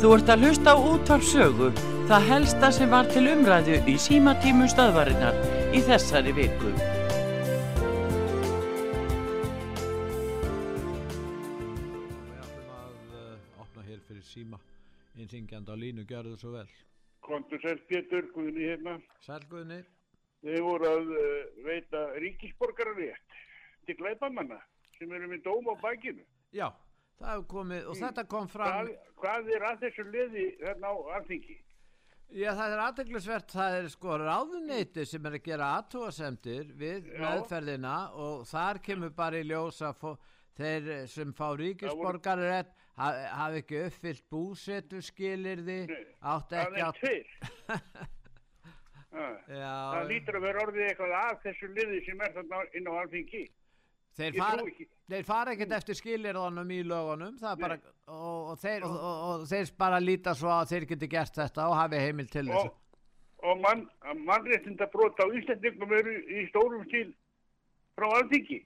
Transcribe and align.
Þú 0.00 0.10
ert 0.16 0.30
að 0.32 0.44
hlusta 0.46 0.72
á 0.72 0.76
útvarpsögu, 0.80 1.66
það 2.08 2.22
helsta 2.30 2.70
sem 2.72 2.88
var 2.88 3.08
til 3.12 3.26
umræðu 3.28 3.76
í 3.92 3.96
símatímu 4.00 4.64
stöðvarinnar 4.72 5.36
í 5.76 5.82
þessari 5.84 6.32
viku. 6.38 6.70
Við 12.30 12.40
ætlum 12.40 12.72
að 12.78 12.96
uh, 13.20 13.62
opna 13.66 13.84
hér 13.90 14.00
fyrir 14.08 14.24
síma 14.24 14.60
einþingjandi 15.20 15.68
á 15.68 15.76
línu, 15.84 16.08
gjörðu 16.08 16.36
svo 16.40 16.54
vel. 16.56 16.66
Kontur 17.26 17.60
Sæl 17.60 17.78
Pétur, 17.90 18.30
Guðni 18.34 18.70
hérna. 18.70 18.96
Sælguðni, 19.26 19.82
Þeir 20.40 20.62
voru 20.64 20.88
að 20.88 21.10
uh, 21.12 21.24
veita 21.66 22.06
ríkisborgararétt 22.24 23.40
til 23.84 24.00
glæpamanna 24.00 24.56
sem 24.96 25.12
eru 25.12 25.28
með 25.28 25.44
dóm 25.44 25.68
á 25.68 25.74
bakinu. 25.82 26.24
já, 26.56 26.72
það 27.20 27.32
hefur 27.34 27.46
komið 27.54 27.88
og 27.92 27.98
þetta 28.00 28.24
kom 28.34 28.48
fram, 28.48 28.70
Hvað, 28.70 28.94
hvað 29.20 29.50
er 29.56 29.66
að 29.70 29.82
þessu 29.84 30.06
liði 30.10 30.46
þarna 30.62 30.90
á 30.90 30.94
alþingi? 31.18 31.56
já 32.30 32.50
það 32.54 32.72
er 32.76 32.80
aðteglisvert, 32.86 33.50
það 33.56 33.76
er 33.80 33.88
sko 33.90 34.18
ráðuneyti 34.22 35.06
sem 35.10 35.24
er 35.26 35.36
að 35.38 35.46
gera 35.48 35.70
aðtóasemdir 35.80 36.68
við 36.78 37.08
Já. 37.10 37.16
meðferðina 37.24 37.94
og 38.14 38.44
þar 38.46 38.78
kemur 38.86 39.10
bara 39.18 39.40
í 39.42 39.48
ljós 39.48 39.80
að 39.82 39.96
fó, 40.04 40.12
þeir 40.60 40.92
sem 41.10 41.32
fá 41.34 41.48
ríkisborgarétt 41.58 42.70
hafi 43.00 43.26
haf 43.40 43.54
ekki 43.62 43.82
uppfyllt 43.88 44.24
búsetu 44.30 45.00
skilirði, 45.02 45.80
átt 46.20 46.52
ekki 46.62 46.86
átt. 46.86 47.04
Ah, 49.10 49.32
Það 49.50 50.04
lítur 50.06 50.36
að 50.38 50.44
vera 50.46 50.60
orðið 50.62 50.84
eitthvað 50.86 51.12
að 51.18 51.38
þessu 51.42 51.68
liði 51.74 51.96
sem 52.06 52.20
er 52.22 52.30
þarna 52.36 52.60
inn 52.78 52.84
á 52.86 52.92
alþingi. 53.00 53.40
Þeir 54.18 54.36
fara, 54.38 54.64
þeir 55.10 55.24
fara 55.28 55.54
ekkert 55.54 55.74
eftir 55.78 55.98
skilirðanum 55.98 56.70
í 56.74 56.80
lögunum 56.86 57.38
bara, 57.40 57.78
og, 58.06 58.50
og, 58.52 58.58
þeir, 58.62 58.86
og, 58.88 58.98
og, 59.04 59.44
þeir 59.50 59.72
bara 59.78 60.00
líta 60.02 60.34
svo 60.38 60.50
að 60.54 60.74
þeir 60.74 60.88
geti 60.94 61.10
gert 61.14 61.40
þetta 61.40 61.68
og 61.70 61.78
hafi 61.78 62.02
heimil 62.02 62.28
til 62.30 62.46
þessu. 62.50 62.72
og 63.42 63.62
mann, 63.62 63.86
mannréttinda 64.26 64.90
brota 64.92 65.24
á 65.24 65.28
Íslandingum 65.32 65.94
eru 65.96 66.16
í 66.28 66.44
stórum 66.50 66.84
stíl 66.88 67.14
frá 67.96 68.10
alþingi. 68.18 68.60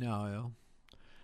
Já, 0.00 0.16
já. 0.32 0.42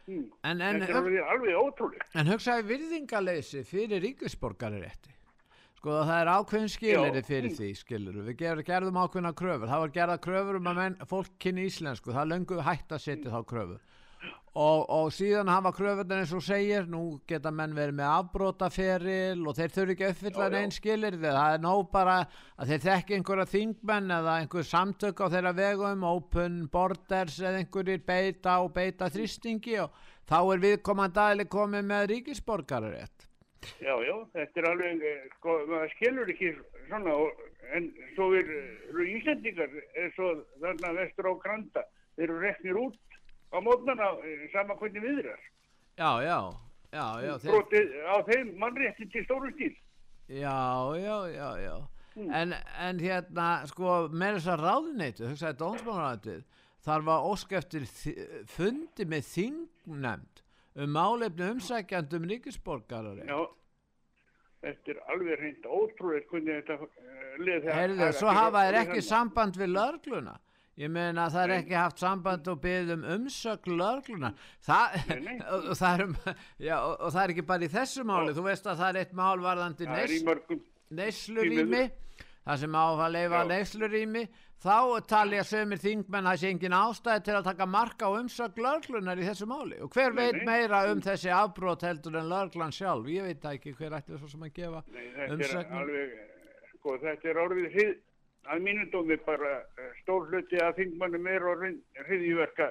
Hmm. 0.07 0.27
En, 0.47 0.61
en, 0.63 0.79
Þetta 0.79 0.93
er 0.93 0.97
alveg, 1.01 1.21
alveg 1.35 1.57
ótrúlega. 1.59 2.07
en 2.15 2.31
hugsaði 2.31 2.67
virðingaleysi 2.69 3.65
fyrir 3.67 4.03
ríkisborgarirétti. 4.05 5.16
Sko 5.87 6.01
það 6.03 6.17
er 6.19 6.29
ákveðin 6.35 6.71
skiliri 6.73 7.21
Já. 7.21 7.27
fyrir 7.29 7.53
því 7.55 7.67
skilur. 7.79 8.15
Við 8.27 8.41
ger, 8.41 8.61
gerðum 8.67 8.97
ákveðina 8.99 9.31
kröfur. 9.39 9.69
Það 9.71 9.83
var 9.85 9.91
gerða 9.95 10.17
kröfur 10.25 10.57
um 10.59 10.65
að 10.67 10.79
menn, 10.81 10.97
fólk 11.07 11.37
kynni 11.39 11.67
íslensku. 11.69 12.11
Það 12.11 12.33
löngu 12.33 12.57
hægt 12.67 12.95
að 12.97 13.03
setja 13.05 13.31
þá 13.31 13.45
kröfur. 13.53 13.85
Og, 14.57 14.83
og 14.91 15.13
síðan 15.15 15.53
hafa 15.53 15.71
kröfurnar 15.77 16.25
eins 16.25 16.33
og 16.35 16.43
segir, 16.43 16.89
nú 16.91 17.21
geta 17.31 17.53
menn 17.55 17.77
verið 17.77 18.01
með 18.01 18.09
afbrótaferil 18.17 19.45
og 19.47 19.55
þeir 19.61 19.75
þurfi 19.77 19.95
ekki 19.95 20.07
að 20.09 20.15
uppfylla 20.17 20.49
neinn 20.57 20.75
skilir 20.75 21.19
það 21.23 21.55
er 21.55 21.63
nóg 21.63 21.85
bara 21.93 22.17
að 22.57 22.73
þeir 22.73 22.85
þekki 22.89 23.19
einhverja 23.21 23.47
þingmenn 23.53 24.17
eða 24.17 24.37
einhver 24.41 24.67
samtök 24.67 25.23
á 25.23 25.27
þeirra 25.37 25.55
vegum, 25.61 26.09
open 26.09 26.59
borders 26.73 27.39
eða 27.45 27.61
einhverjir 27.63 28.03
beita 28.09 28.59
og 28.65 28.73
beita 28.75 29.13
þrýstingi 29.13 29.79
og 29.85 30.03
þá 30.27 30.39
er 30.41 30.67
viðkomandi 30.67 31.25
aðli 31.29 31.49
komið 31.53 31.89
með 31.93 32.11
ríkisborgararétt. 32.17 33.16
Já, 33.81 33.95
já, 34.07 34.15
þetta 34.33 34.61
er 34.63 34.69
alveg, 34.71 35.03
eh, 35.03 35.25
sko, 35.37 35.57
maður 35.71 35.91
skilur 35.97 36.31
ekki 36.33 36.53
svona, 36.89 37.15
en 37.77 37.89
svo 38.15 38.29
er, 38.39 38.51
eru 38.91 39.07
Íslandingar, 39.17 39.75
eins 40.03 40.19
og 40.23 40.45
þarna 40.63 40.93
vestur 41.01 41.29
á 41.31 41.33
Granda, 41.43 41.83
þeir 42.17 42.29
eru 42.31 42.39
reknir 42.45 42.79
út 42.81 43.19
á 43.53 43.59
mótnana, 43.63 44.13
eh, 44.25 44.47
sama 44.53 44.75
hvernig 44.81 45.03
viðrar. 45.03 45.43
Já, 45.99 46.11
já, 46.23 46.39
já, 46.93 47.07
já, 47.27 47.35
þeir, 47.43 47.51
Brotið 47.53 47.93
á 48.07 48.17
þeim 48.31 48.55
mannréttin 48.63 49.11
til 49.13 49.25
stóru 49.25 49.53
stíl. 49.57 49.77
já, 50.29 50.57
já, 51.03 51.17
já, 51.35 51.51
já. 51.67 51.77
Hmm. 52.17 52.31
En, 52.33 52.53
en 52.81 52.99
hérna, 52.99 53.67
sko, 53.69 54.09
með 54.09 54.39
þess 54.39 54.49
að 54.55 54.63
ráðuneytu, 54.65 55.27
hugsaði 55.29 55.53
að 55.53 55.59
óska 57.29 57.59
eftir 57.59 57.81
þi- 57.85 58.45
fundi 58.49 59.05
með 59.05 59.27
þingnefnd 59.35 60.36
um 60.77 60.91
málefni 60.93 61.51
umsækjandi 61.55 62.19
um 62.19 62.27
ríkisborgararétt. 62.31 63.31
Já, 63.31 63.39
þetta 64.65 64.93
er 64.95 65.05
alveg 65.15 65.41
reynd 65.43 65.69
ótrúlega 65.69 66.33
hvernig 66.33 66.59
þetta 66.61 66.77
uh, 66.87 67.39
lið 67.47 67.71
Heyrðu, 67.77 68.11
svo 68.19 68.35
hafa 68.37 68.67
þeir 68.67 68.81
ekki 68.83 69.05
samband 69.07 69.61
við 69.61 69.73
lörgluna. 69.73 70.37
Ég 70.77 70.91
meina 70.93 71.25
að 71.25 71.33
það 71.33 71.43
er 71.43 71.49
Nei. 71.49 71.59
ekki 71.63 71.77
haft 71.79 72.03
samband 72.03 72.49
og 72.53 72.59
byggð 72.61 72.91
um. 72.93 73.05
Það, 74.67 74.97
Nei, 75.09 75.21
nei. 75.25 75.37
og, 75.49 75.63
og, 75.71 75.77
það 75.79 75.93
er, 75.95 76.03
um, 76.05 76.17
já, 76.61 76.75
og, 76.77 76.97
og 77.01 77.15
það 77.15 77.23
er 77.23 77.33
ekki 77.33 77.45
bara 77.49 77.65
í 77.65 77.71
þessu 77.73 78.05
máli. 78.05 78.35
Þú 78.37 78.45
veist 78.45 78.69
að 78.69 78.83
það 78.83 78.91
er 78.91 78.99
eitt 79.01 79.15
mál 79.17 79.39
varðandi 79.41 79.89
neyslurými, 80.97 81.81
það 82.45 82.61
sem 82.63 82.77
á 82.77 82.85
að 82.93 83.15
leifa 83.17 83.41
Já. 83.41 83.49
Þá 84.57 85.05
talja 85.05 85.43
sömur 85.45 85.81
þingmenn 85.83 86.25
að 86.25 86.33
það 86.33 86.41
sé 86.41 86.51
engin 86.55 86.75
ástæði 86.77 87.25
til 87.27 87.35
að 87.37 87.49
taka 87.51 87.67
marka 87.69 88.09
á 88.09 88.17
umsögn 88.17 88.63
lörglunar 88.65 89.21
í 89.21 89.27
þessu 89.27 89.49
máli. 89.51 89.81
Og 89.85 89.91
hver 89.93 90.15
Nei, 90.15 90.23
veit 90.23 90.39
nei. 90.39 90.47
meira 90.49 90.81
um 90.93 91.03
þessi 91.05 91.31
afbrót 91.37 91.85
heldur 91.85 92.17
en 92.17 92.31
lörglan 92.31 92.73
sjálf? 92.73 93.11
Ég 93.13 93.29
veit 93.29 93.45
ekki 93.53 93.75
hver 93.77 93.99
ætti 93.99 94.17
sem 94.17 94.47
að 94.49 94.55
gefa 94.57 94.81
alveg, 95.77 96.17
eh, 96.17 96.73
sko, 96.79 96.97
þetta 97.05 97.29
er 97.29 97.43
orðið 97.45 97.69
hrið, 97.77 97.93
að 98.47 98.65
mínum 98.65 98.91
dómi 98.95 99.21
bara 99.27 99.53
eh, 99.77 99.93
stór 100.01 100.27
hluti 100.33 100.63
að 100.63 100.81
þingmannum 100.81 101.31
er 101.35 101.47
orðin 101.53 101.79
hriðjverka 102.07 102.71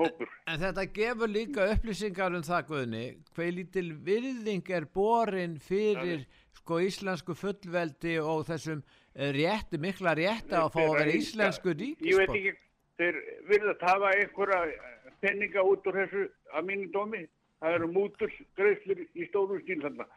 hópur. 0.00 0.32
En 0.48 0.60
þetta 0.62 0.86
gefur 0.96 1.28
líka 1.28 1.68
upplýsingar 1.74 2.34
um 2.38 2.46
það, 2.46 2.64
Guðni, 2.70 3.04
hver 3.36 3.52
lítil 3.52 3.92
virðing 4.06 4.72
er 4.72 4.88
borin 4.88 5.58
fyrir 5.60 6.24
sko 6.56 6.80
íslensku 6.80 7.36
fullveldi 7.36 8.16
og 8.22 8.46
þessum 8.48 8.82
eh, 9.14 9.32
rétti, 9.36 9.80
mikla 9.80 10.14
rétti 10.18 10.56
að 10.58 10.70
fá 10.74 10.82
að 10.82 10.96
vera 10.98 11.16
íslensku 11.18 11.74
Ég 11.78 12.18
veit 12.18 12.28
ekki, 12.30 12.52
þeir 13.00 13.20
virðast 13.50 13.86
hafa 13.88 14.12
einhverja 14.18 14.60
eh, 14.68 15.16
penninga 15.22 15.64
út 15.64 15.86
úr 15.86 15.98
þessu 16.02 16.28
að 16.52 16.68
mínum 16.68 16.92
dómi. 16.94 17.26
Það 17.62 17.76
eru 17.78 17.88
mútur 17.94 18.30
greiðslur 18.58 19.02
í 19.06 19.26
stóru 19.28 19.60
stíl 19.62 19.78
þarna. 19.84 20.08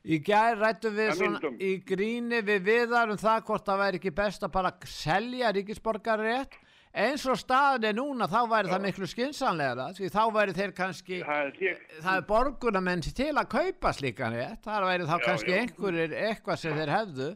Í 0.00 0.16
gær 0.24 0.56
rættum 0.56 0.96
við 0.96 1.14
svona 1.16 1.52
í 1.60 1.74
gríni 1.84 2.40
við 2.44 2.62
viðar 2.64 3.12
um 3.12 3.20
það 3.20 3.42
hvort 3.48 3.66
það 3.68 3.80
væri 3.82 4.00
ekki 4.00 4.12
best 4.16 4.44
að 4.44 4.52
bara 4.54 4.72
selja 4.88 5.52
ríkisborgarrétt. 5.56 6.56
Eins 6.90 7.22
og 7.30 7.36
staðin 7.38 7.86
er 7.86 7.94
núna 7.94 8.26
þá 8.26 8.40
væri 8.50 8.70
það 8.72 8.80
miklu 8.82 9.06
skinsanlegra 9.06 9.84
því 9.94 10.08
þá 10.10 10.22
væri 10.34 10.54
þeir 10.56 10.72
kannski 10.74 11.20
Það 11.22 11.42
er 11.44 11.76
það 12.00 12.16
er 12.16 12.24
borgunamenn 12.32 13.04
til 13.06 13.30
að 13.30 13.50
kaupa 13.52 13.92
slíkan 13.94 14.34
rétt, 14.34 14.64
það 14.64 14.86
væri 14.88 15.06
þá 15.06 15.14
Já, 15.14 15.24
kannski 15.28 15.54
já. 15.54 15.60
einhverjir 15.60 16.16
eitthvað 16.24 16.60
sem 16.64 16.80
þeir 16.80 16.92
hefðu 16.96 17.28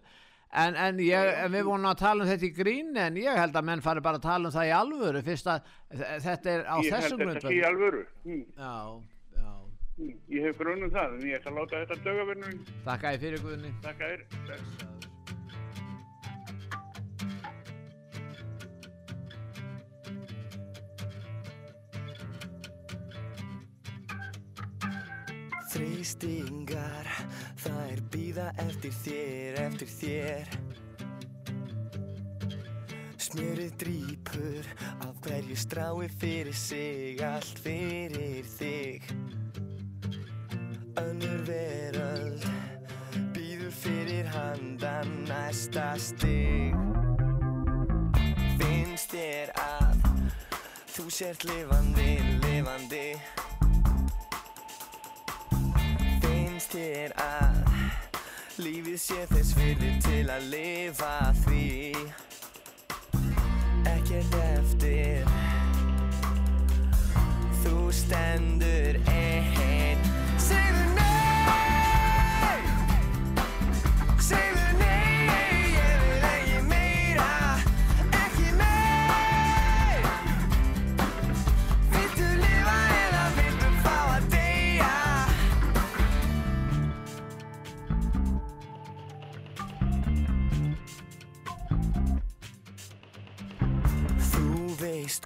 en, 0.54 0.76
en, 0.76 0.98
ég, 1.02 1.30
en 1.44 1.52
við 1.52 1.64
vorum 1.68 1.86
að 1.90 1.98
tala 2.02 2.24
um 2.24 2.30
þetta 2.30 2.46
í 2.46 2.52
gríni 2.56 3.00
en 3.04 3.16
ég 3.20 3.38
held 3.40 3.56
að 3.58 3.66
menn 3.70 3.82
fari 3.84 4.00
bara 4.04 4.20
að 4.20 4.26
tala 4.28 4.48
um 4.50 4.54
það 4.54 4.68
í 4.70 4.74
alvöru. 4.80 5.22
Fyrst 5.26 5.50
að 5.50 5.72
þetta 6.26 6.54
er 6.54 6.64
á 6.70 6.76
ég 6.78 6.92
held 6.94 7.04
þessum 7.08 7.24
þetta 7.24 7.40
sé 7.40 7.54
í 7.54 7.60
grundvöld 7.60 7.68
alvöru. 7.70 8.04
Hm, 8.24 8.44
Já, 8.58 8.74
já, 9.38 9.50
hm, 9.98 10.14
Ég 10.36 10.46
hef 10.48 10.58
grunum 10.62 10.90
það, 10.94 11.18
en 11.18 11.26
ég 11.30 11.40
ætla 11.40 11.52
að 11.54 11.58
láta 11.62 11.82
þetta 11.84 12.00
döga 12.08 12.28
verður. 12.32 12.54
þakka 12.86 13.12
ég 13.16 13.26
fyrir 13.26 13.44
Guðni. 13.48 13.74
Takk. 13.82 14.00
Að 14.00 14.14
þér. 14.14 15.13
Þrýstingar, 25.74 27.08
þær 27.58 28.00
býða 28.14 28.44
eftir 28.62 28.92
þér, 28.94 29.56
eftir 29.58 29.88
þér. 29.90 30.52
Smjörið 33.24 33.72
drýpur 33.82 34.68
af 35.02 35.18
hverju 35.24 35.56
strái 35.58 36.06
fyrir 36.20 36.54
sig, 36.54 37.18
allt 37.26 37.58
fyrir 37.64 38.46
þig. 38.54 39.10
Önnur 41.02 41.42
veröld, 41.48 42.46
býður 43.34 43.74
fyrir 43.74 44.30
handan 44.30 45.10
næsta 45.26 45.88
stig. 45.98 46.78
Finnst 48.62 49.10
þér 49.16 49.50
að 49.58 50.06
þú 50.94 51.08
sért 51.18 51.48
lifandi, 51.50 52.12
lifandi 52.46 53.08
Þér 56.74 57.12
að 57.22 57.68
lífið 58.64 58.96
sé 58.98 59.20
þess 59.30 59.52
virði 59.54 59.92
til 60.02 60.24
að 60.34 60.48
lifa 60.50 61.12
því. 61.44 61.92
Ekkert 63.92 64.34
eftir. 64.48 65.30
Þú 67.62 67.78
stendur 68.00 68.98
einn 69.06 69.83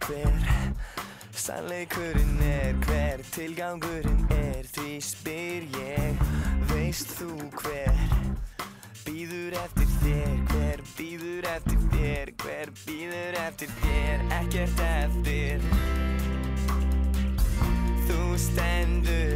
hver. 0.09 0.33
Sannleikurinn 1.39 2.41
er 2.43 2.75
hver 2.85 3.21
Tilgangurinn 3.33 4.25
er 4.35 4.67
því 4.73 4.97
spyr 5.05 5.67
ég 5.79 6.23
Veist 6.73 7.13
þú 7.19 7.31
hver? 7.61 8.01
Býður 9.05 9.57
eftir 9.61 9.93
þér 10.01 10.35
Hver 10.51 10.83
býður 10.97 11.49
eftir 11.53 11.85
þér 11.93 12.33
Hver 12.43 12.73
býður 12.83 13.39
eftir 13.45 13.75
þér? 13.83 14.27
Ekkert 14.41 14.83
eftir. 14.89 15.65
Þú 18.09 18.21
stendur 18.49 19.28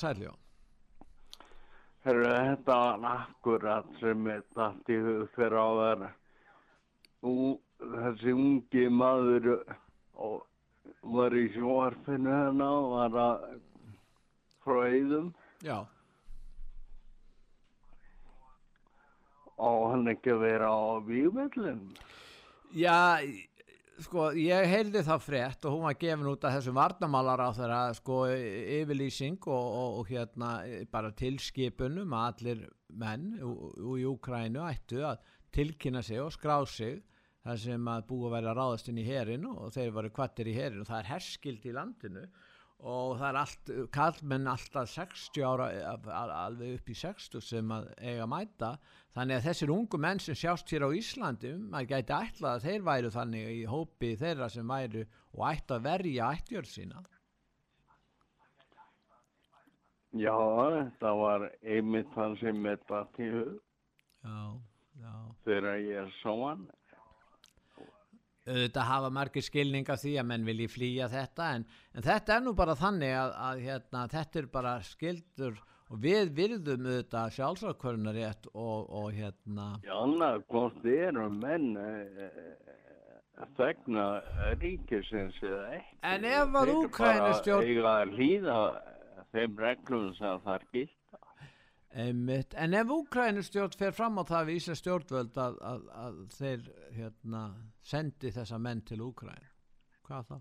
sæljó. 0.00 0.32
Herru, 2.06 2.24
þetta 2.24 2.78
var 2.78 3.06
akkurat 3.10 3.88
sem 4.00 4.26
er 4.32 4.44
dætt 4.56 4.92
í 4.94 4.98
hug 5.04 5.28
fyrir 5.34 5.58
á 5.58 5.68
þær. 5.80 6.06
Þessi 7.78 8.34
ungi 8.34 8.86
maður 8.90 9.50
og 10.14 10.40
var 11.02 11.34
í 11.36 11.46
sjóarfinu 11.54 12.32
hérna 12.32 12.70
og 12.78 12.90
var 12.94 13.20
að 13.26 13.46
frá 14.64 14.80
Eidum 14.88 15.30
Já, 15.62 15.82
og 19.58 19.90
hann 19.90 20.10
ekki 20.12 20.36
vera 20.38 20.70
á 20.70 21.02
vývillin. 21.02 21.82
Já, 22.74 23.18
sko, 24.04 24.28
ég 24.38 24.66
heyrði 24.70 25.02
það 25.06 25.22
frétt 25.24 25.66
og 25.68 25.74
hún 25.76 25.84
var 25.88 25.96
gefin 26.00 26.28
út 26.30 26.44
af 26.46 26.54
þessum 26.56 26.76
varnamálar 26.78 27.42
á 27.42 27.50
þeirra 27.56 27.80
sko 27.98 28.18
yfirlýsing 28.32 29.38
og, 29.46 29.66
og, 29.82 29.98
og 30.02 30.10
hérna 30.12 30.50
bara 30.92 31.12
tilskipunum 31.18 32.14
að 32.16 32.28
allir 32.32 32.64
menn 33.02 33.30
ú- 33.42 33.72
ú- 33.82 33.96
í 34.00 34.06
Úkrænu 34.08 34.62
ættu 34.68 35.02
að 35.06 35.22
tilkynna 35.54 36.02
sig 36.04 36.20
og 36.22 36.32
skrá 36.34 36.60
sig 36.68 37.00
þar 37.46 37.58
sem 37.62 37.88
að 37.88 38.06
búið 38.10 38.28
að 38.28 38.36
vera 38.38 38.54
ráðast 38.58 38.88
inn 38.92 39.00
í 39.00 39.06
herinu 39.08 39.54
og 39.64 39.72
þeir 39.76 39.92
voru 39.96 40.10
kvattir 40.12 40.50
í 40.50 40.56
herinu 40.58 40.84
og 40.84 40.90
það 40.90 41.02
er 41.02 41.10
herskild 41.14 41.66
í 41.70 41.74
landinu 41.76 42.24
og 42.78 43.16
það 43.18 43.28
er 43.32 43.36
allt, 43.40 43.70
kallmenn 43.90 44.46
alltaf 44.52 44.90
60 44.92 45.42
ára 45.42 45.64
al- 45.94 46.12
al- 46.14 46.34
alveg 46.44 46.76
upp 46.78 46.92
í 46.92 46.94
60 47.00 47.42
sem 47.42 47.72
að 47.74 47.88
eiga 47.98 48.22
að 48.26 48.30
mæta 48.34 48.68
þannig 49.18 49.40
að 49.40 49.46
þessir 49.48 49.70
ungu 49.74 49.98
menn 49.98 50.20
sem 50.22 50.36
sjást 50.38 50.70
hér 50.70 50.86
á 50.86 50.90
Íslandi 50.94 51.52
maður 51.58 51.88
gæti 51.90 52.14
ætlað 52.14 52.52
að 52.52 52.66
þeir 52.68 52.82
væru 52.86 53.12
þannig 53.14 53.48
í 53.50 53.62
hópi 53.66 54.10
þeirra 54.20 54.48
sem 54.54 54.70
væru 54.70 55.04
og 55.34 55.46
ættu 55.50 55.74
að 55.74 55.86
verja 55.88 56.28
ættjörð 56.36 56.70
sína. 56.70 57.02
Já, 60.16 60.34
þetta 60.78 61.14
var 61.18 61.46
einmitt 61.62 62.10
það 62.14 62.38
sem 62.40 62.66
er 62.66 62.78
já, 62.88 64.38
já. 65.02 65.14
Þegar 65.44 65.74
ég 65.84 66.12
sá 66.22 66.32
hann. 66.32 66.68
auðvitað 68.48 68.88
hafa 68.88 69.08
margir 69.12 69.44
skilning 69.44 69.88
af 69.92 70.00
því 70.00 70.14
að 70.20 70.28
menn 70.30 70.46
vilji 70.46 70.68
flýja 70.72 71.08
þetta 71.12 71.48
en, 71.58 71.66
en 71.92 72.04
þetta 72.06 72.36
er 72.36 72.44
nú 72.46 72.54
bara 72.56 72.76
þannig 72.78 73.12
að, 73.12 73.34
að 73.44 73.58
hérna, 73.66 74.04
þetta 74.08 74.40
er 74.40 74.46
bara 74.54 74.72
skildur 74.86 75.58
og 75.88 76.00
við 76.02 76.32
virðum 76.36 76.86
auðvitað 76.88 77.34
sjálfsakvörunarétt 77.38 78.48
og, 78.52 78.90
og 79.00 79.08
hérna 79.16 79.68
Já, 79.86 79.94
annað 79.96 80.42
hvort 80.52 80.84
eru 80.92 81.28
menn 81.32 81.70
eh, 81.80 82.28
þegna 83.56 84.04
ríkisins 84.60 85.36
eða 85.46 85.64
ekki. 85.78 85.96
En 86.10 86.24
ef 86.26 86.54
að 86.58 86.70
Þeir 86.72 86.76
Úkraínustjórn- 86.82 87.64
bara 87.64 87.72
eiga 87.72 87.96
að 88.02 88.14
hlýða 88.18 88.58
þeim 89.32 89.58
reglum 89.62 90.08
sem 90.18 90.40
það 90.44 90.54
er 90.58 90.66
gilt. 90.72 90.94
Einmitt. 91.98 92.54
En 92.58 92.74
ef 92.76 92.90
Úkrænustjórn 92.92 93.78
fer 93.80 93.94
fram 93.96 94.18
á 94.20 94.24
það 94.28 94.50
við 94.50 94.58
Íslands 94.60 94.82
stjórnvöld 94.82 95.38
að, 95.40 95.56
að, 95.70 95.86
að 96.04 96.18
þeir 96.36 96.66
hérna, 96.98 97.42
sendi 97.80 98.32
þessa 98.34 98.58
menn 98.60 98.82
til 98.84 99.00
Úkræn, 99.06 99.46
hvað 100.04 100.28
þá? 100.28 100.36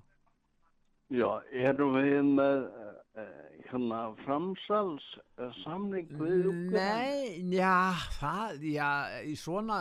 Já, 1.07 1.27
erum 1.55 1.93
við 1.95 2.17
með 2.35 2.65
uh, 2.67 3.27
hérna 3.69 3.99
framsals 4.25 5.05
uh, 5.39 5.53
samning 5.61 6.09
við 6.19 6.49
Úkraínu? 6.51 6.73
Nei, 6.73 7.55
já, 7.55 7.95
það, 8.17 8.65
já, 8.73 8.89
í 9.23 9.35
svona, 9.39 9.77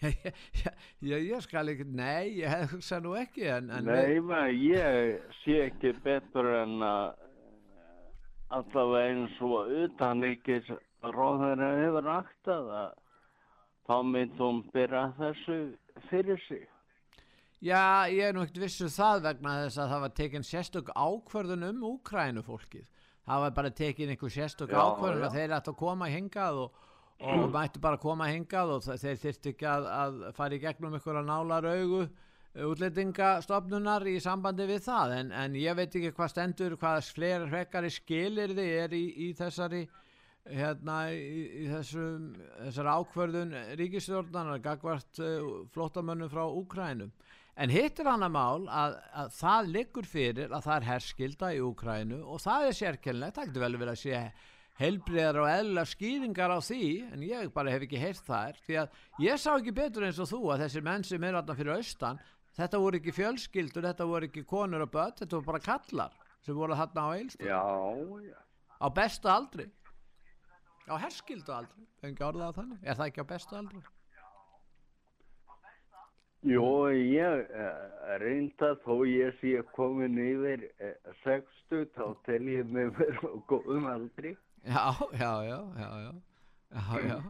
já, 0.62 0.72
já, 1.04 1.16
ég 1.18 1.44
skal 1.44 1.74
ekki, 1.74 1.84
nei, 1.92 2.38
ég 2.40 2.72
hugsa 2.72 3.02
nú 3.04 3.12
ekki, 3.20 3.44
en, 3.52 3.68
en 3.68 3.90
Nei, 3.90 4.16
maður, 4.24 4.56
ég 4.64 5.28
sé 5.42 5.58
ekki 5.66 5.92
betur 6.06 6.48
en 6.62 6.78
að 6.80 7.04
uh, 7.12 7.20
allavega 8.56 9.12
eins 9.12 9.38
og 9.44 9.76
utanleikis 9.84 10.72
ráðherra 11.04 11.72
hefur 11.82 12.12
aktað 12.16 12.74
að 12.80 12.92
þá 13.88 13.96
mynd 14.08 14.40
hún 14.40 14.64
byrja 14.72 15.08
þessu 15.20 15.62
fyrir 16.08 16.40
sig. 16.48 16.68
Já, 17.62 18.10
ég 18.10 18.24
er 18.26 18.34
nú 18.34 18.42
ekkert 18.42 18.58
vissu 18.64 18.88
það 18.90 19.20
vegna 19.28 19.52
þess 19.64 19.78
að 19.78 19.92
það 19.92 20.00
var 20.04 20.14
tekin 20.18 20.46
sérstök 20.46 20.88
ákvörðun 20.98 21.68
um 21.68 21.84
Úkrænu 21.92 22.42
fólkið. 22.42 22.88
Það 23.22 23.44
var 23.44 23.52
bara 23.60 23.70
tekin 23.70 24.10
einhver 24.10 24.32
sérstök 24.34 24.72
Já, 24.74 24.80
ákvörðun 24.82 25.22
já. 25.22 25.28
að 25.28 25.36
þeir 25.38 25.54
ættu 25.60 25.70
að 25.74 25.78
koma 25.84 26.08
hingað 26.10 26.58
og, 26.64 26.80
og 27.22 27.44
mættu 27.54 27.82
bara 27.84 28.00
koma 28.02 28.26
hingað 28.32 28.72
og 28.74 28.82
þe- 28.88 28.98
þeir 29.04 29.20
þyrftu 29.22 29.52
ekki 29.54 29.68
að, 29.70 29.86
að 30.00 30.18
fara 30.40 30.58
í 30.58 30.62
gegnum 30.64 30.96
einhverja 30.98 31.22
nálar 31.28 31.68
augu 31.70 32.02
útlendingastofnunar 32.92 34.04
í 34.10 34.18
sambandi 34.20 34.66
við 34.68 34.82
það 34.84 35.12
en, 35.20 35.30
en 35.32 35.54
ég 35.56 35.76
veit 35.78 35.94
ekki 35.96 36.10
hvað 36.16 36.32
stendur, 36.34 36.74
hvað 36.80 37.06
fleiri 37.14 37.46
hrekkari 37.48 37.90
skilir 37.94 38.52
þið 38.58 38.72
er 38.82 38.96
í, 38.98 39.04
í 39.24 39.28
þessari 39.38 39.84
hérna 40.50 40.96
í, 41.14 41.30
í 41.62 41.68
þessum, 41.70 42.26
þessar 42.58 42.90
ákvörðun 42.98 43.54
ríkistjórnanar 43.78 44.60
gagvart 44.64 45.22
uh, 45.22 45.62
flóttamönnum 45.72 46.28
frá 46.32 46.42
Úkrænum. 46.50 47.12
En 47.60 47.68
hitt 47.68 47.98
er 48.00 48.08
annað 48.08 48.32
mál 48.32 48.62
að, 48.72 48.94
að 49.20 49.32
það 49.36 49.66
liggur 49.74 50.06
fyrir 50.08 50.52
að 50.56 50.64
það 50.64 50.76
er 50.78 50.86
herskilda 50.88 51.50
í 51.52 51.58
Úkrænu 51.60 52.20
og 52.24 52.40
það 52.40 52.66
er 52.70 52.76
sérkennilegt, 52.78 53.36
það 53.36 53.50
getur 53.50 53.64
vel 53.66 53.76
verið 53.76 53.92
að 53.92 54.00
sé 54.00 54.22
heilbriðar 54.80 55.38
og 55.42 55.48
eðla 55.52 55.82
skýringar 55.90 56.54
á 56.56 56.58
því, 56.64 56.78
en 57.12 57.24
ég 57.28 57.50
bara 57.52 57.74
hef 57.74 57.84
ekki 57.84 58.00
heyrt 58.00 58.22
þær, 58.24 58.56
því 58.64 58.78
að 58.80 58.96
ég 59.26 59.42
sá 59.42 59.50
ekki 59.58 59.74
betur 59.76 60.06
eins 60.08 60.20
og 60.24 60.30
þú 60.30 60.40
að 60.54 60.64
þessir 60.64 60.86
menn 60.88 61.04
sem 61.04 61.26
er 61.28 61.36
alltaf 61.38 61.60
fyrir 61.60 61.74
austan, 61.76 62.22
þetta 62.56 62.80
voru 62.80 63.00
ekki 63.02 63.14
fjölskyldur, 63.18 63.84
þetta 63.90 64.08
voru 64.08 64.30
ekki 64.30 64.46
konur 64.48 64.86
og 64.86 64.90
börn, 64.96 65.12
þetta 65.20 65.36
voru 65.36 65.50
bara 65.52 65.62
kallar 65.68 66.16
sem 66.42 66.56
voru 66.56 66.78
þarna 66.80 67.04
á 67.04 67.10
eilstöð, 67.20 67.50
Já, 67.52 67.60
já. 68.32 68.38
á 68.80 68.86
bestu 68.96 69.28
aldri, 69.28 69.68
á 70.88 70.94
herskildu 71.04 71.52
aldri, 71.54 71.84
engi 72.08 72.24
orðað 72.32 72.56
þannig, 72.62 72.80
er 72.82 72.96
það 72.98 73.12
ekki 73.12 73.28
á 73.28 73.32
bestu 73.36 73.60
aldri? 73.60 73.84
Jó, 76.42 76.90
ég 76.90 77.50
uh, 77.54 78.16
reynda 78.18 78.72
þó 78.82 79.04
ég 79.06 79.36
sé 79.38 79.60
komin 79.76 80.16
yfir 80.18 80.64
uh, 80.82 81.12
60 81.22 81.92
þá 81.94 82.06
tel 82.26 82.48
ég 82.50 82.66
mig 82.66 82.88
vera 82.96 83.30
á 83.30 83.38
góðum 83.46 83.86
aldri. 83.86 84.32
Já, 84.66 84.90
já, 85.14 85.30
já, 85.46 85.60
já, 85.78 85.90
já, 86.02 86.10
já, 86.74 86.98
já. 87.06 87.20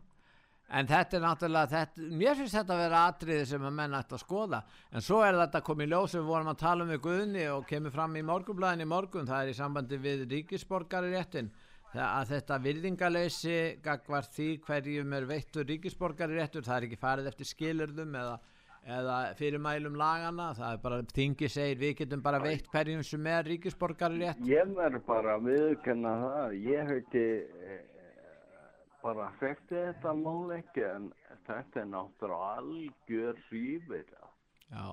En 0.72 0.88
þetta 0.88 1.18
er 1.18 1.22
náttúrulega, 1.26 1.68
þetta, 1.68 2.06
mér 2.22 2.38
finnst 2.38 2.56
þetta 2.56 2.72
að 2.72 2.80
vera 2.80 3.02
atriði 3.10 3.42
sem 3.50 3.66
að 3.68 3.74
menn 3.76 3.96
ætti 3.98 4.16
að 4.16 4.22
skoða. 4.22 4.62
En 4.88 5.04
svo 5.04 5.18
er 5.26 5.36
þetta 5.42 5.60
komið 5.66 5.84
í 5.84 5.92
ljós 5.92 6.14
sem 6.14 6.22
við 6.22 6.30
vorum 6.32 6.48
að 6.54 6.62
tala 6.62 6.86
um 6.86 6.94
við 6.94 7.02
Guðni 7.04 7.44
og 7.52 7.66
kemur 7.68 7.92
fram 7.92 8.16
í 8.16 8.24
morgunblæðin 8.30 8.86
í 8.86 8.88
morgun, 8.88 9.28
það 9.28 9.42
er 9.42 9.52
í 9.52 9.58
sambandi 9.58 9.98
við 10.00 10.24
ríkisborgari 10.30 11.12
réttin. 11.12 11.52
Að 11.92 12.32
þetta 12.32 12.60
virðingaleysi 12.64 13.58
gagvar 13.84 14.24
því 14.32 14.48
hverjum 14.64 15.12
er 15.18 15.28
veittur 15.28 15.68
ríkisborgari 15.68 16.40
réttur, 16.40 16.64
það 16.64 16.78
er 16.78 16.88
ekki 16.88 17.00
farið 17.02 17.28
eftir 17.28 17.50
skilurðum 17.52 18.16
eða, 18.22 18.38
eða 18.82 19.16
fyrirmælum 19.38 19.94
lagana, 19.98 20.48
það 20.58 20.72
er 20.74 20.80
bara 20.82 20.98
þingi 21.14 21.48
segir 21.50 21.78
við 21.78 21.94
getum 22.02 22.22
bara 22.24 22.40
veitt 22.42 22.66
hverjum 22.72 23.04
sem 23.06 23.26
er 23.30 23.46
ríkisborgari 23.46 24.18
rétt. 24.24 24.42
Ég 24.48 24.74
verð 24.76 25.04
bara 25.06 25.36
að 25.38 25.46
viðkenna 25.52 26.14
það. 26.24 26.56
Ég 26.66 26.82
hef 26.82 26.98
ekki 27.04 27.24
eh, 27.68 27.80
bara 29.02 29.30
þekkti 29.38 29.78
þetta 29.78 30.16
mál 30.18 30.52
ekki 30.58 30.84
en 30.88 31.08
þetta 31.46 31.80
er 31.84 31.88
náttúrulega 31.94 32.52
algjör 32.58 33.40
svífir. 33.48 34.12
Já. 34.72 34.86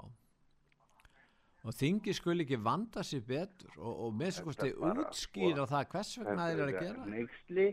Og 1.67 1.75
þingi 1.75 2.13
skul 2.15 2.39
ekki 2.39 2.57
vanda 2.63 3.01
sér 3.03 3.25
betur 3.27 3.73
og, 3.81 3.91
og 4.05 4.13
með 4.15 4.37
svo 4.37 4.45
kosti 4.47 4.69
Þetta 4.69 4.77
er 4.77 4.85
bara, 4.85 5.09
útskýra 5.09 5.55
sko, 5.57 5.69
það 5.73 5.89
hvers 5.93 6.11
vegna 6.21 6.45
þeir 6.47 6.59
eru 6.59 6.69
að 6.69 6.77
gera. 6.77 6.99
það. 7.01 7.09
Neyksli, 7.15 7.65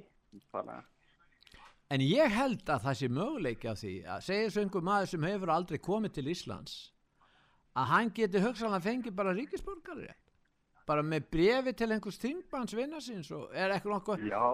bara. 0.52 0.78
En 1.95 2.02
ég 2.02 2.33
held 2.35 2.66
að 2.66 2.83
það 2.88 2.99
sé 2.99 3.09
möguleiki 3.14 3.69
af 3.71 3.78
því 3.78 3.95
að 4.11 4.23
segja 4.26 4.62
einhver 4.62 4.87
maður 4.87 5.11
sem 5.12 5.26
hefur 5.28 5.52
aldrei 5.55 5.78
komið 5.78 6.16
til 6.16 6.31
Íslands 6.33 6.76
að 7.76 7.90
hann 7.93 8.12
geti 8.16 8.43
hugsanlega 8.43 8.83
fengið 8.88 9.14
bara 9.19 9.35
ríkisborgari 9.37 10.09
bara 10.87 11.02
með 11.02 11.26
brefi 11.35 11.75
til 11.76 11.90
einhvers 11.93 12.19
þingmanns 12.23 12.75
vinna 12.78 13.00
síns 13.02 13.31
og 13.35 13.50
er 13.55 13.75
eitthvað 13.75 13.97
nokkuð 13.97 14.26
Já, 14.31 14.45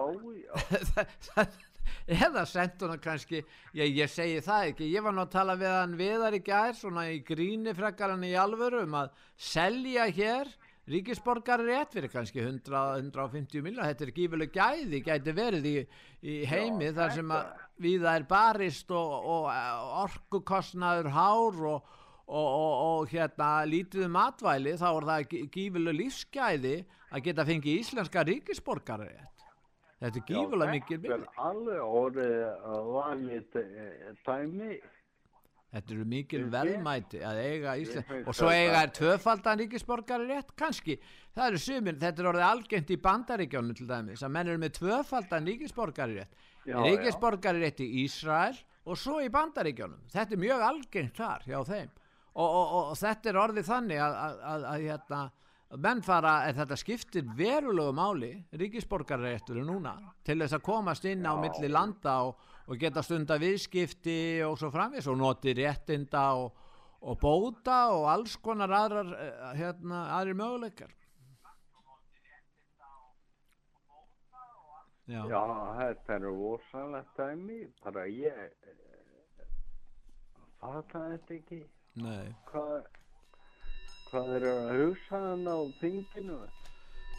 já. 0.43 1.45
eða 2.25 2.45
sendt 2.49 2.81
hana 2.83 2.97
kannski 3.01 3.41
ég, 3.41 3.93
ég 3.93 4.09
segi 4.11 4.41
það 4.43 4.69
ekki, 4.71 4.89
ég 4.93 5.05
var 5.05 5.15
nú 5.15 5.23
að 5.25 5.33
tala 5.35 5.55
við 5.59 5.73
hann 5.73 5.97
viðar 5.99 6.37
í 6.37 6.41
gær, 6.45 6.77
svona 6.77 7.07
í 7.13 7.19
gríni 7.25 7.73
frekkar 7.77 8.15
hann 8.15 8.25
í 8.27 8.33
alvöru 8.39 8.83
um 8.87 8.97
að 9.03 9.11
selja 9.37 10.07
hér 10.09 10.49
ríkisborgari 10.91 11.63
rétt 11.69 11.93
fyrir 11.95 12.11
kannski 12.11 12.41
100-150 12.43 13.61
miljonar, 13.63 13.87
þetta 13.93 14.05
er 14.07 14.13
gífileg 14.17 14.51
gæði, 14.55 14.99
gæti 15.05 15.33
verið 15.37 15.67
í, 15.69 15.75
í 16.27 16.37
heimi 16.49 16.89
Já, 16.89 16.95
þar 16.99 17.13
sem 17.17 17.31
að 17.31 17.43
þetta- 17.43 17.67
við 17.85 17.99
það 18.03 18.15
er 18.19 18.25
barist 18.33 18.91
og, 18.91 19.13
og 19.33 19.47
orkukostnaður 20.03 21.09
hár 21.15 21.61
og, 21.73 21.93
og, 22.27 22.47
og, 22.47 22.73
og 22.87 23.13
hérna 23.13 23.51
lítið 23.69 24.05
um 24.09 24.15
matvæli, 24.17 24.75
þá 24.79 24.87
er 24.91 25.07
það 25.11 25.37
gífileg 25.55 25.97
lífsgæði 26.01 26.75
að 27.13 27.23
geta 27.29 27.45
fengið 27.47 27.79
íslenska 27.83 28.25
ríkisborgari 28.27 29.07
rétt 29.13 29.47
þetta 30.03 30.19
er 30.19 30.27
gífilega 30.27 30.71
mikil 30.75 30.97
Þetta 30.99 31.15
milli 31.15 31.29
er 31.31 31.45
alveg 31.47 31.95
orðið 32.03 32.41
að 32.73 32.91
valið 32.97 33.57
dæmi. 34.27 34.71
Þetta 35.73 35.93
eru 35.95 36.03
mikil 36.05 36.43
velmæti 36.53 37.21
að 37.25 37.39
eiga 37.41 37.71
Ísland 37.81 38.27
og 38.29 38.35
svo 38.37 38.51
eiga 38.53 38.83
er 38.85 38.91
tvöfaldan 38.93 39.61
ríkisborgari 39.63 40.27
rétt 40.29 40.51
kannski, 40.59 40.99
það 41.33 41.47
eru 41.47 41.61
sumir 41.63 41.97
þetta 42.03 42.21
er 42.21 42.29
orðið 42.29 42.45
algengt 42.45 42.93
í 42.93 42.99
bandaríkjónu 43.07 43.77
til 43.79 43.87
dæmis 43.89 44.21
að 44.21 44.35
menn 44.35 44.51
eru 44.53 44.61
með 44.61 44.75
tvöfaldan 44.77 45.49
ríkisborgari 45.49 46.19
rétt. 46.19 46.37
Já, 46.69 46.77
ríkisborgari 46.77 47.63
rétt 47.65 47.81
í 47.81 47.89
Ísrael 48.03 48.59
og 48.85 48.99
svo 49.01 49.17
í 49.23 49.31
bandaríkjónum 49.33 50.05
þetta 50.13 50.37
er 50.37 50.43
mjög 50.45 50.67
algengt 50.69 51.17
þar 51.17 51.47
hjá 51.49 51.57
þeim. 51.71 51.89
Og, 52.33 52.45
og, 52.45 52.61
og, 52.61 52.83
og 52.91 52.97
þetta 52.97 53.29
er 53.29 53.41
orðið 53.41 53.67
þannig 53.69 53.99
að, 54.01 54.19
að, 54.19 54.45
að, 54.53 54.69
að 54.69 54.85
hérna 54.87 55.23
að 55.73 55.81
menn 55.81 56.01
fara, 56.05 56.33
en 56.47 56.57
þetta 56.57 56.77
skiptir 56.77 57.29
verulegu 57.37 57.93
máli, 57.97 58.31
ríkisborgarréttur 58.61 59.61
núna, 59.65 59.95
til 60.25 60.37
þess 60.43 60.57
að 60.59 60.65
komast 60.67 61.05
inn 61.09 61.25
á 61.25 61.33
Já. 61.33 61.39
milli 61.41 61.69
landa 61.71 62.17
og, 62.27 62.51
og 62.67 62.79
geta 62.79 63.03
stunda 63.03 63.37
viðskipti 63.41 64.41
og 64.47 64.57
svo 64.59 64.71
framvis 64.73 65.07
og 65.11 65.19
noti 65.19 65.53
réttinda 65.57 66.25
og, 66.39 66.53
og 67.03 67.19
bóta 67.19 67.79
og 67.91 68.07
alls 68.11 68.35
konar 68.39 68.71
aðrar 68.71 69.13
eh, 69.17 69.47
hérna, 69.59 70.05
aðrir 70.17 70.39
möguleikar. 70.39 70.93
Já, 75.03 75.19
Já, 75.27 75.39
þetta 75.75 76.13
er 76.15 76.25
rosalegt 76.29 77.17
dæmi, 77.19 77.57
bara 77.83 78.05
ég 78.07 78.37
eh, 78.39 79.47
fata 80.61 81.01
þetta 81.11 81.33
ekki, 81.35 81.57
nei. 81.99 82.29
Hvað, 82.47 82.85
hvað 84.07 84.31
er 84.37 84.45
að 84.53 84.69
hugsa 84.77 85.19
hann 85.25 85.43
á 85.43 85.59
þinginu. 85.81 86.37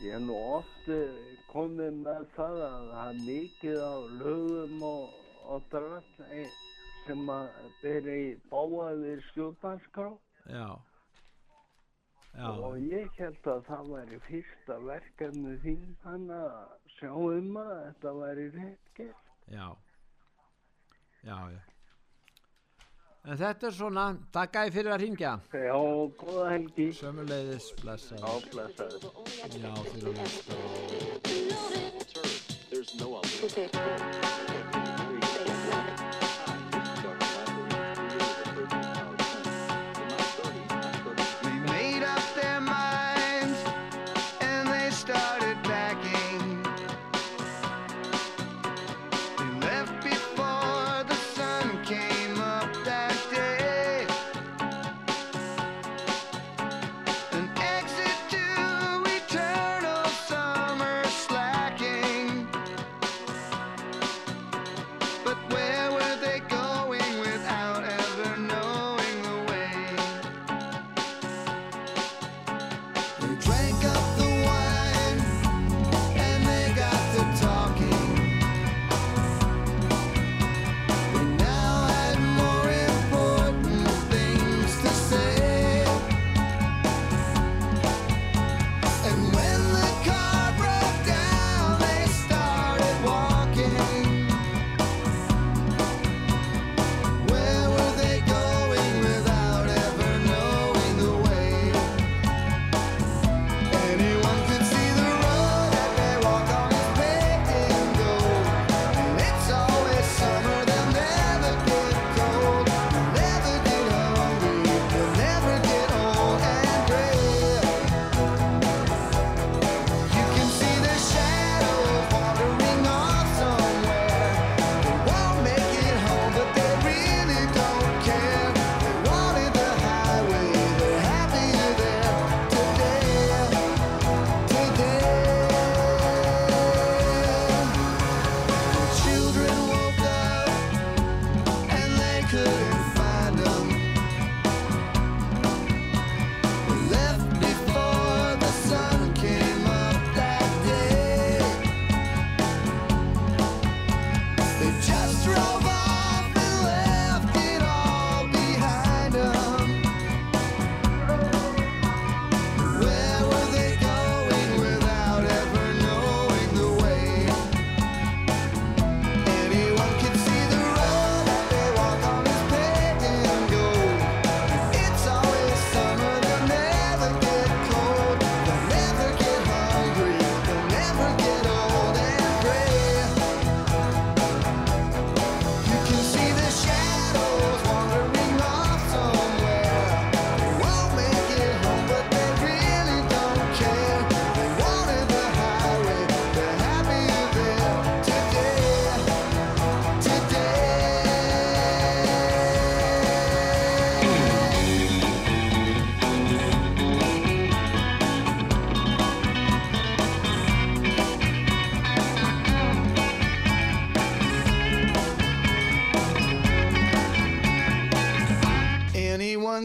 Ég 0.01 0.17
er 0.17 0.25
nú 0.25 0.39
oft 0.57 0.89
eh, 0.89 1.21
komið 1.53 2.01
með 2.07 2.25
það 2.39 2.63
að 2.71 2.89
það 2.95 3.11
er 3.11 3.21
mikið 3.27 3.85
á 3.85 3.95
lögum 4.23 4.89
og, 4.89 5.21
og 5.49 5.63
eh, 6.31 6.51
sem 7.07 7.29
að 7.31 7.49
byrja 7.83 8.15
í 8.17 8.27
Já. 10.49 10.69
Já, 12.35 12.49
og 12.51 12.79
ég 12.83 13.13
held 13.21 13.47
að 13.47 13.61
það 13.69 13.91
væri 13.93 14.17
fyrsta 14.25 14.79
verkefni 14.83 15.53
þín 15.63 15.85
hann 16.03 16.25
að 16.35 16.57
sjá 16.97 17.13
um 17.15 17.53
að 17.61 17.77
þetta 17.85 18.15
væri 18.19 18.49
rétt 18.57 18.91
gert. 18.97 19.23
já. 19.53 19.69
Já, 21.25 21.39
já. 21.55 21.63
En 23.25 23.39
þetta 23.41 23.67
er 23.71 23.73
svona, 23.73 24.03
takk 24.35 24.59
æði 24.61 24.75
fyrir 24.75 24.93
að 24.93 25.01
ringja 25.01 25.31
Já, 25.55 25.79
góða 26.21 26.49
helgi. 26.51 26.89
Sömuleiðis, 26.99 27.71
blessa 27.81 28.19
Já, 28.19 28.33
blessaður. 28.51 29.01
Já, 29.55 29.73
fyrir 29.95 30.09
að 30.13 30.19
hlusta 32.75 34.54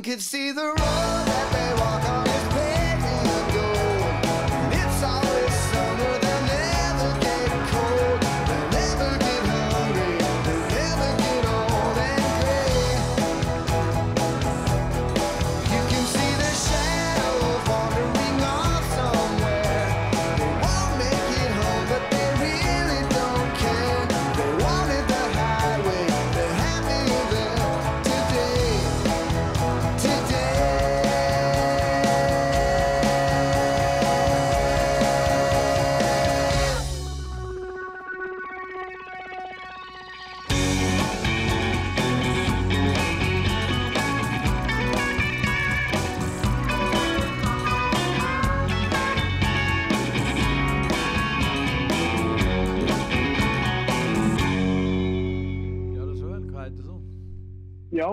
could 0.09 0.21
see 0.23 0.51
the 0.51 0.65
road 0.65 0.77
that 0.77 1.53
they 1.53 1.78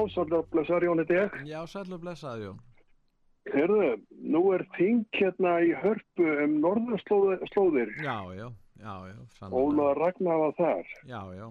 Já, 0.06 0.14
svolítið 0.14 0.48
blessaður 0.54 0.84
Jón 0.86 1.02
þetta 1.02 1.16
ég. 1.18 1.36
Já, 1.50 1.60
sæll 1.66 1.92
og 1.92 2.00
blessaði 2.02 2.46
Jón. 2.46 2.58
Herðu, 3.46 3.90
nú 4.34 4.40
er 4.56 4.64
þing 4.76 5.04
hérna 5.14 5.52
í 5.62 5.72
hörpu 5.82 6.26
um 6.44 6.56
norðurslóðir. 6.64 7.92
Já, 8.02 8.16
já, 8.34 8.48
já, 8.82 8.94
já, 9.12 9.48
Óla 9.50 9.92
Ragnar 9.94 10.40
var 10.42 10.54
þar 10.58 10.90
Já, 11.06 11.20
já, 11.34 11.46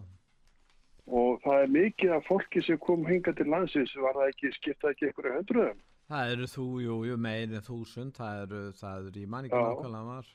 og 1.06 1.40
það 1.44 1.62
er 1.62 1.68
mikið 1.76 2.14
af 2.16 2.26
fólki 2.28 2.62
sem 2.66 2.80
kom 2.82 3.06
hinga 3.06 3.34
til 3.38 3.46
landsins, 3.48 3.94
var 4.02 4.18
það 4.18 4.32
ekki, 4.34 4.52
skiptað 4.58 4.92
ekki 4.96 5.08
einhverju 5.12 5.36
hundruðum? 5.38 5.80
það 6.10 6.32
eru 6.36 6.48
þú, 6.50 6.66
jú, 6.86 6.96
jú, 7.10 7.18
meir 7.18 7.44
en 7.50 7.66
þúsund, 7.66 8.14
það 8.18 8.42
eru, 8.44 8.62
það 8.82 8.98
eru, 9.00 9.22
ég 9.22 9.30
man 9.30 9.46
ekki 9.48 9.62
Já. 9.62 9.68
nákvæmlega 9.70 10.06
var. 10.10 10.32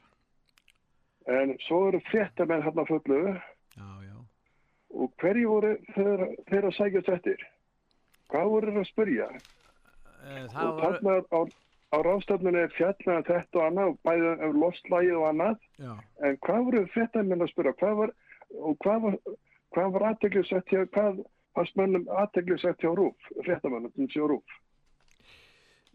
En 1.31 1.53
svo 1.67 1.81
eru 1.89 2.01
fréttamenn 2.09 2.63
hérna 2.65 2.85
fullu 2.89 3.21
Já, 3.77 3.91
já. 4.07 4.17
og 4.91 5.13
hverju 5.21 5.49
voru 5.53 5.77
þeir, 5.95 6.25
þeir 6.49 6.65
að 6.71 6.77
sækja 6.79 7.05
eftir? 7.15 7.45
Hvað 8.31 8.53
voru 8.55 8.75
þeir 8.75 8.83
að 8.83 8.89
spyrja? 8.91 9.29
E, 10.21 10.47
það 10.53 10.71
og 10.71 10.81
þarna 10.85 11.17
á, 11.31 11.41
á 11.91 11.97
ráðstöfnunni 12.07 12.63
er 12.63 12.73
fjallað 12.77 13.29
þetta 13.29 13.61
og 13.61 13.67
annað, 13.67 13.93
bæði 14.07 14.33
um 14.49 14.63
lostlægið 14.65 15.19
og 15.19 15.29
annað, 15.33 15.69
já, 15.81 15.93
en 16.27 16.41
hvað 16.47 16.65
voru 16.69 16.87
fréttamenn 16.95 17.45
að 17.47 17.53
spyrja? 17.53 17.77
Hvað 17.83 18.01
var, 18.01 18.15
og 18.61 18.81
hvað 18.85 19.07
var, 19.07 19.21
var 19.97 20.09
aðteglisett 20.13 20.75
hjá, 20.75 20.83
hvað 20.97 21.23
fannst 21.59 21.79
mönnum 21.81 22.11
aðteglisett 22.23 22.83
hjá 22.83 22.93
Rúf, 22.95 23.31
fréttamennum 23.43 24.11
hjá 24.11 24.27
Rúf? 24.27 24.59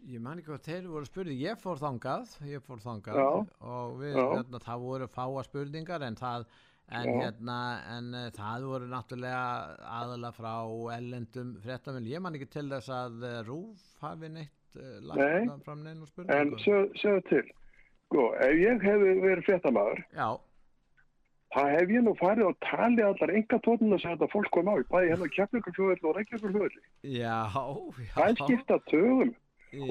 ég 0.06 0.22
man 0.22 0.38
ekki 0.38 0.52
hvað 0.52 0.66
þeir 0.66 0.86
voru 0.90 1.08
spurði, 1.08 1.36
ég 1.42 1.58
fór 1.58 1.80
þangað, 1.80 2.34
ég 2.46 2.62
fór 2.62 2.82
þangað 2.82 3.18
Já. 3.18 3.28
og 3.72 3.96
við, 4.00 4.14
Já. 4.14 4.26
hérna, 4.36 4.60
það 4.62 4.84
voru 4.84 5.08
fáa 5.10 5.44
spurningar 5.46 6.04
en 6.06 6.18
það, 6.18 6.46
en 6.94 7.08
hérna, 7.20 7.58
en 7.96 8.12
uh, 8.14 8.26
það 8.36 8.66
voru 8.70 8.86
náttúrulega 8.90 9.44
aðalega 9.98 10.32
frá 10.36 10.52
ellendum 10.96 11.54
fréttamil, 11.64 12.06
ég 12.12 12.20
man 12.22 12.34
ekki 12.38 12.46
til 12.52 12.68
þess 12.70 12.90
að 12.94 13.24
uh, 13.26 13.38
Rúf 13.48 13.86
hafi 14.04 14.28
neitt 14.30 14.78
uh, 14.78 14.98
lagt 15.02 15.18
Nei. 15.18 15.60
fram 15.66 15.82
neina 15.82 16.00
En 16.00 16.06
spurningu. 16.06 16.60
segðu 17.00 17.22
til, 17.30 17.46
sko, 18.06 18.28
ef 18.38 18.54
ég 18.62 18.84
hefði 18.86 19.16
verið 19.24 19.48
fréttamaður, 19.48 20.04
Já, 20.14 20.28
það 21.56 21.72
hef 21.74 21.90
ég 21.96 22.04
nú 22.06 22.14
farið 22.20 22.50
og 22.50 22.56
talið 22.68 23.04
allar 23.08 23.34
enga 23.40 23.58
tónuna 23.66 23.98
sem 24.02 24.14
þetta 24.14 24.30
fólk 24.32 24.50
kom 24.54 24.70
á, 24.70 24.74
bæði 24.92 25.10
hérna 25.14 25.28
kefningarfljóðil 25.36 26.06
og 26.10 26.16
reykjavíkurfljóðil. 26.20 26.80
já, 27.02 27.36
já. 27.50 28.08
Það 28.14 28.40
skipta 28.44 28.78
tögum 28.90 29.34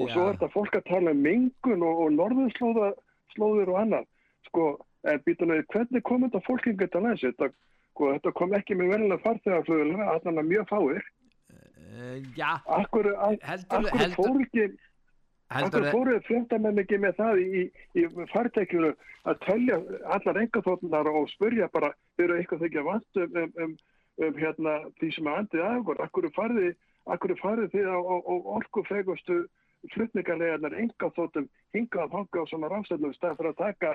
og 0.00 0.08
svo 0.10 0.26
er 0.26 0.36
þetta 0.36 0.48
fólk 0.54 0.76
að 0.80 0.86
tala 0.88 1.12
um 1.12 1.20
mengun 1.22 1.82
og, 1.84 1.98
og 2.06 2.12
norðurslóðir 2.16 3.72
og 3.72 3.80
annað. 3.82 4.06
Sko, 4.48 4.64
en 5.04 5.22
býtum 5.26 5.52
við, 5.52 5.62
hvernig 5.72 6.04
kom 6.06 6.24
þetta 6.26 6.42
fólk 6.46 6.68
yngur 6.70 6.90
til 6.92 7.02
lands? 7.04 7.24
Þetta, 7.24 7.50
sko, 7.92 8.10
þetta 8.16 8.32
kom 8.40 8.56
ekki 8.58 8.78
með 8.78 8.92
verðilega 8.94 9.24
farþegarfljóðil, 9.26 9.94
allan 10.06 10.42
að 10.42 10.50
mjög 10.52 10.68
fáir. 10.72 11.08
Uh, 11.96 12.16
já, 12.36 12.50
Akkur, 12.78 13.10
ak, 13.14 13.44
heldur, 13.50 13.88
akkur 13.88 14.00
heldur, 14.02 14.16
fór 14.16 14.40
ekki, 14.44 14.64
heldur, 15.54 15.86
akkur 15.86 15.90
fóruð 15.94 16.24
fréttamenn 16.26 16.82
ekki 16.82 16.98
með 17.00 17.20
það 17.20 17.42
í, 17.42 17.66
í 17.96 18.06
fartækjunu 18.32 18.94
að 19.26 19.44
telja 19.46 19.78
allar 20.16 20.40
engaþóttunar 20.42 21.12
og 21.12 21.30
spurja 21.32 21.70
bara, 21.72 21.92
eru 22.20 22.36
eitthvað 22.36 22.66
þykja 22.66 22.84
vant 22.86 23.22
um, 23.22 23.38
um, 23.42 23.54
um, 23.64 23.78
um 24.26 24.42
hérna, 24.42 24.76
því 25.00 25.12
sem 25.16 25.30
er 25.30 25.40
andið 25.40 25.64
okkur, 25.70 26.02
akkur 26.04 26.28
akkur 27.06 27.36
farið 27.38 27.70
þið 27.74 27.86
á, 27.86 27.98
á, 28.02 28.16
á 28.18 28.34
orkufegustu 28.58 29.44
flutningarlegarnar 29.94 30.74
engaþóttum 30.80 31.48
hingað 31.76 32.06
að 32.06 32.14
hanga 32.18 32.42
á 32.42 32.50
svona 32.50 32.70
ráðstæðnum 32.72 33.14
stað 33.14 33.36
fyrir 33.38 33.52
að 33.52 33.60
taka 33.60 33.92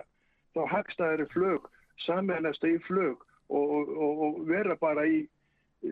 þá 0.56 0.64
hagstæðari 0.76 1.28
flug, 1.34 1.68
samennast 2.06 2.66
í 2.68 2.78
flug 2.88 3.22
og, 3.52 3.76
og, 3.78 3.94
og, 3.96 4.26
og 4.28 4.42
vera 4.50 4.78
bara 4.80 5.06
í 5.08 5.22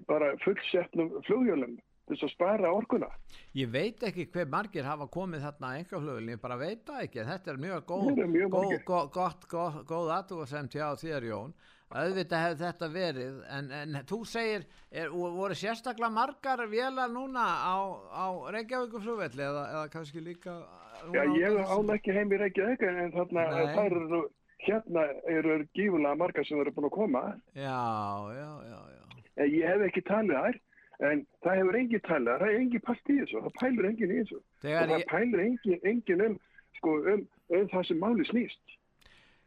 bara 0.07 0.33
fullsetnum 0.43 1.15
flugjölum 1.25 1.77
þess 2.09 2.25
að 2.25 2.31
spara 2.33 2.71
orkuna. 2.73 3.09
Ég 3.57 3.69
veit 3.73 4.03
ekki 4.05 4.27
hver 4.33 4.49
margir 4.49 4.87
hafa 4.87 5.05
komið 5.13 5.43
þarna 5.45 5.73
engaflugulni, 5.79 6.35
ég 6.35 6.41
bara 6.41 6.57
veit 6.59 6.81
það 6.87 7.03
ekki. 7.05 7.25
Þetta 7.27 7.51
er 7.51 7.59
mjög 7.65 7.83
góð, 7.91 8.07
er 8.15 8.31
mjög 8.33 8.55
góð, 8.55 8.71
góð, 8.87 9.11
gott, 9.17 9.45
góð, 9.51 9.81
góð 9.89 10.13
aðtúasemt 10.17 10.77
hjá 10.77 10.87
þér 10.99 11.29
Jón. 11.29 11.53
Auðvitað 11.89 12.43
hefur 12.45 12.59
þetta 12.59 12.87
verið, 12.93 13.37
en, 13.49 13.69
en 13.73 13.95
þú 14.09 14.19
segir, 14.29 14.65
er, 14.93 15.07
voru 15.09 15.55
sérstaklega 15.57 16.11
margar 16.13 16.61
vélar 16.69 17.09
núna 17.09 17.45
á, 17.65 17.77
á 18.13 18.25
Reykjavíkuflugvelli 18.53 19.41
eða, 19.41 19.63
eða 19.73 19.87
kannski 19.95 20.21
líka... 20.21 20.59
Já, 21.15 21.23
ég 21.33 21.57
án 21.57 21.89
ekki 21.95 22.13
heim 22.13 22.29
í 22.29 22.41
Reykjavík 22.43 22.85
en 22.85 23.15
þarna 23.15 23.47
þær 23.73 23.97
eru 24.03 24.21
hérna 24.65 25.05
eru 25.31 25.59
gífulega 25.77 26.15
margar 26.19 26.47
sem 26.47 26.59
eru 26.61 26.73
búin 26.75 26.89
að 26.89 26.95
koma. 26.95 27.21
Já, 27.55 27.83
já, 28.35 28.49
já, 28.71 28.79
já. 28.95 29.03
En 29.39 29.53
Ég 29.53 29.69
hef 29.71 29.85
ekki 29.87 30.03
talið 30.07 30.41
þær, 30.43 30.59
en 31.09 31.23
það 31.45 31.61
hefur 31.61 31.79
engin 31.79 32.03
talið 32.07 32.31
þær, 32.31 32.43
það 32.43 32.49
er 32.49 32.59
engin 32.63 32.85
pælt 32.87 33.13
í 33.13 33.19
þessu, 33.21 33.43
það 33.45 33.55
pælir 33.61 33.89
engin 33.91 34.11
í 34.11 34.19
þessu. 34.19 34.41
Og 34.41 34.65
Þegar 34.65 34.91
það 34.91 34.99
ég, 34.99 35.07
pælir 35.13 35.45
engin, 35.45 35.79
engin 35.93 36.25
um, 36.25 36.35
sko, 36.79 36.97
um, 37.13 37.25
um 37.55 37.71
það 37.71 37.87
sem 37.89 38.03
máli 38.03 38.27
snýst. 38.27 38.75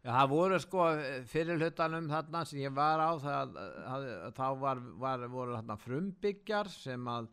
Já, 0.02 0.10
það 0.16 0.32
voru 0.32 0.58
sko 0.58 0.86
fyrir 1.30 1.60
hlutanum 1.62 2.08
þarna 2.10 2.40
sem 2.48 2.62
ég 2.64 2.72
var 2.74 2.98
á 2.98 3.10
það, 3.22 3.52
það, 3.86 4.06
þá 4.38 4.46
var, 4.64 4.80
var, 5.04 5.26
voru 5.30 5.54
þarna 5.60 5.76
frumbyggjar 5.84 6.72
sem 6.72 7.12
að 7.12 7.28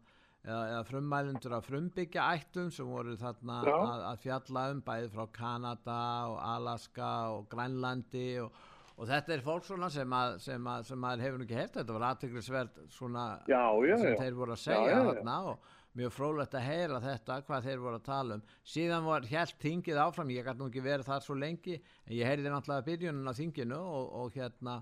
eða, 0.45 0.59
eða 0.73 0.81
frummælindur 0.87 1.55
af 1.57 1.67
frumbyggja 1.69 2.25
ættum 2.37 2.69
sem 2.73 2.89
voru 2.89 3.15
þarna 3.19 3.59
að, 3.67 4.03
að 4.11 4.19
fjalla 4.25 4.65
um 4.73 4.81
bæði 4.87 5.09
frá 5.15 5.25
Kanada 5.35 6.01
og 6.31 6.37
Alaska 6.55 7.09
og 7.35 7.47
Grænlandi 7.51 8.27
og, 8.43 8.61
og 8.99 9.09
þetta 9.09 9.35
er 9.35 9.43
fólk 9.45 9.67
svona 9.67 9.89
sem 9.93 10.15
að, 10.15 10.37
sem 10.43 10.69
að, 10.73 10.85
sem 10.91 11.09
að 11.09 11.25
hefur 11.25 11.43
ekki 11.45 11.59
heyrt. 11.59 11.75
Þetta 11.79 11.97
var 11.97 12.07
aðtöklisvert 12.11 12.79
svona 12.91 13.25
Já, 13.47 13.63
já, 13.87 13.97
sem 13.97 14.13
já. 14.15 14.21
þeir 14.23 14.39
voru 14.39 14.55
að 14.55 14.63
segja 14.67 15.03
þarna 15.09 15.37
og 15.53 15.75
mjög 15.99 16.11
frólægt 16.13 16.53
að 16.55 16.67
heyra 16.67 16.99
þetta 17.01 17.39
hvað 17.47 17.65
þeir 17.65 17.79
voru 17.83 17.97
að 17.97 18.03
tala 18.05 18.35
um. 18.37 18.43
Síðan 18.75 19.07
var 19.07 19.25
helt 19.31 19.55
þingið 19.63 20.01
áfram 20.03 20.29
ég 20.35 20.45
gæti 20.45 20.61
nú 20.61 20.67
ekki 20.69 20.83
verið 20.85 21.07
þar 21.09 21.23
svo 21.25 21.35
lengi 21.39 21.79
en 21.79 22.13
ég 22.13 22.29
heyrði 22.29 22.51
náttúrulega 22.53 22.85
byrjunin 22.91 23.31
á 23.31 23.33
þinginu 23.39 23.79
og, 23.79 24.11
og 24.21 24.37
hérna 24.37 24.75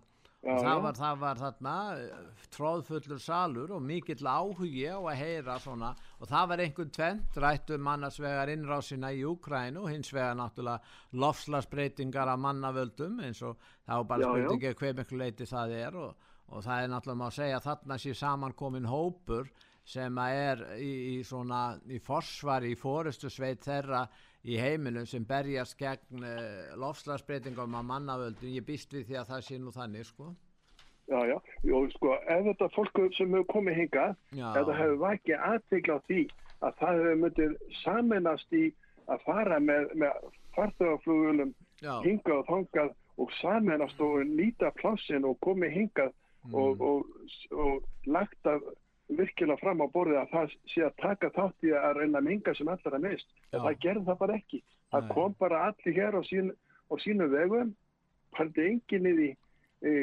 Já, 0.47 0.61
það, 0.63 0.81
var, 0.85 0.95
það 0.95 1.17
var 1.21 1.39
þarna 1.41 1.73
eh, 1.99 2.43
tróðfullur 2.55 3.19
salur 3.19 3.73
og 3.75 3.81
mikill 3.83 4.29
áhugi 4.31 4.85
á 4.87 4.95
að 4.95 5.19
heyra 5.19 5.57
svona. 5.59 5.89
Og 6.21 6.29
það 6.31 6.51
var 6.51 6.63
einhvern 6.63 6.93
tvent 6.95 7.39
rætt 7.43 7.73
um 7.75 7.89
annars 7.91 8.19
vegar 8.23 8.51
innrásina 8.53 9.11
í 9.11 9.25
Úkrænu 9.27 9.83
og 9.83 9.91
hins 9.91 10.13
vegar 10.15 10.37
náttúrulega 10.39 11.19
lofslagsbreytingar 11.19 12.31
af 12.31 12.39
mannavöldum 12.45 13.19
eins 13.27 13.43
og 13.43 13.59
það 13.83 13.99
var 13.99 14.09
bara 14.13 14.31
spurningi 14.31 14.73
hver 14.79 14.99
miklu 15.01 15.21
leiti 15.21 15.49
það 15.49 15.75
er 15.81 15.99
og, 16.05 16.29
og 16.47 16.63
það 16.63 16.83
er 16.83 16.93
náttúrulega 16.95 17.33
segja 17.41 17.59
að 17.59 17.67
þarna 17.67 17.99
sé 18.05 18.15
samankomin 18.15 18.87
hópur 18.87 19.51
sem 19.87 20.17
er 20.19 20.63
í, 20.83 20.91
í 21.15 21.17
svona 21.27 21.77
í 21.91 21.99
forsvar 22.03 22.65
í 22.67 22.73
fórustu 22.79 23.31
sveit 23.31 23.63
þeirra 23.63 24.05
í 24.47 24.57
heiminum 24.61 25.05
sem 25.09 25.25
berjast 25.27 25.77
gegn 25.79 26.23
uh, 26.23 26.75
lofslagsbreytingum 26.79 27.75
af 27.75 27.87
mannavöldum 27.91 28.53
ég 28.55 28.65
býst 28.67 28.93
við 28.95 29.07
því 29.09 29.19
að 29.21 29.31
það 29.31 29.45
sé 29.47 29.59
nú 29.61 29.73
þannig 29.75 30.09
sko 30.09 30.33
Já, 31.07 31.21
já, 31.23 31.37
og 31.71 31.85
sko, 31.93 32.17
ef 32.27 32.43
þetta 32.49 32.67
fólk 32.75 32.97
sem 33.15 33.31
hefur 33.31 33.47
komið 33.53 33.77
ef 33.95 34.67
það 34.67 34.73
hefur 34.81 34.97
vakið 35.05 35.45
aðtegla 35.51 35.95
á 35.95 35.99
því 36.09 36.21
að 36.67 36.77
það 36.81 36.99
hefur 36.99 37.19
myndið 37.23 37.57
samennast 37.83 38.57
í 38.59 38.63
að 39.07 39.23
fara 39.23 39.59
með, 39.63 39.91
með 39.95 40.31
farþögaflugulum 40.57 41.53
Já. 41.79 41.93
hingað 42.03 42.41
og 42.41 42.47
þangað 42.51 42.95
og 43.17 43.35
samennast 43.39 44.01
og 44.03 44.17
nýta 44.27 44.73
plássin 44.81 45.27
og 45.29 45.39
komið 45.45 45.77
hingað 45.79 46.15
Mm. 46.47 46.55
og, 46.55 46.81
og, 46.81 47.05
og 47.51 47.83
lagt 48.07 48.47
að 48.47 48.61
virkilega 49.07 49.59
fram 49.61 49.83
á 49.83 49.87
borðið 49.93 50.21
að 50.21 50.31
það 50.33 50.55
sé 50.73 50.85
að 50.85 50.95
taka 51.01 51.31
þátt 51.35 51.67
í 51.67 51.73
að 51.75 51.99
reyna 52.01 52.21
að 52.21 52.27
minga 52.27 52.53
sem 52.57 52.71
allra 52.71 52.99
mist. 52.99 53.27
Já. 53.51 53.57
En 53.57 53.65
það 53.65 53.81
gerði 53.85 54.05
það 54.09 54.21
bara 54.23 54.37
ekki. 54.41 54.61
Það 54.91 55.05
Nei. 55.05 55.11
kom 55.15 55.35
bara 55.39 55.63
allir 55.69 55.97
hér 55.97 56.17
á, 56.19 56.21
sín, 56.27 56.51
á 56.91 56.93
sínu 57.03 57.29
vegum, 57.31 57.73
haldi 58.37 58.67
enginn 58.67 59.09
í 59.11 59.15
því 59.17 59.29
e, 59.87 59.93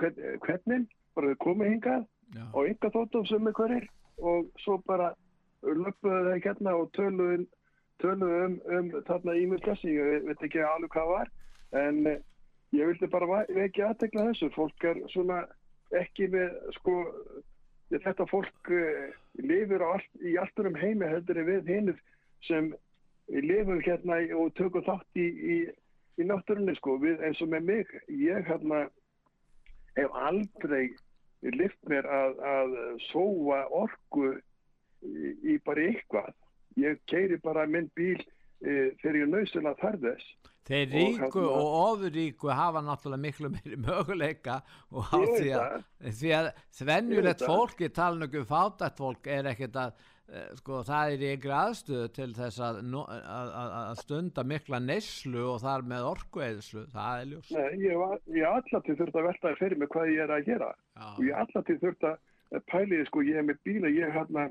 hvern, 0.00 0.22
hvernig, 0.44 0.86
bara 1.14 1.32
þau 1.32 1.42
komið 1.46 1.72
hingað 1.72 2.06
Já. 2.34 2.44
og 2.52 2.68
enga 2.68 2.90
þóttum 2.94 3.26
sem 3.28 3.48
er 3.48 3.56
hverjir 3.58 3.88
og 4.24 4.48
svo 4.62 4.78
bara 4.86 5.12
löpuðu 5.64 6.20
það 6.28 6.44
hérna 6.44 6.76
og 6.76 6.90
töluðu 6.96 7.44
um, 8.04 8.58
um 8.68 8.92
þarna 9.06 9.36
ímyndklassi, 9.40 9.94
ég 9.96 10.26
veit 10.28 10.42
ekki 10.44 10.62
alveg 10.64 10.92
hvað 10.92 11.10
var, 11.12 11.30
en 11.80 12.00
eh, 12.10 12.22
ég 12.76 12.90
vildi 12.90 13.08
bara 13.10 13.44
vekja 13.48 13.90
aðtekla 13.90 14.28
þessu, 14.30 14.50
fólk 14.56 14.88
er 14.90 15.00
svona 15.12 15.44
ekki 15.94 16.28
með, 16.32 16.56
sko, 16.78 16.96
þetta 18.02 18.26
fólk 18.30 18.72
uh, 18.72 19.06
lifir 19.42 19.84
allt, 19.84 20.10
í 20.22 20.36
allturum 20.40 20.76
heimi 20.78 21.08
heldur 21.10 21.40
en 21.40 21.48
við 21.48 21.70
hinnir 21.70 22.02
sem 22.48 22.72
lifum 23.28 23.80
hérna 23.84 24.20
og 24.36 24.52
tökum 24.58 24.84
þátt 24.84 25.20
í, 25.20 25.26
í, 25.26 25.56
í 26.20 26.26
náttúrunni, 26.28 26.74
sko, 26.78 26.98
við 27.02 27.22
eins 27.24 27.40
og 27.44 27.50
með 27.54 27.68
mig, 27.70 27.94
ég 28.10 28.44
hérna 28.48 28.84
hef 29.96 30.16
aldrei 30.18 30.90
lift 31.54 31.80
mér 31.88 32.06
að, 32.08 32.38
að 32.40 32.76
sóa 33.10 33.64
orku 33.72 34.30
í, 35.04 35.34
í 35.54 35.58
bara 35.64 35.88
eitthvað. 35.90 36.32
Ég 36.80 36.98
keiri 37.10 37.38
bara 37.42 37.66
minn 37.70 37.90
bíl 37.94 38.18
e, 38.64 38.90
þegar 39.02 39.20
ég 39.20 39.30
nöðsynlega 39.32 39.80
þarf 39.82 40.02
þess. 40.08 40.32
Þeir 40.64 40.86
Og 40.86 40.94
ríku 40.94 41.42
hérna- 41.42 41.56
og 41.60 41.74
ofurríku 41.78 42.48
hafa 42.48 42.80
náttúrulega 42.80 43.20
miklu 43.20 43.50
meiri 43.52 43.76
möguleika 43.84 44.62
og 44.90 45.12
á 45.12 45.18
því 45.20 45.50
að, 45.52 45.84
því 46.08 46.32
að 46.38 46.48
það. 47.44 47.52
fólk, 47.52 47.84
ég 47.84 47.92
tala 47.92 48.20
nokkuð 48.22 48.46
fátætt 48.48 49.02
fólk, 49.02 49.28
er 49.28 49.50
ekkert 49.50 49.76
að, 49.82 50.06
eh, 50.32 50.46
sko, 50.62 50.80
það 50.88 51.12
er 51.12 51.24
í 51.26 51.32
ykkur 51.34 51.54
aðstöðu 51.58 52.08
til 52.16 52.30
þess 52.38 52.62
að, 52.64 52.80
að, 52.80 53.52
að, 53.60 53.76
að 53.82 54.00
stunda 54.00 54.46
mikla 54.54 54.80
neyslu 54.80 55.44
og 55.52 55.60
þar 55.66 55.84
með 55.92 56.08
orkueðslu, 56.14 56.86
það 56.96 57.20
er 57.20 57.30
ljós. 57.34 57.52
Nei, 57.52 57.70
ég 57.84 58.00
hef 58.40 58.50
alltaf 58.54 58.88
þurft 58.88 59.20
að 59.20 59.28
veltaði 59.28 59.60
fyrir 59.60 59.82
mig 59.84 59.92
hvað 59.92 60.14
ég 60.14 60.24
er 60.24 60.36
að 60.38 60.48
gera. 60.48 60.72
Og 60.96 61.20
Já, 61.20 61.28
ég 61.28 61.34
hef 61.34 61.44
alltaf 61.44 61.72
þurft 61.84 62.08
að 62.08 62.64
pæliði, 62.72 63.04
sko, 63.10 63.28
ég 63.28 63.36
hef 63.36 63.50
með 63.52 63.64
bíla, 63.68 63.92
ég 63.92 64.08
hef 64.08 64.16
hérna, 64.22 64.48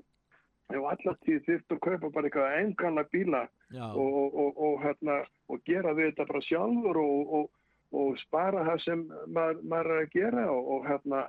alltaf 0.77 1.25
þurft 1.25 1.73
að 1.73 1.83
kaupa 1.89 2.13
bara 2.13 2.29
eitthvað 2.29 2.61
enganla 2.61 3.09
bíla 3.09 3.47
og, 3.81 4.33
og, 4.33 4.57
og, 4.57 4.79
hérna, 4.83 5.19
og 5.49 5.61
gera 5.67 5.93
við 5.97 6.11
þetta 6.11 6.29
bara 6.31 6.43
sjálfur 6.47 6.99
og, 7.01 7.33
og, 7.39 7.49
og 7.93 8.19
spara 8.21 8.65
það 8.69 8.83
sem 8.85 9.05
maður, 9.27 9.63
maður 9.63 9.93
er 9.95 10.03
að 10.03 10.13
gera 10.17 10.45
og, 10.51 10.69
og 10.75 10.87
hérna 10.89 11.23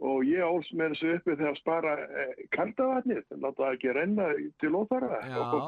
og 0.00 0.22
ég 0.24 0.44
áls 0.44 0.68
með 0.72 0.94
þessu 0.94 1.16
uppi 1.18 1.34
þegar 1.34 1.50
að 1.50 1.58
spara 1.60 1.96
eh, 2.04 2.44
kaldavatnið, 2.56 3.24
láta 3.36 3.58
það 3.58 3.74
ekki 3.74 3.96
renna 3.96 4.28
til 4.62 4.70
óþara 4.78 5.18
og, 5.40 5.58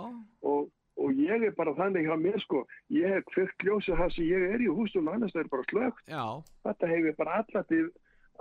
og, 0.48 0.70
og 1.02 1.18
ég 1.20 1.44
er 1.48 1.56
bara 1.56 1.74
þannig 1.76 2.08
hjá 2.08 2.14
mér 2.20 2.38
sko, 2.44 2.62
ég 2.92 3.16
hef 3.16 3.28
kvökt 3.32 3.66
ljósið 3.66 4.00
það 4.00 4.14
sem 4.16 4.30
ég 4.30 4.46
er 4.54 4.64
í 4.64 4.70
húsum 4.72 5.10
annars 5.12 5.34
það 5.36 5.44
er 5.44 5.52
bara 5.52 5.68
slögt, 5.68 6.08
já, 6.08 6.24
þetta 6.68 6.92
hefur 6.94 7.18
bara 7.20 7.42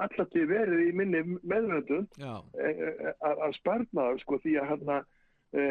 allatíð 0.01 0.47
verið 0.49 0.85
í 0.87 0.91
minni 0.95 1.23
meðvöndun 1.43 2.07
já, 2.19 2.33
að 3.27 3.43
að 3.47 3.57
sparna 3.59 4.07
það 4.07 4.21
sko 4.23 4.39
því 4.45 4.55
að 4.61 4.69
hérna 4.71 5.01
e, 5.01 5.59
e, 5.59 5.65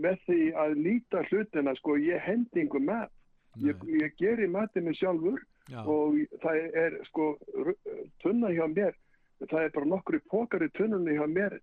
með 0.00 0.20
því 0.26 0.40
að 0.62 0.76
líta 0.84 1.24
hlutina 1.28 1.74
sko 1.78 1.96
ég 1.98 2.22
hendingu 2.22 2.80
mat. 2.82 3.10
Ég, 3.58 3.80
ég 3.98 4.12
geri 4.14 4.46
matinu 4.46 4.92
sjálfur 4.94 5.40
já, 5.66 5.80
og 5.82 6.14
það 6.42 6.76
er 6.78 6.94
sko 7.08 7.32
tunna 8.22 8.52
hjá 8.54 8.68
mér 8.70 8.94
það 9.48 9.64
er 9.64 9.72
bara 9.74 9.90
nokkru 9.94 10.20
pókar 10.30 10.64
í 10.64 10.70
tunnunni 10.76 11.16
hjá 11.16 11.26
mér 11.30 11.56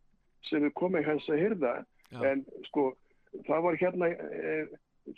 sem 0.50 0.65
er 0.65 0.73
komið 0.78 1.08
hans 1.12 1.30
að 1.30 1.41
hyrða 1.43 1.73
já, 2.12 2.19
en 2.32 2.43
sko 2.69 2.89
það 3.47 3.63
var 3.67 3.80
hérna 3.82 4.10
e, 4.12 4.54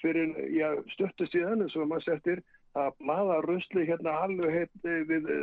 fyrir 0.02 0.34
já, 0.54 0.68
stöttu 0.96 1.28
síðan 1.30 1.64
eins 1.64 1.78
og 1.78 1.88
maður 1.90 2.08
settir 2.10 2.44
að 2.78 2.92
blaða 3.02 3.40
rusli 3.46 3.86
hérna 3.88 4.16
alveg 4.26 4.58
heit 4.58 4.88
e, 4.90 4.98
við 5.10 5.30
e, 5.30 5.40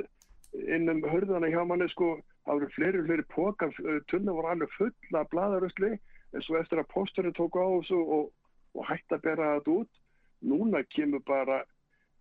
innum 0.76 1.02
hörðana 1.04 1.50
hjá 1.52 1.62
manni 1.66 1.88
sko. 1.92 2.16
Það 2.46 2.60
voru 2.60 2.74
fleiri 2.76 3.00
fleiri 3.08 3.24
pókar 3.34 3.72
tunna 4.06 4.34
voru 4.36 4.52
alveg 4.52 4.74
fulla 4.76 5.24
blaða 5.32 5.56
rusli 5.64 5.96
en 6.36 6.44
svo 6.44 6.58
eftir 6.60 6.80
að 6.82 6.90
pósturinn 6.92 7.34
tók 7.36 7.56
á 7.56 7.64
þessu 7.66 7.98
og, 8.18 8.30
og 8.76 8.86
hætti 8.90 9.16
að 9.16 9.24
bera 9.26 9.50
þetta 9.56 9.76
út 9.80 10.02
núna 10.46 10.82
kemur 10.92 11.22
bara 11.26 11.62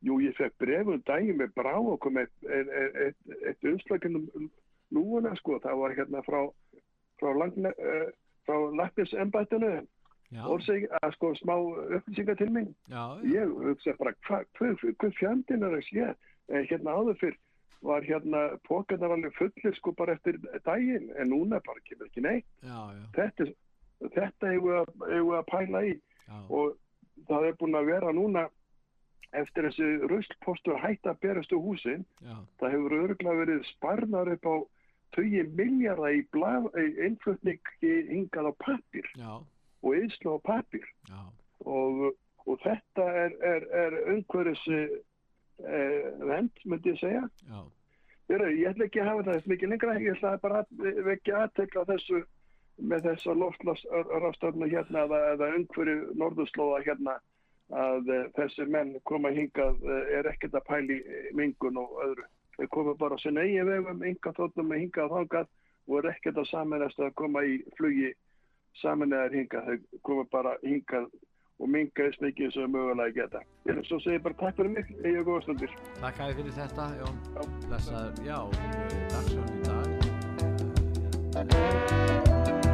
jú 0.05 0.19
ég 0.23 0.35
fekk 0.37 0.55
brefum 0.61 1.01
daginn 1.07 1.39
með 1.39 1.53
brá 1.57 1.73
og 1.79 1.99
kom 2.03 2.17
eitt, 2.21 2.33
eitt, 2.45 2.69
eitt, 2.95 3.35
eitt 3.49 3.67
umslaginum 3.71 4.27
lúuna 4.93 5.33
sko 5.39 5.59
það 5.63 5.79
var 5.81 5.95
hérna 5.97 6.21
frá 6.27 6.41
frá, 7.19 7.31
uh, 7.31 8.07
frá 8.45 8.57
laknisembættinu 8.79 9.71
já, 10.35 10.43
Orseg, 10.51 10.85
að 11.01 11.13
sko 11.15 11.31
smá 11.39 11.53
upplýsingar 11.97 12.37
til 12.37 12.49
mín. 12.51 12.71
já, 12.91 13.03
Ég 13.23 13.51
hugsa 13.65 13.93
bara, 13.99 14.13
hvað 14.27 14.45
hva, 14.59 14.93
hva 14.99 15.11
fjandinn 15.19 15.63
er 15.63 15.75
að 15.77 15.85
sé? 15.89 16.07
Eh, 16.49 16.63
hérna 16.69 16.93
áður 16.97 17.17
fyrr 17.21 17.37
var 17.85 18.01
hérna 18.05 18.41
pókarnar 18.67 19.13
alveg 19.15 19.33
fullir 19.37 19.75
sko 19.77 19.93
bara 19.97 20.13
eftir 20.17 20.37
daginn, 20.65 21.11
en 21.17 21.29
núna 21.29 21.59
bara 21.65 21.81
kemur 21.87 22.07
ekki 22.09 22.21
neitt. 22.25 22.45
já, 22.61 22.77
já, 22.93 23.05
Þetta, 23.15 23.47
er- 23.47 23.55
þetta 24.01 24.51
eigum 24.51 24.69
við 25.05 25.37
að, 25.39 25.47
pæla 25.51 25.83
í. 25.85 25.95
Já, 26.25 26.37
og 26.49 26.77
það 27.29 27.49
er 27.49 27.57
búin 27.59 27.77
að 27.79 27.89
vera 27.91 28.13
núna 28.15 28.45
eftir 29.35 29.67
þessi 29.67 30.07
ruslpostur 30.09 30.79
hætt 30.79 31.07
að 31.09 31.19
berast 31.25 31.53
úr 31.53 31.63
húsin, 31.63 32.05
já, 32.23 32.35
það 32.61 32.75
hefur 32.75 32.97
örgulega 33.01 33.41
verið 33.43 33.65
sparnar 33.73 34.31
upp 34.31 34.47
á 34.47 34.55
20 35.15 35.55
miljardar 35.55 36.15
í, 36.15 36.21
í 36.23 36.85
innflutning 37.07 37.71
hingað 37.81 38.51
á 38.51 38.53
pappir 38.63 39.09
og 39.25 39.91
yðslu 39.95 40.35
á 40.35 40.39
pappir 40.43 40.87
og, 41.63 42.05
og 42.45 42.61
þetta 42.63 43.07
er, 43.23 43.35
er, 43.53 43.67
er 43.85 43.97
umhverfis 44.15 44.65
eh, 44.71 46.09
vend, 46.19 46.63
myndi 46.65 46.93
ég 46.93 47.01
segja. 47.01 47.23
Heru, 48.25 48.49
ég 48.57 48.71
ætla 48.71 48.87
ekki 48.87 49.03
að 49.03 49.11
hafa 49.11 49.27
það 49.27 49.51
mikið 49.51 49.71
lengra, 49.71 49.97
ég 50.01 50.15
ætla 50.17 50.37
bara 50.41 50.63
að 50.63 51.01
vekja 51.05 51.43
aðtekla 51.43 51.85
þessu 51.91 52.23
með 52.77 53.05
þessa 53.09 53.35
loftlasrafstöfnu 53.39 54.67
hérna 54.71 55.05
eða, 55.07 55.19
eða 55.33 55.51
umhverju 55.59 55.97
norðurslóða 56.19 56.81
hérna 56.85 57.13
að 57.73 58.09
eh, 58.13 58.25
þessi 58.37 58.65
menn 58.69 58.95
koma 59.09 59.29
hingað 59.33 59.75
eh, 59.89 60.17
er 60.19 60.25
ekkert 60.29 60.55
að 60.59 60.67
pæli 60.69 60.97
mingun 61.33 61.77
og 61.81 61.89
öðru. 62.05 62.25
Þeir 62.55 62.69
koma 62.71 62.93
bara 62.99 63.15
á 63.17 63.19
sinna 63.23 63.41
eigin 63.43 63.67
vegum, 63.67 64.03
enga 64.05 64.31
þóttum 64.37 64.67
með 64.69 64.79
hingað 64.85 65.05
og 65.09 65.15
þangað 65.19 65.47
og 65.85 65.95
er 65.99 66.05
ekkert 66.13 66.37
að 66.41 66.51
saminast 66.51 66.99
að 67.03 67.15
koma 67.19 67.39
í 67.45 67.57
flugi 67.77 68.09
saminlegar 68.81 69.33
hingað. 69.35 69.65
Þeir 69.71 69.79
koma 70.07 70.23
bara 70.31 70.53
hingað 70.63 71.05
og 71.59 71.67
minga 71.71 72.01
þess 72.09 72.19
mikið 72.23 72.49
sem 72.51 72.71
mögulega 72.71 73.15
geta. 73.15 73.39
Ég 73.69 73.77
er 73.79 73.85
svo 73.87 73.97
að 74.01 74.05
segja 74.09 74.23
bara 74.25 74.39
takk 74.41 74.55
fyrir 74.59 74.73
mig, 74.75 74.87
eða 75.01 75.23
góða 75.29 75.41
stundir. 75.45 75.71
takk 76.01 76.17
að 76.19 76.35
fyrir 76.41 76.55
þetta, 76.59 76.83
Jón, 76.99 77.15
Já. 77.31 77.41
blessaður, 77.69 78.13
já, 78.27 78.39
dagsjón 79.15 79.49
í 79.55 79.59
dag. 82.51 82.64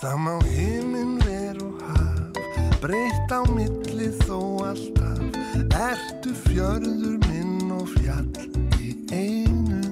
Það 0.00 0.14
má 0.16 0.34
himinn 0.48 1.18
ver 1.20 1.58
og 1.60 1.80
haf 1.84 2.78
breytt 2.80 3.32
á 3.36 3.44
milli 3.52 4.06
þó 4.22 4.38
alltaf 4.64 5.18
Ertu 5.76 6.32
fjörður 6.46 7.18
minn 7.26 7.74
og 7.76 7.90
fjall 7.98 8.30
í 8.80 8.94
einu? 9.12 9.82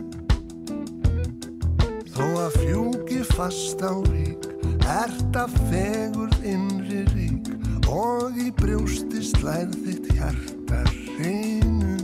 Þó 2.14 2.24
að 2.46 2.56
fjúki 2.56 3.20
fast 3.34 3.84
á 3.84 3.92
rík 4.08 4.48
Ert 4.88 5.36
að 5.36 5.60
fegur 5.68 6.32
innri 6.40 7.04
rík. 7.12 7.52
Og 7.92 8.40
í 8.40 8.48
brjósti 8.56 9.20
slær 9.28 9.68
þitt 9.84 10.08
hjarta 10.16 10.86
reynu 11.18 11.98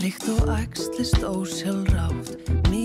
Líkt 0.00 0.24
og 0.32 0.48
æxlist 0.56 1.20
ósjálfrátt, 1.28 2.32
mínir 2.72 2.83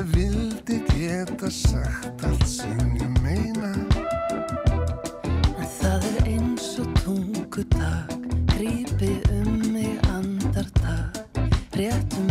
Ég 0.00 0.06
vildi 0.14 0.82
geta 0.94 1.50
sagt 1.50 2.24
allt 2.24 2.46
sem 2.46 2.96
ég 3.00 3.20
meina. 3.22 3.72
Það 5.76 6.06
er 6.08 6.30
eins 6.30 6.70
og 6.80 6.88
tungutak, 7.02 8.14
grípi 8.54 9.12
um 9.36 9.60
mig 9.74 10.00
andartak, 10.08 11.20
réttu 11.76 12.29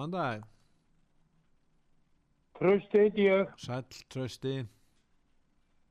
Góðan 0.00 0.12
dag. 0.12 0.44
Tröst 2.56 2.92
heiti 2.92 3.26
ég. 3.26 3.48
Sæll, 3.56 3.84
trösti. 4.08 4.64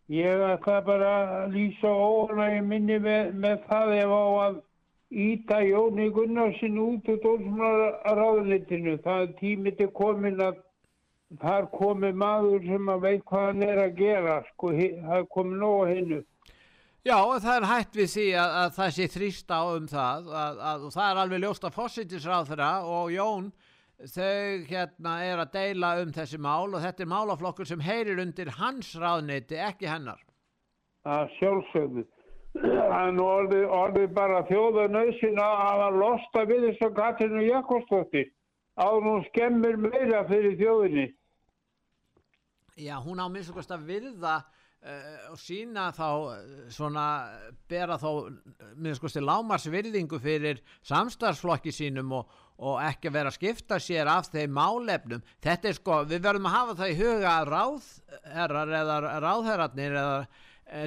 Ég 0.09 0.41
ætla 0.41 0.79
bara 0.81 1.11
að 1.43 1.53
lýsa 1.53 1.91
óanægi 1.93 2.63
minni 2.65 2.97
með, 3.03 3.29
með 3.37 3.67
það 3.67 3.93
ef 3.99 4.13
á 4.17 4.25
að 4.45 4.57
íta 5.27 5.61
Jóni 5.61 6.09
Gunnarsin 6.15 6.81
út 6.81 7.11
úr 7.13 7.21
dómsmálaráðunitinu. 7.27 8.97
Það 9.05 9.21
er 9.27 9.37
tími 9.43 9.75
til 9.77 9.91
komin 10.01 10.41
að 10.41 10.57
þar 11.45 11.69
komi 11.77 12.09
maður 12.09 12.65
sem 12.65 12.89
að 12.89 13.05
veit 13.05 13.23
hvað 13.29 13.47
hann 13.51 13.63
er 13.69 13.85
að 13.85 13.95
gera. 14.01 14.41
Sko, 14.55 14.73
það 15.05 15.31
komið 15.37 15.65
nóg 15.67 15.79
að 15.85 15.95
hinnu. 15.99 16.21
Já, 17.05 17.17
það 17.45 17.55
er 17.55 17.71
hætt 17.75 18.01
við 18.01 18.13
því 18.17 18.29
að, 18.33 18.59
að 18.65 18.77
það 18.81 18.93
sé 18.97 19.11
þrýst 19.13 19.53
á 19.53 19.61
um 19.69 19.89
það 19.97 20.29
að, 20.33 20.61
að, 20.73 20.85
og 20.89 20.97
það 20.97 21.09
er 21.13 21.25
alveg 21.27 21.45
ljóst 21.45 21.69
að 21.69 21.77
fósittisráðra 21.77 22.75
og 22.89 23.11
Jón 23.13 23.51
þau 24.07 24.65
hérna 24.69 25.17
er 25.25 25.41
að 25.43 25.51
deila 25.53 25.91
um 26.03 26.13
þessi 26.15 26.39
mál 26.39 26.71
og 26.71 26.79
þetta 26.83 27.03
er 27.03 27.11
málaflokkur 27.11 27.67
sem 27.67 27.83
heyrir 27.83 28.21
undir 28.23 28.51
hans 28.59 28.93
ráðneyti, 28.95 29.59
ekki 29.59 29.89
hennar. 29.89 30.21
að 31.07 31.29
sjálfsögðu. 31.39 32.05
Það 32.59 33.11
nú 33.13 33.25
orðið, 33.29 33.65
orðið 33.77 34.13
bara 34.15 34.41
þjóðanauðsina 34.49 35.47
að 35.69 35.83
að 35.85 35.97
losta 36.01 36.45
við 36.49 36.63
þess 36.67 36.85
að 36.87 36.95
Katrinu 36.97 37.43
Jakobsdóttir 37.45 38.31
áður 38.79 39.07
hún 39.09 39.25
skemmir 39.29 39.77
meira 39.77 40.23
fyrir 40.27 40.55
þjóðinni. 40.59 41.05
Já, 42.79 42.95
hún 43.03 43.19
á 43.19 43.27
minnst 43.27 43.71
að 43.75 43.85
virða 43.89 44.35
uh, 44.39 45.31
og 45.33 45.39
sína 45.39 45.89
þá 45.95 46.07
uh, 46.09 46.35
svona, 46.71 47.05
bera 47.69 47.99
þá 47.99 48.09
minnst 48.79 49.03
okkur 49.03 49.25
lámars 49.25 49.67
virðingu 49.69 50.19
fyrir 50.23 50.63
samstarfsflokki 50.87 51.73
sínum 51.75 52.15
og, 52.21 52.31
og 52.59 52.81
ekki 52.83 53.11
vera 53.13 53.31
að 53.31 53.37
skipta 53.37 53.79
sér 53.79 54.09
af 54.11 54.27
þeim 54.33 54.51
málefnum. 54.57 55.23
Þetta 55.43 55.69
er 55.69 55.77
sko, 55.77 56.03
við 56.09 56.23
verðum 56.25 56.49
að 56.49 56.55
hafa 56.57 56.77
það 56.81 56.91
í 56.91 56.99
huga 56.99 57.33
að 57.37 57.51
ráðherrar 57.53 58.77
eða 58.81 58.99
ráðherrarnir 59.23 59.99
eða 60.01 60.21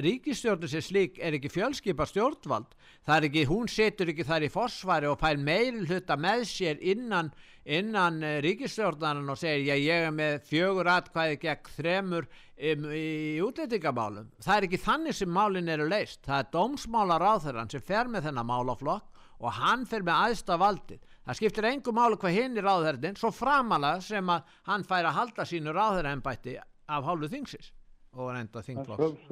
ríkistjórnum 0.03 0.69
sem 0.71 0.83
slík 0.83 1.17
er 1.19 1.35
ekki 1.37 1.51
fjölskipa 1.51 2.05
stjórnvald. 2.07 2.69
Það 3.03 3.17
er 3.17 3.25
ekki, 3.27 3.41
hún 3.49 3.67
setur 3.67 4.11
ekki 4.13 4.25
þar 4.27 4.45
í 4.47 4.51
forsvari 4.53 5.09
og 5.09 5.19
fær 5.19 5.41
meiri 5.41 5.83
hluta 5.89 6.15
með 6.15 6.45
sér 6.47 6.79
innan, 6.93 7.33
innan 7.65 8.21
uh, 8.23 8.37
ríkistjórnaran 8.45 9.33
og 9.33 9.39
segir 9.39 9.73
já 9.73 9.75
ég 9.75 10.07
er 10.07 10.15
með 10.15 10.37
fjögur 10.47 10.87
atkvæði 10.93 11.39
gegn 11.41 11.73
þremur 11.75 12.29
um, 12.29 12.85
í 12.95 13.41
útlendingamálum. 13.43 14.29
Það 14.43 14.55
er 14.55 14.69
ekki 14.69 14.83
þannig 14.85 15.17
sem 15.19 15.35
málin 15.35 15.73
eru 15.73 15.89
leist 15.91 16.21
það 16.23 16.39
er 16.39 16.53
dómsmálar 16.55 17.25
ráðherran 17.25 17.73
sem 17.73 17.83
fer 17.83 18.11
með 18.11 18.29
þennan 18.29 18.51
málaflokk 18.53 19.25
og 19.43 19.57
hann 19.59 19.83
fer 19.89 20.05
með 20.05 20.29
aðsta 20.29 20.55
valdið 20.61 21.03
það 21.25 21.39
skiptir 21.39 21.69
engum 21.69 21.97
málu 21.97 22.19
hvað 22.19 22.37
hinn 22.37 22.57
er 22.59 22.67
ráðherrin 22.67 23.19
svo 23.19 23.31
framalega 23.31 24.01
sem 24.03 24.29
að 24.29 24.57
hann 24.69 24.87
fær 24.87 25.07
að 25.09 25.17
halda 25.19 25.45
sínu 25.47 25.75
ráðherraembætti 25.75 26.57
af 26.59 27.07
hálfu 27.07 27.29
þingsins 27.31 27.71
og 28.13 28.33
reynda 28.35 28.61
þingflokks. 28.61 29.29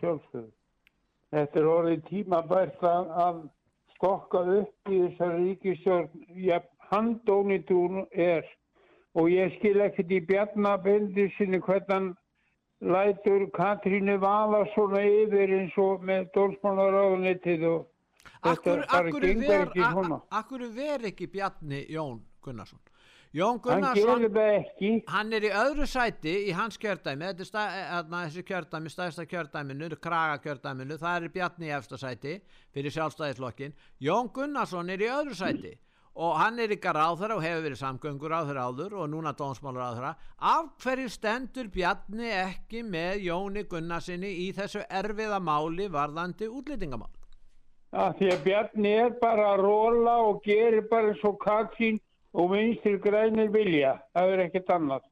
sjálfsögðu. 0.00 0.50
Þetta 1.34 1.60
er 1.60 1.68
orðið 1.70 2.04
tímabært 2.08 2.84
að, 2.86 3.08
að 3.26 3.40
stokka 3.96 4.42
upp 4.60 4.90
í 4.92 5.00
þessari 5.02 5.42
ríkistjórn, 5.42 6.22
ja, 6.42 6.60
handónitún 6.90 8.06
er. 8.12 8.46
Og 9.16 9.30
ég 9.32 9.54
skil 9.56 9.80
ekkert 9.80 10.12
í 10.12 10.20
Bjarnabendi 10.28 11.30
sinni 11.36 11.60
hvernig 11.64 12.14
lætur 12.84 13.46
Katrínu 13.56 14.18
vala 14.20 14.66
svona 14.74 15.00
yfir 15.00 15.54
eins 15.58 15.76
og 15.80 16.04
með 16.04 16.28
dómsmálaráðunitið 16.36 17.64
og 17.70 17.86
Akkur, 18.42 18.84
akkur, 18.88 19.26
ver, 19.40 19.72
akkur 20.30 20.66
ver 20.74 21.08
ekki 21.12 21.26
Bjarni 21.32 21.86
Jón 21.90 22.20
Gunnarsson? 22.42 22.78
Jón 23.36 23.58
Hann 23.58 23.60
Gunnarsson 23.60 24.26
ekki. 24.40 24.90
hann 25.08 25.32
er 25.32 25.44
í 25.44 25.50
öðru 25.52 25.86
sæti 25.86 26.32
í 26.48 26.52
hans 26.56 26.78
kjördæmi. 26.80 27.26
Þetta 27.26 27.42
er 27.42 27.48
stað, 27.50 27.74
þarna, 27.90 28.20
þessi 28.26 28.44
kjördæmi, 28.48 28.92
stæðsta 28.94 29.26
kjördæminu 29.28 29.90
kraga 30.00 30.38
kjördæminu, 30.44 30.96
það 31.02 31.16
er 31.22 31.34
Bjarni 31.34 31.66
í 31.68 31.74
efsta 31.76 31.98
sæti 32.00 32.38
fyrir 32.72 32.94
sjálfstæðislokkin 32.94 33.74
Jón 34.00 34.32
Gunnarsson 34.32 34.90
er 34.94 35.04
í 35.04 35.10
öðru 35.10 35.36
sæti 35.36 35.74
og 36.16 36.38
hann 36.40 36.58
er 36.62 36.72
ykkar 36.72 36.96
ráðherra 36.96 37.36
og 37.36 37.44
hefur 37.44 37.64
verið 37.66 37.80
samgöngur 37.82 38.32
ráðherra 38.32 38.62
áður 38.70 38.94
og 39.02 39.10
núna 39.12 39.34
dómsmálur 39.36 39.82
ráðherra 39.82 40.14
af 40.40 40.70
hverju 40.80 41.10
stendur 41.12 41.68
Bjarni 41.68 42.30
ekki 42.32 42.80
með 42.86 43.26
Jóni 43.26 43.66
Gunnarsinni 43.68 44.30
í 44.46 44.48
þessu 44.56 44.80
erfiða 44.88 45.42
máli 45.44 45.90
varðandi 45.92 46.48
útlýtingamál 46.48 47.12
að 47.94 48.18
því 48.18 48.30
að 48.32 48.44
Bjarni 48.44 48.92
er 49.06 49.16
bara 49.20 49.50
að 49.54 49.64
róla 49.66 50.16
og 50.28 50.40
gerir 50.44 50.86
bara 50.90 51.12
eins 51.12 51.24
og 51.24 51.38
Katrín 51.42 52.00
og 52.36 52.52
vinstri 52.52 52.96
grænir 53.00 53.52
vilja. 53.54 53.96
Það 54.14 54.32
er 54.32 54.44
ekkert 54.46 54.72
annað. 54.74 55.04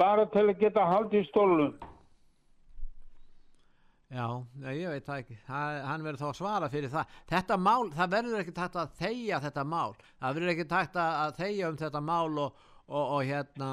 Bara 0.00 0.26
til 0.32 0.46
að 0.48 0.60
geta 0.60 0.86
haldið 0.88 1.26
stólum. 1.28 1.74
Já, 4.10 4.26
ég 4.74 4.88
veit 4.90 5.04
það 5.06 5.20
ekki 5.20 5.36
það, 5.46 5.76
hann 5.86 6.02
verður 6.02 6.18
þá 6.18 6.28
að 6.28 6.38
svara 6.40 6.68
fyrir 6.72 6.90
það 6.90 7.12
þetta 7.30 7.56
mál, 7.62 7.90
það 7.94 8.08
verður 8.16 8.40
ekki 8.40 8.54
takt 8.56 8.78
að 8.80 8.96
þegja 8.98 9.38
þetta 9.44 9.64
mál, 9.70 9.92
það 10.18 10.34
verður 10.34 10.50
ekki 10.50 10.64
takt 10.72 10.96
að 10.98 11.36
þegja 11.36 11.68
um 11.70 11.76
þetta 11.78 12.00
mál 12.08 12.40
og, 12.42 12.64
og, 12.88 13.04
og 13.04 13.20
hérna 13.28 13.68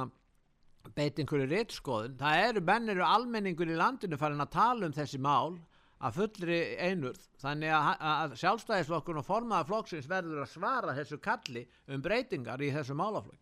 beit 0.93 1.17
einhverju 1.17 1.47
rittskoðun, 1.49 2.19
það 2.21 2.43
eru 2.43 2.63
menn 2.69 2.93
eru 2.93 3.07
almenningur 3.07 3.73
í 3.73 3.79
landinu 3.79 4.21
farin 4.21 4.45
að 4.45 4.53
tala 4.53 4.85
um 4.85 4.93
þessi 4.93 5.17
mál 5.25 5.57
að 5.97 6.19
fullri 6.19 6.59
einurð 6.77 7.23
þannig 7.41 7.73
að, 7.73 8.05
að 8.11 8.37
sjálfstæðisflokkur 8.43 9.19
og 9.21 9.25
formaða 9.25 9.67
flokksins 9.71 10.09
verður 10.09 10.43
að 10.43 10.53
svara 10.53 10.95
þessu 10.97 11.19
kalli 11.23 11.65
um 11.87 12.03
breytingar 12.05 12.61
í 12.61 12.71
þessu 12.75 12.97
málaflokk 12.97 13.41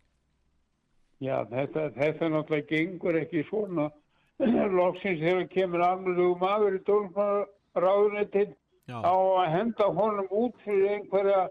Já, 1.24 1.46
þetta, 1.48 1.90
þetta 1.96 2.28
náttúrulega 2.28 2.68
gengur 2.68 3.16
ekki 3.16 3.44
svona. 3.48 3.88
Loksins 4.78 5.22
þegar 5.22 5.46
kemur 5.52 5.84
alveg 5.84 6.18
maður 6.42 6.76
í 6.76 6.80
dólmaráðunetið 6.88 8.50
Já. 8.90 8.98
á 9.00 9.14
að 9.16 9.52
henda 9.54 9.86
honum 9.96 10.28
út 10.28 10.58
fyrir 10.64 10.98
einhverja 10.98 11.46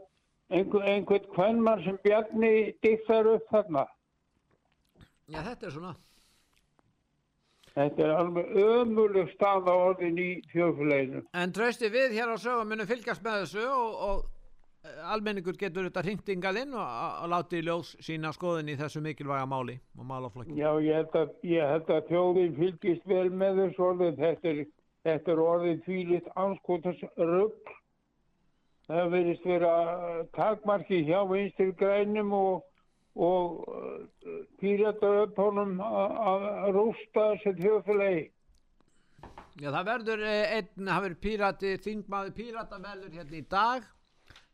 einhver, 0.53 0.85
einhvern 0.85 1.31
kvennmann 1.33 1.81
sem 1.83 1.97
Bjarni 2.03 2.51
diktar 2.85 3.31
upp 3.33 3.49
þarna. 3.49 3.87
Já, 5.25 5.41
þetta 5.41 5.65
er 5.65 5.73
svona 5.73 5.95
Þetta 7.75 8.05
er 8.05 8.11
alveg 8.15 8.53
ömuleg 8.55 9.31
stað 9.33 9.65
á 9.67 9.75
orðin 9.75 10.19
í 10.21 10.29
þjóðfélaginu. 10.53 11.25
En 11.35 11.51
trausti 11.55 11.89
við 11.91 12.15
hér 12.15 12.31
á 12.31 12.37
sögum 12.39 12.69
munum 12.71 12.87
fylgjast 12.87 13.23
með 13.25 13.41
þessu 13.41 13.65
og, 13.67 13.97
og 14.05 14.21
eh, 14.87 15.01
almenningur 15.11 15.57
getur 15.59 15.89
þetta 15.89 16.03
hringt 16.05 16.31
ingað 16.31 16.61
inn 16.61 16.77
og, 16.79 16.85
og 16.85 17.27
láti 17.33 17.59
í 17.59 17.65
ljós 17.67 17.91
sína 18.05 18.31
skoðin 18.35 18.71
í 18.71 18.77
þessu 18.79 19.03
mikilvæga 19.03 19.49
máli 19.51 19.75
og 19.99 20.07
málaflokki. 20.07 20.55
Já, 20.55 20.69
ég 20.85 21.01
held 21.01 21.17
að, 21.19 21.33
ég 21.51 21.73
held 21.73 21.91
að 21.97 22.07
þjóðin 22.13 22.55
fylgist 22.61 23.09
vel 23.11 23.27
með 23.43 23.59
þessu 23.65 23.87
orðin. 23.89 24.21
Þetta 24.21 24.51
er, 24.53 24.61
þetta 25.09 25.35
er 25.35 25.43
orðin 25.49 25.83
þvílitt 25.89 26.31
anskotas 26.45 27.03
rugg. 27.19 27.75
Það 28.85 29.11
verðist 29.17 29.49
vera 29.49 29.75
takmarki 30.37 31.03
hjá 31.09 31.19
vinstri 31.27 31.73
grænum 31.75 32.31
og, 32.39 32.63
og 33.15 33.65
uh, 33.71 34.39
pýratar 34.59 35.21
upp 35.23 35.37
honum 35.39 35.75
að 35.79 36.47
rústa 36.75 37.27
þessu 37.35 37.53
þjóðfélagi. 37.61 38.23
Já, 39.55 39.69
það 39.71 39.85
verður 39.87 40.23
eh, 40.27 40.55
einn, 40.57 40.87
það 40.89 41.03
verður 41.05 41.19
pírati, 41.23 41.75
þingmaður 41.85 42.33
pírata 42.35 42.79
verður 42.83 43.13
hérna 43.19 43.37
í 43.39 43.45
dag. 43.55 43.85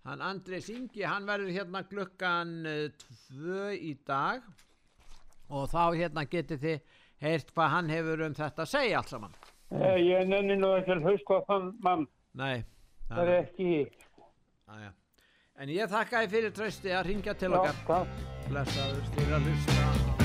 Hann 0.05 0.21
Andrei 0.25 0.61
Singi, 0.61 1.01
hann 1.05 1.25
verður 1.29 1.55
hérna 1.55 1.81
klukkan 1.89 2.51
eh, 2.69 2.83
tvö 3.01 3.71
í 3.77 3.95
dag 4.05 4.45
og 5.51 5.67
þá 5.69 5.81
hérna 5.97 6.25
getið 6.29 6.61
þið 6.61 6.99
heyrt 7.21 7.49
hvað 7.53 7.73
hann 7.75 7.89
hefur 7.91 8.23
um 8.27 8.37
þetta 8.37 8.63
að 8.63 8.71
segja 8.71 9.01
allt 9.01 9.13
saman. 9.13 9.33
Ég 10.01 10.29
nenni 10.29 10.57
nú 10.59 10.71
ekki 10.77 10.95
að 10.95 11.09
hlusta 11.09 11.37
á 11.37 11.47
þann 11.49 11.67
mann. 11.83 12.07
Nei, 12.37 12.63
Það 13.11 13.27
er 13.27 13.37
ekki 13.41 13.65
ég. 13.67 13.95
En 15.59 15.69
ég 15.69 15.91
þakka 15.91 16.23
þið 16.23 16.35
fyrir 16.37 16.55
trausti 16.55 16.95
að 16.95 17.05
ringja 17.11 17.35
til 17.37 17.53
okkar. 17.59 18.09
Blessaður 18.47 19.13
að 19.35 19.47
hlusta. 19.51 20.20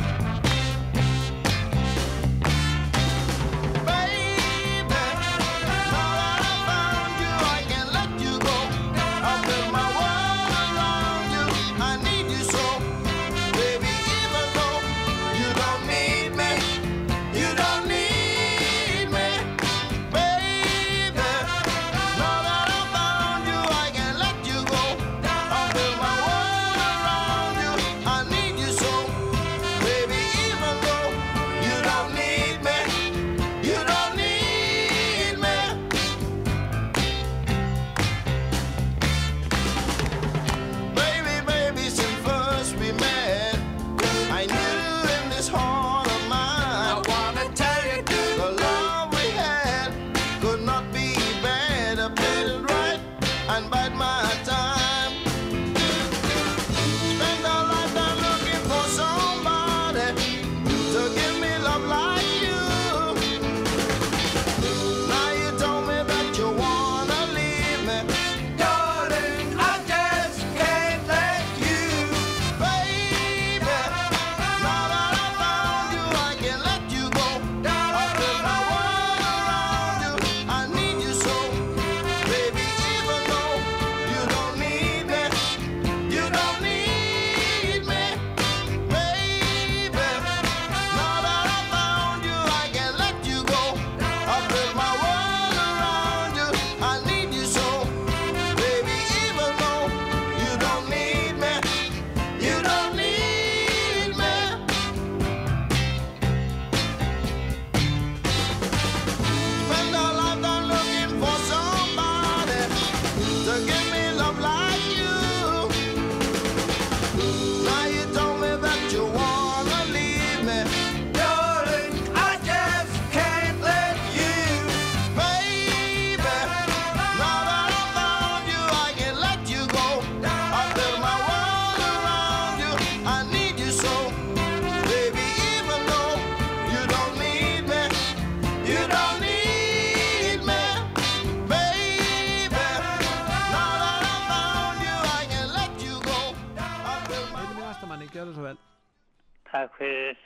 Takk 149.56 149.76
fyrir 149.80 150.16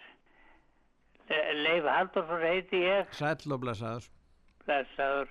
Leif 1.62 1.84
Haldursson 1.86 2.40
heiti 2.42 2.80
ég, 2.82 3.10
Sæll 3.14 3.52
og 3.54 3.60
blessaður. 3.62 4.06
blessaður. 4.66 5.28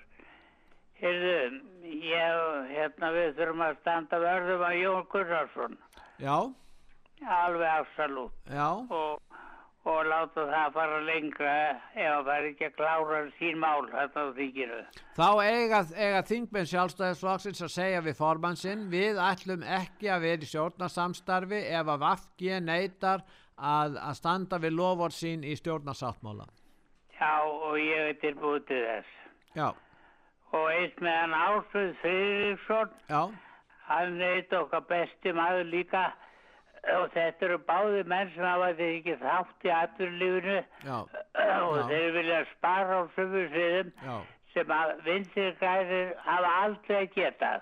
Heyrðu, 1.00 1.60
ég, 1.88 2.38
hérna 2.74 3.10
við 3.16 3.34
þurfum 3.40 3.64
að 3.66 3.78
standa 3.82 4.20
verðum 4.24 4.64
að 4.68 4.78
Jón 4.82 5.06
Gunnarsson, 5.12 5.76
Já, 6.20 6.36
alveg 7.40 7.70
afsalút 7.72 8.52
já, 8.52 8.66
og, 8.92 9.22
og 9.88 10.00
láta 10.12 10.44
það 10.52 10.74
fara 10.76 11.00
lengra 11.08 11.54
ef 11.72 12.00
hann 12.04 12.26
fær 12.28 12.48
ekki 12.50 12.68
að 12.68 12.76
klára 12.80 13.22
sín 13.40 13.60
mál 13.64 13.88
þetta 13.92 14.26
á 14.28 14.28
þinginu. 14.40 14.80
þá 15.20 15.28
eiga, 15.48 15.82
eiga 15.96 16.24
þingmenn 16.32 16.72
sjálfstæðisflokksins 16.74 17.64
að 17.68 17.74
segja 17.76 18.04
við 18.08 18.20
formann 18.20 18.60
sinn, 18.60 18.88
við 18.92 19.20
ætlum 19.24 19.64
ekki 19.64 20.12
að 20.16 20.26
vera 20.28 20.48
í 20.48 20.52
stjórnarsamstarfi 20.52 21.62
ef 21.80 21.94
að 21.96 22.04
Vafki 22.08 22.60
neytar 22.68 23.24
að, 23.60 23.98
að 24.02 24.18
standa 24.20 24.60
við 24.64 24.76
lofur 24.80 25.14
sín 25.16 25.44
í 25.44 25.56
stjórnarsáttmála. 25.60 26.48
Já, 27.20 27.36
og 27.44 27.76
ég 27.80 28.10
er 28.14 28.18
tilbúið 28.24 28.66
til 28.72 28.82
þess. 28.88 29.14
Já, 29.56 29.70
Og 30.50 30.66
eins 30.74 30.96
með 30.98 31.14
hann 31.14 31.34
Ásvöð 31.38 31.92
Friðriksson, 32.02 32.94
já, 33.10 33.20
hann 33.86 34.22
eitt 34.26 34.54
okkar 34.58 34.82
besti 34.90 35.34
maður 35.38 35.68
líka 35.70 36.08
og 36.96 37.12
þetta 37.14 37.46
eru 37.46 37.58
báði 37.68 38.04
menn 38.10 38.32
sem 38.34 38.46
hafa 38.48 38.70
þeir 38.80 38.94
ekki 38.96 39.16
þátt 39.22 39.68
í 39.68 39.70
já, 39.70 40.98
og 40.98 41.78
Já. 41.78 41.84
þeir 41.92 42.12
vilja 42.16 42.40
spara 42.56 42.98
á 42.98 43.02
sömu 43.16 43.44
sviðum 43.52 43.92
sem 44.54 44.74
að 44.74 44.94
vinstri 45.06 45.52
græðir 45.60 46.16
hafa 46.26 46.54
aldrei 46.64 47.08
getað. 47.14 47.62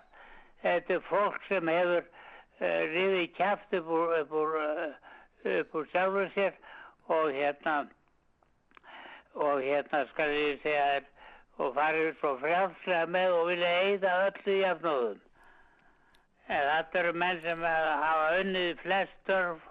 Þetta 0.63 0.93
er 0.93 1.03
fólk 1.09 1.41
sem 1.49 1.67
hefur 1.67 2.05
uh, 2.05 2.81
rifið 2.93 3.27
kæft 3.35 3.75
upp 3.81 3.89
úr, 3.97 4.13
upp 4.21 4.31
úr, 4.31 4.55
uh, 4.61 5.06
upp 5.61 5.75
úr 5.81 5.87
sjálfur 5.91 6.27
sér 6.35 6.53
og 7.07 7.31
hérna 7.35 7.75
og 9.37 9.61
hérna 9.61 10.03
skal 10.11 10.33
ég 10.33 10.59
segja 10.63 10.85
þér 10.95 11.07
og 11.65 11.73
farið 11.77 12.09
svo 12.19 12.31
frjálslega 12.41 13.07
með 13.15 13.35
og 13.39 13.47
vilja 13.51 13.71
eyða 13.87 14.11
öllu 14.27 14.55
jafnóðum. 14.61 15.19
En 16.47 16.63
þetta 16.71 16.99
eru 17.01 17.13
menn 17.23 17.41
sem 17.43 17.63
hafa 17.67 18.27
unnið 18.41 18.77
flest 18.83 19.15
störf 19.23 19.65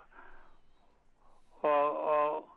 og, 1.62 2.00
og, 2.14 2.48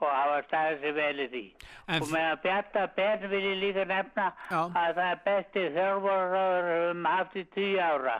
og 0.00 0.10
hafa 0.10 0.40
staðið 0.48 0.82
sér 0.84 0.96
vel 0.98 1.22
í. 1.40 1.44
En 1.90 2.02
og 2.02 2.08
f- 2.08 2.12
með 2.14 2.26
að 2.32 2.42
bjarta 2.44 2.82
Ben 2.96 3.24
vil 3.32 3.44
ég 3.50 3.56
líka 3.62 3.84
nefna 3.90 4.26
Já. 4.50 4.60
að 4.66 4.98
það 4.98 5.06
er 5.06 5.22
besti 5.24 5.64
þjálfaraður 5.76 6.90
um 6.90 7.08
haft 7.10 7.36
í 7.40 7.44
tíu 7.54 7.80
ára. 7.86 8.18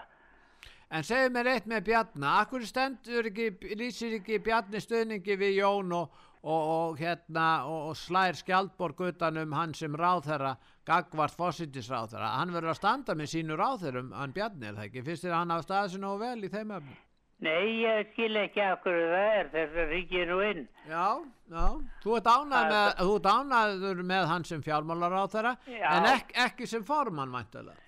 En 0.90 1.04
segðu 1.06 1.30
mér 1.36 1.52
eitt 1.52 1.68
með 1.70 1.84
Bjarna, 1.86 2.30
akkur 2.42 2.64
stendur 2.66 3.28
ekki, 3.30 3.52
lýsir 3.78 4.16
ekki 4.16 4.40
Bjarni 4.42 4.80
stuðningi 4.82 5.36
við 5.38 5.60
Jón 5.60 5.94
og, 5.94 6.16
og, 6.42 6.64
og 6.74 6.98
hérna 6.98 7.44
og, 7.70 7.92
slær 7.98 8.34
skjaldborg 8.40 9.04
utan 9.12 9.38
um 9.38 9.54
hann 9.54 9.76
sem 9.78 9.94
ráðherra, 9.94 10.56
gagvart 10.88 11.38
fósittisráðherra. 11.38 12.32
Hann 12.40 12.56
verður 12.56 12.74
að 12.74 12.80
standa 12.80 13.14
með 13.14 13.30
sínu 13.36 13.60
ráðherrum, 13.60 14.10
hann 14.18 14.34
Bjarni 14.34 14.66
er 14.72 14.80
það 14.80 14.88
ekki, 14.88 15.06
finnst 15.06 15.28
þér 15.28 15.36
að 15.36 15.40
hann 15.44 15.54
hafa 15.54 15.68
staðið 15.68 15.94
sér 15.94 16.04
nógu 16.08 16.20
vel 16.24 16.42
í 16.42 16.52
þeim 16.56 16.76
öfnum? 16.80 17.00
Nei, 17.40 17.80
ég 17.80 18.10
skil 18.10 18.34
ekki 18.36 18.68
hverju 18.82 19.08
það 19.14 19.32
er 19.38 19.46
þess 19.54 19.78
að 19.80 19.92
ríkið 19.94 20.24
nú 20.28 20.42
inn. 20.44 20.66
Já, 20.90 21.06
já, 21.54 21.66
þú 22.02 22.16
ert 22.18 22.34
ánað 22.34 22.72
með, 22.74 23.04
ánaður 23.30 24.02
með 24.10 24.30
hann 24.34 24.44
sem 24.44 24.64
fjármálaráðherra, 24.66 25.54
Já. 25.70 25.86
en 25.94 26.14
ek, 26.18 26.34
ekki 26.50 26.68
sem 26.68 26.84
formann 26.84 27.32
væntalega. 27.32 27.78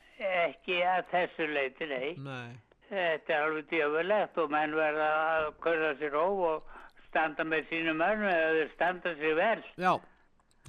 Ekki 0.47 0.85
að 0.87 1.09
þessu 1.11 1.51
leiti, 1.51 1.91
nei. 1.91 2.13
Nei. 2.23 2.53
Þetta 2.93 3.33
er 3.33 3.43
alveg 3.47 3.69
djöfulegt 3.73 4.39
og 4.43 4.51
menn 4.53 4.75
verða 4.77 5.11
að 5.33 5.47
körða 5.65 5.93
sér 6.01 6.11
róf 6.13 6.41
og 6.49 6.73
standa 7.09 7.45
með 7.49 7.69
sínum 7.71 7.97
mönnum 8.03 8.29
eða 8.29 8.51
þeir 8.59 8.73
standa 8.75 9.13
sér 9.21 9.37
vel. 9.39 9.63
Já, 9.81 9.93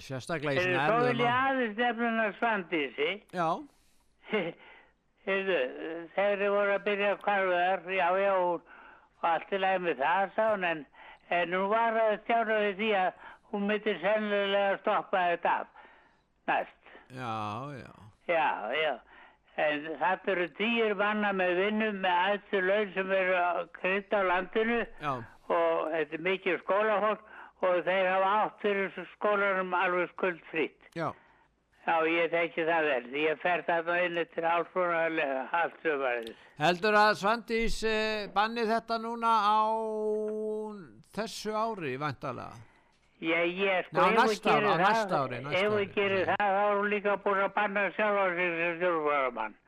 sérstaklega 0.08 0.54
í 0.54 0.62
Þeir 0.62 0.70
svona 0.70 0.86
svo 0.88 1.00
vil 1.00 1.10
erfiðum 1.10 1.20
ég 1.20 1.28
málum. 1.28 1.50
aðeins 1.50 1.82
nefnuna 1.82 2.28
svandísi. 2.40 3.10
Já, 3.36 3.50
Heyrðu, 5.24 5.58
þegar 6.16 6.40
þið 6.42 6.50
voru 6.52 6.72
að 6.78 6.82
byrja 6.88 7.12
að 7.14 7.22
hvarfa 7.24 7.60
þar, 7.64 7.84
já, 7.96 8.08
já, 8.20 8.32
og 8.44 9.28
allt 9.30 9.54
í 9.56 9.60
lagi 9.64 9.82
með 9.86 10.02
það, 10.04 10.32
sá 10.36 10.44
hún, 10.52 10.66
en, 10.68 10.82
en 11.38 11.54
hún 11.56 11.70
var 11.72 12.00
að 12.02 12.16
stjána 12.26 12.58
við 12.60 12.74
því 12.82 12.90
að 13.00 13.22
hún 13.54 13.68
myndi 13.70 13.94
sennilega 14.02 14.80
stoppa 14.82 15.22
þetta 15.30 15.54
af 15.62 15.68
næst. 16.52 16.92
já, 17.16 17.36
já. 17.80 17.94
Já, 18.28 18.48
já. 18.80 18.94
En 19.62 19.84
það 20.02 20.30
eru 20.34 20.48
tíur 20.58 20.96
manna 20.98 21.30
með 21.38 21.52
vinnum 21.62 22.00
með 22.02 22.22
aðstu 22.28 22.62
laun 22.66 22.94
sem 22.96 23.12
eru 23.14 23.68
krydd 23.78 24.16
á 24.18 24.22
landinu 24.26 24.80
Já, 25.02 25.12
og 25.54 25.92
þetta 25.94 26.18
er 26.18 26.24
mikið 26.30 26.58
skólafólk 26.64 27.28
og 27.64 27.84
þeir 27.86 28.08
hafa 28.10 28.32
átt 28.40 28.64
fyrir 28.66 29.06
skólanum 29.14 29.76
alveg 29.78 30.10
skuldfritt. 30.16 30.90
já. 30.98 31.12
Já, 31.84 31.98
ég 32.08 32.30
þekki 32.32 32.64
það 32.64 32.86
vel. 32.88 33.08
Ég 33.20 33.40
fer 33.44 33.62
þarna 33.68 33.96
inn 34.06 34.20
til 34.34 34.44
hálfrúnalega 34.48 35.42
allt 35.52 35.74
sömarið. 35.84 36.30
Heldur 36.64 36.96
að 36.96 37.18
Svandís 37.20 37.80
eh, 37.84 38.30
banni 38.32 38.64
þetta 38.70 38.98
núna 39.04 39.32
á 39.44 39.60
þessu 41.14 41.52
ári, 41.52 41.98
væntalega? 42.00 42.56
Já, 43.24 43.40
ég 43.48 43.86
sko, 43.88 44.04
ef 44.04 44.18
við 44.28 44.40
gerum 44.44 44.72
á 44.84 44.92
það, 45.08 45.34
ef 45.56 45.74
við 45.78 45.92
gerum 45.96 46.24
það, 46.28 46.40
þá 46.44 46.64
er 46.64 46.78
hún 46.78 46.88
líka 46.92 47.18
búin 47.24 47.44
að 47.44 47.54
banna 47.56 47.84
sjálfa 47.96 48.24
sig 48.36 48.56
sem 48.60 48.74
stjórnvaramann. 48.80 49.60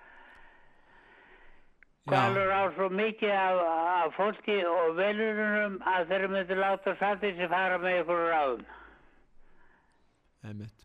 Hvalur 2.06 2.52
á 2.52 2.64
svo 2.76 2.90
mikið 2.92 3.32
af, 3.34 3.60
af 3.96 4.18
fólki 4.18 4.58
og 4.70 4.98
velurunum 5.00 5.78
að 5.90 6.12
þeir 6.12 6.26
myndu 6.34 6.58
láta 6.60 6.96
Svandís 7.00 7.40
fara 7.50 7.80
með 7.82 8.02
ykkur 8.02 8.24
ráðum. 8.34 8.66
Einmitt. 10.46 10.84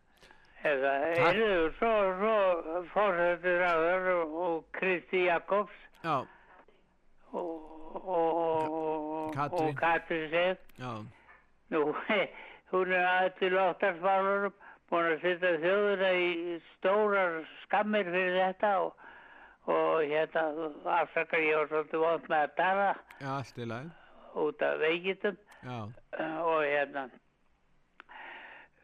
Eða, 0.71 0.93
heyrðu, 1.17 1.53
svo, 1.79 1.91
svo 2.21 2.83
fórhættur 2.93 3.63
ráður 3.65 4.09
og, 4.15 4.59
Kristi 4.77 5.25
Jakobs 5.25 5.77
Já, 6.05 6.19
og, 7.33 7.49
og, 7.97 8.37
og, 8.77 9.75
Katrín 9.81 10.29
Sef. 10.31 10.61
já, 10.79 10.93
Nú, 11.71 11.83
hún 12.73 12.93
er 12.95 13.07
að 13.07 13.29
til 13.39 13.53
óttarsmálurum 13.59 14.57
búin 14.91 15.09
að 15.13 15.23
setja 15.25 15.53
þjóðuna 15.63 16.11
í 16.19 16.59
stórar 16.75 17.39
skammir 17.65 18.11
fyrir 18.11 18.39
þetta 18.39 18.73
og, 18.85 19.07
og 19.71 20.05
hérna 20.11 20.69
afsakar 20.99 21.45
ég 21.45 21.59
var 21.61 21.71
svolítið 21.71 22.05
vond 22.05 22.29
með 22.33 22.45
að 22.47 22.55
tala 22.59 22.89
já, 23.21 23.31
allt 23.37 23.59
í 23.59 23.69
lagi. 23.71 23.91
út 24.45 24.67
af 24.67 24.79
veikitum 24.83 25.41
Já, 25.61 25.79
og 26.41 26.63
hérna 26.65 27.09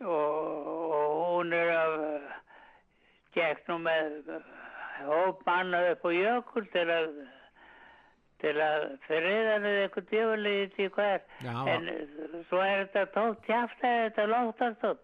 og, 0.04 0.66
og 0.76 1.14
hún 1.32 1.54
er 1.56 1.72
að 1.72 1.94
nú 3.70 3.78
með 3.82 4.30
hóp 5.06 5.40
manna 5.46 5.80
upp 5.92 6.04
á 6.06 6.10
jökul 6.12 6.66
til 6.72 6.86
að 6.90 7.08
til 8.42 8.54
að 8.60 8.84
friða 9.06 9.56
við 9.64 9.76
eitthvað 9.86 10.08
djöfulegi 10.12 10.68
til 10.76 10.88
hvað 10.94 11.10
er. 11.14 11.26
Já, 11.46 11.56
en 11.74 11.90
svo 12.50 12.60
er 12.62 12.82
þetta 12.84 13.04
tótt 13.14 13.44
tjafta 13.46 13.92
þetta 14.04 14.26
lóttastótt 14.32 15.02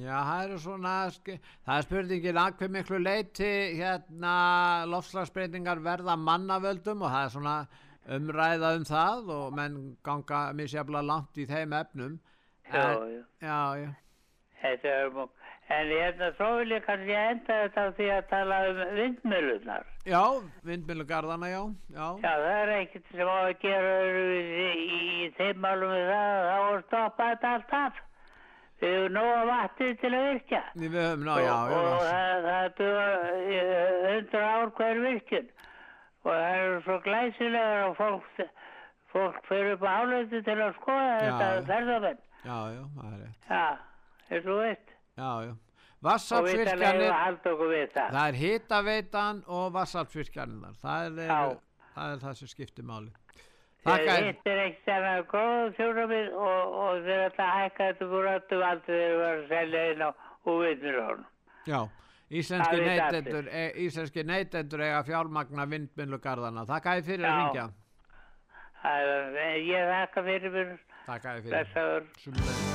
já, 0.00 0.16
það 0.26 0.44
eru 0.48 0.58
svona, 0.58 0.94
það 1.14 1.76
er 1.76 1.84
spurningin 1.86 2.40
að 2.42 2.56
hver 2.58 2.72
miklu 2.74 2.98
leiti 2.98 3.50
hérna 3.78 4.32
lofslagsbreytingar 4.90 5.78
verða 5.84 6.16
mannavöldum 6.18 7.04
og 7.06 7.12
það 7.12 7.26
er 7.28 7.34
svona 7.36 7.56
umræða 8.16 8.72
um 8.80 8.84
það 8.88 9.30
og 9.36 9.54
menn 9.58 9.76
ganga 10.06 10.40
misjaflega 10.58 11.06
langt 11.06 11.38
í 11.38 11.46
þeim 11.46 11.72
efnum. 11.78 12.18
já, 12.72 12.82
En- 12.82 13.12
já, 13.14 13.22
Já, 13.46 13.60
já, 13.84 13.90
þetta 14.62 14.88
er 14.88 15.10
mjög 15.14 15.30
en 15.68 15.88
hérna 15.90 16.28
svo 16.36 16.48
vil 16.60 16.72
ég 16.76 16.84
kannski 16.86 17.14
enda 17.18 17.54
þetta 17.64 17.82
á 17.82 17.88
því 17.98 18.08
að 18.14 18.26
tala 18.30 18.58
um 18.70 18.80
vindmjölunar 18.96 19.86
já, 20.06 20.22
vindmjölugarðana, 20.68 21.48
já, 21.50 21.62
já, 21.90 22.06
já 22.22 22.32
það 22.32 22.50
er 22.54 22.72
ekkert 22.76 23.08
sem 23.10 23.30
á 23.34 23.36
að 23.40 23.54
gera 23.64 23.94
í, 24.06 24.68
í 25.26 25.30
þeim 25.38 25.62
málum 25.64 25.90
við 25.96 26.06
það 26.12 26.46
þá 26.46 26.58
er 26.76 26.84
stoppa 26.86 27.30
þetta 27.32 27.54
allt 27.56 27.74
af. 27.80 28.02
Við 28.76 28.92
hefum 28.92 29.14
nóga 29.16 29.44
vatni 29.48 29.86
til 30.02 30.08
að 30.12 30.24
virkja. 30.28 30.58
Við 30.76 30.96
höfum, 31.00 31.22
ná, 31.24 31.34
já, 31.40 31.46
já, 31.48 31.76
og, 31.76 31.86
og 31.90 32.02
það, 32.04 32.46
það 32.46 32.66
duga 32.80 33.04
hundra 34.06 34.42
ár 34.52 34.72
hver 34.78 35.00
virkun 35.06 35.46
og 36.26 36.32
það 36.32 36.58
eru 36.60 36.80
svo 36.84 36.96
glæsilegar 37.06 37.84
og 37.86 37.94
fólk, 37.96 38.42
fólk 39.14 39.38
fyrir 39.48 39.72
upp 39.78 39.86
á 39.86 39.90
álötu 40.02 40.42
til 40.44 40.58
að 40.60 40.76
skoða 40.80 41.06
Já, 41.08 41.22
þetta 41.24 41.48
já. 41.48 41.64
ferðamenn. 41.70 42.20
Já, 42.46 42.58
já, 42.76 42.82
það 42.98 43.08
er 43.08 43.22
rétt, 43.24 43.48
já, 43.50 43.64
eins 44.30 44.50
og 44.52 44.60
veist 44.60 44.95
já, 45.16 45.30
já. 45.46 45.54
að 46.06 46.48
við 47.72 47.86
það 47.96 48.26
er 48.28 48.36
hitaveitan 48.40 49.38
og 49.48 49.70
vassafsvirkjanir, 49.74 50.74
það 50.82 51.06
Já. 51.26 51.38
það 51.96 52.12
er 52.16 52.20
það 52.26 52.34
sem 52.40 52.50
skiptir 52.52 52.84
máli. 52.86 53.12
Hitt 53.86 54.48
er 54.50 54.60
ekki 54.66 54.82
þannig 54.86 55.12
að 55.12 55.26
góða 55.30 55.66
þjóðnamið 55.78 56.32
og, 56.34 56.74
og 56.82 57.04
þeir 57.06 57.20
að 57.46 57.52
hækka 57.60 57.86
þetta 57.86 58.08
fyrir 58.12 58.30
öllu 58.32 58.58
valdi 58.64 58.86
þegar 58.86 59.06
þeir 59.06 59.16
var 59.22 59.36
að 59.36 59.48
selja 59.52 59.84
inn 59.92 60.02
á 60.02 60.10
úvinnur 60.46 61.00
honum. 61.06 61.24
já, 61.66 61.80
íslenski 62.30 62.80
neytendur, 62.82 63.48
e, 63.50 63.64
íslenski 63.86 64.24
neytendur 64.26 64.84
eiga 64.86 65.02
fjármagna 65.06 65.68
vindmjölugarðana, 65.70 66.66
þakka 66.66 66.96
þið 66.98 67.10
fyrir 67.12 67.26
að 67.26 67.32
Já. 67.32 67.42
ringja. 67.42 67.66
Það 68.82 69.10
er- 69.16 69.66
Ég 69.66 69.90
þakka 69.94 70.24
fyrir 70.30 70.50
mér 70.58 70.78
Þakka 71.06 71.36
þið 71.36 71.42
fyrir. 71.42 71.58
þessaður. 71.64 72.65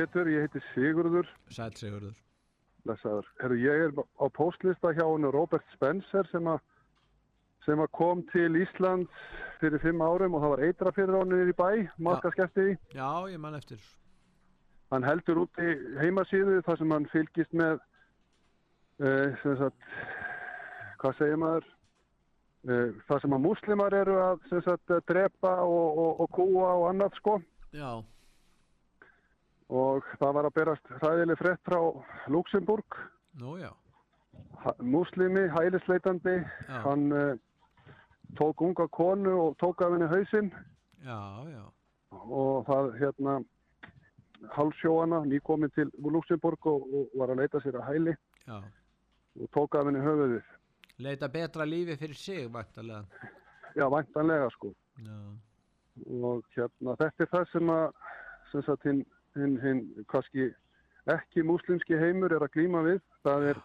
Pétur, 0.00 0.28
ég 0.32 0.46
heiti 0.46 0.60
Sigurður, 0.72 1.28
Sæl 1.52 1.74
Sigurður. 1.76 2.14
blessaður. 2.86 3.26
Herru, 3.42 3.56
ég 3.60 3.82
er 3.84 3.90
á 4.16 4.26
póstlista 4.32 4.94
hjá 4.96 5.04
hennu 5.04 5.28
Robert 5.34 5.66
Spencer 5.74 6.24
sem 6.32 6.46
að 6.48 6.60
sem 7.66 7.80
að 7.84 7.90
kom 7.92 8.22
til 8.32 8.56
Ísland 8.56 9.08
fyrir 9.60 9.82
fimm 9.82 10.00
árum 10.00 10.38
og 10.38 10.40
það 10.40 10.52
var 10.54 10.62
eitra 10.64 10.92
fyrir 10.96 11.18
honum 11.18 11.50
í 11.50 11.56
bæ, 11.58 11.68
skemmti 12.32 12.64
í. 12.70 12.76
Já, 12.96 13.10
ég 13.28 13.42
man 13.42 13.58
eftir. 13.58 13.82
Hann 14.90 15.04
heldur 15.04 15.42
út 15.42 15.60
í 15.60 15.74
heimasíðu 16.00 16.62
þar 16.64 16.80
sem 16.80 16.94
hann 16.96 17.08
fylgist 17.12 17.52
með, 17.52 17.82
uh, 19.04 19.36
sem 19.42 19.58
sagt, 19.60 19.90
hvað 21.02 21.20
segir 21.20 21.42
maður, 21.44 21.68
uh, 22.70 22.88
þar 23.10 23.20
sem 23.26 23.36
að 23.36 23.44
múslimar 23.44 23.98
eru 24.00 24.16
að 24.24 24.48
sem 24.48 24.64
sagt, 24.64 24.96
drepa 25.12 25.52
og, 25.66 26.00
og, 26.06 26.24
og 26.24 26.32
kúa 26.40 26.72
og 26.80 26.88
annað 26.94 27.20
sko. 27.20 27.36
Já, 27.76 28.00
Og 29.70 30.02
það 30.18 30.32
var 30.34 30.48
að 30.48 30.54
berast 30.58 30.88
hræðileg 31.00 31.38
frett 31.38 31.60
frá 31.68 31.78
Luxemburg. 32.28 32.96
nú 33.38 33.56
já. 33.60 33.70
Múslimi, 34.82 35.46
hælisleitandi, 35.48 36.34
Já. 36.68 36.80
hann 36.84 37.12
uh, 37.12 37.38
tók 38.36 38.60
unga 38.60 38.86
konu 38.88 39.30
og 39.40 39.56
tók 39.62 39.82
af 39.82 39.92
henni 39.92 40.06
hausinn 40.10 40.50
Já, 41.04 41.20
já. 41.48 41.62
og 42.10 42.66
það 42.66 42.90
hérna 43.00 43.44
hálfsjóana, 44.56 45.22
nýkomin 45.24 45.70
til 45.74 45.90
Luxemburg 45.98 46.66
og, 46.66 46.82
og 46.94 47.08
var 47.18 47.30
að 47.32 47.40
leita 47.42 47.60
sér 47.64 47.78
að 47.80 47.86
hæli 47.92 48.14
Já. 48.46 48.58
og 49.40 49.48
tók 49.56 49.78
af 49.78 49.86
henni 49.86 50.00
höfuðið. 50.04 50.42
Leita 50.98 51.28
betra 51.28 51.64
lífi 51.64 51.96
fyrir 51.96 52.14
sig, 52.16 52.48
vaktalega. 52.52 53.04
Já, 53.76 53.86
væntanlega 53.88 54.50
sko. 54.50 54.74
Já. 54.98 55.18
Og 56.10 56.44
hérna 56.56 56.96
þetta 57.00 57.24
er 57.24 57.30
það 57.32 57.48
sem 57.52 57.70
að, 57.70 57.92
sem 58.52 58.62
sagt, 58.66 58.84
hinn, 58.84 59.04
hinn, 59.38 59.56
hinn, 59.62 59.82
kannski 60.10 60.50
ekki 61.10 61.44
múslimski 61.46 61.98
heimur 61.98 62.32
er 62.34 62.44
að 62.44 62.54
glíma 62.56 62.82
við. 62.86 63.00
Það 63.26 63.46
er, 63.52 63.62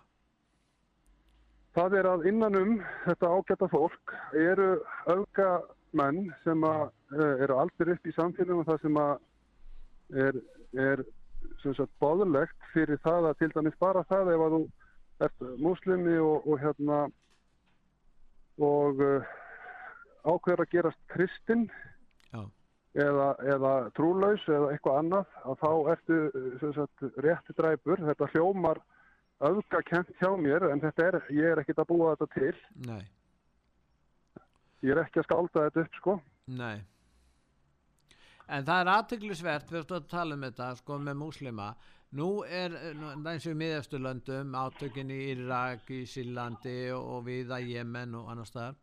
það 1.77 1.97
er 1.99 2.09
að 2.11 2.27
innanum 2.31 2.77
þetta 3.05 3.33
ágæta 3.33 3.69
fólk 3.73 4.15
eru 4.45 4.69
öfgamenn 5.15 6.31
sem 6.43 6.65
að 6.67 6.87
eh, 7.15 7.43
eru 7.47 7.59
aldrei 7.63 7.95
upp 7.95 8.09
í 8.09 8.15
samfélagum 8.15 8.67
það 8.67 8.81
sem 8.85 8.99
að 9.03 9.13
er, 10.25 10.41
er 10.87 11.05
sem 11.61 11.75
sagt 11.77 11.93
báðulegt 12.01 12.71
fyrir 12.73 12.99
það 13.03 13.29
að 13.29 13.39
til 13.41 13.51
dæmis 13.55 13.79
bara 13.81 14.03
það 14.09 14.33
ef 14.35 14.45
að 14.45 14.57
þú 14.57 14.63
ert 15.25 15.47
múslimi 15.63 16.17
og, 16.19 16.47
og 16.47 16.59
hérna 16.59 16.99
og 18.61 19.01
uh, 19.03 19.33
ákveður 20.25 20.63
að 20.63 20.71
gerast 20.71 21.01
kristinn. 21.11 21.67
Eða, 22.95 23.29
eða 23.55 23.73
trúlaus 23.97 24.43
eða 24.47 24.71
eitthvað 24.73 24.99
annað 25.01 25.37
að 25.43 25.61
þá 25.63 25.71
ertu 25.93 26.19
sem 26.61 26.73
sagt, 26.77 27.05
rétti 27.25 27.55
dræpur 27.57 28.03
þetta 28.09 28.31
hljómar 28.33 28.81
öfgakent 29.45 30.11
hjá 30.21 30.31
mér 30.39 30.69
en 30.71 30.83
þetta 30.83 31.09
er, 31.09 31.19
ég 31.35 31.51
er 31.51 31.61
ekkert 31.61 31.83
að 31.83 31.91
búa 31.91 32.15
þetta 32.15 32.31
til 32.39 32.55
Nei, 32.87 33.03
ég 34.85 34.95
er 34.95 35.03
ekki 35.03 35.21
að 35.21 35.29
skálda 35.29 35.67
þetta 35.67 35.85
upp 35.85 35.99
sko 36.01 36.19
nei. 36.45 36.77
En 38.45 38.65
það 38.65 38.79
er 38.81 38.89
aðteglisvert, 38.93 39.71
við 39.71 39.79
erum 39.79 39.95
að 39.97 40.09
tala 40.11 40.35
um 40.35 40.43
þetta, 40.45 40.65
sko, 40.77 40.97
með 41.01 41.15
múslima. 41.17 41.69
Nú 42.15 42.27
er, 42.45 42.75
eh, 42.77 42.99
eins 43.15 43.47
og 43.47 43.55
í 43.55 43.57
miðasturlöndum, 43.57 44.53
átökin 44.53 45.09
í 45.09 45.17
Irak, 45.31 45.89
í 45.89 46.05
Sílandi 46.05 46.91
og, 46.93 47.07
og 47.15 47.25
viða 47.25 47.57
Jemen 47.65 48.13
og 48.15 48.29
annar 48.29 48.45
staðar. 48.45 48.75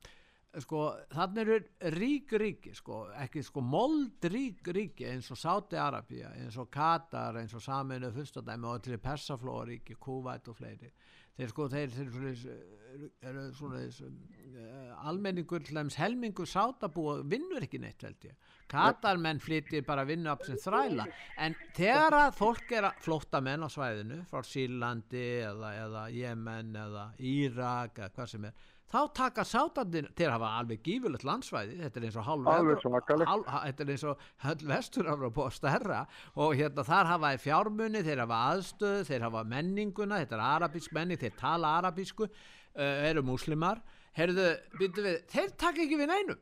Sko, 0.61 0.82
þannig 1.09 1.48
eru 1.48 1.94
rík 1.94 2.32
ríki, 2.36 2.74
sko, 2.76 3.07
ekki 3.22 3.40
sko 3.46 3.62
mold 3.64 4.26
rík 4.28 4.68
ríki 4.68 5.07
eins 5.09 5.30
og 5.32 5.38
Sáti-Arabía, 5.40 6.34
eins 6.42 6.59
og 6.61 6.68
Katar, 6.68 7.38
eins 7.40 7.55
og 7.57 7.64
Saminu 7.64 8.11
fyrstadæmi 8.12 8.68
og 8.68 8.82
til 8.84 8.98
Persaflóaríki, 9.00 9.96
Kúvæt 9.96 10.50
og 10.53 10.59
fleiri. 10.59 10.92
Þeir 11.32 11.48
sko, 11.48 11.66
þeir, 11.72 11.94
þeir 11.94 12.09
eru, 12.20 13.07
eru 13.24 13.42
svona 13.57 13.78
þess, 13.80 14.03
uh, 14.05 15.07
almenningur, 15.09 15.62
til 15.64 15.78
dæmis 15.78 15.96
helmingur 15.96 16.50
sátabúa 16.50 17.22
vinnur 17.24 17.64
ekki 17.64 17.80
neitt 17.80 18.05
held 18.05 18.26
ég. 18.28 18.36
Katarmenn 18.68 19.40
flyttir 19.40 19.86
bara 19.88 20.05
vinnu 20.05 20.28
upp 20.32 20.44
sem 20.44 20.61
þræla 20.61 21.07
en 21.40 21.57
þegar 21.76 22.18
að 22.18 22.36
fólk 22.36 22.76
er 22.76 22.90
að 22.90 23.00
flótta 23.07 23.40
menn 23.44 23.64
á 23.64 23.68
svæðinu 23.72 24.20
frá 24.28 24.44
Sýrlandi 24.44 25.24
eða, 25.48 25.72
eða 25.86 26.05
Jemen 26.12 26.76
eða 26.84 27.09
Írak 27.32 28.03
eða 28.03 28.12
hvað 28.18 28.30
sem 28.34 28.46
er 28.50 28.70
þá 28.93 28.99
taka 29.16 29.45
sátandir 29.49 30.11
til 30.14 30.26
að 30.28 30.34
hafa 30.36 30.51
alveg 30.61 30.82
gífulegt 30.84 31.24
landsvæði, 31.24 31.78
þetta 31.80 32.01
er 32.01 32.07
eins 32.09 32.16
og 32.20 32.26
hálf 32.26 32.47
Alveg 32.53 32.74
Evróp- 32.76 32.82
svakalegt. 32.84 33.28
hálf- 33.30 33.49
ha- 33.49 33.62
þetta 33.66 33.84
er 33.86 33.93
eins 33.95 34.05
og 34.05 34.26
höll 34.45 34.66
vestur 34.68 35.09
og 35.12 35.53
stærra 35.53 36.01
og 36.36 36.55
hérna 36.59 36.84
þar 36.84 37.07
hafa 37.12 37.30
þeir 37.32 37.43
fjármunni, 37.47 38.03
þeir 38.05 38.20
hafa 38.26 38.40
aðstöðu, 38.53 39.07
þeir 39.09 39.22
hafa 39.28 39.45
menninguna, 39.45 40.20
þetta 40.24 40.36
er 40.36 40.45
arabísk 40.51 40.93
menning, 40.93 41.18
þeir 41.18 41.36
tala 41.40 41.76
arabísku, 41.80 42.28
uh, 42.28 43.09
eru 43.09 43.22
múslimar, 43.22 43.80
heyrðu, 44.16 44.51
byrju 44.78 45.07
við, 45.09 45.16
þeir 45.32 45.57
taka 45.57 45.80
ekki 45.86 45.97
við 46.03 46.12
neinum. 46.12 46.38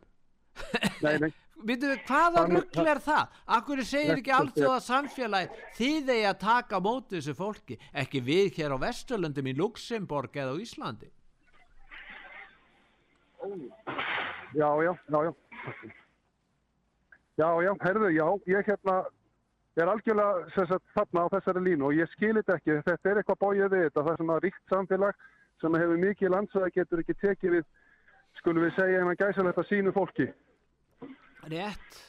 nei, 1.07 1.19
nei, 1.23 1.33
Býtu 1.61 1.91
við, 1.91 1.99
hvaða 2.09 2.47
rugl 2.49 2.87
er 2.89 2.99
það? 3.05 3.29
Akkur 3.53 3.83
segir 3.85 4.17
ekki 4.17 4.31
er- 4.33 4.39
allþjóða 4.41 4.81
samfélagi 4.81 5.51
þið 5.77 6.09
eigi 6.15 6.27
að 6.31 6.39
taka 6.41 6.79
móti 6.81 7.19
þessu 7.19 7.35
fólki 7.37 7.77
ekki 8.01 8.23
við 8.25 8.55
hér 8.57 8.73
á 8.73 8.79
Vesturlöndum 8.81 9.51
í 9.53 9.57
Luxemborg 9.59 10.33
eða 10.41 10.55
á 10.57 10.63
Íslandi 10.65 11.11
já, 14.55 14.69
já, 14.85 14.93
já, 15.09 15.25
já. 15.25 15.33
Já, 17.41 17.49
já, 17.65 17.73
herðu, 17.81 18.11
já 18.13 18.27
ég 18.47 18.67
hérna 18.69 18.97
er 19.81 19.89
algjörlega 19.89 20.67
sagt, 20.69 20.85
þarna 20.97 21.25
á 21.25 21.33
þessari 21.37 21.63
línu 21.65 21.89
og 21.89 21.97
ég 21.97 22.11
skilit 22.13 22.53
ekki, 22.53 22.81
þetta 22.85 23.11
er 23.11 23.21
eitthvað 23.21 23.41
bóið 23.41 23.67
við 23.73 23.85
þetta, 23.87 24.05
það 24.09 24.21
sem 24.21 24.33
að 24.35 24.43
ríkt 24.45 24.75
samfélag 24.75 25.25
sem 25.63 25.81
hefur 25.81 26.05
mikið 26.05 26.35
landsvæði 26.35 26.77
getur 26.77 27.03
ekki 27.05 27.19
tekið 27.23 27.57
við 27.57 27.67
skulum 28.41 28.67
við 28.67 28.77
segja 28.77 29.03
en 29.03 29.13
að 29.13 29.21
gæsa 29.25 29.47
þetta 29.49 29.67
sínu 29.71 29.97
fólki. 29.97 30.31
Rétt. 31.49 32.01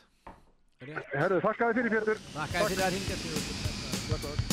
Rétt. 0.84 1.12
Herðu, 1.16 1.44
þakka 1.48 1.70
þið 1.70 1.82
fyrir 1.82 1.98
Pétur. 1.98 2.24
Þakka 2.38 2.58
þér 2.58 2.74
fyrir 2.74 2.88
að 2.88 2.98
ringja 2.98 3.22
til 3.22 4.18
okkur 4.18 4.51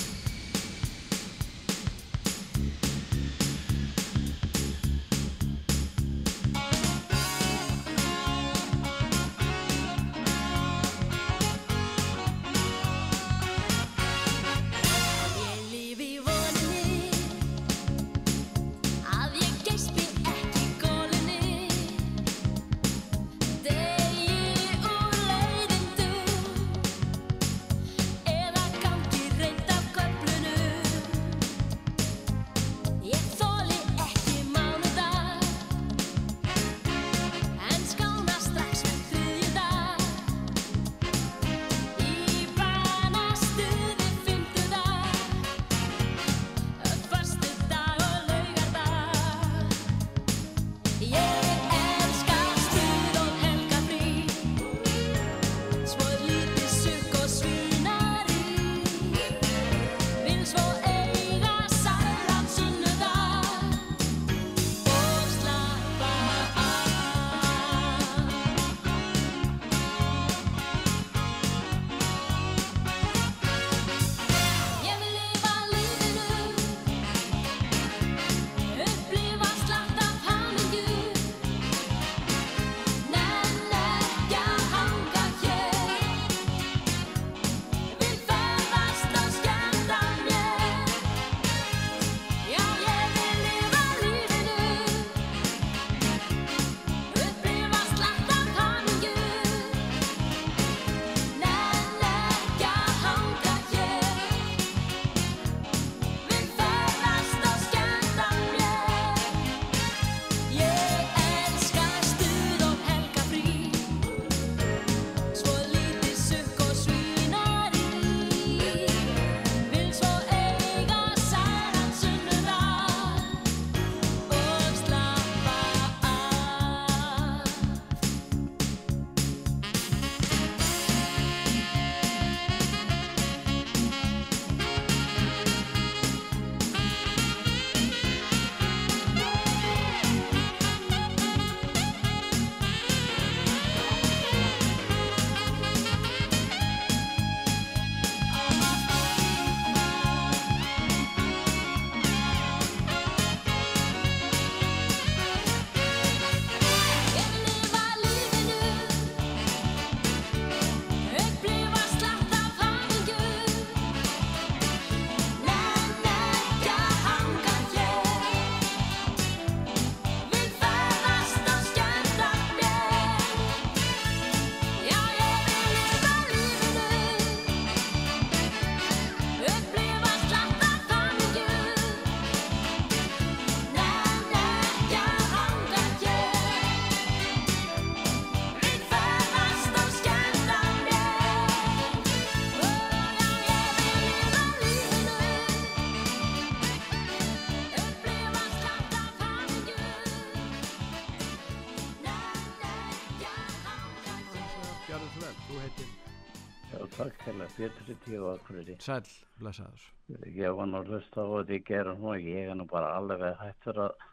Og 208.09 208.29
akkurri. 208.33 208.77
Sæl, 208.81 209.09
blessaður. 209.41 209.89
Ég 210.33 210.55
var 210.57 210.69
nú 210.71 210.79
að 210.81 210.95
hlusta 210.95 211.21
á 211.21 211.29
þetta 211.29 211.57
í 211.59 211.65
gera 211.69 211.97
nú, 211.99 212.15
ég 212.17 212.49
er 212.49 212.57
nú 212.57 212.65
bara 212.71 212.95
alveg 212.97 213.27
hættur 213.43 213.83
að 213.85 214.07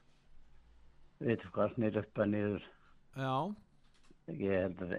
veit 1.24 1.46
hvað 1.56 1.78
snýr 1.78 2.02
upp 2.02 2.20
að 2.20 2.34
niður. 2.34 2.66
Já, 3.16 3.36
Ég 4.26 4.56
held 4.58 4.80
að, 4.82 4.94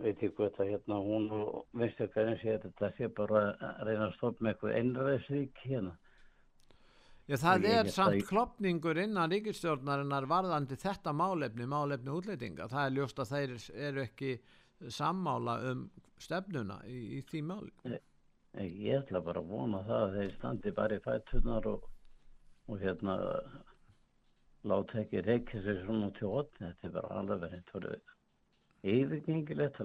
veit 0.00 0.22
ég 0.24 0.30
hvað 0.36 0.54
það 0.56 0.70
hérna, 0.72 0.98
hún 1.04 1.26
og 1.36 1.56
veistu 1.76 2.06
hvað 2.14 2.30
eins 2.30 2.44
ég 2.46 2.62
þetta 2.62 2.88
sé 2.96 3.08
bara 3.12 3.42
að 3.52 3.82
reyna 3.84 4.06
að 4.06 4.14
stoppa 4.16 4.44
með 4.44 4.54
eitthvað 4.54 4.76
einræðisvík 4.78 5.60
hérna. 5.66 5.92
Já, 7.28 7.36
það 7.42 7.66
er 7.68 7.90
samt 7.92 8.24
klopningur 8.24 9.02
innan 9.02 9.28
ríkistjórnarinnar 9.34 10.24
varðandi 10.30 10.78
þetta 10.80 11.12
málefni, 11.12 11.66
málefni 11.68 12.14
útlendinga. 12.14 12.70
Það 12.72 12.86
er 12.86 12.96
ljóst 12.96 13.20
að 13.20 13.34
þeir 13.34 13.54
eru 13.90 14.04
ekki 14.06 14.32
sammála 14.96 15.58
um 15.68 15.84
stefnuna 16.16 16.80
í, 16.88 17.18
í 17.18 17.22
því 17.28 17.42
máli. 17.50 18.00
Ég 18.58 19.02
ætla 19.04 19.22
bara 19.22 19.42
að 19.42 19.50
vona 19.52 19.80
það 19.86 20.04
að 20.04 20.14
þeir 20.18 20.36
standi 20.36 20.74
bara 20.74 20.98
í 20.98 21.02
fætunar 21.04 21.66
og, 21.70 21.88
og 22.66 22.80
hérna 22.82 23.16
láta 24.66 25.02
ekki 25.02 25.22
reykja 25.22 25.62
sér 25.62 25.82
svona 25.84 26.10
til 26.16 26.32
hotni. 26.32 26.66
Þetta 26.66 26.88
er 26.88 26.94
bara 26.96 27.20
alveg 27.20 27.44
verið 27.44 27.68
fyrir 27.72 28.00
yfirgengilegt. 28.88 29.80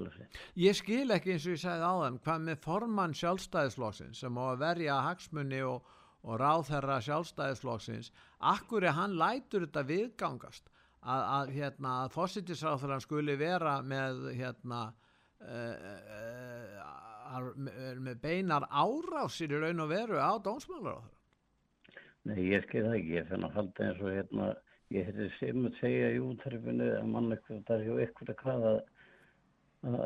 Ég 0.60 0.78
skil 0.78 1.14
ekki 1.14 1.34
eins 1.34 1.48
og 1.48 1.56
ég 1.56 1.62
sagði 1.64 1.90
áðan 1.90 2.20
hvað 2.26 2.48
með 2.48 2.60
formann 2.66 3.16
sjálfstæðisflokksins 3.18 4.22
sem 4.22 4.38
á 4.38 4.44
að 4.46 4.62
verja 4.62 5.00
hagsmunni 5.08 5.62
og, 5.66 5.88
og 6.22 6.38
ráðherra 6.42 7.00
sjálfstæðisflokksins 7.08 8.12
akkur 8.54 8.86
er 8.86 8.98
hann 8.98 9.18
lætur 9.18 9.66
þetta 9.66 9.86
viðgangast 9.90 10.70
að, 11.02 11.24
að 11.38 11.56
hérna 11.58 11.96
fósittisráðherran 12.14 13.04
skuli 13.04 13.38
vera 13.40 13.80
með 13.86 14.28
hérna 14.38 14.84
uh, 15.42 15.50
uh, 15.50 17.03
með, 17.42 18.00
með 18.06 18.22
beinar 18.24 18.68
árásir 18.70 19.54
í 19.54 19.60
raun 19.62 19.84
og 19.86 19.92
veru 19.94 20.22
á 20.22 20.32
dómsmálaráðherra 20.44 21.12
Nei, 22.24 22.40
ég 22.54 22.64
skil 22.64 22.86
það 22.86 22.94
ekki. 23.02 23.16
Ég 23.18 23.26
finn 23.28 23.44
að 23.44 23.56
halda 23.58 23.88
eins 23.90 23.98
og 24.00 24.14
hérna, 24.14 24.46
ég 24.96 25.08
hefði 25.10 25.26
sem 25.36 25.66
að 25.68 25.80
segja 25.82 26.12
í 26.16 26.20
útærfinu 26.24 26.86
að 26.96 27.10
mann 27.12 27.34
það 27.50 27.74
er 27.76 27.84
hjá 27.84 28.04
ykkur 28.06 28.32
að 28.32 28.38
hvað 28.44 28.68
að 28.70 28.78
að 29.84 30.06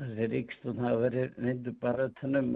þessi 0.00 0.26
ríkstun 0.32 0.80
hafa 0.82 1.02
verið 1.04 1.36
myndu 1.44 1.72
bara 1.82 2.08
tennum 2.18 2.48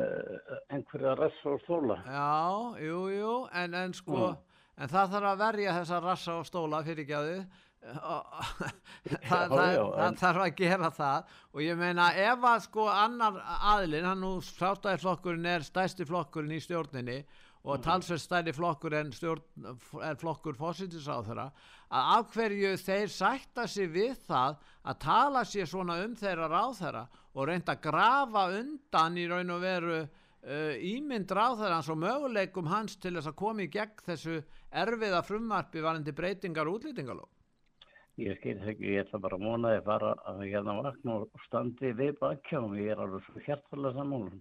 einhverja 0.75 1.15
rassa 1.21 1.53
og 1.53 1.61
stóla. 1.63 2.01
Já, 2.03 2.83
jú, 2.83 3.03
jú, 3.15 3.35
en, 3.55 3.77
en 3.79 3.95
sko, 3.95 4.33
en 4.75 4.91
það 4.91 5.15
þarf 5.15 5.31
að 5.31 5.45
verja 5.45 5.77
þessa 5.79 6.01
rassa 6.03 6.37
og 6.41 6.49
stóla 6.49 6.83
fyrir 6.87 7.07
gjáðu. 7.07 7.39
Það, 7.87 9.49
það, 9.53 9.73
já, 9.77 9.83
það 9.83 10.05
en- 10.07 10.21
þarf 10.21 10.45
að 10.45 10.55
gera 10.61 10.91
það 10.97 11.35
og 11.53 11.61
ég 11.65 11.81
meina 11.81 12.11
ef 12.27 12.47
að 12.51 12.63
sko 12.67 12.87
annar 12.93 13.41
aðlinn, 13.73 14.09
hann 14.09 14.23
nú 14.25 14.33
sástæðisflokkurinn 14.43 15.51
er 15.55 15.67
stærsti 15.67 16.07
flokkurinn 16.09 16.57
í 16.57 16.63
stjórninni 16.65 17.21
og 17.67 17.81
talsverð 17.83 18.23
stærri 18.23 18.53
flokkur 18.55 18.95
en 18.95 19.09
stjórn, 19.15 19.43
er 20.07 20.19
flokkur 20.21 20.55
fósitisráðara 20.59 21.49
að 21.91 22.11
af 22.17 22.35
hverju 22.35 22.75
þeir 22.79 23.11
sætta 23.11 23.65
sig 23.71 23.91
við 23.91 24.15
það 24.29 24.61
að 24.87 25.01
tala 25.03 25.43
sér 25.47 25.67
svona 25.71 25.97
um 26.05 26.15
þeirra 26.19 26.47
ráðherra 26.53 27.07
og 27.35 27.49
reynda 27.51 27.75
að 27.75 27.83
grafa 27.89 28.45
undan 28.61 29.19
í 29.19 29.27
raun 29.31 29.51
og 29.57 29.65
veru 29.67 29.99
uh, 29.99 30.75
ímynd 30.79 31.31
ráðherrans 31.35 31.91
og 31.91 31.99
möguleikum 32.03 32.71
hans 32.71 32.97
til 33.03 33.17
þess 33.19 33.33
að 33.33 33.39
koma 33.43 33.67
í 33.67 33.71
gegn 33.75 33.99
þessu 34.07 34.39
erfiða 34.71 35.25
frumvarpi 35.27 35.83
varandi 35.83 36.15
breytingar 36.15 36.71
og 36.71 36.79
útlýtingalóð. 36.79 37.33
Ég 38.17 38.39
skil 38.39 38.57
það 38.63 38.69
ekki, 38.73 38.93
ég 38.95 39.03
ætla 39.05 39.19
bara 39.21 39.37
að 39.37 39.43
móna 39.45 39.71
þið 39.75 39.83
fara 39.85 40.11
að 40.31 40.39
hérna 40.47 40.75
vakna 40.81 41.17
og 41.21 41.43
standi 41.45 41.91
við 41.99 42.15
bakkjáum, 42.21 42.77
ég 42.81 42.95
er 42.95 43.03
alveg 43.05 43.27
svo 43.27 43.43
hjartalega 43.45 43.99
sammálum. 43.99 44.39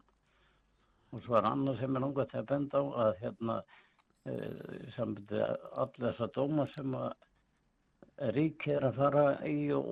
Og 1.11 1.23
svo 1.25 1.35
er 1.35 1.47
annað 1.49 1.81
sem 1.81 1.97
er 1.99 2.05
til 2.21 2.39
að 2.39 2.47
benda 2.53 2.79
á 2.79 2.85
að 3.03 3.19
hérna 3.23 3.57
uh, 3.59 4.77
sambandi 4.95 5.41
allir 5.43 6.05
þessa 6.05 6.29
dóma 6.37 6.67
sem 6.71 6.95
að 6.95 8.31
ríkið 8.37 8.77
er 8.77 8.87
að 8.87 9.01
fara 9.01 9.25
í 9.51 9.59
og, 9.75 9.91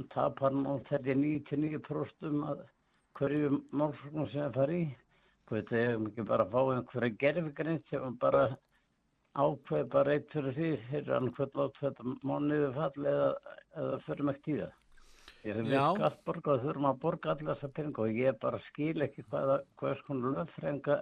og 0.00 0.08
tapar 0.16 0.56
þeirri 0.88 1.20
99% 1.20 2.28
um 2.30 2.42
að 2.54 2.66
hverju 3.20 3.50
málsvögnum 3.70 4.30
sem 4.32 4.48
að 4.48 4.60
fara 4.62 4.78
í. 4.80 4.84
Hvað 5.44 5.60
þetta 5.60 5.82
er 5.82 5.98
ekki 6.08 6.30
bara 6.32 6.48
að 6.48 6.56
fá 6.56 6.60
einhverja 6.78 7.18
gerfgrind 7.20 7.84
sem 7.90 8.16
bara 8.24 8.46
ákveð 9.34 9.90
bara 9.90 10.14
eitt 10.14 10.30
fyrir 10.30 10.54
því 10.54 10.70
fyrir 10.88 11.12
hann 11.16 11.32
hvern 11.34 11.60
látt 11.60 11.82
þetta 11.82 12.14
mánuðu 12.22 12.70
fall 12.76 13.08
eða, 13.10 13.28
eða 13.74 14.00
fyrir 14.06 14.28
mægt 14.30 14.50
í 14.50 14.56
það. 14.60 14.80
Ég 15.44 15.58
hef 15.58 15.66
Já. 15.68 15.82
skattborga 15.98 16.54
og 16.54 16.62
þurfum 16.62 16.86
að 16.88 17.00
borga 17.02 17.34
allir 17.34 17.50
þessa 17.50 17.68
peninga 17.76 18.04
og 18.04 18.22
ég 18.22 18.38
bara 18.40 18.60
skil 18.70 19.04
ekki 19.04 19.24
hvaða, 19.28 19.58
hvað 19.80 19.98
skonu 20.00 20.32
löffrænga 20.32 20.96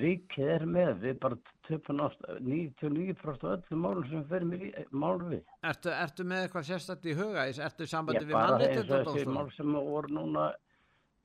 ríkið 0.00 0.52
er 0.54 0.64
með. 0.70 0.92
Við 1.02 1.18
bara 1.20 1.38
töpum 1.66 2.00
ást 2.06 2.24
99% 2.38 3.44
af 3.44 3.52
öllum 3.58 3.84
málum 3.84 4.08
sem 4.08 4.24
ferum 4.30 4.54
í 4.56 4.70
mál 4.92 5.20
við. 5.26 5.42
Ertu, 5.66 5.92
ertu 5.92 6.26
með 6.30 6.46
eitthvað 6.46 6.66
sérstætt 6.70 7.10
í 7.10 7.16
huga? 7.18 7.46
Ertu 7.50 7.84
í 7.84 7.92
sambandi 7.92 8.22
Ég 8.22 8.30
við 8.30 8.38
bara 8.38 8.70
eins 8.70 8.82
og 8.86 9.10
þessi 9.10 9.28
mál 9.34 9.52
sem 9.58 9.78
voru 9.90 10.16
núna 10.16 10.48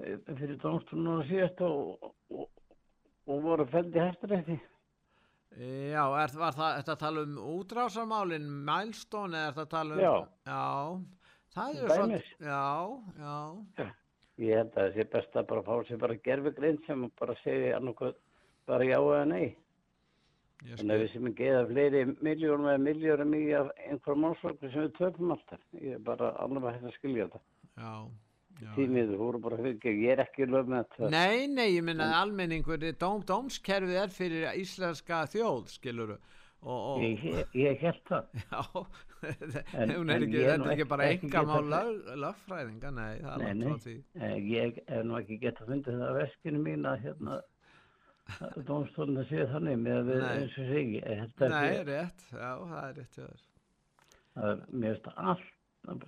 eh, 0.02 0.18
fyrir 0.34 0.58
dómstólunum 0.64 1.24
síðast 1.30 1.62
og, 1.70 2.12
og, 2.34 2.50
og 3.30 3.46
voru 3.46 3.70
feldi 3.72 4.02
hæstarétti. 4.02 4.60
Já, 5.56 6.02
er, 6.20 6.34
var 6.36 6.56
það, 6.58 6.80
að 6.82 6.98
tala 7.00 7.22
um 7.24 7.36
útrásarmálin, 7.56 8.48
milestone, 8.68 9.44
eða 9.52 9.64
að 9.64 9.70
tala 9.72 9.96
um... 9.96 10.02
Já. 10.04 10.16
Já, 10.50 10.66
það 11.56 11.78
er 11.78 11.94
svolítið, 11.94 12.34
já, 12.44 12.64
já, 13.22 13.94
Ég 14.44 14.58
held 14.60 14.74
að 14.74 14.82
það 14.82 14.96
sé 14.98 15.06
best 15.14 15.38
að 15.40 15.46
bara 15.52 15.64
fá 15.64 15.76
sér 15.88 16.00
bara 16.02 16.18
gerfugrind 16.26 16.82
sem 16.84 17.06
bara 17.22 17.36
segja 17.40 17.78
annarkoð 17.78 18.18
bara 18.68 18.88
já 18.88 18.98
eða 19.00 19.24
nei. 19.30 19.46
Þannig 20.66 20.94
að 20.96 21.02
við 21.04 21.10
sem 21.14 21.30
ekki 21.30 21.48
eða 21.52 21.64
fleiri 21.70 22.04
miljónum 22.26 22.70
eða 22.72 22.82
miljónum 22.84 23.36
í 23.38 23.42
einhverjum 23.56 24.22
málsvögnu 24.26 24.72
sem 24.74 24.86
við 24.88 24.94
töpum 24.98 25.34
alltaf. 25.36 25.64
Ég 25.80 25.96
er 25.96 26.04
bara 26.04 26.34
alveg 26.44 26.68
hægt 26.74 26.90
að 26.90 26.96
skilja 26.98 27.28
þetta. 27.28 27.42
Já. 27.80 27.94
Tímið, 28.76 29.10
þú 29.12 29.18
voru 29.20 29.40
bara 29.44 29.58
fyrir 29.60 29.98
ég 30.00 30.14
er 30.16 30.22
ekki 30.24 30.46
lög 30.48 30.70
með 30.72 30.86
þetta. 30.94 31.10
Nei, 31.12 31.48
nei, 31.52 31.68
ég 31.76 31.84
minna 31.84 32.08
almenningur, 32.22 32.86
dóm, 33.02 33.24
dómskerfið 33.28 33.98
er 34.04 34.14
fyrir 34.16 34.46
íslenska 34.62 35.26
þjóð, 35.34 35.66
skiluru. 35.76 36.16
Og, 36.66 36.78
og, 36.96 37.02
Ég, 37.04 37.26
ég, 37.54 37.82
held 37.84 38.00
það. 38.08 38.30
já, 38.54 38.86
En- 39.26 39.92
hún 39.96 40.10
er 40.14 40.16
en 40.22 40.24
ekki, 40.28 40.40
er 40.40 40.52
þetta 40.56 40.66
er 40.66 40.72
ekki 40.76 40.86
bara 40.90 41.06
ekki 41.10 41.28
enga 41.28 41.42
mál 41.50 41.58
geta- 41.60 41.74
lög, 41.74 42.08
lögfræðinga, 42.24 42.92
nei, 42.96 43.12
það 43.20 43.34
er 43.34 43.42
Nei, 43.42 43.46
langt 43.50 43.60
nei. 43.60 43.68
frá 43.68 43.84
því. 43.86 43.96
Eh, 44.16 44.38
Ég 44.54 44.80
hef 44.90 45.04
nú 45.10 45.18
ekki 45.20 45.38
gett 45.44 45.62
að 45.62 45.70
fundið 45.74 46.00
það 46.00 46.08
að 46.10 46.18
veskinu 46.22 46.62
mín 46.66 46.88
að 46.90 47.04
hérna 47.06 47.38
dómstólinn 48.66 49.22
að 49.22 49.28
segja 49.30 49.48
þannig 49.52 49.78
með 49.84 49.98
að 50.00 50.08
við 50.10 50.22
Nei. 50.24 50.32
eins 50.40 50.56
og 50.58 50.70
segi. 50.72 51.02
Nei, 51.54 51.84
rétt, 51.92 52.26
já, 52.32 52.50
það 52.66 52.88
er 52.88 52.96
rétt 53.02 53.20
að 54.36 54.64
mér 54.72 54.96
finnst 54.96 55.12
allt 55.16 55.52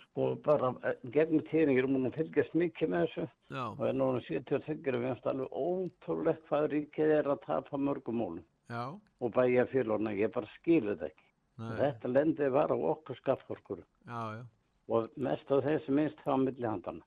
sko 0.03 0.27
bara 0.45 0.73
eh, 0.83 0.95
gegnum 1.15 1.43
tíðin 1.49 1.73
ég 1.75 1.81
er 1.83 1.89
múin 1.91 2.09
að 2.09 2.19
fylgjast 2.21 2.57
mikið 2.57 2.91
með 2.93 3.05
þessu. 3.05 3.25
Já, 3.53 3.63
og 3.69 3.83
er 3.87 3.97
núna 3.97 4.23
73 4.27 4.77
og 4.93 4.99
við 4.99 5.07
finnst 5.07 5.29
alveg 5.31 5.59
ótrúlegt 5.63 6.47
hvað 6.49 6.69
ríkið 6.73 7.15
er 7.19 7.31
að 7.33 7.43
tapa 7.45 7.81
mörgum 7.81 8.21
mólum 8.21 8.45
já, 8.69 8.83
og 8.93 9.33
bæja 9.35 9.67
félagna, 9.73 10.15
ég 10.17 10.33
bara 10.33 10.49
skilu 10.57 10.95
þetta 10.95 11.11
ekki. 11.11 11.27
Nei, 11.57 11.75
þetta 11.81 12.13
lendir 12.13 12.51
bara 12.53 12.77
á 12.77 12.79
okkur 12.93 13.17
já. 14.05 14.45
og 14.87 15.09
mest 15.17 15.49
á 15.49 15.57
þessi 15.57 15.91
minnst 15.91 16.19
á 16.29 16.37
milli 16.37 16.67
handana 16.67 17.01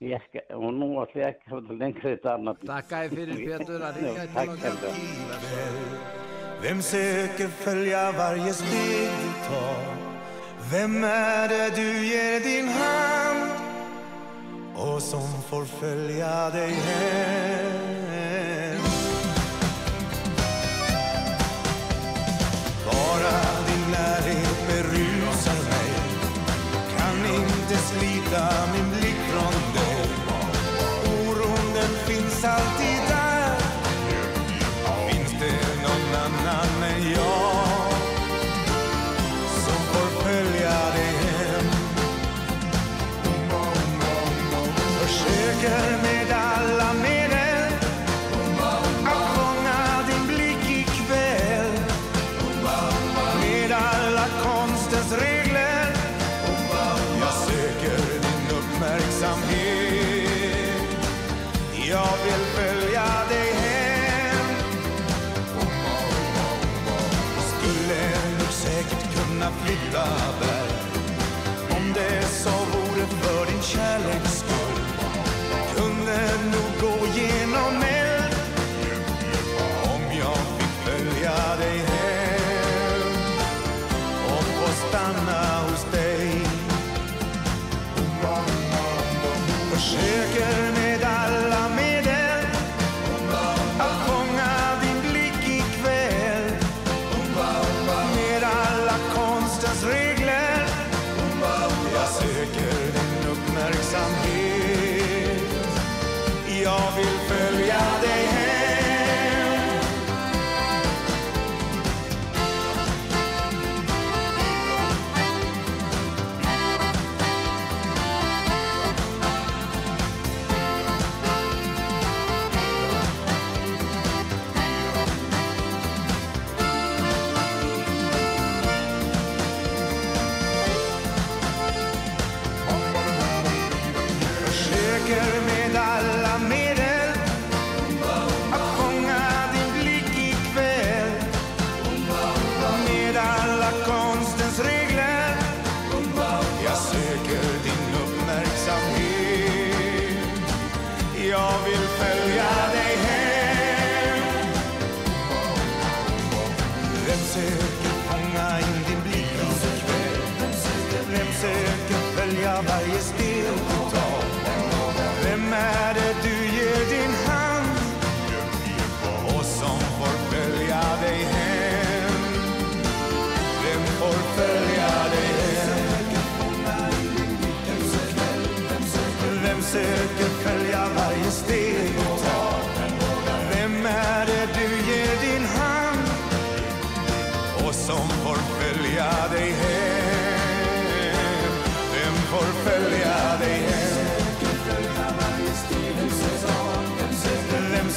ég 0.00 0.14
ekki, 0.14 0.42
og 0.54 0.74
nú 0.74 0.90
ætlum 1.02 1.22
ég 1.22 1.32
ekki 1.32 1.48
að 1.48 1.54
hafa 1.56 1.78
lengri 1.80 2.12
þetta 2.12 2.34
annað 2.36 2.66
Takk 2.70 2.92
að 2.98 3.16
fyrir 3.16 3.40
Pétur 3.42 3.86
að 3.88 3.98
í 3.98 4.12
Takk 4.18 4.34
til 4.36 4.52
okkar. 4.52 4.60
hérlega. 4.66 6.18
Vem 6.62 6.82
söker 6.82 7.56
följa 7.62 8.04
varje 8.18 8.52
steg 8.60 9.18
du 9.22 9.32
tar? 9.48 10.07
Vem 10.70 11.04
är 11.04 11.48
det 11.48 11.72
du 11.76 12.06
ger 12.06 12.40
din 12.40 12.68
hand? 12.68 13.50
Och 14.74 15.02
som 15.02 15.42
får 15.42 15.64
följa 15.64 16.50
dig 16.50 16.70
hem? 16.72 17.67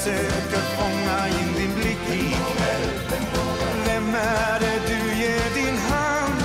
Vem 0.06 0.14
söker 0.14 0.64
fånga 0.78 1.28
in 1.28 1.50
din 1.58 1.74
blick? 1.76 1.98
Vem 3.86 4.16
är 4.16 4.60
det 4.60 4.80
du 4.88 5.00
ger 5.22 5.50
din 5.56 5.78
hand 5.78 6.42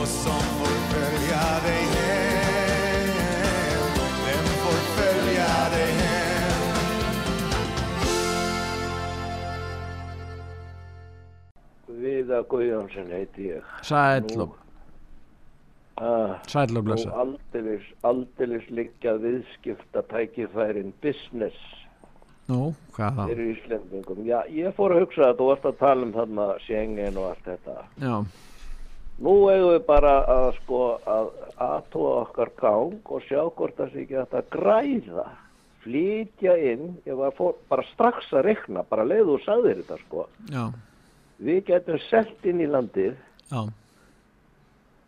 och 0.00 0.08
som 0.08 0.40
får 0.58 0.74
följa 0.90 1.44
dig 1.66 1.82
hem? 1.96 3.08
Vem 4.24 4.44
får 4.62 4.80
följa 4.96 5.70
dig 5.76 5.92
hem? 5.92 6.62
Viða 12.02 12.42
Guðjónsson 12.50 13.10
heiti 13.12 13.48
ég. 13.54 13.62
Sæll 13.82 14.26
Nú, 14.36 14.42
og, 14.44 14.56
ah, 15.96 16.36
sæll 16.46 16.76
og 16.76 16.84
nú 16.84 16.86
blessa. 16.92 17.10
aldeilis, 17.10 17.86
aldeilis 18.04 18.70
liggja 18.70 19.16
viðskipta 19.22 20.02
tækifærin 20.12 20.92
business 21.02 21.56
Nú, 22.48 22.74
hvað 22.96 23.16
þá? 23.18 23.24
fyrir 23.28 23.48
Íslendingum. 23.54 24.20
Já, 24.24 24.38
ég 24.56 24.76
fór 24.76 24.94
að 24.94 25.02
hugsa 25.04 25.26
að 25.28 25.40
þú 25.40 25.48
varst 25.50 25.66
að 25.68 25.80
tala 25.82 26.06
um 26.06 26.12
þarna 26.16 26.46
Schengen 26.64 27.18
og 27.20 27.26
allt 27.32 27.50
þetta. 27.50 27.74
Já, 28.00 28.14
Nú 29.18 29.32
eigum 29.50 29.72
við 29.74 29.80
bara 29.88 30.12
að 30.30 30.48
sko 30.60 30.80
að 31.10 31.30
aðtóa 31.58 32.10
okkar 32.20 32.52
gang 32.60 33.08
og 33.10 33.24
sjá 33.26 33.40
hvort 33.50 33.74
það 33.74 33.88
sé 33.92 34.04
ekki 34.04 34.20
að 34.22 34.50
græða, 34.52 35.24
flytja 35.82 36.54
inn, 36.70 36.92
ég 37.08 37.18
var 37.18 37.34
fór, 37.34 37.56
bara 37.68 37.82
strax 37.90 38.30
að 38.30 38.46
rekna, 38.46 38.84
bara 38.86 39.06
leiðu 39.08 39.34
og 39.34 39.42
sagðir 39.42 39.82
þetta 39.82 39.98
sko. 40.04 40.28
já, 40.54 40.64
Við 41.38 41.58
getum 41.66 41.98
selt 42.06 42.46
inn 42.46 42.62
í 42.62 42.70
landið, 42.70 43.18
já, 43.50 43.60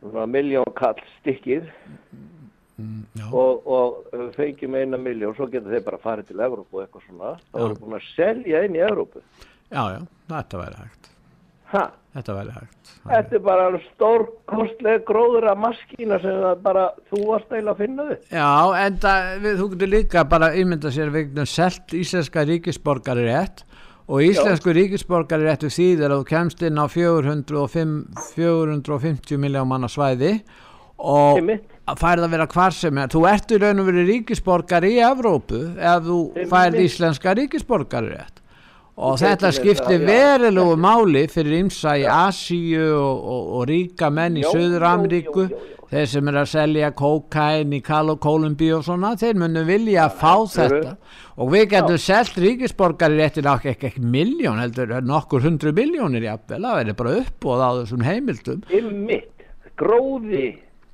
svona 0.03 0.27
miljón 0.27 0.75
kall 0.75 0.99
stykkið 1.21 1.71
mm, 2.81 3.29
og, 3.33 3.67
og 3.67 4.17
við 4.17 4.33
fengjum 4.39 4.75
eina 4.81 5.01
miljón, 5.01 5.37
svo 5.37 5.47
getur 5.53 5.73
þeir 5.75 5.87
bara 5.87 6.01
farið 6.03 6.33
til 6.33 6.43
Evrópu 6.47 6.81
og 6.81 6.85
eitthvað 6.87 7.07
svona. 7.07 7.37
Það 7.51 7.61
Já. 7.61 7.65
voru 7.67 7.79
búin 7.85 7.99
að 8.01 8.11
selja 8.17 8.65
inn 8.67 8.77
í 8.79 8.85
Evrópu. 8.89 9.23
já, 9.71 9.83
já, 9.95 10.01
þetta 10.35 10.63
væri 10.65 10.81
hægt. 10.83 11.11
Ha? 11.71 11.83
Þetta 12.11 12.35
væri 12.35 12.53
hægt. 12.57 12.93
Þetta 13.07 13.37
er 13.39 13.43
bara 13.47 13.67
stór 13.85 14.25
kostlega 14.51 15.01
gróður 15.09 15.47
að 15.53 15.61
maskína 15.63 16.19
sem 16.21 16.41
það 16.43 16.63
bara, 16.65 16.87
þú 17.09 17.21
varst 17.29 17.53
eiginlega 17.55 17.73
að 17.77 17.83
finna 17.85 18.07
þið. 18.09 18.25
Já, 18.35 18.49
en 18.85 18.97
það, 19.05 19.29
við, 19.45 19.55
þú 19.61 19.69
getur 19.75 19.93
líka 19.95 20.25
bara 20.33 20.49
ímynda 20.59 20.93
sér 20.97 21.13
vegna 21.15 21.47
selt 21.49 21.95
íslenska 21.97 22.45
ríkisborgari 22.51 23.25
rétt 23.29 23.63
og 24.11 24.25
íslensku 24.27 24.75
ríkisborgari 24.75 25.47
réttu 25.47 25.71
þýðir 25.71 26.11
að 26.11 26.25
þú 26.25 26.27
kemst 26.33 26.65
inn 26.67 26.83
á 26.83 26.87
405, 26.91 27.95
450 28.35 29.39
miljón 29.47 29.71
manna 29.71 29.89
svæði 29.89 30.41
og. 30.99 31.39
Færð 32.01 32.27
að 32.27 32.35
vera 32.37 32.47
hvar 32.51 32.77
sem 32.77 33.01
er. 33.01 33.09
Þú 33.13 33.25
ert 33.31 33.55
í 33.55 33.61
raun 33.63 33.83
og 33.83 33.89
verið 33.91 34.13
ríkisborgari 34.15 34.93
í 34.97 35.01
Evrópu 35.07 35.63
ef 35.79 36.05
þú 36.07 36.21
færð 36.51 36.85
íslenska 36.85 37.35
ríkisborgari 37.39 38.15
rétt. 38.15 38.37
Og 39.01 39.17
Þú 39.17 39.25
þetta 39.25 39.51
já. 39.97 40.05
verulegu 40.05 40.77
máli 40.77 41.25
fyrir 41.33 41.63
ymsa 41.63 41.95
í 41.97 42.05
Asíu 42.05 42.91
og, 42.99 43.21
og, 43.33 43.45
og 43.57 43.69
ríka 43.71 44.11
menn 44.13 44.37
í 44.37 44.45
Suður 44.45 44.85
Ameríku, 44.91 45.47
þeir 45.91 46.11
sem 46.13 46.29
er 46.29 46.39
að 46.43 46.51
selja 46.53 46.91
kókain 46.99 47.73
í 47.73 47.81
og 47.81 48.19
Kolumbíu 48.21 48.77
og 48.77 48.85
svona, 48.85 49.15
þeir 49.17 49.41
munum 49.41 49.67
vilja 49.67 50.05
að 50.05 50.19
fá 50.21 50.35
þetta 50.53 50.97
og 51.41 51.53
við 51.55 51.69
getum 51.73 51.99
selt 51.99 52.37
ríkisborgari 52.37 53.17
réttir 53.17 53.49
ekki, 53.49 53.73
ekki, 53.73 53.87
ekki 53.89 54.05
miljón, 54.05 54.61
heldur 54.61 54.93
nokkur 55.01 55.47
hundru 55.49 55.73
miljónir 55.73 56.27
jafnvel, 56.29 56.61
það 56.61 56.81
verður 56.83 56.99
bara 57.01 57.17
uppbóð 57.23 57.65
á 57.65 57.71
þessum 57.81 58.05
heimildum. 58.05 58.61
Ymmit, 58.69 59.47
gróði, 59.81 60.47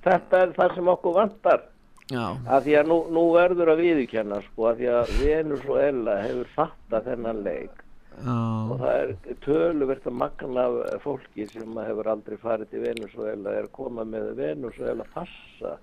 þetta 0.07 0.43
er 0.43 0.55
það 0.59 0.77
sem 0.77 0.93
okkur 0.95 1.17
vantar. 1.21 1.65
Já, 2.07 2.23
Af 2.47 2.63
því 2.63 2.77
að 2.79 2.91
nú, 2.93 3.01
nú 3.11 3.25
verður 3.35 3.73
að 3.73 3.81
viðurkenna 3.83 4.39
sko, 4.45 4.69
af 4.71 4.77
því 4.79 4.93
að 4.95 5.17
Venezuela 5.19 6.21
hefur 6.23 6.53
fattað 6.55 7.09
þennan 7.11 7.43
leik 7.43 7.83
og 8.17 8.71
já, 8.71 8.79
það 8.81 9.01
er 9.03 9.41
töluvert 9.45 10.07
að 10.09 10.15
magna 10.23 10.63
fólki 11.03 11.45
sem 11.51 11.75
hefur 11.83 12.09
aldrei 12.09 12.39
farið 12.41 12.71
til 12.71 12.85
Venezuela 12.87 13.53
er 13.53 13.67
að 13.67 13.75
koma 13.77 14.07
með 14.09 14.31
Venezuela 14.39 15.05
passa 15.13 15.75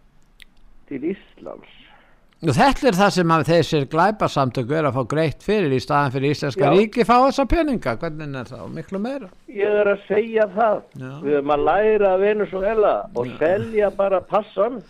til 0.89 1.03
Íslands. 1.11 1.75
Og 2.43 2.55
þetta 2.57 2.87
er 2.89 2.97
það 2.97 3.11
sem 3.15 3.33
að 3.35 3.43
þessir 3.49 3.85
glæpasamtöku 3.91 4.75
er 4.77 4.87
að 4.89 4.97
fá 4.97 5.03
greitt 5.13 5.45
fyrir 5.45 5.75
í 5.75 5.79
staðan 5.83 6.13
fyrir 6.15 6.35
íslenska 6.35 6.65
Já. 6.65 6.73
ríki 6.73 7.05
fá 7.07 7.15
þessa 7.21 7.45
peninga, 7.53 7.95
hvernig 8.01 8.35
er 8.41 8.51
það, 8.51 8.65
miklu 8.75 9.01
meira. 9.03 9.29
Ég 9.53 9.79
er 9.83 9.91
að 9.93 10.03
segja 10.09 10.49
það. 10.55 10.81
Já. 10.99 11.11
Við 11.23 11.37
höfum 11.37 11.55
að 11.55 11.65
læra 11.69 12.11
af 12.13 12.21
Venezuela 12.23 12.93
og 13.15 13.33
selja 13.39 13.91
bara 13.95 14.21
passan. 14.27 14.81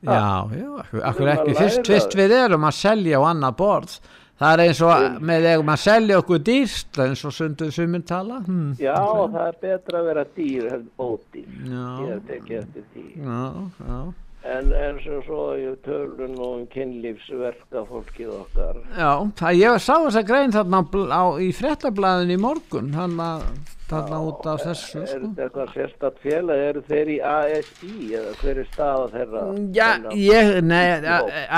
Já, 0.00 0.48
já, 0.56 0.68
akkur, 0.80 1.02
akkur 1.04 1.26
Við 1.26 1.28
erum 1.28 1.34
ekki, 1.34 1.52
að 1.52 1.60
fyrst, 1.60 1.84
fyrst 1.90 2.16
við 2.16 2.32
erum 2.38 2.64
að 2.64 2.76
selja 2.78 3.20
á 3.20 3.22
annað 3.28 3.56
borð, 3.58 3.98
það 4.40 4.54
er 4.54 4.62
eins 4.64 4.80
og 4.86 5.20
með 5.28 5.48
eigum 5.50 5.72
að 5.74 5.82
selja 5.82 6.20
okkur 6.22 6.40
dýrst 6.46 7.00
eins 7.04 7.24
og 7.28 7.34
sunduð 7.36 7.74
suminn 7.76 8.06
tala. 8.08 8.40
Hmm. 8.46 8.72
Já, 8.80 8.96
það 8.96 9.44
er 9.44 9.60
betra 9.66 10.00
að 10.00 10.08
vera 10.08 10.24
dýr 10.38 10.72
bóti. 10.96 11.44
Já. 11.44 11.84
Ég 12.00 12.10
hef 12.14 12.26
tekið 12.30 12.58
eftir 12.62 12.90
því. 12.94 13.06
Já, 13.20 13.44
já. 13.84 14.00
En, 14.40 14.70
en 14.72 14.96
svo, 15.04 15.18
svo 15.26 15.40
í 15.52 15.66
tölun 15.84 16.38
og 16.40 16.52
um 16.54 16.62
kynlífsverka 16.72 17.82
fólkið 17.90 18.30
okkar. 18.38 18.78
Já, 18.96 19.10
það 19.36 19.58
ég 19.58 19.82
sá 19.84 19.92
þessa 19.98 20.22
grein 20.30 20.54
þarna 20.54 20.80
á, 21.12 21.24
í 21.44 21.50
fréttablaðin 21.52 22.32
í 22.32 22.38
morgun 22.40 22.88
þarna, 22.94 23.26
þarna 23.90 24.20
út 24.30 24.48
af 24.48 24.62
þessu 24.64 25.02
Er 25.02 25.10
sko. 25.10 25.20
þetta 25.26 25.44
eitthvað 25.44 25.74
sérstatt 25.74 26.24
félag? 26.24 26.64
Eru 26.70 26.84
þeir 26.88 27.12
í 27.12 27.18
ASI 27.34 27.92
eða 28.16 28.32
hver 28.40 28.62
er 28.62 28.70
staða 28.72 29.06
þeirra? 29.12 29.44
Já, 29.76 29.88
ég, 30.16 30.52
nei, 30.64 30.86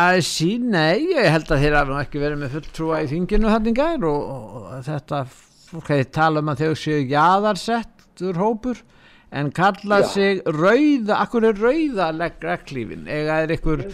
að 0.02 0.18
sí, 0.26 0.50
nei, 0.58 1.06
ég 1.14 1.30
held 1.36 1.54
að 1.54 1.62
þeir 1.62 1.78
hafa 1.78 2.02
ekki 2.02 2.24
verið 2.24 2.42
með 2.42 2.56
fulltrúa 2.56 3.02
í 3.04 3.10
þinginu 3.14 3.54
þannig 3.54 3.78
gær 3.78 4.08
og, 4.10 4.24
og, 4.34 4.56
og 4.64 4.86
þetta, 4.90 5.22
hefði 5.78 6.10
tala 6.18 6.42
um 6.42 6.50
að 6.50 6.66
þau 6.66 6.82
séu 6.82 7.06
jaðarsettur 7.14 8.42
hópur 8.42 8.82
en 9.32 9.50
kalla 9.56 10.02
Já. 10.02 10.08
sig 10.12 10.42
rauða, 10.46 11.18
akkur 11.24 11.48
er 11.48 11.60
rauða 11.60 12.12
reglífin, 12.44 13.08
eða 13.08 13.42
er 13.42 13.54
ykkur, 13.56 13.84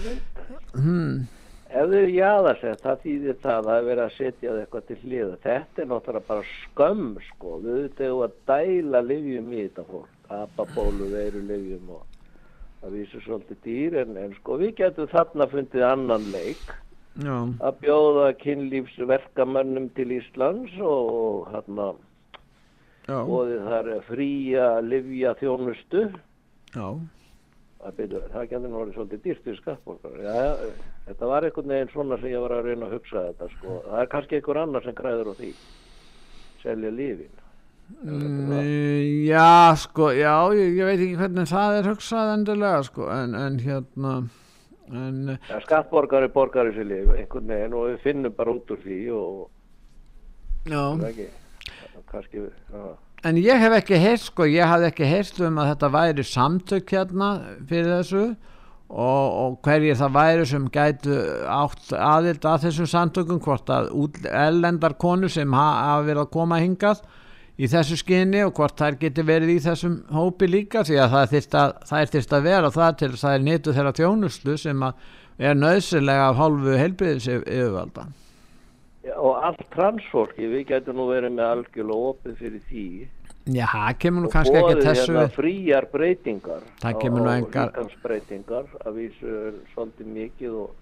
hmm, 0.74 1.26
Ef 1.68 1.84
þau 1.84 1.98
eru 1.98 2.12
jaðarsett, 2.16 2.80
það 2.80 3.00
þýðir 3.02 3.34
það 3.42 3.66
að 3.68 3.74
er 3.74 3.82
verið 3.86 4.02
að 4.02 4.14
setja 4.14 4.52
eitthvað 4.56 4.84
til 4.88 4.96
hliða. 5.02 5.34
Þetta 5.42 5.82
er 5.82 5.88
náttúrulega 5.90 6.28
bara 6.30 6.44
skömm, 6.48 7.10
sko. 7.26 7.50
Við 7.60 7.74
auðvitað 7.74 8.22
að 8.24 8.38
dæla 8.48 9.02
livjum 9.04 9.50
í 9.52 9.58
þetta 9.66 9.84
fólk. 9.90 10.14
Apabólu, 10.38 11.10
veiru 11.12 11.42
livjum 11.44 11.92
og 11.92 12.06
það 12.80 12.96
vísur 12.96 13.24
svolítið 13.26 13.60
dýr. 13.66 13.98
En, 14.00 14.16
en 14.16 14.32
sko, 14.38 14.56
við 14.62 14.72
getum 14.80 15.12
þarna 15.12 15.48
fundið 15.52 15.84
annan 15.90 16.26
leik 16.32 16.72
já, 17.20 17.36
að 17.36 17.78
bjóða 17.84 18.26
kynlífsverkamönnum 18.40 19.90
til 19.98 20.08
Íslands 20.16 20.72
og, 20.80 21.12
og 21.20 21.52
hérna 21.52 21.90
já, 23.08 23.16
bóðið 23.28 23.64
þar 23.68 23.88
fría 24.08 24.66
livja 24.84 25.34
þjónustu. 25.40 26.04
já, 26.74 26.88
Það, 27.78 28.00
það 28.34 28.46
getur 28.50 28.68
nú 28.68 28.78
orðið 28.82 28.94
svolítið 28.96 29.20
dýrt 29.22 29.44
fyrir 29.44 29.58
skattborgar. 29.60 30.16
Já, 30.18 30.70
þetta 31.06 31.26
var 31.30 31.44
einhvern 31.46 31.70
veginn 31.70 31.92
svona 31.92 32.16
sem 32.18 32.32
ég 32.32 32.40
var 32.42 32.56
að 32.56 32.64
reyna 32.66 32.88
að 32.88 32.96
hugsa 32.96 33.22
þetta 33.28 33.50
sko. 33.52 33.76
Það 33.84 34.00
er 34.02 34.08
kannski 34.14 34.38
einhver 34.40 34.58
annar 34.64 34.82
sem 34.86 34.96
græður 34.98 35.30
á 35.30 35.34
því. 35.38 35.50
Selja 36.64 36.90
lífin. 36.90 37.36
Mm, 37.88 39.24
já, 39.24 39.72
sko, 39.80 40.10
já, 40.12 40.34
ég, 40.52 40.74
ég 40.76 40.84
veit 40.90 41.00
ekki 41.00 41.16
hvernig 41.22 41.48
það 41.48 41.76
er 41.78 41.86
hugsað 41.88 42.32
endilega, 42.34 42.82
sko, 42.84 43.06
en, 43.14 43.32
en 43.38 43.56
hérna, 43.64 44.12
en, 44.92 45.22
Ja, 45.48 45.60
skattborgari 45.64 46.28
borgar 46.34 46.68
þessi 46.68 46.84
líf 46.84 47.14
einhvern 47.16 47.48
veginn 47.48 47.76
og 47.78 47.86
við 47.88 47.96
finnum 48.04 48.34
bara 48.36 48.52
út 48.58 48.74
úr 48.74 48.82
því 48.84 48.98
og 49.16 49.38
já, 50.68 50.82
það 50.82 51.06
er 51.06 51.14
ekki, 51.14 51.28
kannski, 52.12 52.44
já. 52.72 52.84
en 53.28 53.40
ég 53.40 53.64
hef 53.64 53.78
ekki 53.80 54.00
heyrt, 54.00 54.26
sko, 54.26 54.46
ég 54.48 54.68
hafði 54.68 54.90
ekki 54.92 55.08
heyrt 55.08 55.40
um 55.46 55.60
að 55.62 55.72
þetta 55.72 55.92
væri 55.96 56.26
samtök 56.26 56.94
hérna 56.96 57.32
fyrir 57.68 57.90
þessu 57.98 58.24
og, 58.88 59.26
og 59.42 59.58
hverjir 59.66 59.98
það 60.00 60.16
væri 60.16 60.48
sem 60.48 60.66
gætu 60.72 61.20
átt 61.52 61.92
aðild 61.92 62.48
að 62.48 62.66
þessum 62.66 62.90
samtökum, 62.94 63.40
hvort 63.44 63.70
að 63.72 63.90
út, 63.92 64.20
ellendar 64.24 64.96
konur 65.00 65.32
sem 65.32 65.52
ha, 65.52 65.68
hafa 65.92 66.06
verið 66.08 66.24
að 66.24 66.34
koma 66.38 66.60
hingað 66.62 67.02
í 67.58 67.68
þessu 67.68 67.98
skinni 67.98 68.44
og 68.46 68.54
hvort 68.56 68.78
þær 68.78 68.96
geti 69.00 69.24
verið 69.26 69.56
í 69.56 69.58
þessum 69.64 69.98
hópi 70.14 70.48
líka 70.48 70.84
því 70.86 71.00
að 71.02 71.14
það 71.16 71.32
þyrst 71.34 71.58
að, 71.58 71.74
það 71.90 72.00
er 72.04 72.12
þyrst 72.14 72.36
að 72.36 72.46
vera 72.46 72.70
það 72.76 72.96
til 73.00 73.10
þess 73.10 73.24
að 73.24 73.28
það 73.28 73.38
er 73.38 73.46
nýttu 73.48 73.74
þeirra 73.76 73.94
þjónustu 73.98 74.56
sem 74.62 74.86
er 75.38 75.58
nöðsynlega 75.58 76.30
af 76.30 76.38
hálfu 76.38 76.78
heilbriðis 76.78 77.28
yfirvalda. 77.34 78.06
Og 79.16 79.38
allt 79.44 79.62
transfólki, 79.72 80.48
við 80.50 80.66
getum 80.72 80.98
nú 81.00 81.06
verið 81.08 81.32
með 81.36 81.52
algjörlega 81.52 82.10
opið 82.12 82.34
fyrir 82.42 82.64
því. 82.68 82.88
Já, 83.48 83.64
það 83.72 83.94
kemur 84.02 84.24
nú 84.24 84.28
kannski 84.32 84.58
ekki 84.58 84.74
boðið 84.74 84.84
þessu 84.84 85.12
hérna 85.14 85.30
fríjar 85.32 85.86
breytingar 85.92 86.64
Það 86.82 86.98
kemur 87.00 87.22
nú 87.24 87.30
engar- 87.32 87.70
líkamsbreytingar 87.70 88.66
að 88.84 88.98
vísu 88.98 89.36
svolítið 89.72 90.10
mikið 90.18 90.58
og 90.64 90.74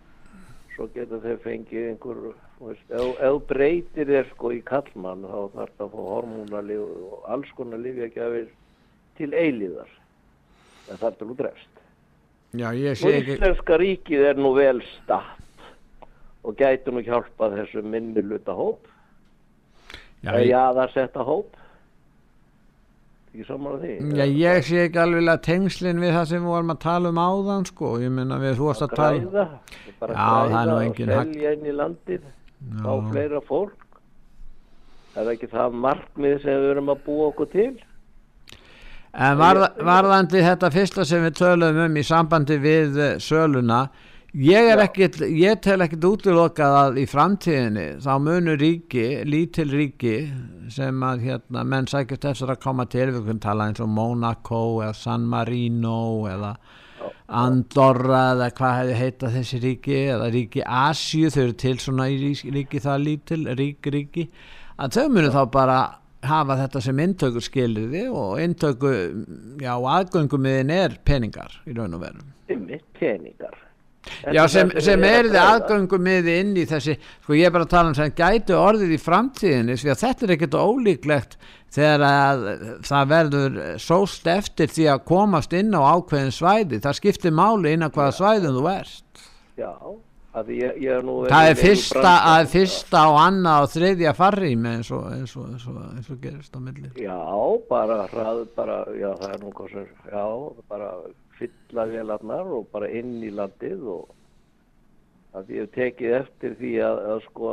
svo 0.74 0.89
geta 0.97 1.20
þeir 1.22 1.39
fengið 1.45 1.85
einhver 1.93 2.18
veist, 2.59 2.91
ef, 2.91 3.22
ef 3.29 3.39
breytir 3.53 4.11
þér 4.11 4.27
sko 4.33 4.51
í 4.57 4.59
kallmann 4.66 5.22
þá 5.22 5.39
þarf 5.55 5.77
það 5.79 5.87
að 5.87 5.95
fá 5.95 6.03
hormónalíf 6.11 6.83
og 7.12 7.31
alls 7.37 7.55
konar 7.57 7.85
lífjagjafir 7.85 8.51
til 9.16 9.31
eilíðar. 9.31 9.95
En 10.91 10.99
það 10.99 11.09
er 11.12 11.16
til 11.20 11.31
útrefst 11.37 11.72
Já, 12.57 12.68
ég 12.74 12.99
sé 12.99 13.11
ekki, 13.20 13.37
Íslenska 13.37 13.79
ríkið 13.79 14.27
er 14.33 14.39
nú 14.41 14.55
vel 14.57 14.81
statt 14.97 15.36
og 16.47 16.57
gæti 16.59 16.92
nú 16.94 17.03
hjálpað 17.05 17.57
þessu 17.61 17.82
minni 17.82 18.22
luta 18.22 18.55
hóp. 18.57 18.86
Já, 20.22 20.32
ég, 20.38 20.51
jaðarsetta 20.53 21.24
hóp. 21.26 21.57
Ekki 23.32 23.47
saman 23.49 23.80
því? 23.82 23.94
Já, 24.16 24.24
ég 24.32 24.62
sé 24.64 24.84
ekki 24.86 25.01
alveg 25.03 25.26
að 25.28 25.42
tengslinn 25.44 26.01
við 26.01 26.14
það 26.16 26.28
sem 26.30 26.44
við 26.47 26.53
vorum 26.55 26.72
að 26.72 26.78
tala 26.86 27.11
um 27.12 27.18
áðan, 27.20 27.66
sko, 27.68 27.90
ég 28.01 28.14
minna 28.16 28.38
við 28.40 28.55
þú 28.61 28.70
varst 28.70 28.86
að 28.86 28.94
tala 28.97 29.18
græða, 29.18 29.49
bara 30.01 30.14
Já, 30.16 30.30
það 30.53 30.57
er 30.61 30.70
nú 30.70 30.76
og 30.76 30.86
engin 30.86 31.12
hag- 31.12 31.34
selja 31.34 31.53
inn 31.57 31.66
í 31.66 31.74
landið 31.80 32.30
á 32.86 32.92
fleira 33.11 33.42
fólk. 33.44 33.82
Það 35.16 35.20
er 35.26 35.34
ekki 35.34 35.51
það 35.53 35.76
markmið 35.84 36.40
sem 36.42 36.59
við 36.62 36.70
erum 36.70 36.90
að 36.92 37.05
búa 37.05 37.28
okkur 37.32 37.53
til. 37.53 37.70
En 39.16 39.38
varða, 39.40 39.70
varðandi 39.80 40.42
þetta 40.44 40.68
fyrsta 40.72 41.05
sem 41.09 41.22
við 41.24 41.38
töluðum 41.38 41.86
um 41.86 41.97
í 41.97 42.03
sambandi 42.05 42.59
við 42.61 42.99
eh, 43.01 43.14
söluna, 43.22 43.86
ég 44.37 44.68
er 44.68 44.80
ekkit, 44.84 45.16
ég 45.32 45.61
tel 45.64 45.80
ekkit 45.80 46.05
útilokað 46.05 46.74
að 46.76 46.99
í 47.01 47.05
framtíðinni 47.09 47.84
þá 48.05 48.11
munu 48.20 48.57
ríki, 48.61 49.05
lítil 49.24 49.70
ríki 49.72 50.16
sem 50.72 51.05
að 51.07 51.24
hérna 51.24 51.62
menn 51.64 51.89
sækjast 51.89 52.26
eftir 52.32 52.53
að 52.53 52.61
koma 52.66 52.84
til, 52.93 53.09
við 53.14 53.22
kunum 53.22 53.41
tala 53.41 53.70
eins 53.70 53.80
og 53.80 53.89
Monaco 53.89 54.61
eða 54.84 54.93
San 54.99 55.24
Marino 55.30 56.26
eða 56.28 56.53
Andorra 57.32 58.22
eða 58.34 58.51
hvað 58.59 58.78
hefði 58.80 59.01
heitað 59.01 59.37
þessi 59.39 59.61
ríki 59.64 60.01
eða 60.12 60.30
ríki 60.34 60.64
Asíu, 60.84 61.32
þau 61.32 61.43
eru 61.47 61.59
til 61.64 61.76
svona 61.80 62.09
í 62.12 62.32
ríki, 62.45 62.82
það 62.82 63.05
lítil, 63.07 63.43
rík 63.57 63.93
ríki, 63.95 64.26
að 64.76 64.99
þau 64.99 65.07
munu 65.16 65.32
þá 65.32 65.43
bara 65.55 65.78
hafa 66.26 66.59
þetta 66.61 66.82
sem 66.82 67.01
inntökur 67.07 67.45
skilriði 67.45 68.09
og 68.11 68.41
inntöku, 68.43 68.93
já, 69.62 69.72
aðgöngumiðin 69.76 70.74
er 70.76 70.99
peningar 71.07 71.62
í 71.64 71.76
raun 71.76 71.97
og 71.97 72.05
veru. 72.05 72.26
Peningar 72.97 73.62
Já, 74.34 74.42
sem, 74.50 74.70
er 74.70 74.86
sem 74.86 75.04
er 75.07 75.26
þið 75.26 75.34
græða. 75.34 75.52
aðgöngumiði 75.57 76.38
inn 76.42 76.54
í 76.57 76.64
þessi, 76.70 76.96
sko 77.24 77.36
ég 77.38 77.48
er 77.48 77.54
bara 77.57 77.66
að 77.66 77.74
tala 77.74 77.92
um 77.92 77.98
sem 77.98 78.14
gæti 78.16 78.57
orðið 78.57 78.94
í 78.96 79.00
framtíðinni, 79.02 79.78
því 79.82 79.92
að 79.94 80.02
þetta 80.04 80.26
er 80.26 80.34
ekkert 80.36 80.59
ólíklegt 80.61 81.38
þegar 81.76 82.07
að 82.09 82.44
það 82.86 83.12
verður 83.12 83.61
sóst 83.82 84.26
eftir 84.30 84.72
því 84.72 84.88
að 84.94 85.04
komast 85.11 85.57
inn 85.57 85.74
á 85.74 85.80
ákveðin 85.96 86.34
svæði, 86.34 86.82
það 86.84 86.98
skiptir 87.00 87.36
máli 87.36 87.74
inn 87.76 87.86
á 87.86 87.90
hvaða 87.90 88.16
svæðum 88.20 88.61
þú 88.61 88.68
ert. 88.72 89.24
já, 89.57 89.72
að 90.36 90.50
ég, 90.52 90.78
ég 90.84 90.98
er 90.98 91.04
nú 91.07 91.18
Það 91.30 91.50
er 91.50 91.61
fyrsta, 91.61 92.14
að 92.36 92.48
fyrsta 92.52 93.04
og 93.11 93.18
annað 93.22 93.66
og 93.66 93.70
þriðja 93.74 94.14
farrými 94.16 94.72
eins 94.76 94.90
og, 94.94 95.07
eins 95.16 95.36
og, 95.36 95.46
eins 95.52 95.68
og, 95.70 95.78
eins 95.96 96.11
og 96.12 96.18
gerist 96.22 96.57
á 96.57 96.61
milli. 96.61 96.90
Já, 97.00 97.18
bara 97.70 98.02
bara, 98.57 98.82
já, 98.96 99.11
það 99.20 99.30
er 99.32 99.40
nú 99.44 99.52
sem, 99.72 99.86
já, 100.12 100.26
bara 100.68 100.90
fylla 101.39 101.87
vélarnar 101.91 102.47
og 102.59 102.68
bara 102.72 102.89
inn 102.91 103.18
í 103.24 103.30
landið 103.34 103.82
og 103.93 104.12
að 105.37 105.51
ég 105.53 105.66
hef 105.66 105.72
tekið 105.76 106.14
eftir 106.22 106.55
því 106.61 106.74
að, 106.87 107.01
að 107.12 107.24
sko, 107.26 107.51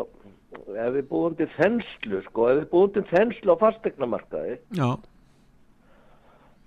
ef 0.72 0.94
við 0.96 1.08
búum 1.10 1.34
til 1.40 1.50
þenslu, 1.58 2.22
sko, 2.30 2.46
ef 2.52 2.62
við 2.62 2.70
búum 2.72 2.94
til 2.96 3.04
þenslu 3.10 3.56
á 3.60 3.64
fastegnamarkaði, 3.64 4.54
Já, 4.80 4.90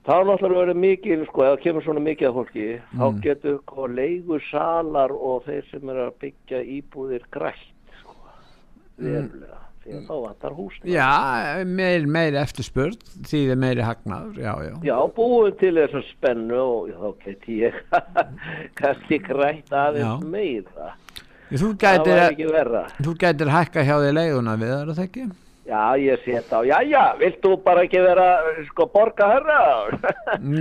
þá 0.06 0.12
er 0.20 0.28
náttúrulega 0.28 0.64
verið 0.66 0.80
mikið, 0.82 1.22
sko, 1.30 1.44
ef 1.46 1.54
það 1.54 1.62
kemur 1.64 1.86
svona 1.86 2.02
mikið 2.04 2.28
af 2.28 2.36
fólki, 2.40 2.66
þá 2.92 3.06
Mm. 3.06 3.20
getur, 3.24 3.56
sko, 3.64 3.86
leigusalar 3.96 5.14
og 5.16 5.44
þeir 5.48 5.70
sem 5.70 5.88
eru 5.94 6.04
að 6.10 6.18
byggja 6.26 6.60
íbúðir 6.76 7.24
grætt, 7.30 7.96
sko, 8.02 8.14
verulega, 8.98 9.62
því 9.86 9.94
að 9.96 10.02
þá 10.08 10.14
vantar 10.26 10.56
húsnæði. 10.58 10.92
já 10.96 11.64
meir, 11.78 12.06
meiri 12.18 12.40
eftirspurð, 12.42 12.98
því 13.22 13.40
það 13.46 13.54
er 13.54 13.60
meiri 13.64 13.86
hagnaður, 13.86 14.42
já, 14.42 14.52
já. 14.66 14.74
Já, 14.90 14.96
búum 15.16 15.56
til 15.62 15.72
þessa 15.78 16.04
spennu 16.10 16.60
og 16.60 16.92
þá 16.92 17.24
geti 17.24 17.58
ég 17.62 17.80
kannski 18.80 19.20
grætt 19.24 19.72
aðeins 19.72 20.26
meira. 20.36 20.92
Þú 21.46 21.72
gætir, 21.78 22.22
verra. 22.50 22.86
þú 22.98 23.12
gætir 23.22 23.50
hækka 23.54 23.84
hjá 23.86 23.96
því 24.02 24.14
leiguna 24.16 24.56
við, 24.58 24.72
er 24.82 24.94
það 24.96 25.04
ekki? 25.04 25.26
Já, 25.66 25.98
ég 25.98 26.20
sé 26.22 26.36
þetta 26.36 26.60
á, 26.60 26.62
já, 26.62 26.76
já, 26.86 27.00
vilt 27.18 27.40
þú 27.42 27.56
bara 27.64 27.82
ekki 27.82 27.98
vera, 28.04 28.26
sko, 28.68 28.84
borga 28.92 29.26
herra? 29.32 29.56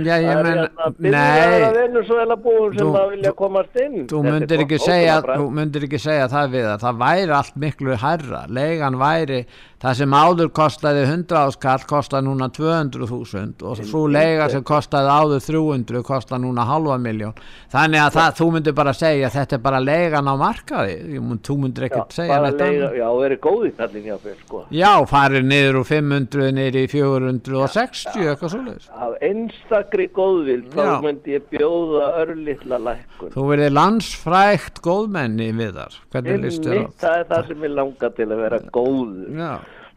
Já, 0.02 0.16
ég 0.18 0.40
menn, 0.42 0.64
Nei. 0.98 1.12
Það 1.14 1.54
er 1.68 1.76
Venezuela 1.76 2.36
búum 2.42 2.74
sem 2.74 2.82
Þú- 2.88 2.96
að 2.98 3.12
vilja 3.14 3.32
komast 3.38 3.78
inn. 3.84 4.00
þú 4.10 4.22
myndir 4.26 4.64
ekki, 4.64 4.80
segja, 4.82 5.20
þú 5.28 5.46
myndir 5.60 5.86
ekki 5.86 6.00
segja 6.02 6.26
það 6.32 6.50
við 6.56 6.66
að 6.72 6.82
það 6.88 6.98
væri 7.04 7.36
allt 7.38 7.60
miklu 7.66 8.00
hærra, 8.02 8.42
leigan 8.58 8.98
væri, 8.98 9.40
það 9.82 9.94
sem 9.98 10.14
áður 10.16 10.48
kostaði 10.56 11.02
100 11.04 11.36
áskall 11.36 11.82
kostar 11.86 12.22
núna 12.24 12.46
200.000 12.48 13.62
og 13.68 13.80
svo 13.84 14.06
leiga 14.08 14.46
sem 14.50 14.62
kostaði 14.66 15.10
áður 15.12 15.42
300 15.44 16.02
kostar 16.06 16.40
núna 16.40 16.64
halva 16.64 16.96
miljón, 16.98 17.34
þannig 17.72 18.00
að 18.06 18.14
það, 18.16 18.30
þú 18.40 18.46
myndir 18.54 18.76
bara 18.78 18.94
segja 18.96 19.28
þetta 19.34 19.58
er 19.58 19.62
bara 19.66 19.80
leigan 19.84 20.30
á 20.32 20.34
markaði, 20.40 20.96
mun- 21.20 21.42
þú 21.44 21.58
myndir 21.66 21.84
Já, 21.84 21.90
ekkert 21.90 22.16
segja 22.16 22.38
neitt 22.42 22.56
leiga, 22.60 22.88
annað. 22.88 22.96
já, 22.96 23.08
verið 23.20 23.40
góð 23.46 23.66
í 23.68 23.72
kallin 23.76 24.08
jáfnvel, 24.10 24.34
sko. 24.46 24.62
Já, 24.70 24.92
farið 25.12 25.44
niður 25.52 25.78
úr 25.82 25.86
500 25.92 26.50
niður 26.56 26.80
í 26.80 26.86
460 26.96 28.26
eitthvað 28.32 28.52
svoleiðis 28.56 28.88
Af 28.96 29.14
einstakri 29.28 30.08
góðvild 30.16 30.72
þá 30.72 30.82
Já. 30.86 30.94
myndi 31.04 31.36
ég 31.36 31.46
bjóða 31.52 32.08
örlittla 32.24 32.78
lækkun. 32.80 33.32
Þú 33.36 33.46
verið 33.52 33.72
landsfrækt 33.76 34.80
góðmenni 34.84 35.50
við 35.56 35.76
þar 35.76 35.96
Hvernig 36.16 36.32
á? 36.32 36.76
Einmitt, 36.76 36.98
það 37.02 37.16
er 37.20 37.26
það 37.30 37.48
sem 37.50 37.64
ég 37.68 37.74
langar 37.76 38.14
til 38.16 38.26
að 38.30 38.42
vera 38.46 38.60
góður. 38.72 39.26
Já. 39.36 39.52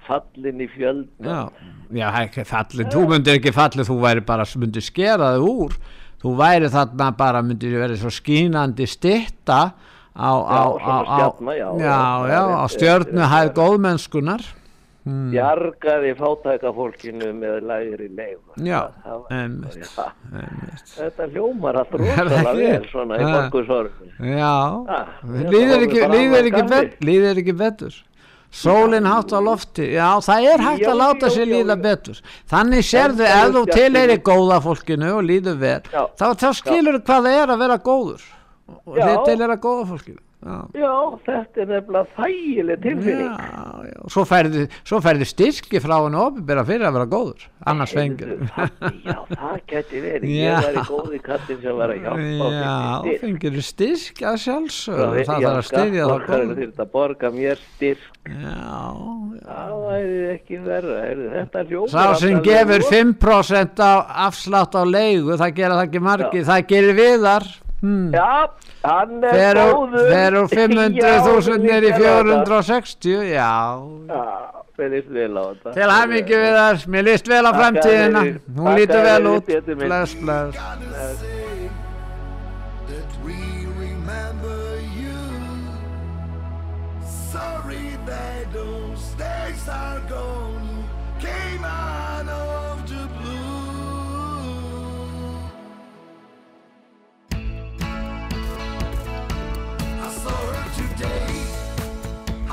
Fallin 0.09 0.63
í 0.65 0.67
fjölda. 0.73 1.21
Já, 1.21 1.39
já 2.01 2.07
ekki 2.23 2.43
fallið, 2.49 2.89
þú 2.95 3.05
myndir 3.13 3.37
ekki 3.39 3.53
fallið, 3.55 3.87
þú 3.91 3.97
væri 4.03 4.25
bara, 4.25 4.45
myndir 4.57 4.85
skera 4.85 5.31
þig 5.37 5.47
úr, 5.53 5.75
þú 6.23 6.35
væri 6.41 6.71
þarna 6.73 7.11
bara, 7.17 7.41
myndir 7.45 7.77
verið 7.79 8.01
svo 8.01 8.11
skínandi 8.13 8.87
stitta 8.89 9.59
á, 10.17 10.31
á, 10.33 10.61
á, 10.81 10.97
á, 11.05 11.19
rétt, 12.27 12.63
stjörnuhæð 12.73 13.51
góðmennskunar, 13.55 14.41
mm. 15.05 15.29
Bjargaði 15.31 16.11
fátæka 16.19 16.73
fólkinu 16.75 17.29
með 17.37 17.61
lægri 17.69 18.09
leifu. 18.17 18.57
já, 18.65 18.81
einmitt, 19.31 19.87
Þetta 20.97 21.29
hljómar 21.31 21.79
rosalega 22.01 22.41
ekki? 22.43 22.59
vel 22.65 22.85
svona 22.91 23.17
í 23.17 23.23
Ja. 23.23 23.31
borgusorgu. 23.37 24.09
já, 24.19 24.53
líður 25.53 25.87
ekki, 25.87 26.03
líður 27.05 27.41
ekki 27.45 27.55
betur. 27.63 28.03
Sólinn 28.49 29.05
hátt 29.05 29.29
á 29.29 29.39
lofti, 29.45 29.85
já 29.93 30.07
það 30.25 30.47
er 30.53 30.63
hægt 30.65 30.81
Já, 30.81 30.89
að 30.89 30.97
láta 30.97 31.27
já, 31.29 31.33
sér 31.35 31.45
já, 31.45 31.51
líða 31.53 31.75
betur. 31.83 32.21
Þannig 32.49 32.87
sérðu 32.87 33.27
ef 33.29 33.51
þú 33.53 33.61
tilheyri 33.69 34.15
góða 34.25 34.57
fólkinu 34.65 35.11
og 35.19 35.21
líður 35.27 35.59
vel, 35.61 35.81
þá, 36.17 36.25
þá 36.33 36.49
skilur 36.57 36.97
þú 36.97 37.03
hvað 37.05 37.27
það 37.29 37.37
er 37.43 37.53
að 37.53 37.61
vera 37.61 37.77
góður. 37.85 38.25
Og 38.85 38.97
Já. 38.97 39.05
þið 39.05 39.21
tilheyra 39.29 39.59
góða 39.61 39.85
fólkinu. 39.91 40.21
Já. 40.39 40.55
Já, 40.79 40.91
þetta 41.25 41.59
er 41.59 41.67
nefnilega 41.73 42.05
þægileg 42.15 42.83
tilfinning. 42.85 43.33
Já, 43.35 43.63
já. 43.89 43.97
Svo 44.13 44.23
færði, 44.29 44.61
svo 44.87 44.99
færði 45.03 45.27
styrki 45.27 45.81
frá 45.83 45.95
henni 45.97 46.21
opinbera 46.21 46.63
fyrir 46.67 46.87
að 46.87 46.95
vera 46.95 47.09
góður, 47.11 47.43
annars 47.67 47.95
fengir. 47.97 48.31
Já, 49.03 49.17
það 49.33 49.57
geti 49.73 50.03
verið. 50.05 50.31
Ég 50.37 50.63
var 50.63 50.79
í 50.79 50.85
góði 50.87 51.21
kattin 51.27 51.59
sem 51.59 51.75
var 51.81 51.91
að 51.91 52.07
hjálpa 52.07 52.49
Já, 52.55 53.19
fengir 53.25 53.59
styrk 53.67 54.23
að 54.31 54.39
sjálfsögðu, 54.45 55.19
Já, 55.19 55.27
það 55.27 55.45
þarf 55.49 55.59
að 55.59 55.69
styðja 55.73 56.07
það 56.07 56.25
góður. 56.29 56.57
þurft 56.63 56.83
að 56.85 56.91
borga 56.95 57.33
mér 57.35 57.63
styrk. 57.75 58.09
Já, 58.29 58.57
Það 59.49 59.77
væri 59.89 60.17
ekki 60.37 60.57
hljómar 61.69 61.89
Sá 61.91 62.19
sem 62.19 62.41
gefur 62.45 62.83
vel. 62.83 62.91
5% 62.91 63.81
á 63.83 63.93
afslátt 64.29 64.75
á 64.77 64.83
leigu, 64.87 65.35
það 65.35 65.55
gera 65.59 65.79
það 65.79 65.87
ekki 65.89 66.01
margir, 66.07 66.45
það 66.47 66.69
gerir 66.71 66.95
viðar. 66.99 67.47
Hmm. 67.79 68.09
Já, 68.13 68.49
hann 68.83 69.23
er 69.23 69.31
góður. 69.71 70.09
fer 70.11 70.35
úr 70.35 70.47
500.000 70.51 70.99
Já, 70.99 71.59
niður 71.63 71.63
í 71.63 71.67
mér 71.69 71.83
líst 71.85 71.99
vel 71.99 72.09
á 72.11 72.29
þetta. 72.29 72.45
460, 72.49 73.21
já. 73.31 73.51
Já, 74.09 74.23
mér 74.79 74.89
líst 74.95 75.09
vel 75.15 75.31
á 75.31 75.43
þetta. 75.47 75.73
Til 75.79 75.89
hæmingi 75.95 76.41
viðar, 76.43 76.83
mér 76.95 77.07
líst 77.09 77.27
vel 77.31 77.43
á 77.45 77.51
þér- 77.87 78.39
hún 78.59 78.71
lítur 78.79 79.05
vel 79.07 79.31
út, 79.35 79.53
bless, 79.85 80.15
bless. 80.19 81.48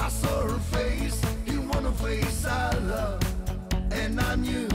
I 0.06 0.08
saw 0.08 0.42
her 0.42 0.58
face 0.70 1.20
in 1.48 1.68
one 1.68 1.84
of 1.84 1.98
face 1.98 2.46
I 2.46 2.70
love, 2.78 3.20
and 3.90 4.20
I 4.20 4.36
knew 4.36 4.68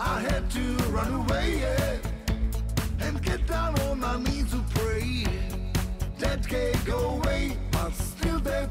I 0.00 0.18
had 0.22 0.50
to 0.50 0.64
run 0.90 1.12
away. 1.22 2.00
And 2.98 3.22
get 3.22 3.46
down 3.46 3.78
on 3.82 4.00
my 4.00 4.18
knees 4.18 4.50
to 4.50 4.64
pray. 4.74 5.24
That 6.18 6.48
can't 6.48 6.84
go 6.84 6.98
away, 7.10 7.56
but 7.70 7.92
still 7.94 8.40
they 8.40 8.66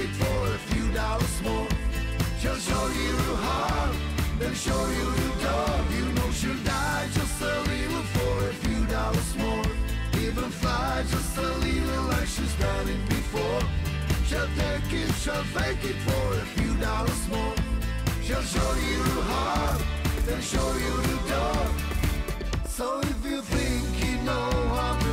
it 0.00 0.10
for 0.10 0.38
a 0.54 0.58
few 0.70 0.86
dollars 0.92 1.42
more. 1.42 1.68
She'll 2.40 2.62
show 2.70 2.86
you 3.02 3.16
heart, 3.46 3.96
then 4.38 4.54
show 4.54 4.82
you 4.98 5.06
the 5.20 5.30
dog. 5.42 5.80
You 5.98 6.06
know 6.16 6.30
she'll 6.30 6.62
die 6.64 7.06
just 7.18 7.40
a 7.42 7.54
little 7.70 8.04
for 8.14 8.34
a 8.50 8.54
few 8.64 8.80
dollars 8.86 9.30
more. 9.42 9.66
Even 10.24 10.50
fly 10.60 11.04
just 11.14 11.36
a 11.38 11.50
little 11.64 12.04
like 12.12 12.28
she's 12.28 12.54
done 12.54 12.88
it 12.88 13.02
before. 13.08 13.60
She'll 14.28 14.50
take 14.62 14.92
it, 15.00 15.10
she'll 15.22 15.46
fake 15.56 15.84
it 15.92 15.98
for 16.06 16.26
a 16.42 16.46
few 16.56 16.72
dollars 16.76 17.22
more. 17.28 17.54
She'll 18.22 18.48
show 18.54 18.70
you 18.90 19.02
heart, 19.32 19.82
then 20.26 20.40
show 20.40 20.70
you 20.84 20.94
the 21.08 21.18
dog. 21.34 21.70
So 22.68 23.00
if 23.00 23.20
you 23.30 23.40
think 23.42 23.84
you 24.06 24.16
know 24.22 24.50
how 24.78 25.07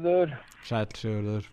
Sigurður. 0.00 0.36
Sæl 0.64 0.86
Sigurður. 0.96 1.48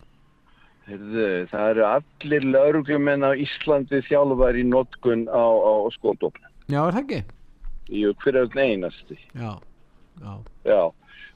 Heyrðu, 0.88 1.24
það 1.50 1.70
eru 1.70 1.82
allir 1.84 2.44
lauruglumenn 2.48 3.26
á 3.28 3.36
Íslandi 3.36 4.00
þjálfar 4.06 4.56
í 4.56 4.62
notkun 4.64 5.26
á, 5.28 5.44
á 5.44 5.72
skóldókn. 5.92 6.46
Já, 6.72 6.80
er 6.86 6.96
það 6.96 7.02
ekki? 7.02 7.18
Jú, 7.92 8.14
hver 8.22 8.38
er 8.40 8.48
einn 8.48 8.62
einasti. 8.64 9.18
Já, 9.36 9.52
já. 10.22 10.32
Já, 10.64 10.80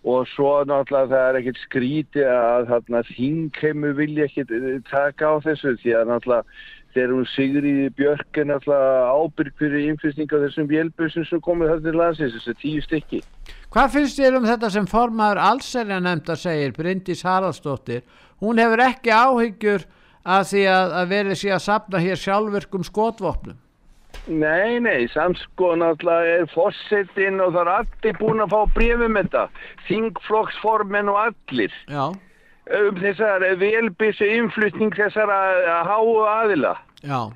og 0.09 0.31
svo 0.33 0.55
náttúrulega 0.65 1.13
það 1.13 1.27
er 1.27 1.41
ekkert 1.43 1.61
skríti 1.67 2.25
að 2.25 2.71
þarna 2.73 3.03
þingheimur 3.11 3.99
vilja 4.01 4.29
ekkert 4.31 4.57
eh, 4.57 4.81
taka 4.89 5.35
á 5.37 5.45
þessu 5.45 5.77
því 5.85 5.97
að 5.99 6.15
náttúrulega 6.15 6.57
þegar 6.97 7.15
hún 7.17 7.29
Sigriði 7.35 7.93
Björk 8.01 8.41
er 8.41 8.49
náttúrulega 8.49 9.13
ábyrg 9.21 9.61
fyrir 9.61 9.91
innflýsting 9.91 10.33
á 10.33 10.43
þessum 10.47 10.73
vélbusum 10.73 11.29
sem 11.29 11.45
komið 11.45 11.75
þarna 11.75 11.91
til 11.91 12.01
landsins, 12.01 12.37
þessu 12.41 12.57
tíu 12.65 12.89
stykki. 12.89 13.23
Hvað 13.73 13.93
finnst 13.95 14.19
þér 14.21 14.35
um 14.37 14.45
þetta 14.45 14.69
sem 14.69 14.87
formaður 14.89 15.39
allsælja 15.41 15.97
nefnda 16.05 16.35
segir, 16.37 16.75
Bryndís 16.77 17.23
Haraldsdóttir? 17.25 18.03
Hún 18.45 18.59
hefur 18.61 18.83
ekki 18.85 19.13
áhyggjur 19.17 19.87
að 20.29 20.43
því 20.51 20.65
að, 20.69 20.93
að 20.99 21.15
verið 21.15 21.39
sé 21.41 21.53
að 21.55 21.63
sapna 21.65 22.03
hér 22.03 22.21
sjálfvirkum 22.21 22.85
skotvopnum. 22.85 23.57
Nei, 24.29 24.77
nei, 24.85 25.09
sko 25.09 25.73
náttúrulega 25.81 26.37
er 26.43 26.51
fossettinn 26.53 27.41
og 27.43 27.57
það 27.57 27.63
er 27.63 27.73
allir 27.79 28.21
búin 28.21 28.45
að 28.45 28.53
fá 28.53 28.61
brefum 28.77 29.17
þetta, 29.19 29.47
þingflokksformen 29.89 31.11
og 31.11 31.21
allir. 31.25 31.81
Já. 31.89 32.05
Um 32.77 33.01
þessar 33.01 33.49
velbissu 33.59 34.29
innflutning 34.37 34.93
þessara 34.95 35.81
háu 35.89 36.21
aðila. 36.29 36.77
Já. 37.01 37.33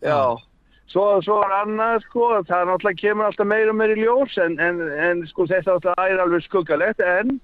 Já. 0.00 0.47
Svo, 0.88 1.04
svo 1.20 1.42
er 1.44 1.52
annað 1.52 2.00
sko, 2.06 2.26
það 2.48 2.70
náttúrulega 2.70 3.00
kemur 3.02 3.28
alltaf 3.28 3.48
meira 3.50 3.72
og 3.74 3.76
meira 3.76 3.96
í 3.96 4.04
ljós 4.06 4.38
en, 4.40 4.54
en, 4.56 4.80
en 4.80 5.24
sko 5.28 5.44
þetta 5.50 5.74
náttúrulega 5.76 6.14
er 6.14 6.22
alveg 6.24 6.44
skuggalegt 6.46 7.02
en 7.04 7.34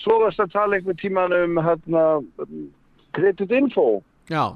svo 0.00 0.22
varst 0.22 0.40
að 0.40 0.54
tala 0.54 0.78
einhvern 0.78 1.00
tíman 1.02 1.34
um 1.36 1.60
hérna 1.60 2.04
Credit 3.14 3.52
Info. 3.52 3.88
Já. 4.32 4.54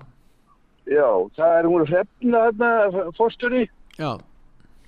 Já, 0.88 1.08
það 1.36 1.58
er 1.58 1.68
hún 1.68 1.84
hrefna 1.90 2.44
hérna 2.46 2.70
fórstöri. 3.18 3.66
Já. 4.00 4.16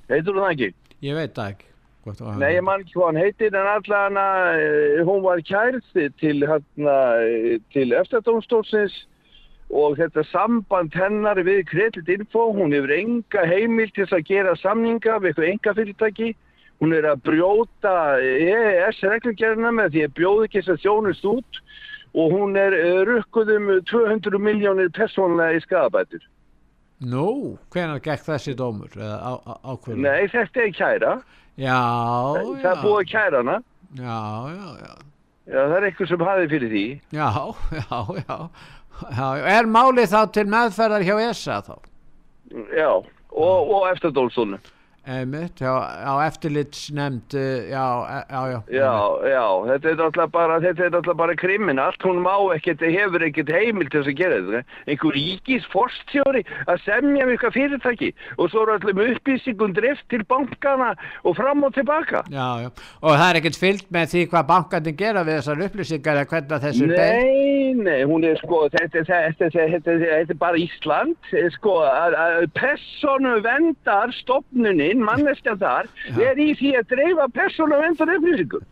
Heitur 0.08 0.38
hún 0.38 0.46
það 0.46 0.54
ekki? 0.54 0.70
Ég 1.04 1.20
veit 1.20 1.36
það 1.36 1.52
ekki. 1.54 1.66
Að 2.10 2.40
Nei, 2.40 2.54
ég 2.56 2.64
man 2.64 2.80
ekki 2.80 2.96
hvað 2.96 3.10
hann 3.10 3.20
heitir 3.20 3.56
en 3.60 3.68
allan 3.74 4.16
að 4.18 5.02
hún 5.04 5.20
var 5.22 5.42
kærð 5.44 5.84
til, 6.16 6.38
hérna, 6.48 6.94
eh, 7.20 7.58
til 7.76 7.92
eftirdómstólsins 7.92 8.96
og 9.70 9.98
þetta 10.01 10.24
samband 10.30 10.94
hennar 10.98 11.38
við 11.47 11.62
Credit 11.70 12.09
Info, 12.10 12.48
hún 12.56 12.74
hefur 12.74 12.92
enga 12.94 13.44
heimil 13.47 13.90
til 13.94 14.09
að 14.10 14.24
gera 14.26 14.56
samninga 14.59 15.20
við 15.22 15.30
eitthvað 15.30 15.51
enga 15.52 15.74
fyrirtæki. 15.78 16.30
Hún 16.80 16.94
er 16.97 17.06
að 17.10 17.22
brjóta 17.28 17.94
EES 18.24 19.02
reglugerina 19.05 19.70
með 19.76 19.94
því 19.94 20.05
að 20.06 20.14
bjóði 20.16 20.47
ekki 20.48 20.62
þess 20.62 20.74
að 20.74 20.84
þjónust 20.86 21.26
út 21.28 21.60
og 22.10 22.32
hún 22.34 22.56
er 22.59 22.74
eh, 22.74 23.02
rukkuð 23.06 23.52
um 23.55 23.68
200 23.86 24.40
miljónir 24.42 24.88
persónlega 24.97 25.59
í 25.59 25.64
skadabætur. 25.66 26.24
Nú, 27.01 27.59
hvenær 27.72 28.01
gekk 28.05 28.24
þessi 28.26 28.56
dómur? 28.56 28.97
Á, 28.97 29.32
á? 29.40 29.72
Nei, 29.94 30.26
þetta 30.32 30.64
er 30.64 30.74
kæra. 30.76 31.12
Já, 31.60 31.78
Það 32.60 32.66
er 32.72 32.82
búið 32.82 32.98
að 32.98 33.09
kæra 33.12 33.44
hana. 33.44 33.56
Já, 33.97 34.18
já, 34.56 34.66
já. 34.80 34.92
Já, 35.51 35.59
það 35.66 35.76
er 35.76 35.86
eitthvað 35.88 36.10
sem 36.10 36.24
hafi 36.28 36.51
fyrir 36.51 36.70
því. 36.74 36.84
Já, 37.16 37.30
já, 37.80 37.97
já. 38.20 38.36
Er 39.10 39.68
málið 39.70 40.10
þá 40.12 40.20
til 40.34 40.46
meðferðar 40.50 41.06
hjá 41.06 41.14
ESA 41.30 41.60
þá? 41.64 41.74
Já, 42.74 42.90
og, 42.90 43.70
og 43.70 43.86
eftirdómstólnu. 43.92 44.58
Einmitt, 45.10 45.58
já, 45.58 45.74
á 46.06 46.22
eftirlitsnefnd, 46.28 47.34
eh, 47.34 47.70
já, 47.70 47.86
e- 48.06 48.26
já, 48.30 48.42
já. 48.52 48.62
Já, 48.70 48.94
já, 49.26 49.46
þetta 49.66 49.88
er 49.90 49.96
náttúrulega 49.98 50.30
bara, 50.30 50.58
þetta 50.60 50.84
er 50.84 50.90
náttúrulega 50.94 51.18
bara 51.18 51.34
kriminalt, 51.34 52.02
hún 52.06 52.20
má 52.22 52.36
ekkert, 52.54 52.78
hefur 52.78 53.24
ekkert 53.26 53.50
heimil 53.50 53.90
til 53.90 54.04
þess 54.04 54.12
að 54.12 54.20
gera 54.20 54.38
þetta. 54.38 54.60
Einhver 54.86 55.16
ríkis 55.16 55.66
forstjóri 55.72 56.44
að 56.70 56.78
semja 56.84 57.24
um 57.26 57.32
eitthvað 57.34 57.56
fyrirtæki 57.56 58.10
og 58.38 58.50
svo 58.52 58.62
er 58.62 58.72
allir 58.76 59.16
upplýsingum 59.16 59.74
drift 59.74 60.06
til 60.10 60.22
bankana 60.30 60.94
og 61.24 61.34
fram 61.40 61.64
og 61.66 61.74
tilbaka. 61.74 62.22
Já, 62.30 62.62
já, 62.62 62.70
og 63.02 63.10
það 63.10 63.26
er 63.26 63.40
ekkert 63.40 63.60
fyllt 63.64 63.90
með 63.90 64.14
því 64.14 64.24
hvað 64.30 64.48
bankandi 64.52 64.94
gera 64.94 65.26
við 65.26 65.40
þessar 65.40 65.64
upplýsingar 65.66 66.22
eða 66.22 66.30
hvernig 66.30 66.64
þessu 66.68 66.86
beint? 66.86 67.00
Nei, 67.00 67.74
nei, 67.82 68.00
hún 68.06 68.28
er 68.30 68.38
sko, 68.44 68.62
þetta, 68.70 69.02
þetta, 69.10 69.34
þetta, 69.42 69.66
þetta, 69.74 69.98
þetta 70.06 70.38
er 70.38 70.40
bara 70.46 70.62
Ísland, 70.62 71.18
sko, 71.58 71.76
að, 71.82 72.14
að 72.14 72.48
persónu 72.54 73.36
vendar 73.42 74.14
stopnunin, 75.01 75.06
manneskja 75.06 75.55
þar, 75.60 75.89
er 76.20 76.39
í 76.40 76.48
því 76.59 76.70
að 76.81 76.89
dreifa 76.93 77.27
persónu 77.35 77.78
vendar 77.81 78.12
upplýsingum. 78.16 78.66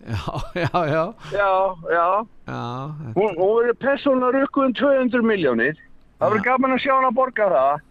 Já, 0.00 0.22
já, 0.56 0.80
já. 0.88 1.02
Já, 1.32 1.50
já. 1.92 2.26
Já, 2.48 2.60
Hún, 3.14 3.34
verður 3.36 3.74
persónu 3.82 4.30
rukku 4.32 4.62
um 4.64 4.72
200 4.72 5.22
miljónir. 5.22 5.76
Það 6.18 6.30
verður 6.32 6.44
gaman 6.46 6.72
að 6.76 6.80
sjá 6.84 6.94
hann 6.96 7.08
að 7.10 7.14
borga 7.18 7.48
það. 7.52 7.82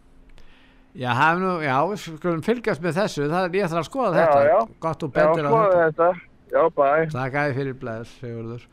já, 1.00 1.14
nú, 1.38 1.52
já, 1.62 1.76
við 1.92 2.02
skulum 2.02 2.42
fylgjast 2.44 2.82
með 2.82 2.98
þessu, 2.98 3.28
það 3.30 3.46
er 3.46 3.56
ég 3.60 3.70
þarf 3.70 3.80
að 3.84 3.90
skoða 3.92 4.10
Já, 4.10 4.26
þetta. 4.26 4.42
já. 4.50 4.60
Gott 4.80 5.04
og 5.06 5.10
Já, 5.14 5.16
bendir 5.20 5.46
á 5.46 5.50
skoða 5.54 5.80
þetta. 5.86 6.10
Já, 6.50 6.62
bæ. 6.74 6.90
Takk 7.14 7.34
að 7.38 7.48
þið 7.50 7.58
fyrir 7.60 7.78
blæðis, 7.84 8.14
Sigurður. 8.20 8.64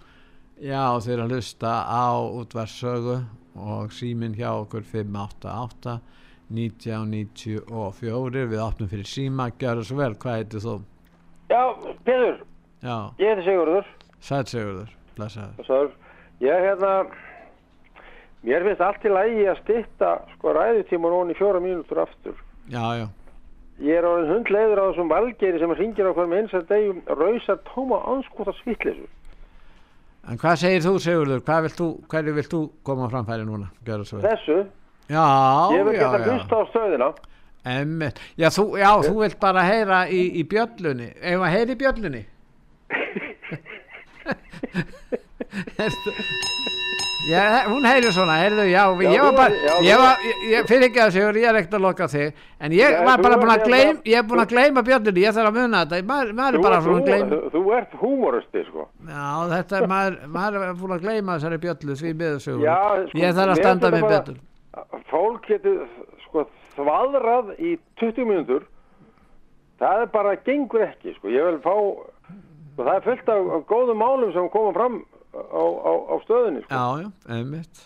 Já, 0.57 0.83
er 1.12 1.20
að 1.20 1.33
hlusta 1.37 1.73
á 1.85 2.05
útvarsögu 2.41 3.16
og 3.57 3.93
síminn 3.93 4.35
hjá 4.37 4.49
okkur 4.62 4.81
588 4.89 5.99
1994 6.51 8.47
við 8.51 8.60
opnum 8.62 8.89
fyrir 8.90 9.09
síma, 9.09 9.48
gjör 9.60 9.82
svo 9.85 9.97
vel, 10.01 10.14
hvað 10.14 10.36
heitir 10.40 10.60
þú? 10.64 10.74
Já, 11.51 11.62
Já, 12.86 12.97
ég 13.18 13.31
heiti 13.32 13.44
Sigurður. 13.48 13.86
sæt 14.20 14.48
Sigurður, 14.52 14.90
blessaður. 15.16 15.90
Ég 16.40 16.66
hérna, 16.66 16.90
mér 18.44 18.62
finnst 18.66 18.81
allt 18.85 19.05
í 19.09 19.12
lagi 19.12 19.47
að 19.48 19.60
stytta 19.64 20.10
sko 20.35 20.52
ræðutíma 20.52 21.09
núna 21.10 21.32
í 21.32 21.39
fjóra 21.39 21.60
mínútur 21.64 22.02
aftur. 22.05 22.36
Já, 22.68 22.85
já, 23.01 23.06
Ég 23.77 23.93
er 23.98 24.06
orðin 24.09 24.31
hundleiður 24.32 24.78
á 24.81 24.85
þessum 24.89 25.10
valgeri 25.12 25.59
sem 25.60 25.73
ringir 25.77 26.06
á 26.09 26.12
hverjum 26.16 26.32
eins 26.32 26.55
að 26.56 26.62
degum 26.70 27.02
rausar 27.12 27.59
tóma 27.68 27.98
anskota 28.09 28.52
svittleysu. 28.62 29.05
en 30.28 30.39
hvað 30.40 30.56
segir 30.62 30.81
þú 30.82 30.93
Sigurður, 31.05 31.40
hvað 31.44 31.62
vilt 31.66 31.77
þú, 31.81 31.89
hverju 32.09 32.32
vilt 32.39 32.51
þú 32.55 32.60
koma 32.82 33.09
framfæri 33.12 33.44
núna? 33.44 33.68
Þessu, 33.85 34.64
Já, 35.11 35.24
ég 35.77 35.85
vil 35.87 35.95
geta 36.01 36.19
hlusta 36.24 36.55
á 36.59 36.62
stöðina. 36.73 37.09
Emmitt, 37.66 38.19
já 38.39 38.49
þú, 38.55 38.65
já, 38.78 38.91
þú 39.03 39.15
vilt 39.24 39.39
bara 39.43 39.62
heyra 39.66 40.05
í, 40.11 40.20
í 40.39 40.43
bjöllunni, 40.47 41.09
ef 41.19 41.41
að 41.43 41.53
heyra 41.55 41.74
í 41.74 41.78
bjöllunni? 41.83 42.23
Já, 47.27 47.65
hún 47.66 47.83
heyrir 47.83 48.12
svona, 48.15 48.37
heyrðu, 48.39 48.65
já, 48.70 48.85
Já, 49.03 49.11
ég 49.11 49.23
var 49.24 49.33
bara, 49.35 49.55
ég 49.83 49.99
var, 49.99 50.20
ég, 50.23 50.43
ég 50.53 50.66
fyrir 50.69 50.85
ekki 50.87 51.01
að 51.03 51.09
segur, 51.16 51.39
ég 51.41 51.49
er 51.51 51.57
ekkert 51.59 51.74
að 51.74 51.83
loka 51.83 52.07
þig, 52.12 52.37
en 52.62 52.74
ég 52.77 52.99
var 53.03 53.19
bara 53.24 53.39
búin 53.41 53.51
að 53.51 53.57
hérna- 53.57 53.66
gleym, 53.66 53.97
ég 54.07 54.20
er 54.20 54.27
búin 54.31 54.43
að 54.45 54.53
gleyma 54.53 54.85
bjöllunni, 54.87 55.24
ég 55.24 55.35
þarf 55.35 55.51
að 55.51 55.57
muna 55.59 55.81
þetta, 55.83 55.99
maður, 56.07 56.31
maður 56.39 56.55
er 56.61 56.62
bara 56.69 56.78
svona 56.85 57.01
að 57.01 57.09
gleym, 57.09 57.33
þú, 57.33 57.41
þú 57.57 57.62
ert 57.78 57.97
húmoristi, 58.03 58.62
sko. 58.69 58.87
já, 59.11 59.27
þetta 59.57 59.81
maður, 59.91 60.15
maður 60.37 60.61
er 60.69 60.77
búin 60.85 60.95
að 60.99 61.03
gleyma 61.09 61.35
þessari 61.41 61.59
bjöllu, 61.66 61.97
því 62.03 62.12
miður 62.23 62.39
segur, 62.47 62.62
Já, 62.62 62.78
sko, 63.11 63.19
ég 63.24 63.35
þarf 63.41 63.51
að 63.57 63.62
standa 63.65 63.91
bara- 63.97 64.12
betur. 64.15 64.39
Fólk 65.11 65.47
getur 65.48 65.86
sko 66.27 66.44
þvaðrað 66.77 67.55
í 67.57 67.77
20 68.01 68.28
mínútur. 68.28 68.66
Það 69.81 70.03
er 70.05 70.11
bara, 70.12 70.36
gengur 70.44 70.85
ekki, 70.86 71.15
sko. 71.19 71.28
Ég 71.32 71.44
vil 71.51 71.59
fá, 71.65 71.74
sko, 72.73 72.81
það 72.82 72.94
er 72.94 73.05
fullt 73.05 73.31
af, 73.35 73.51
af 73.59 73.66
góðum 73.69 74.01
málum 74.01 74.32
sem 74.32 74.48
koma 74.53 74.73
fram 74.77 74.98
á, 75.36 75.65
á, 75.65 75.93
á 76.12 76.15
stöðinni, 76.24 76.65
sko. 76.65 76.73
Já, 76.73 77.05
já, 77.05 77.36
einmitt. 77.36 77.82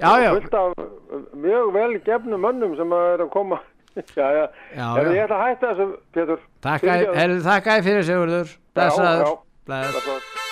Já, 0.00 0.10
já. 0.24 0.30
Fullt 0.34 0.58
af 0.58 1.34
mjög 1.36 1.72
vel 1.76 1.98
gefnum 2.06 2.46
mönnum 2.46 2.76
sem 2.78 2.94
er 2.98 3.24
að 3.26 3.32
koma. 3.34 3.60
já, 4.18 4.26
já. 4.26 4.44
Já, 4.74 4.86
já. 4.98 5.06
Ég 5.06 5.24
ætla 5.26 5.40
að 5.40 5.48
hætta 5.48 5.72
þessu, 5.72 5.88
Pétur. 6.18 6.46
Takk 6.66 7.72
að 7.74 7.82
fyrir 7.90 8.06
Sigurður, 8.10 8.54
blessaður, 8.74 9.34
blessaður. 9.70 10.48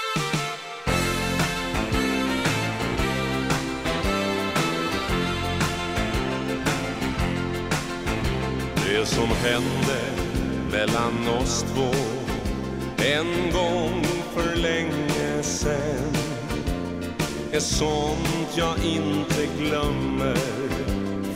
Det 8.98 9.06
som 9.06 9.28
hände 9.28 10.00
mellan 10.72 11.28
oss 11.40 11.62
två. 11.74 11.90
En 13.04 13.52
gång 13.52 14.04
för 14.34 14.56
länge 14.56 15.42
sen. 15.42 16.14
Är 17.52 17.60
sånt 17.60 18.56
jag 18.56 18.84
inte 18.84 19.46
glömmer 19.58 20.36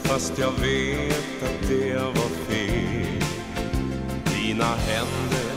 fast 0.03 0.39
jag 0.39 0.53
vet 0.53 1.43
att 1.43 1.69
det 1.69 1.95
var 1.95 2.31
fel. 2.49 3.23
Dina 4.25 4.75
händer 4.77 5.55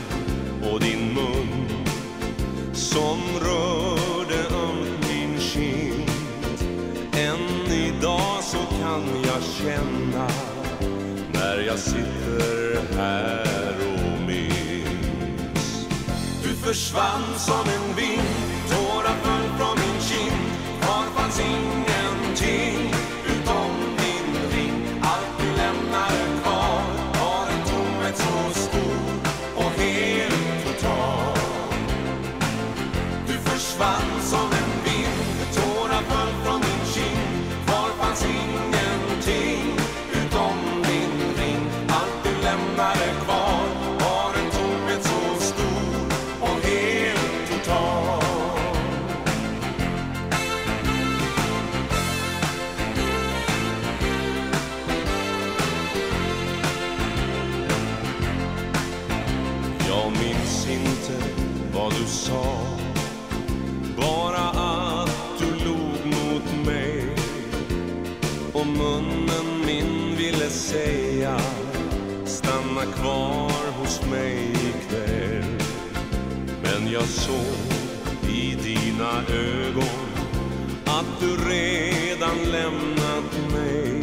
och 0.72 0.80
din 0.80 1.14
mun 1.14 1.68
som 2.72 3.18
rörde 3.40 4.38
ömt 4.56 5.08
min 5.08 5.40
kind. 5.40 6.10
Än 7.12 7.72
idag 7.72 8.42
så 8.42 8.58
kan 8.58 9.02
jag 9.24 9.42
känna 9.42 10.55
när 11.56 11.62
jag 11.62 11.78
sitter 11.78 12.96
här 12.96 13.74
och 13.80 14.20
minns. 14.26 15.86
Du 16.42 16.48
försvann 16.48 17.24
som 17.36 17.60
en 17.60 17.96
vind, 17.96 18.28
tårar 18.70 19.16
föll 19.22 19.48
från 19.58 19.78
min 19.78 20.00
kind. 20.00 20.42
Kvar 20.80 21.04
fanns 21.14 21.40
ingen 21.40 21.75
jag 76.96 77.08
såg 77.08 77.56
i 78.30 78.54
dina 78.54 79.22
ögon 79.28 80.08
Att 80.84 81.20
du 81.20 81.36
redan 81.50 82.38
lämnat 82.52 83.52
mig. 83.52 84.02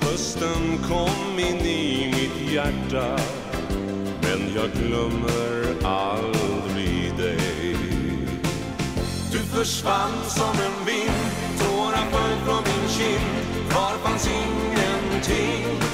Hösten 0.00 0.78
kom 0.88 1.38
in 1.38 1.66
i 1.66 2.14
mitt 2.16 2.52
hjärta 2.52 3.18
men 4.22 4.54
jag 4.54 4.70
glömmer 4.82 5.84
aldrig 5.84 7.16
dig. 7.18 7.76
Du 9.32 9.38
försvann 9.38 10.24
som 10.28 10.50
en 10.50 10.86
vind, 10.86 11.30
tårar 11.58 12.10
föll 12.10 12.38
från 12.44 12.62
min 12.64 12.88
kind. 12.88 13.70
Kvar 13.70 13.94
fanns 14.02 14.28
ingenting? 14.28 15.89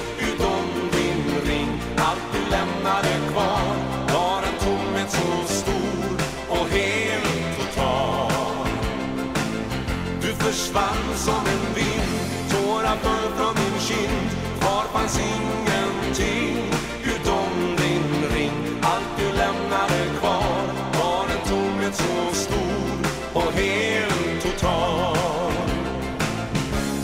Försvann 10.77 11.17
som 11.17 11.47
en 11.47 11.75
vind, 11.75 12.21
tårar 12.51 12.97
föll 12.97 13.33
från 13.37 13.55
min 13.55 13.81
kind 13.81 14.31
Kvar 14.61 14.85
fanns 14.93 15.21
ingenting. 15.21 16.65
Utom 17.05 17.77
din 17.77 18.31
ring 18.35 18.53
Allt 18.83 19.19
du 19.19 19.25
lämnade 19.25 20.19
kvar 20.21 20.67
var 20.99 21.25
en 21.25 21.49
tomhet 21.49 21.95
så 21.95 22.35
stor 22.35 22.99
och 23.33 23.53
helt 23.53 24.43
total. 24.43 25.53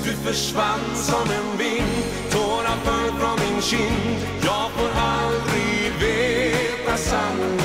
Du 0.05 0.13
försvann 0.13 0.95
som 0.95 1.31
en 1.31 1.59
vind, 1.59 2.05
tårar 2.31 2.77
föll 2.85 3.21
från 3.21 3.39
min 3.49 3.63
kind. 3.63 4.17
Jag 4.43 4.71
får 4.71 4.91
aldrig 5.01 5.93
veta 6.01 6.97
sanningen. 6.97 7.62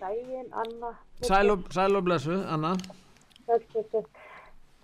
Daginn, 0.00 0.48
Anna. 0.62 0.90
Sæl 1.26 1.50
og, 1.54 1.66
sæl 1.74 1.96
og 1.96 2.04
blessu, 2.06 2.34
Anna. 2.48 2.74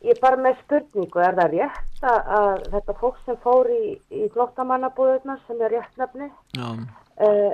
Ég 0.04 0.10
er 0.12 0.18
bara 0.20 0.36
með 0.36 0.58
spurningu, 0.64 1.20
er 1.24 1.36
það 1.38 1.52
rétt 1.54 2.02
að, 2.04 2.18
að 2.38 2.64
þetta 2.74 2.94
fólk 3.00 3.20
sem 3.24 3.36
fór 3.44 3.70
í, 3.72 3.84
í 4.12 4.26
flottamannabúðunar 4.34 5.38
sem 5.46 5.62
er 5.64 5.72
rétt 5.72 6.00
nefni, 6.00 6.26
Já, 6.58 6.66
uh, 7.24 7.52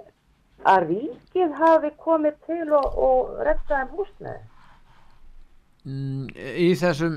að 0.73 0.89
ríkið 0.91 1.55
hafi 1.61 1.91
komið 2.03 2.41
til 2.49 2.73
og, 2.75 2.89
og 3.07 3.37
redda 3.47 3.71
þeim 3.77 3.93
húsnæði? 3.95 4.41
mm, 5.87 6.25
í 6.67 6.69
þessum 6.81 7.15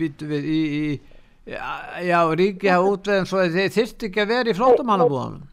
býtu 0.00 0.26
við 0.32 0.48
í, 0.50 0.58
í 0.80 1.52
já, 1.54 1.62
já, 2.04 2.18
ríki 2.42 2.68
hafa 2.74 2.90
útveðin 2.96 3.30
svo 3.30 3.38
að 3.44 3.54
þeir 3.60 3.72
þyrst 3.78 4.04
ekki 4.08 4.24
að 4.24 4.32
vera 4.34 4.50
í 4.52 4.58
flóttamannabúðanum 4.58 5.46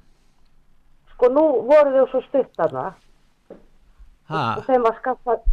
Sko 1.13 1.29
nú 1.35 1.45
voru 1.69 1.93
þau 1.99 2.09
svo 2.15 2.21
stutt 2.25 2.51
þarna. 2.57 2.83
ha, 2.89 3.08
og 4.29 4.63
þeim 4.67 4.87
var 4.87 4.97
skaffað, 4.99 5.43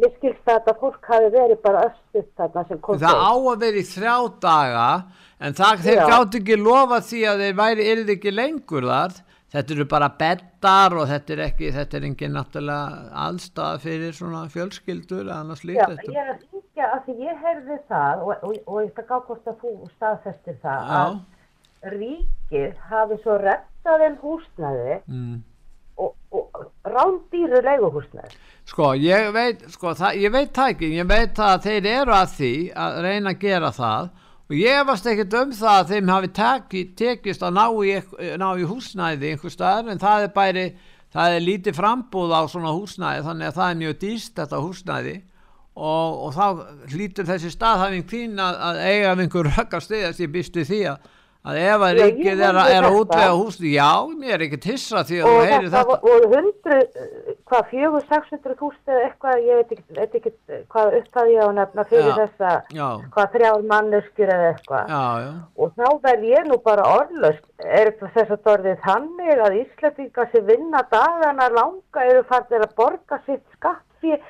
mér 0.00 0.16
skilst 0.16 0.42
að 0.48 0.58
þetta 0.58 0.74
fólk 0.80 1.12
hafi 1.12 1.30
verið 1.34 1.62
bara 1.64 1.84
öll 1.86 1.94
stutt 1.96 2.32
þarna 2.40 2.66
sem 2.68 2.82
kom 2.84 3.00
það 3.02 3.22
á 3.26 3.32
að 3.34 3.62
vera 3.64 3.80
í 3.80 3.86
þrjá 3.90 4.16
daga 4.42 4.88
en 5.38 5.56
það, 5.56 5.86
þeir 5.86 6.02
gátt 6.10 6.40
ekki 6.40 6.58
lofa 6.60 7.00
því 7.04 7.22
að 7.30 7.44
þeir 7.44 7.56
væri 7.62 7.88
yrði 7.92 8.18
ekki 8.18 8.34
lengur 8.34 8.90
þar. 8.90 9.22
Þetta 9.56 9.72
eru 9.76 9.84
bara 9.88 10.08
beddar 10.20 10.94
og 10.98 11.04
þetta 11.06 11.32
er 11.32 11.40
ekki 11.44 11.68
þetta 11.72 11.96
er 11.96 12.04
engin 12.08 12.34
náttúrulega 12.34 13.12
aðstæða 13.24 13.78
fyrir 13.84 14.16
svona 14.16 14.40
fjölskyldur 14.52 15.30
annars 15.32 15.62
Já, 15.62 15.68
líkt 15.70 15.78
ég 15.78 15.92
þetta 15.92 16.16
er 16.22 16.32
að 16.32 16.40
syngja 16.42 16.88
að 16.90 17.04
því 17.06 17.14
ég 17.28 17.44
heyrði 17.44 17.76
það 17.92 18.24
og, 18.24 18.32
og, 18.48 18.56
og 18.66 18.80
ég 18.82 18.90
skal 18.90 19.06
gá 19.06 19.14
hvort 19.28 19.50
að 19.52 19.60
þú 19.62 19.72
staðfestir 19.94 20.58
það 20.64 20.90
Já. 20.90 20.98
að 20.98 21.94
ríkið 21.94 22.74
hafi 22.90 23.20
svo 23.22 23.38
rettað 23.44 24.02
þeim 24.02 24.18
húsnæði 24.24 24.98
mm. 25.06 25.36
Rándýru 26.86 27.62
leiguhúsnæði. 27.64 28.38
Sko, 28.66 28.92
ég 28.98 29.28
veit, 29.34 29.60
sko, 29.70 29.92
það, 29.94 30.16
ég 30.24 30.32
veit 30.34 30.52
það 30.54 30.72
ekki, 30.72 30.88
ég 30.98 31.06
veit 31.06 31.36
það 31.36 31.52
að 31.52 31.66
þeir 31.68 31.88
eru 31.92 32.14
að 32.16 32.32
því 32.34 32.54
að 32.84 32.96
reyna 33.04 33.32
að 33.32 33.44
gera 33.44 33.70
það 33.76 34.08
og 34.46 34.56
ég 34.58 34.82
varst 34.88 35.06
ekkert 35.10 35.36
um 35.40 35.54
það 35.54 35.76
að 35.76 35.92
þeim 35.92 36.10
hafi 36.14 36.32
teki, 36.38 36.82
tekist 36.98 37.46
að 37.46 37.56
ná 37.56 37.64
í, 37.82 37.94
ná 38.42 38.48
í 38.58 38.66
húsnæði 38.66 39.32
einhver 39.32 39.54
staðar 39.54 39.92
en 39.92 40.02
það 40.02 40.26
er 40.26 40.34
bæri, 40.34 40.66
það 41.14 41.36
er 41.36 41.46
lítið 41.46 41.78
frambúð 41.78 42.34
á 42.34 42.42
svona 42.50 42.74
húsnæði 42.74 43.24
þannig 43.26 43.50
að 43.50 43.58
það 43.60 43.70
er 43.70 43.80
mjög 43.82 43.98
dýst 44.02 44.38
þetta 44.38 44.62
húsnæði 44.62 45.16
og, 45.76 46.22
og 46.26 46.34
þá 46.36 46.46
hlýtur 46.94 47.28
þessi 47.28 47.52
staðhæfing 47.54 48.06
þín 48.10 48.42
að, 48.42 48.58
að 48.70 48.82
eiga 48.86 49.12
af 49.12 49.22
einhver 49.24 49.82
stiðast 49.86 50.22
ég 50.22 50.32
býst 50.34 50.58
við 50.58 50.70
því 50.70 50.80
að, 50.92 51.10
að 51.46 51.58
ef 51.62 51.82
að 51.86 51.92
ríkið 52.00 52.40
er, 52.42 52.56
er 52.58 52.86
að 52.88 52.96
útvega 53.00 53.34
húsnæði, 53.38 53.72
já, 53.76 53.90
mér 54.18 54.34
er 54.34 54.44
ekki 54.46 54.58
tissa 54.64 55.02
því 55.06 55.18
að 55.20 55.26
Og 55.26 55.36
þú 55.36 55.44
heyrir 55.46 55.68
þetta 55.74 55.98
voru 56.02 56.30
hundru, 56.32 56.78
hvað, 57.46 57.68
fjögur, 57.70 58.06
600 58.10 58.56
þúsund 58.60 58.92
eða 58.92 59.04
eitthvað, 59.06 59.44
ég 59.46 59.60
veit 59.60 59.74
ekki, 59.76 59.84
veit 59.98 60.16
ekki 60.20 60.32
hvað 60.74 60.96
uppfæði 61.00 61.36
ég 61.36 61.46
á 61.46 61.50
nefna 61.60 61.86
fyrir 61.92 62.10
Já, 62.10 62.16
þessa, 62.22 62.54
já. 62.80 62.88
hvað 63.14 63.30
þrjár 63.36 63.66
manneskjur 63.72 64.34
eða 64.36 64.48
eitthvað. 64.50 64.90
Já, 64.96 65.04
já. 65.26 65.30
Og 65.62 65.76
þá 65.78 65.86
verð 66.08 66.26
ég 66.32 66.50
nú 66.50 66.58
bara 66.66 66.88
orðlöst, 66.96 67.46
er 67.62 67.92
þess 68.02 68.34
að 68.34 68.52
orðið 68.56 68.82
þannig 68.88 69.44
að 69.46 69.58
Íslandingar 69.62 70.32
sem 70.34 70.50
vinna 70.50 70.82
dagana 70.90 71.50
langa 71.54 72.08
eru 72.10 72.26
farnir 72.26 72.66
að 72.66 72.76
borga 72.82 73.22
sitt 73.28 73.44
skatt 73.54 73.84
fyrir, 74.02 74.22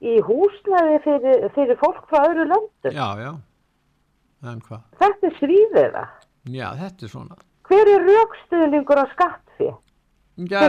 í 0.00 0.16
húsnæði 0.24 1.02
fyrir, 1.04 1.46
fyrir 1.58 1.76
fólk 1.82 2.06
frá 2.08 2.22
öðru 2.30 2.46
löndum. 2.48 2.94
Já, 2.94 3.08
já. 3.20 3.32
En 4.40 4.60
hvað? 4.64 4.86
Þetta 4.96 5.28
er 5.28 5.34
svíðiða. 5.36 6.04
Já, 6.48 6.70
þetta 6.78 7.04
er 7.04 7.08
svona. 7.12 7.36
Hver 7.68 7.88
er 7.94 8.06
raukstuðningur 8.08 8.98
á 9.02 9.06
skattfið? 9.12 9.74
Já, 10.50 10.60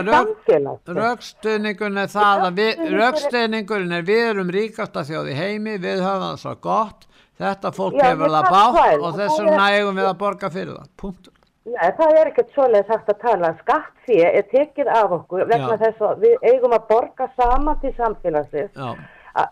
rökstuðningun 0.92 1.96
er 2.02 2.10
það 2.12 2.42
að 2.46 2.58
við, 2.60 2.80
Rökstuðningur 2.92 3.84
er- 3.96 4.02
við 4.06 4.24
erum 4.30 4.50
ríkasta 4.52 5.04
þjóð 5.08 5.30
í 5.32 5.36
heimi, 5.38 5.78
við 5.80 6.02
höfum 6.04 6.24
það 6.26 6.36
svo 6.42 6.54
gott, 6.60 7.06
þetta 7.40 7.72
fólk 7.72 7.94
Já, 7.96 8.04
hefur 8.10 8.28
það 8.34 8.50
bátt 8.50 8.98
og 8.98 9.02
og 9.08 9.14
þess 9.16 9.38
það 9.38 9.46
vegna 9.46 9.70
er- 9.70 9.78
eigum 9.80 9.96
við 9.96 10.08
að 10.10 10.18
borga 10.18 10.50
fyrir 10.50 10.74
það. 10.76 10.88
Punkt. 10.96 11.28
Nei, 11.64 11.90
það 11.98 12.12
er 12.20 12.26
ekkert 12.32 12.52
svoleiðis 12.52 12.88
hægt 12.90 13.08
að 13.08 13.18
tala. 13.22 13.50
Skattfið 13.62 14.22
er 14.26 14.42
tekið 14.52 14.88
af 14.92 15.10
okkur 15.18 15.44
vegna 15.46 15.76
Já. 15.76 15.78
þess 15.86 16.00
að 16.02 16.24
við 16.26 16.36
eigum 16.52 16.72
að 16.76 16.86
borga 16.88 17.28
saman 17.38 17.80
til 17.80 17.92
samfélagsins. 17.96 18.72
Já, 18.74 18.96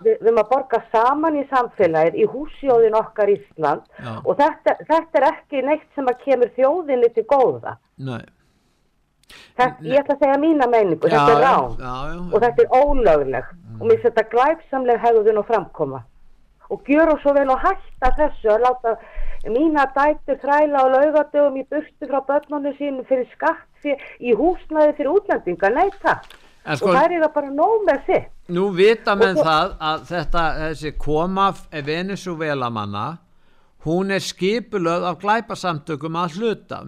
Við, 0.05 0.19
erum 0.20 0.43
að 0.43 0.51
borga 0.51 0.82
saman 0.93 1.39
í 1.40 1.47
samfélagið 1.52 2.19
í 2.20 2.27
húsjóðin 2.28 2.98
okkar 2.98 3.32
Ísland. 3.32 3.86
Já. 3.97 4.12
og 4.24 4.36
þetta, 4.36 4.77
þetta 4.90 5.20
er 5.20 5.27
ekki 5.31 5.62
neitt 5.65 5.89
sem 5.94 6.11
að 6.11 6.20
kemur 6.27 6.52
þjóðinni 6.59 7.15
til 7.15 7.27
góða. 7.31 7.78
nei. 7.97 8.20
Þetta, 9.31 9.85
ég 9.86 10.01
ætla 10.01 10.15
að 10.16 10.23
segja 10.24 10.39
mína 10.43 10.66
meiningu, 10.66 11.07
Já, 11.07 11.12
þetta 11.15 11.32
er 11.32 11.43
já, 11.44 11.51
rán. 11.51 11.74
Já, 11.78 11.97
já. 12.11 12.23
og 12.35 12.43
þetta 12.44 12.62
er 12.62 12.73
ólöglegt. 12.81 13.52
Og 13.81 13.85
mér 13.86 14.01
þetta 14.02 14.24
glæpsamleg 14.32 15.01
hegðun 15.05 15.40
og 15.40 15.47
framkoma. 15.47 16.01
Og 16.70 16.82
gjör 16.86 17.12
og 17.15 17.20
svo 17.23 17.35
vel 17.35 17.51
og 17.51 17.62
hætta 17.62 18.11
þessu 18.19 18.51
að 18.55 18.65
láta 18.66 18.97
mína 19.48 19.86
dættur 19.94 20.39
þræla 20.43 20.82
á 20.82 20.86
laugadögum 20.93 21.57
í 21.61 21.65
burtu 21.70 22.09
frá 22.11 22.20
börnunum 22.28 22.74
sínum 22.77 23.07
fyrir 23.09 23.27
skatt 23.32 23.65
fyrir, 23.82 24.02
í 24.20 24.35
húsnaði 24.36 24.97
fyrir 24.98 25.15
útlendinga, 25.15 25.70
nei 25.73 25.89
takk. 26.02 26.27
En 26.35 26.40
sko- 26.66 26.91
og 26.91 26.97
það 26.97 27.05
er 27.05 27.24
það 27.24 27.32
bara 27.35 27.51
nóg 27.51 27.89
með 27.89 28.07
sitt 28.07 28.28
Nú 28.51 28.69
vita 28.74 29.15
menn 29.15 29.39
Og 29.39 29.47
það 29.47 29.74
að 29.78 30.07
þetta, 30.11 30.45
þessi 30.65 30.95
koma 30.99 31.55
Venezuela 31.87 32.70
manna 32.70 33.09
hún 33.87 34.11
er 34.12 34.20
skipulöð 34.20 35.07
af 35.09 35.20
glæpasamtökum 35.23 36.19
að 36.20 36.37
hluta. 36.37 36.82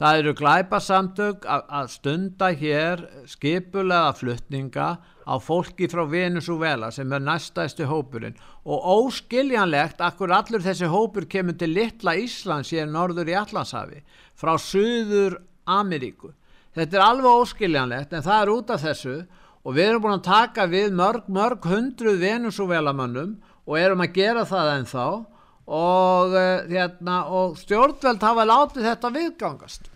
Það 0.00 0.18
eru 0.18 0.32
glæpasamtök 0.34 1.44
að, 1.44 1.64
að 1.68 1.88
stunda 1.92 2.48
hér 2.56 3.02
skipulega 3.28 4.14
flutninga 4.16 4.88
á 5.28 5.34
fólki 5.36 5.90
frá 5.92 6.06
Venezuela 6.08 6.88
sem 6.90 7.12
er 7.12 7.20
næstæðstu 7.20 7.84
hópurinn 7.84 8.38
og 8.64 8.86
óskiljanlegt 8.94 10.00
akkur 10.00 10.32
allur 10.32 10.64
þessi 10.64 10.88
hópur 10.88 11.28
kemur 11.28 11.58
til 11.60 11.74
litla 11.76 12.16
Íslands 12.16 12.72
hér 12.72 12.88
norður 12.88 13.28
í 13.28 13.36
Allandshafi 13.36 14.00
frá 14.34 14.56
Suður 14.56 15.36
Ameríku. 15.68 16.32
Þetta 16.76 16.96
er 16.96 17.04
alveg 17.04 17.40
óskiljanlegt 17.42 18.12
en 18.14 18.24
það 18.26 18.42
er 18.42 18.52
út 18.54 18.70
af 18.70 18.84
þessu 18.84 19.16
og 19.64 19.74
við 19.76 19.88
erum 19.88 20.04
búin 20.04 20.18
að 20.18 20.28
taka 20.28 20.66
við 20.70 20.92
mörg, 20.96 21.26
mörg 21.26 21.66
hundruð 21.66 22.20
Venezuela 22.22 22.94
mönnum 22.96 23.36
og 23.66 23.78
erum 23.78 24.04
að 24.04 24.14
gera 24.20 24.46
það 24.48 24.72
ennþá 24.76 25.06
og, 25.10 26.34
uh, 26.34 26.62
hérna, 26.70 27.16
og 27.30 27.58
stjórnveld 27.60 28.22
hafa 28.22 28.46
látið 28.46 28.86
þetta 28.88 29.10
viðgangast. 29.16 29.90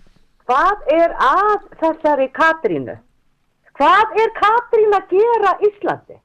Hvað 0.44 0.90
er 0.92 1.14
að 1.24 1.64
þessari 1.80 2.28
Katrínu? 2.36 2.98
Hvað 3.74 4.18
er 4.22 4.34
Katrín 4.36 4.94
að 4.94 5.14
gera 5.14 5.54
Íslandi? 5.66 6.18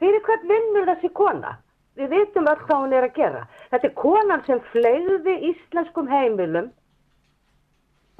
Fyrir 0.00 0.22
hvern 0.26 0.46
vinnur 0.48 0.86
þessi 0.92 1.10
kona? 1.16 1.56
Við 1.98 2.12
vitum 2.14 2.46
öll 2.48 2.60
hvað 2.66 2.82
hún 2.84 2.92
er 2.96 3.06
að 3.08 3.16
gera. 3.16 3.40
Þetta 3.72 3.88
er 3.88 3.96
konan 3.98 4.44
sem 4.46 4.60
flegði 4.72 5.34
íslenskum 5.50 6.06
heimilum, 6.08 6.70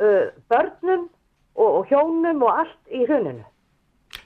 uh, 0.01 0.31
börnum 0.51 1.09
og, 1.55 1.68
og 1.68 1.90
hjónum 1.93 2.44
og 2.47 2.62
allt 2.64 2.93
í 2.93 3.05
hruninu. 3.06 3.44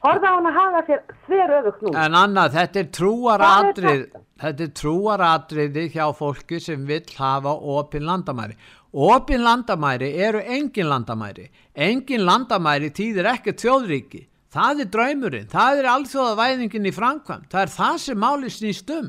Horfa 0.05 0.31
á 0.31 0.35
hann 0.37 0.49
að 0.49 0.57
hafa 0.59 0.81
sér 0.87 1.03
þver 1.27 1.53
öfugt 1.59 1.83
nú. 1.85 1.93
En 1.97 2.17
annað, 2.19 2.55
þetta 2.59 2.81
er 2.81 2.89
trúaratrið, 2.99 4.05
þetta 4.43 4.65
er 4.67 4.73
trúaratriði 4.81 5.85
hjá 5.95 6.05
fólki 6.17 6.61
sem 6.61 6.85
vill 6.89 7.17
hafa 7.19 7.55
opin 7.77 8.05
landamæri. 8.09 8.57
Opin 8.95 9.43
landamæri 9.45 10.13
eru 10.27 10.41
engin 10.41 10.89
landamæri. 10.89 11.49
Engin 11.75 12.25
landamæri 12.29 12.93
týðir 12.95 13.33
ekki 13.33 13.57
þjóðríki. 13.65 14.23
Það 14.55 14.85
er 14.85 14.91
draumurinn, 14.95 15.51
það 15.51 15.81
er 15.81 15.91
alþjóðavæðingin 15.97 16.87
í 16.87 16.95
framkvæmt. 16.95 17.49
Það 17.51 17.65
er 17.65 17.73
það 17.75 17.97
sem 18.05 18.21
máli 18.23 18.53
snýst 18.55 18.93
um. 18.95 19.09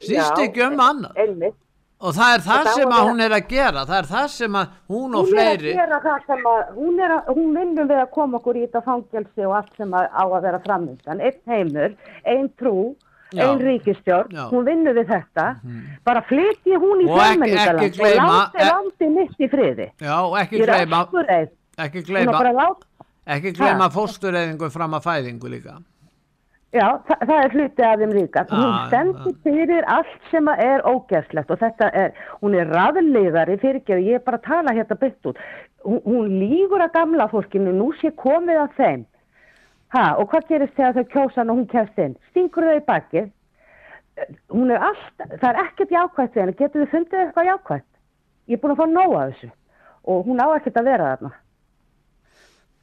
Snýst 0.00 0.38
Já, 0.38 0.46
ekki 0.46 0.64
um 0.64 0.80
annað. 0.80 1.18
Einmitt. 1.20 1.58
Og 1.96 2.12
það 2.12 2.34
er 2.34 2.42
það 2.44 2.66
Og 2.68 2.74
sem 2.76 2.90
að 2.92 3.06
hún 3.08 3.22
er 3.24 3.32
að 3.32 3.46
gera. 3.48 3.82
Það 3.88 3.98
er 3.98 4.08
það 4.10 4.26
sem 4.34 4.56
að 4.60 4.72
hún 4.92 5.14
og 5.16 5.22
Hún 5.30 5.38
er 5.40 5.46
fleiri... 5.56 5.72
gera 5.78 6.00
það 6.04 6.26
sem 6.28 6.48
að, 6.50 6.58
hún, 6.76 6.98
að, 7.06 7.30
hún 7.38 7.54
vinnur 7.56 7.88
við 7.88 8.00
að 8.02 8.10
koma 8.16 8.36
okkur 8.40 8.58
í 8.60 8.64
þetta 8.66 8.82
fangelsi 8.84 9.46
og 9.48 9.54
allt 9.56 9.80
sem 9.80 9.96
að, 9.96 10.08
á 10.12 10.24
að 10.26 10.44
vera 10.44 10.60
framöndan. 10.66 11.22
Einn 11.24 11.40
heimur, 11.54 11.94
einn 12.34 12.50
trú, 12.60 12.74
Já. 13.32 13.46
einn 13.46 13.64
ríkistjórn, 13.64 14.36
Já. 14.36 14.44
Hún 14.52 14.68
vinnur 14.68 14.98
við 15.00 15.08
þetta. 15.14 15.46
Bara 16.04 16.24
flytji 16.28 16.76
hún 16.84 17.06
í 17.06 17.08
Og 17.08 17.22
ekki 17.24 17.90
gleyma- 17.96 18.28
og 18.28 18.36
láti 18.36 18.60
e- 18.60 18.68
landi 18.68 19.10
mitt 19.16 19.40
í 19.40 19.50
friði. 19.56 19.88
Já, 20.04 20.14
og 20.20 20.36
ekki 20.42 20.62
gleyma... 20.66 21.02
Ekki 21.80 22.04
gleyma... 22.04 22.44
gleyma 23.56 23.88
fóstureyðingu 23.90 24.68
fram 24.70 25.00
að 25.00 25.08
fæðingu 25.08 25.48
líka. 25.50 25.80
Já, 26.76 26.86
það, 27.08 27.22
það 27.28 27.42
er 27.42 27.54
hluti 27.56 27.84
af 27.86 28.00
þeim 28.00 28.14
líka. 28.16 28.44
Hún 28.50 28.64
Já, 28.66 28.76
stendur 28.90 29.34
fyrir 29.44 29.88
allt 29.92 30.30
sem 30.30 30.48
er 30.52 30.84
ógæslegt 30.86 31.52
og 31.52 31.60
þetta 31.62 31.90
er, 32.02 32.14
hún 32.42 32.56
er 32.58 32.70
raðlegari 32.72 33.58
fyrir 33.62 33.80
ekki 33.80 33.98
ég 34.04 34.20
er 34.20 34.24
bara 34.26 34.40
að 34.40 34.48
tala 34.48 34.74
hérna 34.76 34.98
byggt 35.00 35.30
út. 35.32 35.40
Hún, 35.86 36.00
hún 36.04 36.32
lígur 36.40 36.84
að 36.84 36.94
gamla 36.98 37.28
fólkinu, 37.32 37.74
nú 37.74 37.92
sé 38.00 38.12
komið 38.20 38.62
að 38.64 38.76
þeim. 38.80 39.04
Ha, 39.94 40.04
og 40.20 40.30
hvað 40.32 40.48
gerist 40.50 40.78
þegar 40.78 40.96
þau 40.96 41.10
kjósa 41.14 41.44
og 41.46 41.54
hún 41.54 41.68
kemst 41.70 42.00
inn? 42.02 42.16
Stingur 42.30 42.66
þau 42.66 42.78
í 42.78 42.86
bakið? 42.88 43.30
Hún 44.52 44.72
er 44.72 44.82
allt, 44.82 45.26
það 45.40 45.50
er 45.50 45.60
ekkert 45.62 45.92
við 45.92 46.40
henni, 46.40 46.56
getur 46.58 46.82
þið 46.82 46.92
fundið 46.94 47.22
eitthvað 47.22 47.50
jákvætt? 47.50 47.88
Ég 48.46 48.56
er 48.56 48.62
búin 48.62 48.74
að 48.74 48.80
fá 48.80 48.86
nóg 48.90 49.16
af 49.16 49.32
þessu 49.32 49.50
og 50.06 50.28
hún 50.28 50.38
á 50.42 50.46
ekkert 50.54 50.80
að 50.80 50.88
vera 50.90 51.10
þarna. 51.12 51.32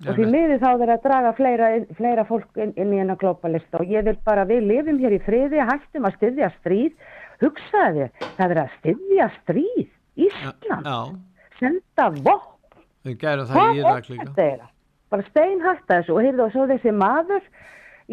Og 0.08 0.18
því 0.18 0.26
miður 0.34 0.60
þá 0.62 0.70
er 0.84 0.92
að 0.96 1.04
draga 1.08 1.34
fleira, 1.38 1.68
fleira 1.98 2.24
fólk 2.28 2.58
inn, 2.60 2.74
inn 2.76 2.94
í 2.94 3.00
hennar 3.00 3.20
globalista. 3.22 3.80
Og 3.80 3.92
ég 3.94 4.04
vil 4.08 4.18
bara, 4.26 4.44
við 4.50 4.66
lifum 4.68 5.00
hér 5.00 5.16
í 5.16 5.20
friði, 5.24 5.62
hættum 5.64 6.08
að 6.10 6.18
styðja 6.18 6.50
stríð, 6.60 6.94
hugsaði 7.44 8.10
það 8.38 8.56
er 8.56 8.62
að 8.64 8.74
styðja 8.80 9.30
stríð, 9.42 9.88
Ísland, 10.14 10.68
Já, 10.70 10.98
senda 11.60 12.10
við 13.04 13.18
gerum 13.20 13.48
það 13.50 13.56
hvað 13.58 13.78
er 13.78 13.88
þetta 13.88 14.14
eiginlega? 14.14 14.68
Bara 15.14 15.26
steinhætta 15.30 15.96
þessu. 16.00 16.14
Og 16.16 16.22
heyrðu 16.26 16.44
og 16.46 16.52
svo 16.54 16.66
þessi 16.70 16.94
maður, 16.98 17.48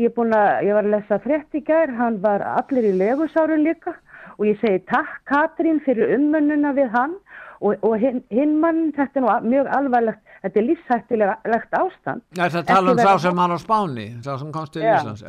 ég 0.01 0.19
er 0.23 0.33
að, 0.37 0.49
ég 0.67 0.75
var 0.77 0.87
að 0.89 0.95
lesa 0.95 1.19
frétt 1.25 1.57
í 1.59 1.63
gær, 1.65 1.93
hann 1.99 2.19
var 2.25 2.45
allir 2.57 2.89
í 2.91 2.95
legusáru 2.99 3.57
líka. 3.61 3.95
Og 4.39 4.47
ég 4.49 4.59
segi 4.63 4.81
takk 4.89 5.21
Katrín 5.29 5.81
fyrir 5.85 6.15
ummönnuna 6.17 6.73
við 6.77 6.91
hann. 6.97 7.15
Og, 7.61 7.77
og 7.85 7.99
hinn, 8.01 8.23
hinn 8.33 8.55
mann, 8.61 8.87
þetta 8.97 9.21
er 9.21 9.25
nú 9.27 9.29
a- 9.29 9.43
mjög 9.45 9.67
alvarlegt, 9.77 10.21
þetta 10.45 10.61
er 10.61 10.67
lífshættilegt 10.69 11.77
ástand. 11.77 12.25
Er 12.39 12.49
það 12.49 12.63
að 12.63 12.71
tala 12.71 12.95
um 12.95 13.03
sá 13.03 13.13
sem 13.25 13.43
hann 13.43 13.55
á 13.55 13.59
Spáni, 13.61 14.07
sá 14.25 14.33
sem 14.41 14.51
komst 14.55 14.75
til 14.77 14.87
Íslands? 14.87 15.23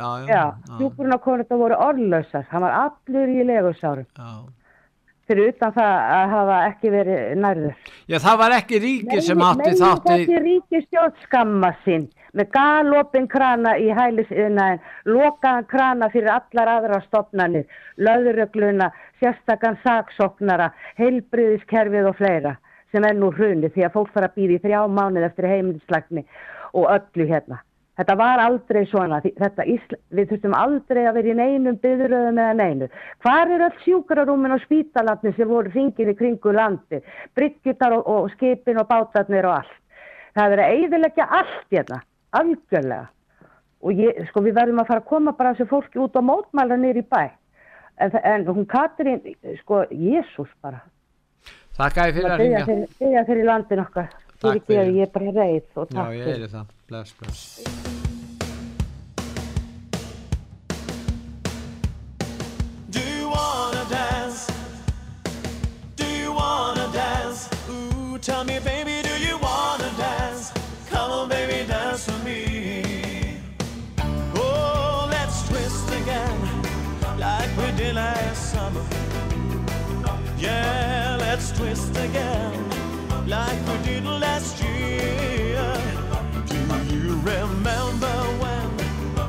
Hjúkurinn 0.80 1.16
á 1.16 1.20
konur 1.20 1.44
þetta 1.44 1.60
voru 1.60 1.78
orðlausar, 1.90 2.48
hann 2.52 2.66
var 2.66 2.80
allur 2.86 3.36
í 3.36 3.46
legusárum. 3.50 4.10
Fyrir 5.30 5.52
utan 5.54 5.72
það 5.76 5.94
að 6.12 6.32
hafa 6.32 6.56
ekki 6.68 6.90
verið 6.92 7.20
nærður. 7.40 7.92
Já, 8.10 8.18
það 8.20 8.40
var 8.42 8.56
ekki 8.58 8.80
ríki 8.84 9.20
sem 9.24 9.44
átti 9.46 9.68
Megi 9.70 9.78
þátt 9.80 10.10
í... 10.10 10.16
þessi 10.16 10.42
ríkistjórn 10.48 11.14
skamma 11.28 11.70
sín 11.86 12.10
með 12.36 12.50
galopin 12.56 13.28
krana 13.32 13.76
í 13.80 13.90
hælisiðnaðin, 13.96 14.82
lokaðan 15.08 15.68
krana 15.72 16.08
fyrir 16.12 16.32
allar 16.32 16.74
aðra 16.78 17.00
stopnarnir, 17.06 17.66
löðurögluna, 18.00 18.88
sérstakann 19.20 19.80
saksóknara, 19.84 20.72
heilbriðiskerfið 21.00 22.12
og 22.12 22.20
fleira 22.20 22.56
sem 22.92 23.06
er 23.08 23.18
nú 23.18 23.32
hrunið 23.36 23.76
því 23.76 23.88
að 23.88 23.98
fólk 23.98 24.14
fara 24.14 24.30
að 24.32 24.40
býða 24.40 24.58
í 24.58 24.64
þrjá 24.66 24.80
mánuð 24.92 25.28
eftir 25.28 25.50
heimilislagni 25.52 26.26
og 26.78 26.88
öllu 26.92 27.28
hérna. 27.28 27.62
Þetta 28.00 28.16
var 28.18 28.40
aldrei 28.40 28.86
svona, 28.90 29.20
þetta, 29.22 29.66
við 30.16 30.30
þurftum 30.30 30.54
aldrei 30.58 31.02
að 31.06 31.18
vera 31.20 31.30
í 31.30 31.36
neinum 31.38 31.76
byðröðum 31.84 32.40
eða 32.40 32.54
neinu. 32.58 32.88
Hvar 33.22 33.52
er 33.52 33.66
öll 33.68 33.82
sjúkrarúmin 33.84 34.56
og 34.56 34.64
spítalarnir 34.64 35.36
sem 35.36 35.50
voru 35.50 35.70
hringin 35.74 36.10
í 36.10 36.16
kringu 36.18 36.54
landi, 36.56 37.02
bryggjutar 37.38 37.98
og, 37.98 38.08
og 38.08 38.32
skipin 38.34 38.80
og 38.82 38.88
bátarnir 38.90 39.46
og 39.50 39.60
allt. 39.60 39.76
Það 40.40 40.56
er 40.56 40.64
að 40.64 40.78
eiðilegja 40.78 41.28
allt 41.42 41.76
hérna, 41.76 42.00
algjörlega. 42.40 43.12
Og 43.82 44.02
ég, 44.02 44.24
sko, 44.30 44.46
við 44.46 44.58
verðum 44.58 44.82
að 44.82 44.90
fara 44.94 45.04
að 45.04 45.12
koma 45.12 45.36
bara 45.38 45.54
þessu 45.54 45.70
fólki 45.70 46.02
út 46.02 46.18
á 46.18 46.22
mótmæla 46.26 46.80
í 46.88 47.06
bæ. 47.06 47.24
En, 48.02 48.18
en 48.24 48.48
hún 48.48 48.66
Katrín, 48.66 49.22
sko, 49.62 49.84
Jésús 49.92 50.50
bara. 50.64 50.82
Þakka 51.78 52.06
ég 52.10 52.18
fyrir 52.18 52.32
Að 52.36 52.42
ringja. 52.44 52.66
biðja 53.00 53.24
fyrir 53.30 53.46
landin 53.48 53.84
okkar. 53.86 54.10
Takk 54.42 54.66
Fyrir 54.68 54.92
ég 54.98 55.06
er 55.08 55.12
bara 55.14 55.32
reið 55.38 55.78
og 55.78 55.88
Já, 55.92 55.96
takk 55.96 56.14
ég 56.18 56.24
fyrir. 56.26 56.44
er 56.44 56.54
það. 56.58 56.66
Bless, 56.90 57.14
bless. 57.22 57.42
Do 62.90 63.00
you 63.00 63.30
wanna 63.30 63.86
dance? 63.90 64.48
Do 65.96 66.06
you 66.06 66.34
wanna 66.34 66.88
dance? 66.92 67.50
Ooh, 67.70 68.18
tell 68.18 68.44
me, 68.44 68.60
baby, 68.60 68.91
again, 82.10 83.28
like 83.28 83.60
we 83.68 83.78
did 83.86 84.06
last 84.06 84.62
year. 84.64 85.78
Do 86.48 86.58
you 86.96 87.16
remember 87.22 88.16
when 88.42 88.68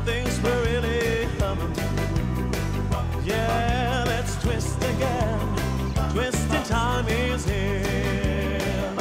things 0.04 0.40
were 0.42 0.62
really 0.62 1.26
humming? 1.38 1.74
Yeah, 3.24 4.04
let's 4.06 4.40
twist 4.42 4.78
again. 4.78 5.40
Twisting 6.12 6.62
time 6.64 7.06
is 7.08 7.44
here. 7.44 8.92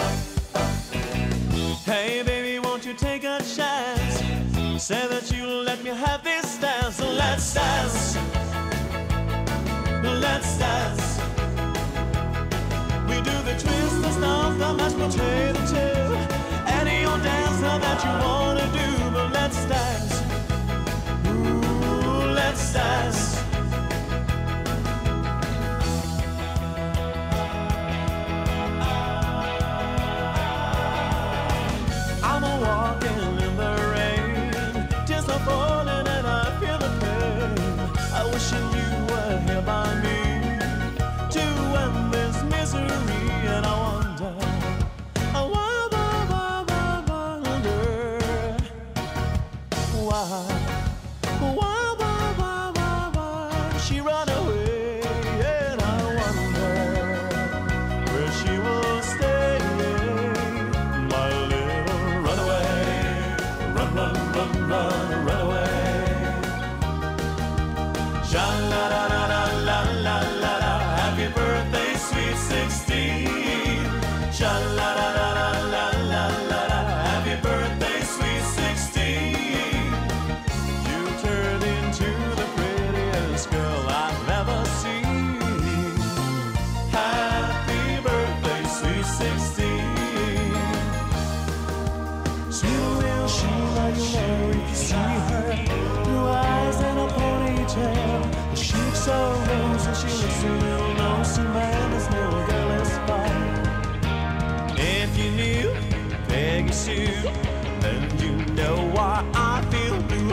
Hey, 1.85 2.23
baby, 2.23 2.59
won't 2.59 2.85
you 2.85 2.93
take 2.93 3.23
a 3.23 3.39
chance? 3.55 4.21
Say 4.83 5.07
that 5.07 5.31
you'll 5.31 5.63
let 5.63 5.83
me 5.83 5.91
have 5.91 6.23
this 6.23 6.57
dance. 6.57 6.99
Let's 6.99 7.53
dance. 7.53 8.17
Let's 10.03 10.57
dance. 10.57 11.20
Mashed 14.97 15.17
potato 15.17 15.59
too. 15.67 16.15
Any 16.67 17.05
old 17.05 17.21
dance 17.23 17.61
that 17.61 18.03
you 18.03 18.13
wanna 18.25 18.65
do, 18.71 19.11
but 19.11 19.31
let's 19.33 19.65
dance. 19.65 20.21
Ooh, 21.27 22.33
let's 22.33 22.73
dance. 22.73 23.50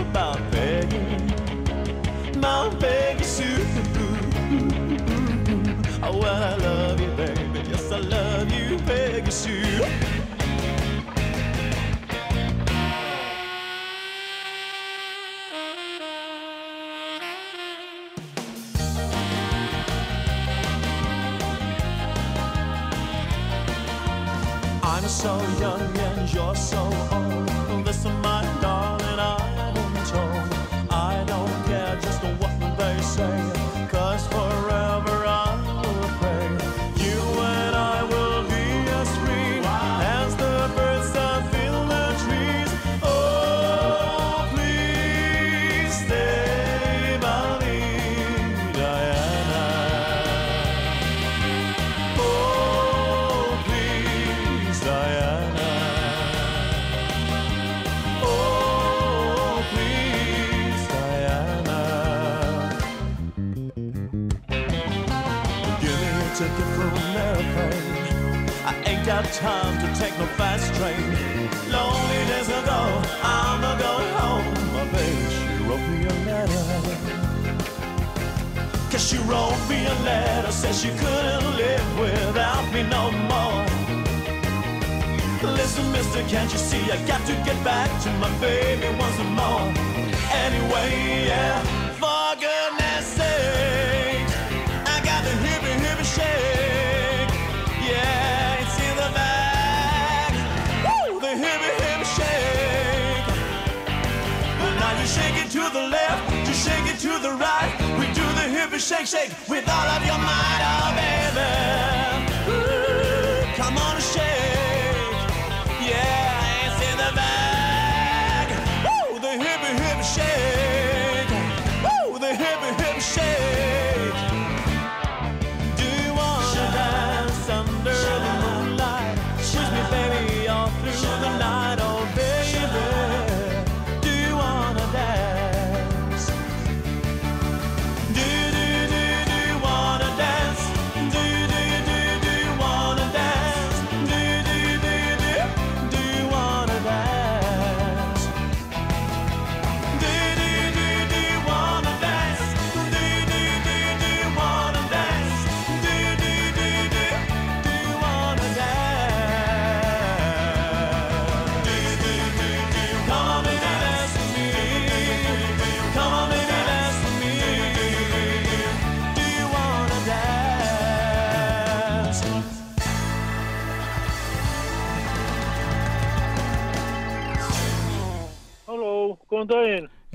Blue 0.09 0.21
about 0.21 0.39
Peggy. 0.51 0.99
My 2.39 2.71
Peggy 2.81 3.25
Sue. 3.25 3.67
Oh, 6.03 6.17
well, 6.17 6.43
I 6.43 6.57
love 6.57 7.01
you, 7.01 7.11
baby. 7.17 7.69
Yes, 7.69 7.93
I 7.93 7.99
love 7.99 8.53
you, 8.53 8.79
Peggy 8.79 9.31
Sue. 9.31 9.88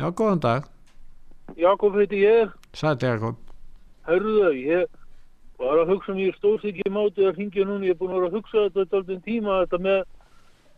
Já, 0.03 0.09
góðan 0.11 0.39
dag. 0.43 0.65
Jakob 1.55 1.93
heiti 1.95 2.17
ég. 2.19 2.49
Sæti 2.75 3.07
Jakob. 3.07 3.37
Hörðu, 4.03 4.49
ég 4.51 4.89
var 5.61 5.79
að 5.79 5.93
hugsa 5.93 6.15
mér 6.17 6.33
stórþykki 6.35 6.89
mátu 6.91 7.23
að 7.23 7.37
hringja 7.37 7.63
núna. 7.63 7.87
Ég 7.87 7.93
er 7.95 7.99
búin 8.01 8.11
að 8.11 8.17
vera 8.17 8.27
að 8.27 8.33
hugsa 8.35 8.63
þetta 8.75 8.97
aldrei 8.99 9.21
tíma, 9.23 9.61
þetta 9.61 9.77
með, 9.85 10.01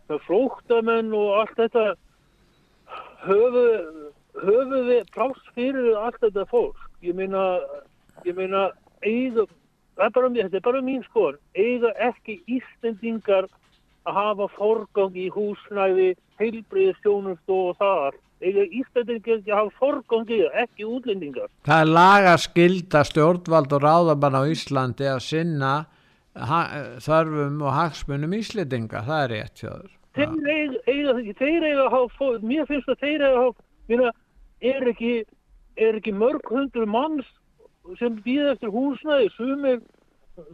með 0.06 0.20
flóktamenn 0.28 1.10
og 1.18 1.32
allt 1.40 1.58
þetta. 1.58 1.84
Höfu, 3.24 3.64
höfu 4.44 4.82
við 4.92 5.10
pláss 5.16 5.48
fyrir 5.56 5.88
allt 6.04 6.20
þetta 6.22 6.44
fólk. 6.52 6.84
Ég 7.02 7.18
meina, 7.18 7.42
ég 8.28 8.38
meina, 8.38 8.68
er 9.02 9.40
bara, 10.14 10.30
þetta 10.36 10.60
er 10.60 10.66
bara 10.68 10.84
mín 10.86 11.02
skoðan, 11.08 11.40
eiga 11.58 11.90
ekki 12.12 12.38
Íslendingar 12.46 13.50
að 14.06 14.20
hafa 14.20 14.46
forgang 14.54 15.18
í 15.18 15.26
húsnæði, 15.34 16.12
heilbriðstjónust 16.38 17.56
og 17.58 17.74
það 17.82 18.04
allt. 18.04 18.22
Að 18.46 19.58
hafa 19.58 20.00
það, 20.12 20.46
ekki 20.62 20.86
útlendingar. 20.86 21.50
Það 21.66 21.82
er 21.82 21.92
laga 21.98 22.36
skilda 22.40 23.02
stjórnvald 23.08 23.76
og 23.76 23.84
ráðabann 23.84 24.38
á 24.38 24.42
Íslandi 24.52 25.08
að 25.10 25.20
sinna 25.26 25.74
þörfum 26.36 27.62
og 27.64 27.72
hagsmunum 27.72 28.36
Íslendinga, 28.36 29.02
það 29.06 29.22
er 29.22 29.32
rétt 29.34 29.62
fjöður. 29.62 29.92
Þeir 30.16 30.28
eiga, 30.48 30.78
eiga, 30.86 31.34
þeir 31.38 31.64
eiga 31.64 31.86
að 31.86 31.94
hafa, 31.96 32.30
mér 32.42 32.68
finnst 32.68 32.88
að 32.88 33.02
þeir 33.02 33.24
eiga 33.24 33.40
hafa, 33.40 33.66
mér 33.88 34.04
er 34.72 34.88
ekki, 34.92 35.12
er 35.76 35.98
ekki 35.98 36.14
mörg 36.16 36.52
hundru 36.52 36.86
manns 36.88 37.28
sem 38.00 38.16
býða 38.24 38.54
eftir 38.54 38.72
húsnæði, 38.74 39.28
sumir, 39.36 39.82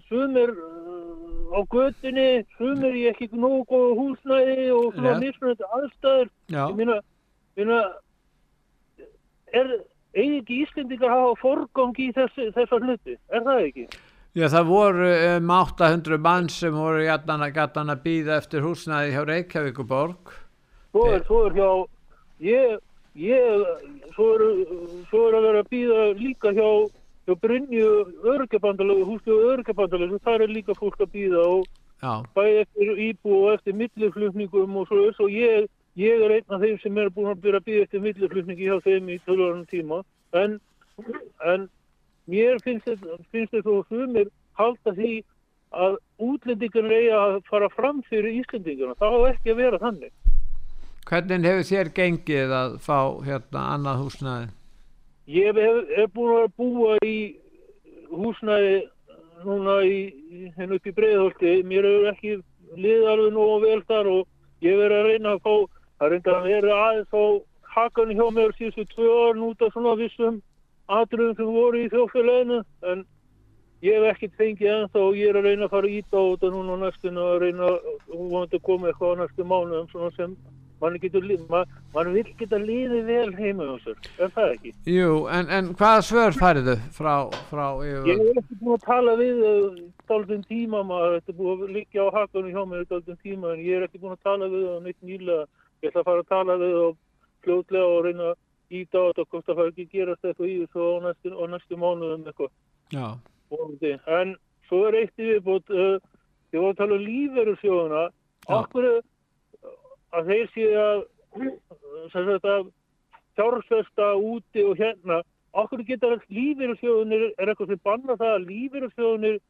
sumir 0.09 0.53
uh, 0.53 1.55
á 1.57 1.61
götunni, 1.73 2.45
sumir 2.59 2.99
í 2.99 3.07
ekki 3.11 3.31
nógu 3.33 3.65
góðu 3.71 3.95
húsnæði 4.01 4.69
og 4.75 4.99
svona 4.99 5.17
mismunandi 5.23 5.71
aðstæður. 5.79 6.31
Ég 6.53 6.77
meina, 6.79 6.99
er, 9.53 9.75
eigi 10.15 10.39
ekki 10.41 10.63
Íslendingar 10.63 11.11
að 11.11 11.19
hafa 11.19 11.35
forgang 11.43 12.01
í 12.01 12.09
þessi, 12.17 12.49
þessa 12.57 12.81
hluti, 12.81 13.19
er 13.33 13.45
það 13.47 13.67
ekki? 13.67 13.87
Já, 14.33 14.47
það 14.49 14.71
voru 14.71 15.09
um 15.35 15.51
800 15.53 16.23
mann 16.25 16.49
sem 16.49 16.73
voru 16.73 17.03
gætan 17.05 17.45
að, 17.45 17.53
gætan 17.59 17.93
að 17.93 18.07
býða 18.07 18.39
eftir 18.41 18.65
húsnæði 18.65 19.13
hjá 19.13 19.27
Reykjavíkuborg. 19.29 20.33
Svo 20.93 21.05
er, 21.13 21.21
svo 21.29 21.43
er 21.51 21.59
hjá, 21.59 21.69
ég, 22.47 22.79
ég, 23.21 23.67
svo 24.17 24.31
er, 24.39 24.47
svo 25.11 25.27
er 25.29 25.37
að 25.37 25.47
vera 25.49 25.61
að 25.65 25.71
býða 25.75 26.07
líka 26.17 26.55
hjá, 26.57 26.71
hjá 27.29 27.37
Brynju 27.45 27.91
örgjabandalögu, 28.33 29.05
húslega 29.11 29.53
örgjabandalögu, 29.53 30.21
það 30.25 30.47
er 30.47 30.57
líka 30.57 30.81
fólk 30.81 31.05
að 31.05 31.13
býða 31.13 31.45
og 31.59 31.69
Já. 32.03 32.15
bæði 32.35 32.65
eftir 32.65 33.05
íbú 33.11 33.37
og 33.43 33.53
eftir 33.59 33.77
milliflutningum 33.79 34.81
og 34.81 34.89
svo, 34.89 35.05
svo 35.19 35.29
ég, 35.29 35.69
ég 36.01 36.23
er 36.25 36.35
einn 36.39 36.55
af 36.57 36.61
þeim 36.63 36.79
sem 36.83 36.99
er 36.99 37.11
búin 37.13 37.31
að 37.33 37.43
byrja 37.45 37.61
að 37.61 37.67
býða 37.69 37.83
eftir 37.87 38.01
milliflutningi 38.07 38.69
hjá 38.69 38.79
þeim 38.87 39.11
í 39.13 39.19
tölvörunum 39.27 39.67
tíma, 39.71 39.99
en, 40.33 40.59
en 41.53 41.69
mér 42.31 42.61
finnst 42.65 42.87
þetta, 42.89 43.19
finnst 43.35 43.53
þetta 43.57 43.75
og 43.77 43.87
sumir 43.91 44.31
halda 44.59 44.95
því 44.97 45.13
að 45.73 45.97
útlendingarnir 46.21 46.99
eiga 46.99 47.21
að 47.27 47.37
fara 47.49 47.69
fram 47.73 48.03
fyrir 48.09 48.35
Íslendingarna, 48.43 48.97
það 49.01 49.15
á 49.17 49.21
ekki 49.33 49.53
að 49.55 49.61
vera 49.63 49.79
þannig. 49.81 50.13
Hvernig 51.09 51.47
hefur 51.49 51.69
þér 51.71 51.89
gengið 51.97 52.53
að 52.57 52.75
fá 52.85 52.99
hérna 53.27 53.63
annað 53.75 54.03
húsnæði? 54.05 54.51
Ég 55.33 55.57
hef, 55.57 55.79
hef 55.97 56.13
búin 56.15 56.35
að 56.43 56.53
búa 56.61 56.97
í 57.07 57.17
húsnæði 58.13 58.75
núna 59.47 59.79
í, 59.87 59.99
í- 60.31 60.51
hérna 60.57 60.77
upp 60.79 60.87
í 60.87 60.95
Breiðholti. 60.97 61.55
Mér 61.67 61.89
hefur 61.89 62.11
ekki 62.13 62.35
liðið 62.77 63.09
alveg 63.13 63.33
nógu 63.37 63.57
vel 63.65 63.81
þar 63.89 64.11
og 64.13 64.21
ég 64.63 64.75
hef 64.77 64.83
verið 64.85 64.99
að 65.01 65.09
reyna 65.11 65.33
að 65.37 65.41
fá, 65.47 65.55
að 66.03 66.13
reynda 66.13 66.37
að 66.37 66.49
vera 66.51 66.79
aðeins 66.89 67.15
á 67.15 67.25
hakanum 67.77 68.19
hjá 68.19 68.27
mér 68.37 68.55
síðustu 68.59 68.87
tvö 68.93 69.11
orðin 69.27 69.49
út 69.49 69.63
af 69.65 69.75
svona 69.75 69.97
vissum 70.01 70.41
atriðum 70.93 71.37
sem 71.39 71.53
voru 71.57 71.83
í 71.83 71.91
þjófélaginu 71.93 72.59
en 72.93 73.05
ég 73.87 73.99
hef 73.99 74.09
ekkert 74.17 74.41
fengið 74.41 74.73
ennþá 74.73 75.05
og 75.07 75.21
ég 75.21 75.31
er 75.31 75.39
að 75.41 75.47
reyna 75.49 75.69
að 75.69 75.77
fara 75.77 75.89
að 75.91 76.01
íta 76.01 76.19
á 76.19 76.25
þetta 76.33 76.51
núna 76.57 76.75
á 76.75 76.83
næstinu 76.83 77.23
og 77.29 77.39
reyna 77.43 77.71
að 78.43 78.59
koma 78.67 78.91
eitthvað 78.91 79.15
á 79.15 79.21
næstu 79.23 79.47
mánuðum 79.47 79.89
svona 79.93 80.11
sem 80.19 80.37
mann 80.83 80.99
ma, 81.49 81.65
mann 81.95 82.13
vil 82.13 82.27
geta 82.39 82.59
liðið 82.59 83.05
vel 83.07 83.35
heima 83.39 83.67
hjá 83.69 83.75
sér, 83.85 83.99
er 84.19 84.33
það 84.35 84.55
ekki? 84.57 84.73
Jú, 84.91 85.13
en, 85.31 85.51
en 85.55 85.69
hvaða 85.79 86.01
svör 86.09 86.35
færiðu 86.35 86.77
frá, 86.97 87.15
frá 87.51 87.67
Ég 87.87 88.03
yfirvöld? 88.03 88.23
hef 88.33 88.41
ekki 88.43 88.59
búin 88.61 88.79
að 88.79 88.87
tala 88.89 89.15
við 89.21 89.43
daldum 90.11 90.43
tíma 90.49 90.83
maður, 90.89 91.19
þetta 91.21 91.33
er 91.33 91.39
búin 91.39 91.63
að 91.63 91.75
liggja 91.77 92.07
á 92.07 92.15
hakanum 92.19 92.51
hjá 92.57 92.63
mér 92.73 92.89
daldum 92.91 93.21
tíma 93.23 93.53
en 93.55 93.63
ég 93.63 93.79
er 93.79 93.87
ekki 93.87 94.03
búin 94.03 94.17
að 94.17 94.27
tala 94.27 94.51
við 94.51 94.67
það 94.67 94.81
neitt 94.89 95.07
nýlega. 95.07 95.47
Ég 95.83 95.91
ætla 95.91 96.03
að 96.03 96.09
fara 96.09 96.23
að 96.23 96.31
tala 96.31 96.57
við 96.61 96.73
það 96.79 96.91
fljótlega 97.43 97.87
og 97.91 98.05
reyna 98.07 98.27
að 98.31 98.79
íta 98.79 99.01
á 99.03 99.07
þetta 99.09 99.25
hvort 99.29 99.47
það 99.47 99.57
fara 99.59 99.73
ekki 99.73 99.87
að 99.87 99.95
gerast 99.97 100.27
eitthvað 100.29 100.51
í 100.53 100.59
þessu 100.63 100.85
á 100.87 100.93
næstu, 101.07 101.33
næstu 101.53 101.79
mánuðum 101.83 102.29
eitthvað. 102.31 102.53
En 104.17 104.35
svo 104.69 104.83
er 104.89 104.99
eitt 105.01 105.19
í 105.19 105.27
viðbútt, 105.31 105.73
uh, 105.75 105.97
ég 106.55 106.63
var 106.63 106.71
að 106.75 106.79
tala 106.79 106.99
um 106.99 107.05
lífverðursjóðuna, 107.09 108.05
okkur 108.59 108.89
að 110.13 110.31
þeir 110.31 110.53
séu 110.55 110.71
að, 110.85 111.03
að 112.55 112.71
fjárfesta 113.37 114.13
úti 114.21 114.65
og 114.69 114.79
hérna, 114.79 115.19
okkur 115.53 115.83
geta 115.89 116.13
lífverðursjóðunir, 116.29 117.27
er 117.37 117.53
eitthvað 117.53 117.75
sem 117.75 117.83
banna 117.83 118.17
það 118.23 118.37
að 118.37 118.47
lífverðursjóðunir 118.53 119.43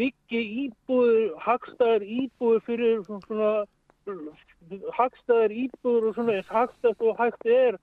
byggi 0.00 0.42
íbúður, 0.64 1.22
hagstæðar 1.44 2.08
íbúður 2.08 2.66
fyrir 2.66 3.04
svona, 3.04 3.26
svona 3.28 3.52
hagstæðar 4.98 5.54
íbúður 5.64 6.10
og 6.10 6.16
svona 6.18 6.38
eins 6.38 6.50
hagstætt 6.52 7.04
og 7.06 7.20
hægt 7.20 7.46
er, 7.46 7.78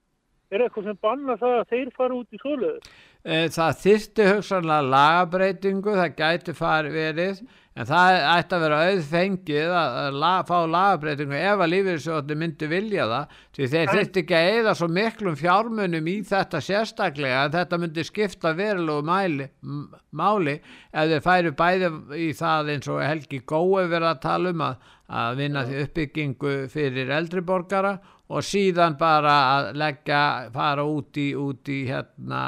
er 0.50 0.64
eitthvað 0.66 0.90
sem 0.90 0.98
banna 1.04 1.36
það 1.40 1.56
að 1.62 1.70
þeir 1.74 1.94
fara 1.96 2.18
út 2.20 2.34
í 2.36 2.42
svoleiðis. 2.42 2.92
Eh, 3.20 3.48
Það 3.52 3.80
þyrfti 3.84 4.28
hugsanlega 4.34 4.90
lagabreitingu, 4.94 5.96
það 6.00 6.14
gæti 6.18 6.54
farið 6.56 6.94
verið, 6.96 7.42
en 7.80 7.86
það 7.86 8.16
ætti 8.32 8.56
að 8.56 8.62
vera 8.64 8.78
auðfengið 8.88 9.74
að, 9.78 9.98
að 10.00 10.16
la, 10.24 10.30
fá 10.48 10.56
lagabreitingu 10.72 11.36
ef 11.38 11.60
að 11.62 11.70
lífeyrissjóðni 11.74 12.36
myndi 12.40 12.68
vilja 12.72 13.06
það, 13.12 13.36
því 13.56 13.68
þeir 13.74 13.92
þyrfti 13.94 14.22
ekki 14.24 14.36
að 14.40 14.48
eða 14.56 14.74
svo 14.80 14.88
miklum 14.96 15.36
fjármunum 15.38 16.10
í 16.10 16.16
þetta 16.32 16.62
sérstaklega, 16.66 17.44
en 17.46 17.54
þetta 17.54 17.80
myndi 17.84 18.06
skipta 18.08 18.54
verulegu 18.58 19.06
mæli, 19.12 19.46
m- 19.62 19.86
máli 20.18 20.56
ef 20.90 21.12
þeir 21.12 21.24
færu 21.28 21.54
bæði 21.60 21.92
í 22.26 22.30
það 22.40 22.72
eins 22.74 22.90
og 22.90 23.04
Helgi 23.04 23.42
Gói 23.44 23.84
verið 23.86 24.08
að 24.14 24.22
tala 24.26 24.54
um 24.56 24.66
að, 24.66 24.90
að 25.10 25.38
vinna 25.42 25.64
því 25.66 25.84
uppbyggingu 25.84 26.56
fyrir 26.70 27.14
eldri 27.16 27.42
borgara 27.46 27.96
og 28.30 28.44
síðan 28.46 28.94
bara 28.98 29.36
að 29.54 29.70
leggja, 29.82 30.20
fara 30.54 30.84
út 30.86 31.18
í, 31.18 31.32
út 31.34 31.70
í 31.70 31.80
hérna 31.88 32.42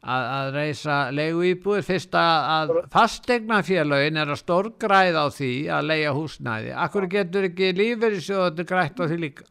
að, 0.00 0.28
að 0.38 0.52
reysa 0.54 1.00
leigu 1.12 1.44
íbúður 1.50 1.84
fyrst 1.84 2.16
að, 2.16 2.72
fastegnafélögin 2.94 4.22
er 4.22 4.32
að 4.32 4.40
stórgræða 4.40 5.26
á 5.26 5.28
því 5.34 5.52
að 5.76 5.90
leia 5.90 6.14
húsnæði. 6.16 6.72
Akkur 6.86 7.10
getur 7.12 7.50
ekki 7.50 7.74
lífeyrissjóðandi 7.76 8.68
grætt 8.70 9.02
á 9.02 9.04
því 9.04 9.20
líka? 9.26 9.46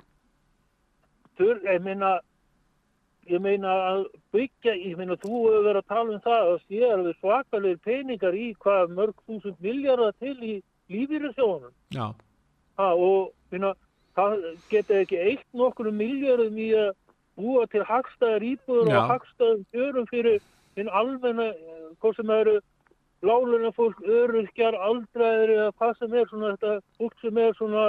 þur, 1.39 1.59
ég 1.67 1.83
meina 1.83 2.15
ég 3.29 3.41
meina 3.41 3.71
að 3.89 4.03
byggja 4.35 4.75
ég 4.77 4.99
meina 4.99 5.17
þú 5.21 5.41
hefur 5.47 5.65
verið 5.65 5.81
að 5.81 5.91
tala 5.93 6.13
um 6.13 6.23
það 6.25 6.51
að 6.51 6.59
sé 6.67 6.81
alveg 6.89 7.19
svakalegir 7.19 7.81
peningar 7.87 8.37
í 8.37 8.47
hvað 8.61 8.93
mörg 8.99 9.23
þúsund 9.25 9.57
miljardar 9.65 10.13
til 10.21 10.35
í 10.45 10.53
lífýrisjónum 10.93 11.73
Já. 11.95 12.07
Ha, 12.77 12.91
og 12.93 13.31
meina, 13.51 13.73
það 14.15 14.45
geta 14.69 15.01
ekki 15.03 15.17
eitt 15.19 15.45
nokkru 15.53 15.91
miljardum 15.91 16.57
í 16.57 16.69
að 16.75 16.93
búa 17.35 17.65
til 17.71 17.83
hagstæðar 17.83 18.43
íbúður 18.47 18.91
Já. 18.91 18.97
og 19.01 19.09
hagstæðum 19.11 19.65
kjörum 19.73 20.07
fyrir 20.11 20.39
hinn 20.75 20.89
almenna, 20.89 21.49
eh, 21.51 21.89
hvað 22.01 22.15
sem 22.15 22.29
eru 22.29 22.55
láluna 23.25 23.71
fólk, 23.75 23.99
öryrkjar, 24.05 24.75
aldraðir 24.75 25.49
eða 25.55 25.71
hvað 25.79 25.93
sem 25.99 26.13
er 26.13 26.25
svona 26.29 26.51
þetta 26.55 26.81
fólk 26.99 27.21
sem 27.21 27.37
er 27.37 27.53
svona 27.57 27.85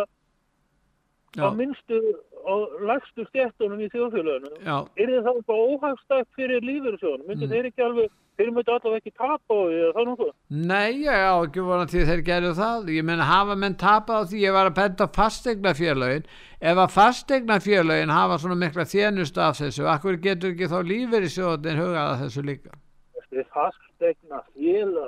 á 1.37 1.47
minnstu 1.53 1.99
og 2.47 2.79
lægstu 2.89 3.27
stjættunum 3.29 3.81
í 3.85 3.89
þjóðfélaginu. 3.93 4.53
Já. 4.65 4.77
Er 4.97 5.11
það 5.21 5.33
eitthvað 5.35 5.65
óhagstætt 5.67 6.29
fyrir 6.39 6.63
lífeyrissjóðunum? 6.65 7.27
Myndu 7.29 7.47
Mm. 7.47 7.51
þeir 7.53 7.67
ekki 7.71 7.83
alveg, 7.85 8.11
þeir 8.37 8.51
myndu 8.53 8.73
allavega 8.75 9.01
ekki 9.01 9.13
tapa 9.17 9.59
eða 9.73 9.93
það 9.97 10.09
nokkuð? 10.11 10.33
Nei, 10.71 10.91
ég 11.07 11.23
á 11.25 11.35
ekki 11.41 11.65
vona 11.67 11.87
því 11.91 12.03
þeir 12.11 12.23
gerðu 12.27 12.53
það. 12.59 12.91
Ég 12.97 13.07
menn 13.09 13.23
hafa 13.31 13.57
menn 13.63 13.77
tapað 13.81 14.21
á 14.21 14.29
því 14.31 14.43
ég 14.43 14.57
var 14.57 14.71
að 14.71 14.77
benda 14.81 15.09
á 15.09 15.17
fastegnafélögin. 15.17 16.27
Ef 16.61 16.81
að 16.83 16.95
fastegnafélögin 16.97 18.13
hafa 18.13 18.41
svona 18.43 18.59
mikla 18.61 18.87
þjenustu 18.89 19.43
af 19.45 19.61
þessu, 19.61 19.87
akkur 19.93 20.21
getur 20.27 20.53
ekki 20.53 20.69
þá 20.73 20.77
lífeyrissjóðin 20.91 21.81
hugað 21.81 22.03
að 22.05 22.21
þessu 22.25 22.45
líka? 22.51 22.77
Þetta 23.17 23.43
er 23.43 23.49
fastegna 23.57 24.43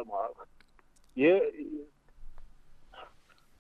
maður. 0.09 0.49
Ég, 1.19 1.47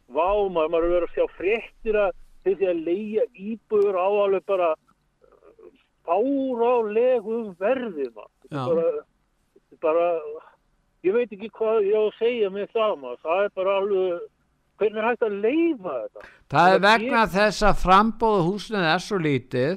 vá 0.08 0.28
maður, 0.48 0.72
maður 0.72 0.88
er 0.88 0.96
verið 0.96 1.08
að 1.08 1.14
sjá 1.16 1.36
fréttir 1.36 2.00
að 2.06 2.10
þessi 2.46 2.68
að 2.70 2.84
leia 2.88 3.24
íbúður 3.34 4.00
á 4.00 4.08
alveg 4.08 4.44
bara 4.48 4.72
fárálegum 6.08 7.54
verði 7.60 8.08
maður. 8.14 8.50
Bara, 8.52 8.92
bara, 9.82 10.08
ég 11.06 11.14
veit 11.14 11.32
ekki 11.32 11.52
hvað 11.58 11.86
ég 11.86 11.94
á 11.94 12.02
að 12.06 12.18
segja 12.18 12.50
með 12.54 12.74
það 12.74 12.98
maður. 13.02 13.22
Það 13.26 13.44
er 13.44 13.54
bara 13.60 13.76
alveg, 13.82 14.26
hvernig 14.78 15.00
er 15.02 15.08
hægt 15.08 15.26
að 15.26 15.38
leifa 15.44 15.94
þetta? 15.98 16.26
Það 16.54 16.74
er 16.74 16.82
vegna 16.86 17.22
þess 17.34 17.66
að 17.68 17.80
frambóðu 17.82 18.46
húsnæði 18.48 18.90
er 18.94 19.04
svo 19.04 19.20
lítið, 19.26 19.76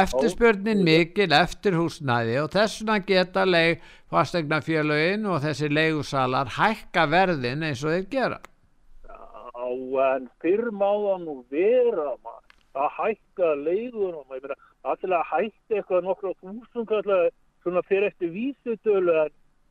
eftirspurnin 0.00 0.84
mikil 0.86 1.30
eftir 1.40 1.78
húsnæði 1.78 2.36
og 2.42 2.52
þess 2.54 2.82
vegna 2.82 2.98
geta 3.08 3.46
leið 3.48 3.88
fastegnafélögin 4.10 5.26
og 5.30 5.42
þessi 5.44 5.70
leigusalar 5.70 6.54
hækka 6.58 7.06
verðin 7.10 7.66
eins 7.66 7.84
og 7.86 7.94
þeir 7.96 8.08
gera. 8.12 8.40
Já, 9.06 9.66
en 10.14 10.28
fyrr 10.42 10.70
má 10.74 10.88
það 10.90 11.24
nú 11.26 11.36
vera 11.50 12.10
maður, 12.18 12.56
að 12.80 12.90
hækka 12.98 13.54
leigunum, 13.64 14.26
ég 14.34 14.42
meina, 14.44 14.58
allir 14.90 15.16
að 15.18 15.30
hækka 15.30 15.78
eitthvað 15.78 16.06
nokkra 16.06 16.34
þúsund 16.40 16.90
kallar, 16.90 17.30
svona 17.62 17.82
fyrir 17.88 18.10
eftir 18.10 18.30
vísutölu, 18.34 19.28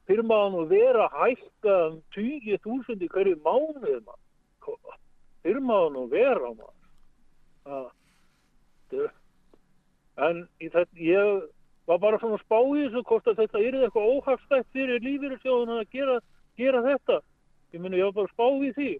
fyrr 0.07 0.23
má 0.25 0.35
það 0.39 0.51
nú 0.55 0.65
vera 0.69 1.07
að 1.07 1.17
hækka 1.21 1.77
um 1.87 2.01
20.000 2.15 3.05
í 3.05 3.09
hverju 3.13 3.37
mánuð 3.45 4.01
maður, 4.07 5.61
má 5.61 5.77
það 5.79 5.93
nú 5.95 6.03
vera 6.09 6.51
maður. 6.53 6.75
Já, 7.65 7.91
þetta- 8.89 9.15
En 10.19 10.47
þetta, 10.59 10.85
ég 10.99 11.43
var 11.87 11.97
bara 11.97 12.19
svona 12.19 12.35
að 12.35 12.43
spá 12.43 12.59
í 12.59 12.81
þessu 12.83 13.03
hvort 13.07 13.27
að 13.27 13.37
þetta 13.39 13.59
er 13.63 13.77
eitthvað 13.79 14.09
óhagstætt 14.13 14.67
fyrir 14.73 14.99
lífyrirsjóðuna 15.05 15.79
að 15.79 15.89
gera, 15.95 16.19
gera 16.57 16.81
þetta. 16.81 17.21
Ég 17.73 17.79
meina, 17.79 17.95
ég 17.95 18.03
var 18.09 18.11
bara 18.11 18.27
að 18.27 18.35
spá 18.35 18.47
í 18.67 18.73
því. 18.75 18.91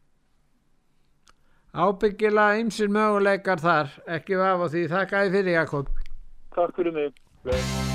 Ábyggilega 1.76 2.64
ymsir 2.64 2.88
möguleikar 2.90 3.62
þar, 3.62 3.94
ekki 4.08 4.40
vafa 4.40 4.72
því, 4.74 4.88
þakka 4.96 5.22
þið 5.26 5.38
fyrir 5.38 5.54
Jakob. 5.60 5.94
Takk 6.56 6.76
fyrir 6.76 6.94
mig. 6.94 7.89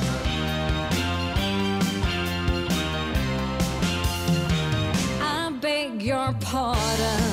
you're 6.05 6.35
part 6.35 7.01
of. 7.01 7.24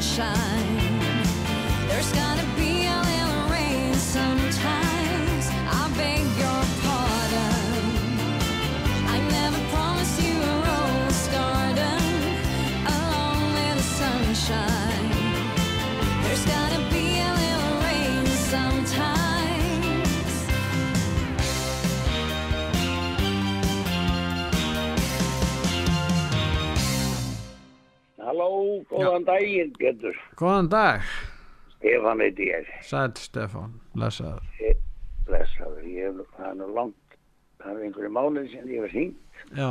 Sunshine. 0.00 0.85
Halló, 28.36 28.84
góðan 28.90 29.24
daginn, 29.24 29.70
Getur. 29.80 30.16
Góðan 30.36 30.68
dag, 30.68 31.00
Stefán 31.78 32.20
heiti 32.20 32.50
ég. 32.50 32.66
sæl 32.84 33.14
Stefán, 33.16 33.70
lesaður. 33.96 34.42
Blessaður, 35.26 35.86
ég 35.88 36.18
það 36.36 36.48
er 36.50 36.58
nú 36.58 36.66
langt, 36.76 37.16
það 37.62 37.70
er 37.78 37.86
einhverju 37.86 38.10
mánuð 38.12 38.50
sem 38.52 38.68
ég 38.68 38.82
hef 38.84 38.92
hringt, 38.92 39.40
Já, 39.56 39.70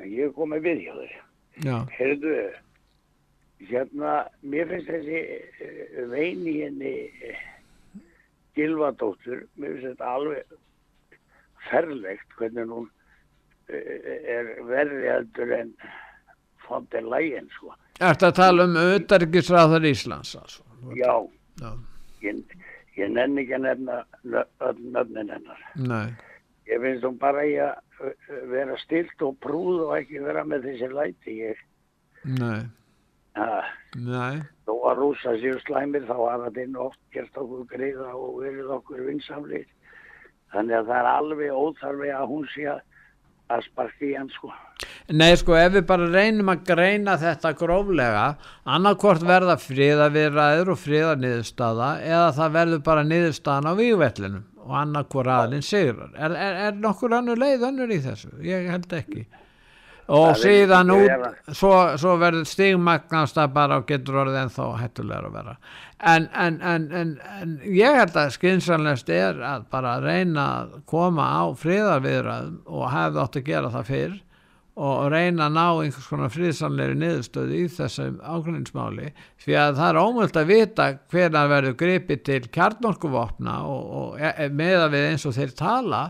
en 0.00 0.10
ég 0.10 0.26
hef 0.26 0.34
komið 0.34 0.66
við 0.66 0.82
hjá 0.82 0.96
þér. 0.98 1.14
já, 1.68 1.76
Heyrðu, 2.00 2.34
hérna, 3.70 4.16
mér 4.42 4.68
finnst 4.74 4.90
þessi 4.90 5.22
eh, 5.22 6.02
vein 6.10 6.42
í 6.50 6.56
henni 6.64 6.92
eh, 7.30 7.46
Gylfadóttur, 8.58 9.46
mér 9.54 9.78
finnst 9.78 9.92
þetta 9.92 10.10
alveg 10.18 10.58
ferlegt 11.70 12.36
hvernig 12.42 12.74
hún 12.74 12.90
eh, 13.70 14.20
er 14.34 14.52
verri 14.66 15.06
heldur 15.06 15.54
en 16.68 16.74
fondir 16.74 17.08
lægin, 17.08 17.48
sko. 17.56 17.74
Ertu 18.00 18.28
að 18.28 18.36
tala 18.38 18.64
um 18.68 18.76
auðarikisráður 18.78 19.88
Íslands 19.90 20.36
altså? 20.36 20.62
Já, 20.94 21.14
Já. 21.60 21.70
ég, 22.22 22.56
ég 22.96 23.10
nenni 23.10 23.42
ekki 23.42 23.56
að 23.58 23.64
nefna 23.66 24.00
öll 24.68 24.82
nöfnin 24.94 25.32
hennar. 25.34 25.62
Nei, 25.76 26.12
Ég 26.68 26.82
finnst 26.84 27.04
hún 27.06 27.16
bara 27.16 27.46
í 27.48 27.54
að 27.64 27.78
uh, 28.04 28.34
vera 28.50 28.76
stilt 28.82 29.22
og 29.24 29.38
prúð 29.40 29.86
og 29.86 29.94
ekki 29.96 30.20
vera 30.20 30.42
með 30.44 30.66
þessi 30.68 30.90
læti. 30.92 31.36
Ég, 31.46 31.62
nei, 32.28 32.60
uh, 33.40 33.70
nei, 33.96 34.42
þó 34.68 34.74
að 34.90 35.00
rúsa 35.00 35.32
sér 35.40 35.62
slæmir 35.64 36.04
þá 36.04 36.16
hafa 36.18 36.52
þeim 36.58 36.76
oft 36.84 37.00
gert 37.14 37.40
okkur 37.40 37.64
greiða 37.72 38.12
og 38.12 38.42
verið 38.42 38.74
okkur 38.76 39.00
vinsamlir. 39.08 39.64
Þannig 40.52 40.76
að 40.76 40.90
það 40.92 41.00
er 41.00 41.10
alveg 41.14 41.56
óþarfi 41.56 42.12
að 42.18 42.28
hún 42.34 42.46
sé 42.52 42.68
að, 42.74 42.84
að 43.52 43.64
sparki 43.66 44.10
í 44.10 44.16
hann 44.16 44.28
sko. 44.32 44.50
Nei, 45.10 45.32
sko, 45.40 45.56
ef 45.58 45.72
við 45.74 45.86
bara 45.88 46.06
reynum 46.12 46.52
að 46.52 46.62
greina 46.68 47.16
þetta 47.20 47.54
gróflega, 47.58 48.26
annarkvort 48.76 49.24
verða 49.26 49.56
friðavirraður 49.62 50.74
og 50.74 50.80
friðarniðurstaða 50.82 51.90
eða 52.04 52.28
það 52.36 52.54
verður 52.58 52.84
bara 52.90 53.06
niðurstaðan 53.08 53.70
á 53.70 53.72
vígvellinum 53.78 54.46
og 54.68 54.78
annarkvort 54.82 55.32
aðlinn 55.32 55.64
sigrar. 55.64 56.12
Er, 56.14 56.36
er, 56.36 56.62
er 56.68 56.80
nokkur 56.82 57.16
annur 57.16 57.40
leið 57.40 57.66
önnur 57.70 57.94
í 57.94 58.00
þessu? 58.04 58.34
Ég 58.44 58.68
held 58.70 58.92
ekki. 59.00 59.24
Og 60.08 60.38
síðan 60.40 60.88
út, 60.94 61.04
vera. 61.04 61.32
svo, 61.52 61.72
svo 62.00 62.14
verður 62.20 62.46
stigmagnast 62.48 63.36
það 63.36 63.50
bara 63.58 63.76
og 63.80 63.88
getur 63.90 64.22
orðið 64.22 64.38
ennþá 64.42 64.68
hættulegur 64.80 65.26
að 65.28 65.34
vera. 65.36 65.56
En, 65.98 66.28
en, 66.32 66.56
en, 66.64 66.86
en, 66.96 67.10
en 67.42 67.52
ég 67.74 67.98
held 67.98 68.16
að 68.16 68.32
skynsanlegst 68.38 69.10
er 69.12 69.42
að 69.44 69.66
bara 69.72 69.98
reyna 70.00 70.46
að 70.62 70.78
koma 70.88 71.26
á 71.28 71.44
friðarviðræðum 71.60 72.56
og 72.64 72.88
hefði 72.94 73.22
átt 73.24 73.38
að 73.42 73.46
gera 73.50 73.74
það 73.74 73.92
fyrr 73.92 74.16
og 74.78 75.08
reyna 75.10 75.48
að 75.48 75.56
ná 75.56 75.64
einhvers 75.66 76.06
konar 76.06 76.30
friðsamlegri 76.30 76.94
niðurstöðu 77.00 77.56
í 77.58 77.64
þessum 77.74 78.20
ákveðinsmáli 78.22 79.10
því 79.42 79.56
að 79.58 79.80
það 79.80 79.88
er 79.88 79.98
ómöld 80.04 80.38
að 80.38 80.52
vita 80.52 80.86
hvernig 81.10 81.52
verður 81.52 81.76
gripið 81.80 82.22
til 82.28 82.40
kjarnorkuvopna 82.54 83.56
og, 83.66 83.90
og 84.00 84.22
e, 84.22 84.48
meða 84.54 84.86
við 84.92 85.08
eins 85.10 85.26
og 85.26 85.34
þeir 85.34 85.54
tala 85.58 86.02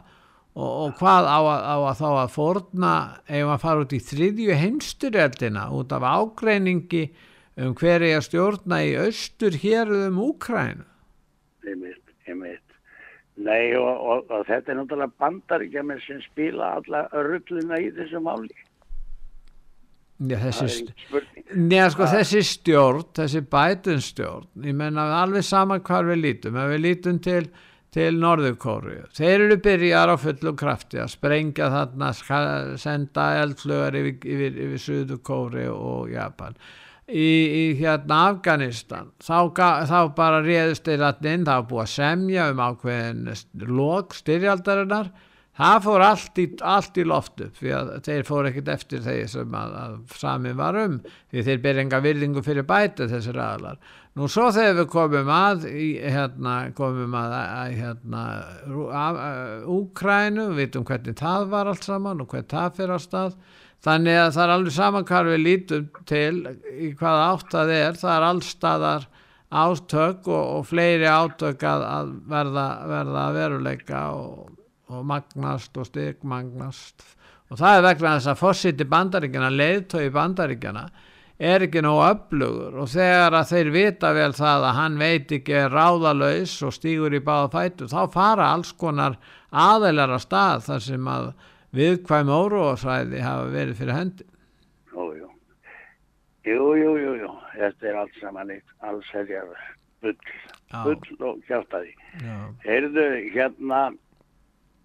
og, 0.59 0.71
og 0.85 0.95
hvað 0.99 1.31
á 1.31 1.39
á 1.47 1.77
að 1.79 1.99
þá 2.03 2.09
að 2.11 2.35
fórna 2.35 2.93
ef 3.31 3.55
að 3.55 3.65
fara 3.65 3.87
út 3.87 3.95
í 3.95 4.03
þriðju 4.11 4.61
heimsturjöldina 4.63 5.69
út 5.79 5.95
af 5.95 6.07
ágreiningi 6.07 7.05
um 7.59 7.75
hver 7.79 8.03
er 8.03 8.19
að 8.19 8.29
stjórna 8.29 8.83
í 8.87 8.95
austur 9.07 9.59
hér 9.63 9.91
um 10.07 10.19
Úkrænu 10.29 10.87
Einmitt, 11.69 12.15
einmitt. 12.27 12.65
Nei 13.39 13.75
og, 13.79 13.91
og, 13.91 14.31
og 14.33 14.47
þetta 14.49 14.73
er 14.73 14.79
náttúrulega 14.81 15.21
bandaríkjamir 15.23 16.01
sem 16.03 16.23
spila 16.25 16.73
alla 16.79 17.05
rulluna 17.13 17.79
í 17.83 17.91
þessu 17.95 18.23
máli. 18.25 18.55
Já, 20.19 20.35
þessi. 20.43 20.89
Nei, 21.55 21.85
sko, 21.95 22.09
þessi 22.11 22.41
stjórn, 22.43 23.05
þessi 23.15 23.45
Biden 23.53 24.01
stjórn, 24.03 24.49
ég 24.67 24.75
menna 24.75 25.05
alveg 25.21 25.47
sama 25.47 25.79
hvar 25.79 26.09
við 26.09 26.25
lítum, 26.25 26.59
ef 26.59 26.73
við 26.73 26.83
lítum 26.83 27.21
til, 27.23 27.45
til 27.95 28.19
Norðurkóru, 28.21 28.99
þeir 29.17 29.47
eru 29.47 29.57
byrjar 29.65 30.13
á 30.13 30.17
fullu 30.21 30.53
krafti 30.59 31.01
að 31.01 31.15
sprengja 31.15 31.71
þarna, 31.73 32.11
senda 32.81 33.31
eldflugar 33.43 33.97
yfir, 33.97 34.19
yfir, 34.25 34.61
yfir 34.67 34.85
Suðurkóru 34.85 35.65
og 35.73 36.13
Japan. 36.13 36.59
Í, 37.09 37.25
í 37.25 37.63
hérna 37.79 38.27
Afganistan, 38.35 39.15
þá, 39.25 39.49
þá 39.89 40.01
bara 40.17 40.43
réðust 40.45 40.85
þeir 40.85 41.07
allir 41.09 41.39
inn, 41.39 41.49
var 41.49 41.65
búið 41.71 41.87
að 41.87 41.95
semja 41.95 42.51
um 42.53 42.61
ákveðin 42.61 43.33
lok 43.73 44.13
styrjaldarinnar, 44.19 45.09
Það 45.59 45.79
fór 45.83 46.03
allt 46.07 46.39
í, 46.39 46.45
allt 46.63 46.99
í 47.03 47.05
loft 47.09 47.41
upp 47.43 47.57
því 47.59 47.71
að 47.75 47.89
þeir 48.07 48.27
fór 48.29 48.47
ekkert 48.47 48.69
eftir 48.77 49.01
þeir 49.03 49.31
sem 49.33 49.55
að, 49.59 49.73
að 49.83 49.97
samin 50.21 50.59
var 50.59 50.79
um 50.79 51.01
því 51.33 51.43
þeir 51.49 51.65
ber 51.65 51.81
enga 51.83 51.99
virðingu 52.05 52.45
fyrir 52.47 52.67
bæta 52.69 53.09
þessir 53.11 53.41
aðlar. 53.43 53.81
Nú 54.19 54.27
svo 54.31 54.49
þegar 54.55 54.75
við 54.81 54.89
komum 54.91 55.29
að 55.31 55.67
hérna, 55.71 56.55
komum 56.75 57.15
að, 57.15 57.37
að 57.39 57.77
hérna, 57.79 58.23
að- 59.03 59.21
Úkrænu, 59.77 60.49
við 60.51 60.61
vitum 60.65 60.87
hvernig 60.89 61.19
það 61.21 61.47
var 61.53 61.71
allt 61.71 61.87
saman 61.87 62.25
og 62.25 62.29
hvernig 62.33 62.51
það 62.51 62.77
fyrir 62.81 62.99
á 62.99 63.01
stað. 63.05 63.39
Þannig 63.87 64.19
að 64.19 64.33
það 64.35 64.45
er 64.45 64.55
alveg 64.57 64.75
saman 64.75 65.07
hvað 65.07 65.31
við 65.33 65.43
lítum 65.45 65.89
til 66.11 66.35
í 66.75 66.93
hvaða 66.99 67.29
átt 67.33 67.53
það 67.55 67.75
er, 67.79 67.99
það 68.01 68.15
er 68.17 68.27
allstaðar 68.33 69.09
átök 69.49 70.27
og, 70.29 70.45
og 70.59 70.67
fleiri 70.69 71.07
átök 71.09 71.63
að, 71.65 71.85
að 71.89 72.11
verða, 72.35 72.69
verða 72.91 73.27
veruleika 73.39 74.07
og 74.19 74.55
og 74.89 75.05
magnast 75.05 75.77
og 75.77 75.85
stigmagnast. 75.85 77.03
Og 77.53 77.59
það 77.61 77.75
er 77.79 77.83
vegna 77.85 78.13
þess 78.17 78.31
að 78.33 78.39
fórsiti 78.41 78.87
bandaríkjana, 78.89 79.51
leiðtói 79.53 80.07
bandaríkjana 80.15 80.85
er 81.39 81.63
ekki 81.69 81.83
nóg 81.85 82.01
öflugur 82.03 82.81
og 82.83 82.89
þegar 82.91 83.37
að 83.39 83.51
þeir 83.53 83.69
vita 83.75 84.11
vel 84.17 84.33
það 84.35 84.65
að 84.69 84.79
hann 84.81 84.97
veit 84.99 85.35
ekki 85.37 85.55
er 85.55 85.71
ráðalaus 85.71 86.57
og 86.67 86.75
stígur 86.75 87.15
í 87.15 87.21
báða 87.23 87.53
fætu 87.55 87.87
þá 87.93 88.01
fara 88.11 88.49
alls 88.57 88.73
konar 88.75 89.19
aðeinar 89.55 90.17
að 90.17 90.25
stað 90.27 90.67
þar 90.67 90.83
sem 90.89 91.11
að 91.15 91.31
viðkvæm 91.79 92.33
óróasvæði 92.33 93.23
hafa 93.23 93.49
verið 93.53 93.79
fyrir 93.79 93.95
hendi. 93.95 94.27
Jú, 94.93 95.07
jú. 95.21 95.31
Jú, 96.49 96.93
jú. 97.23 97.33
Þetta 97.55 97.91
er 97.91 97.99
allt 98.03 98.21
saman 98.23 98.53
eitt 98.55 98.75
allsherjar 98.87 99.51
bull, 100.03 100.15
Já. 100.73 100.83
bull 100.85 101.27
og 101.29 101.41
kjátaði. 101.49 101.93
Já. 102.23 102.37
Heyrðu, 102.65 103.07
hérna, 103.35 103.81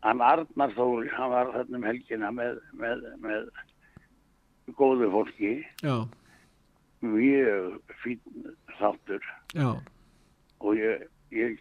hann 0.04 0.24
Arnar 0.26 0.74
Þór, 0.76 1.08
hann 1.16 1.32
var 1.32 1.54
þarna 1.56 1.80
um 1.80 1.88
helgina 1.88 2.32
með, 2.36 2.60
með, 2.78 3.06
með 3.24 3.48
góðu 4.80 5.10
fólki, 5.14 5.54
Já, 5.84 5.96
mjög 7.04 7.96
fín 8.04 8.22
þáttur 8.78 9.26
já, 9.54 9.70
og 10.64 10.80
ég, 10.80 11.04
ég, 11.36 11.60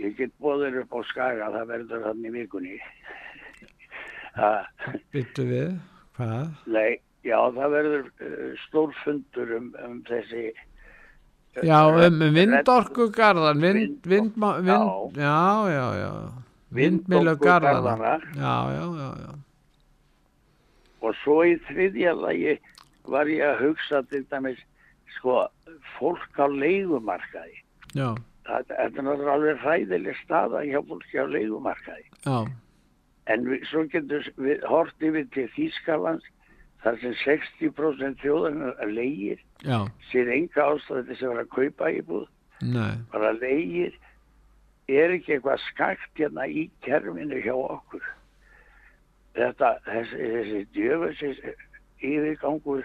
ég 0.00 0.16
get 0.18 0.32
bóður 0.40 0.80
upp 0.82 0.96
á 0.96 1.00
skaga, 1.10 1.50
það 1.56 1.70
verður 1.74 2.08
þannig 2.08 2.30
í 2.30 2.34
vikunni. 2.38 2.80
Byttu 5.12 5.46
við, 5.48 5.70
hvað? 6.16 6.50
nei, 6.70 7.00
já, 7.26 7.38
það 7.56 7.76
verður 7.76 8.10
uh, 8.10 8.50
stórfundur 8.66 9.56
um, 9.58 9.70
um 9.84 10.02
þessi 10.08 10.50
Já, 11.66 11.80
um 11.90 12.20
vindorkugarðan, 12.30 13.58
vind, 13.58 14.04
vind, 14.06 14.36
vind, 14.38 15.16
já, 15.18 15.42
já, 15.66 15.86
já, 15.98 16.10
vindmilugarðana. 16.70 18.12
Já, 18.38 18.54
já, 18.70 18.84
já, 19.00 19.08
já. 19.24 19.32
og 21.00 21.16
svo 21.24 21.40
í 21.48 21.56
þriðja 21.68 22.12
lagi 22.16 22.56
var 23.10 23.30
ég 23.30 23.42
að 23.46 23.62
hugsa 23.64 24.02
til 24.10 24.22
dæmis 24.30 24.60
sko 25.18 25.36
fólk 25.98 26.38
á 26.38 26.46
leigumarkaði. 26.48 27.62
Já, 27.94 28.14
Það- 28.46 28.70
er 28.78 28.90
náttúrulega 28.90 29.32
alveg 29.34 29.58
hræðileg 29.62 30.16
staða 30.24 30.64
hjá 30.66 30.80
fólki 30.88 31.18
á 31.22 31.26
leigumarkaði. 31.28 32.04
Já, 32.26 32.38
en 33.26 33.44
við, 33.46 33.64
svo 33.70 33.84
getur 33.92 34.26
við 34.36 34.64
hort 34.66 35.00
yfir 35.00 35.26
til 35.30 35.48
Þýskalands 35.54 36.24
þar 36.82 37.00
sem 37.00 37.14
60% 37.24 38.22
þjóðarinnar 38.24 38.92
leigir. 38.94 39.38
Já, 39.62 39.86
sér 40.10 40.30
enga 40.34 40.64
ástæði 40.72 41.06
til 41.06 41.16
þess 41.16 41.42
að 41.44 41.48
kaupa 41.54 41.90
íbúð. 41.92 42.28
Nei, 42.62 42.96
bara 43.12 43.32
leigir. 43.32 43.94
Er 44.88 45.12
ekki 45.14 45.36
eitthvað 45.36 45.60
skakt 45.68 46.18
hérna 46.18 46.48
í 46.50 46.68
kerfinu 46.82 47.38
hjá 47.44 47.54
okkur? 47.54 48.02
Þetta 49.36 49.76
þessi, 49.86 50.30
þessi 50.34 50.62
djöfusins 50.74 51.38
yfirgangur 52.02 52.82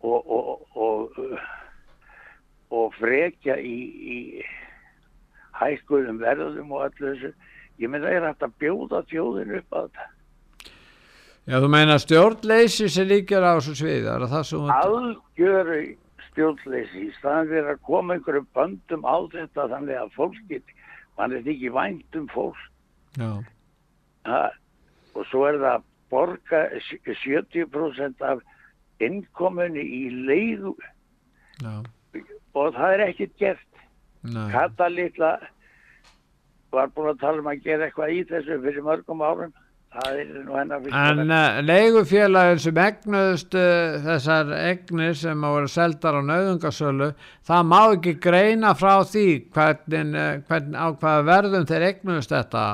og 0.00 0.30
og, 0.36 0.66
og, 0.74 1.18
og 2.70 2.94
frekja 2.98 3.56
í, 3.58 3.76
í 4.14 4.18
hækkuðum 5.60 6.20
verðum 6.22 6.72
og 6.72 6.86
allu 6.88 7.12
þessu. 7.14 7.32
Ég 7.80 7.88
meina 7.92 8.10
er 8.12 8.26
hægt 8.28 8.44
að 8.44 8.56
bjóða 8.60 9.02
þjóðin 9.08 9.54
upp 9.60 9.76
að 9.76 9.88
þetta. 9.88 10.08
Já, 11.48 11.56
þú 11.56 11.68
meina 11.72 11.96
stjórnleysi 11.98 12.88
sem 12.92 13.08
líkjar 13.08 13.42
á 13.42 13.56
þessu 13.58 13.88
er 13.88 14.04
það 14.06 14.26
það 14.30 14.50
þú... 14.50 14.60
algjöru 14.76 15.78
stjórnleysi 16.28 17.06
í 17.06 17.12
staðan 17.16 17.48
fyrir 17.50 17.70
að 17.72 17.80
koma 17.88 18.16
einhverjum 18.16 18.48
böndum 18.54 19.06
á 19.08 19.16
þetta 19.32 19.68
þannig 19.72 19.96
að 19.98 20.12
fólk 20.18 20.42
get 20.50 20.74
mann 21.18 21.34
er 21.34 21.48
ekki 21.48 21.72
vænt 21.74 22.20
um 22.20 22.28
fólk. 22.30 22.60
Já, 23.18 23.30
ha, 24.28 24.42
og 25.16 25.26
svo 25.32 25.46
er 25.48 25.58
það 25.58 25.72
að 25.72 25.88
borga 26.12 26.60
sj- 26.84 27.16
70% 27.24 28.22
af 28.28 28.44
innkomunni 29.04 29.82
í 29.82 30.02
leiðu 30.28 30.74
já, 31.62 31.72
og 32.54 32.76
það 32.76 32.94
er 32.94 33.06
ekkert 33.08 33.34
gert. 33.40 33.66
Nei. 34.20 34.46
Kata 34.52 34.90
litla 34.92 35.38
var 36.74 36.92
búin 36.94 37.14
að 37.14 37.22
tala 37.22 37.42
um 37.42 37.50
að 37.50 37.64
gera 37.64 37.88
eitthvað 37.88 38.14
í 38.14 38.22
þessu 38.28 38.60
fyrir 38.62 38.86
mörgum 38.86 39.24
árum. 39.24 39.54
En 39.90 41.32
uh, 41.34 41.56
leigufélagin 41.66 42.60
sem 42.62 42.76
egnuðust 42.78 43.56
uh, 43.58 43.96
þessar 44.04 44.52
egnir 44.54 45.16
sem 45.18 45.42
voru 45.42 45.66
seldar 45.66 46.14
á 46.14 46.22
nauðungasölu, 46.22 47.08
það 47.42 47.64
má 47.66 47.80
ekki 47.96 48.12
greina 48.22 48.70
frá 48.78 49.00
því 49.02 49.24
hvernig, 49.50 50.14
uh, 50.14 50.36
hvernig 50.46 50.78
á 50.78 50.86
hvaða 50.94 51.26
verðum 51.26 51.66
þeir 51.66 51.86
egnuðust 51.88 52.36
þetta 52.36 52.64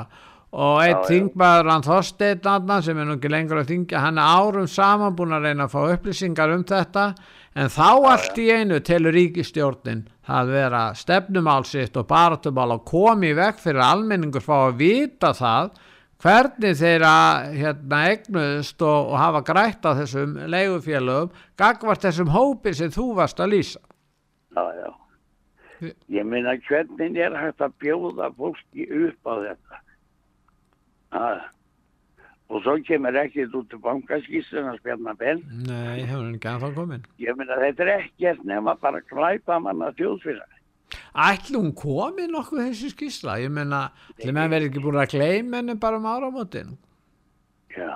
og 0.55 0.79
Já, 0.79 0.91
já. 0.93 0.99
þingmaður 1.09 1.69
hann 1.73 1.83
Þorsteinn 1.83 2.47
Anna 2.47 2.77
sem 2.81 2.97
er 2.97 3.07
nú 3.07 3.17
ekki 3.17 3.31
lengur 3.31 3.59
að 3.59 3.73
þingja, 3.73 4.03
hann 4.05 4.21
er 4.21 4.37
árum 4.37 4.69
saman 4.71 5.15
búin 5.17 5.35
að 5.35 5.49
reyna 5.49 5.67
að 5.67 5.73
fá 5.73 5.81
upplýsingar 5.95 6.53
um 6.55 6.63
þetta 6.67 7.07
en 7.57 7.73
þá 7.73 7.89
allt 8.13 8.37
í 8.39 8.47
einu 8.53 8.79
telur 8.79 9.15
ríkistjórnin 9.17 10.05
það 10.27 10.53
vera 10.53 10.83
stefnumál 10.95 11.65
sitt 11.67 11.97
og 11.99 12.07
baratumál 12.07 12.71
að 12.77 12.85
komi 12.87 13.31
í 13.33 13.37
veg 13.37 13.59
fyrir 13.59 13.81
að 13.83 13.93
almenningur 13.97 14.45
fá 14.45 14.55
að 14.69 14.79
vita 14.81 15.33
það 15.35 15.73
hvernig 16.23 16.77
þeirra 16.79 17.15
hérna 17.53 17.99
egnuðust 18.13 18.81
og, 18.81 19.11
og 19.11 19.19
hafa 19.21 19.41
grætt 19.45 19.85
á 19.85 19.91
þessum 19.99 20.37
leigufélögum 20.49 21.33
gagvart 21.59 22.07
þessum 22.07 22.31
hópi 22.33 22.73
sem 22.77 22.93
þú 22.93 23.09
varst 23.19 23.43
að 23.43 23.51
lýsa. 23.53 23.81
já, 24.55 24.63
já. 24.79 25.91
ég 26.07 26.25
meina 26.25 26.55
hvernig 26.69 27.19
er 27.21 27.35
hægt 27.37 27.61
að 27.61 27.75
bjóða 27.83 28.31
fólki 28.37 28.87
upp 28.87 29.29
á 29.29 29.33
þetta 29.43 29.83
ha. 31.15 31.29
og 32.49 32.61
svo 32.63 32.77
kemur 32.87 33.15
ekkert 33.23 33.55
út 33.59 33.69
til 33.71 33.81
bankaskísuna 33.83 34.75
spjarnar 34.79 35.17
benn 35.19 35.41
Nei, 35.67 36.03
hefur 36.03 36.23
hann 36.23 36.35
ekki 36.35 36.51
ennþá 36.53 36.73
komin. 36.75 37.07
ég 37.21 37.39
meina 37.39 37.59
þetta 37.63 37.87
er 37.87 37.93
ekkert 37.97 38.45
nema 38.47 38.75
bara 38.81 39.03
glæpa 39.11 39.59
manna 39.59 39.91
þjóðfélag 39.99 40.57
Ætli 41.17 41.57
hún 41.57 41.73
komi 41.75 42.27
nokkuð 42.31 42.61
þessi 42.67 42.91
skýrsla? 42.93 43.39
Ég 43.41 43.51
meina, 43.51 43.87
ætli 44.13 44.33
menn 44.35 44.51
verið 44.53 44.69
ekki 44.69 44.83
búin 44.83 44.99
að 45.01 45.15
gleyma 45.15 45.59
henni 45.59 45.75
bara 45.81 45.99
um 45.99 46.05
áramótin? 46.07 46.75
Já, 47.73 47.95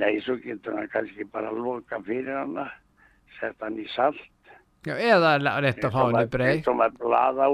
nei, 0.00 0.20
svo 0.24 0.38
getur 0.40 0.78
hann 0.78 0.88
kannski 0.92 1.26
bara 1.32 1.50
loka 1.52 2.00
fyrir 2.06 2.38
hana, 2.38 2.68
setja 3.38 3.66
hann 3.66 3.78
í 3.82 3.86
salt. 3.92 4.22
Já, 4.86 4.94
eða 4.96 5.36
rétt 5.60 5.84
að 5.84 5.92
fá 5.92 6.00
henni 6.06 6.24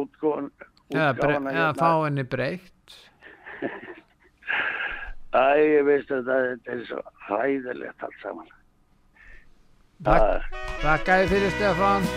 útgóðan. 0.05 0.51
Eða, 0.94 1.31
eða 1.51 1.70
fá 1.81 1.90
henni 2.05 2.27
breytt. 2.36 2.98
Æ, 5.36 5.59
ég 5.60 5.82
veist 5.85 6.10
að 6.14 6.31
þetta 6.31 6.73
er 6.73 6.85
svo 6.89 7.01
hræðilegt 7.27 8.06
allt 8.06 8.23
saman. 8.23 8.48
Takk, 10.05 10.48
takk 10.82 11.09
að 11.12 11.28
fyrir 11.32 11.52
Stefán. 11.56 12.09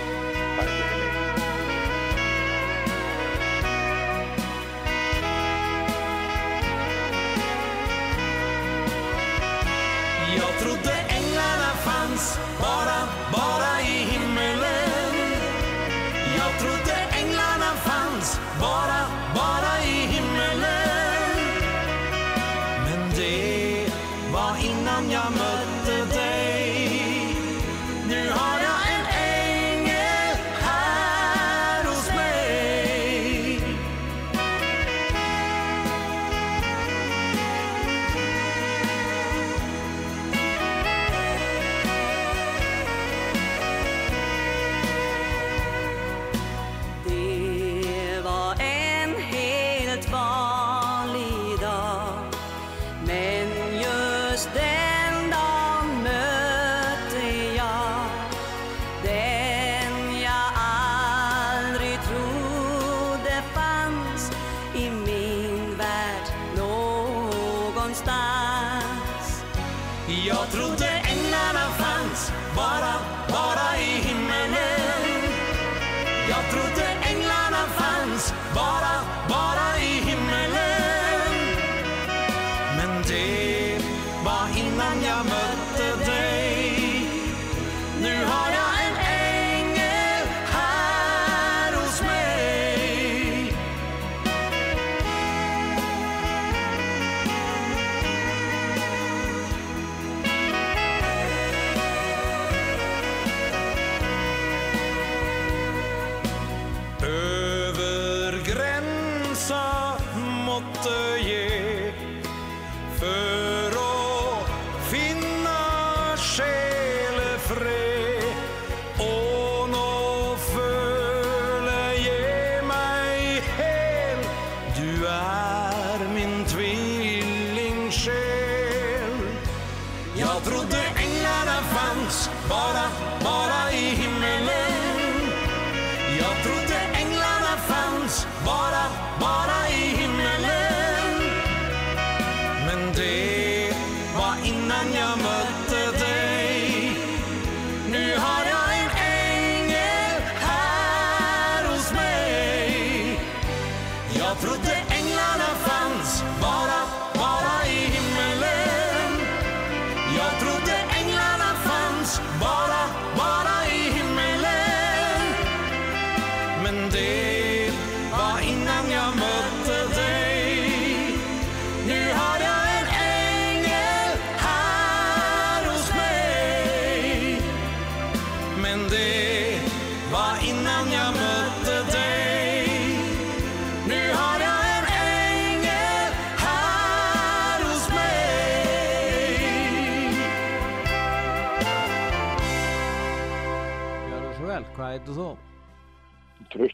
Jag 10.39 10.53
trodde 10.61 10.93
änglarna 11.17 11.73
fanns 11.85 12.39
bara 12.61 12.98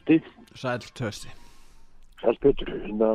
Trösti. 0.06 0.22
Sæl 0.54 0.78
Trösti. 0.94 1.28
Sæl 2.22 2.36
Petur, 2.40 2.68
hérna, 2.70 3.10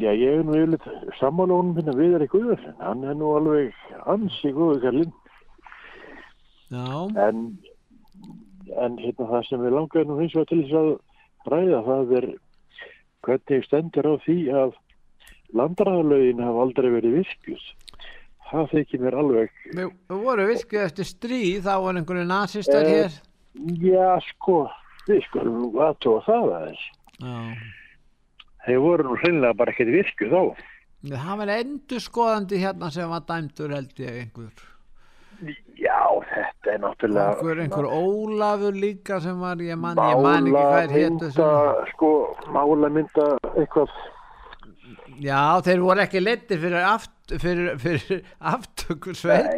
já 0.00 0.12
ég 0.16 0.38
er 0.38 0.44
nú 0.46 0.54
yfirleitt 0.56 0.86
sammála 1.20 1.52
honum 1.58 1.74
hérna 1.76 1.94
Viðar 1.98 2.24
í 2.24 2.28
Guðarsson, 2.32 2.76
hann 2.80 3.02
er 3.04 3.14
nú 3.18 3.32
alveg 3.36 3.74
ansi 4.08 4.52
góðu 4.56 4.78
kallinn. 4.82 5.12
Já. 6.72 6.86
En, 7.28 7.42
en 8.78 8.96
hérna 9.02 9.28
það 9.28 9.44
sem 9.48 9.60
við 9.66 9.76
langaði 9.76 10.08
nú 10.08 10.16
hins 10.22 10.34
vegar 10.36 10.48
til 10.52 10.62
þess 10.62 10.78
að 10.80 11.52
ræða 11.52 11.82
það 11.90 12.14
er 12.20 12.28
hvernig 13.28 13.66
stendur 13.68 14.08
á 14.08 14.14
því 14.24 14.38
að 14.62 14.72
landræðalögin 15.58 16.42
hafa 16.44 16.64
aldrei 16.64 16.90
verið 16.96 17.18
virkjuð. 17.20 17.68
Það 18.48 18.70
þykir 18.72 19.00
mér 19.04 19.14
alveg, 19.20 19.50
við 19.76 19.88
vorum 20.24 20.48
virkið 20.48 20.84
eftir 20.86 21.04
stríð, 21.04 21.58
þá 21.68 21.74
var 21.84 21.98
einhverju 22.00 22.24
nazistar 22.30 22.86
Eh, 22.88 22.94
hér. 22.96 23.16
já 23.76 24.08
sko, 24.30 24.62
við 25.08 25.22
skulum 25.26 25.60
nú 25.62 25.68
aðtóa 25.82 26.24
það 26.26 26.48
aðeins. 26.58 26.88
Þeir 28.66 28.82
voru 28.84 29.06
nú 29.06 29.20
hreinlega 29.22 29.56
bara 29.58 29.72
ekkert 29.72 29.94
virkjuð 29.94 30.34
þá. 30.34 30.66
Það 31.08 31.38
var 31.40 31.54
endur 31.54 32.02
skoðandi 32.02 32.58
hérna 32.58 32.90
sem 32.90 33.08
var 33.12 33.22
dæmdur 33.28 33.74
held 33.76 34.02
ég 34.02 34.20
einhver. 34.24 34.66
Já, 35.78 36.02
þetta 36.26 36.72
er 36.72 36.80
náttúrulega... 36.82 37.34
Einhver, 37.36 37.60
einhver 37.62 37.86
Ólafur 37.94 38.74
líka 38.74 39.20
sem 39.22 39.38
var, 39.38 39.60
ég 39.62 39.78
man, 39.78 39.94
ég 39.94 40.22
man 40.24 40.48
ekki 40.48 40.54
hvað. 40.56 40.90
Málamynda, 40.90 41.50
sko, 41.92 42.10
málamynda 42.56 43.26
eitthvað. 43.52 43.92
Já, 45.24 45.40
þeir 45.66 45.80
voru 45.82 46.02
ekki 46.04 46.20
leittir 46.22 46.60
fyrir, 46.62 46.84
aft, 46.86 47.10
fyrir, 47.42 47.72
fyrir 47.82 48.20
aftökursveit. 48.52 49.48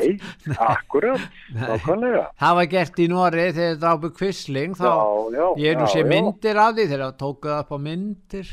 Nei, 0.49 0.57
akkurat, 0.57 1.27
nákvæmlega. 1.59 2.25
Það 2.41 2.57
var 2.61 2.69
gert 2.75 2.99
í 3.05 3.07
Nóri 3.13 3.45
þegar 3.51 3.59
þeir 3.61 3.79
drápu 3.85 4.11
kvisling. 4.17 4.75
Þá, 4.79 4.89
Já, 4.89 5.37
já, 5.37 5.47
ég 5.65 5.75
er 5.75 5.81
nú 5.83 5.89
sé 5.93 6.05
myndir 6.09 6.61
af 6.65 6.75
því 6.79 6.87
þegar 6.91 7.07
það 7.07 7.19
tókuð 7.25 7.55
upp 7.59 7.73
á 7.75 7.79
myndir. 7.91 8.53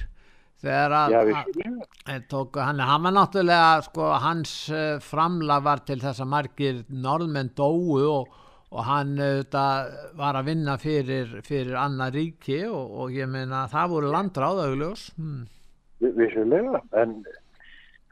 Þegar 0.58 0.94
að, 0.98 1.12
Já, 1.14 1.20
að 1.22 1.28
vissulega. 1.30 1.88
að 2.16 2.24
tóku, 2.34 2.62
hann, 2.66 2.80
hann 2.90 3.04
var 3.06 3.14
náttúrulega, 3.14 3.74
sko, 3.86 4.06
hans 4.24 4.54
uh, 4.74 4.86
framlag 5.06 5.66
var 5.68 5.84
til 5.86 6.00
þess 6.02 6.24
að 6.24 6.32
margir 6.32 6.80
norðmenn 6.90 7.52
dóu 7.60 8.00
og, 8.08 8.32
og 8.74 8.82
hann 8.88 9.12
auðvitað 9.22 9.92
var 10.18 10.40
að 10.40 10.50
vinna 10.50 10.74
fyrir, 10.82 11.36
fyrir 11.46 11.78
annar 11.78 12.10
ríki 12.18 12.64
og, 12.72 12.90
og 13.04 13.14
ég 13.14 13.30
meina 13.30 13.68
það 13.70 13.94
voru 13.94 14.10
landráð 14.16 14.64
augljós. 14.66 15.12
Hmm. 15.22 15.46
Vi- 16.02 16.14
Vissulega, 16.18 16.82
en, 17.02 17.24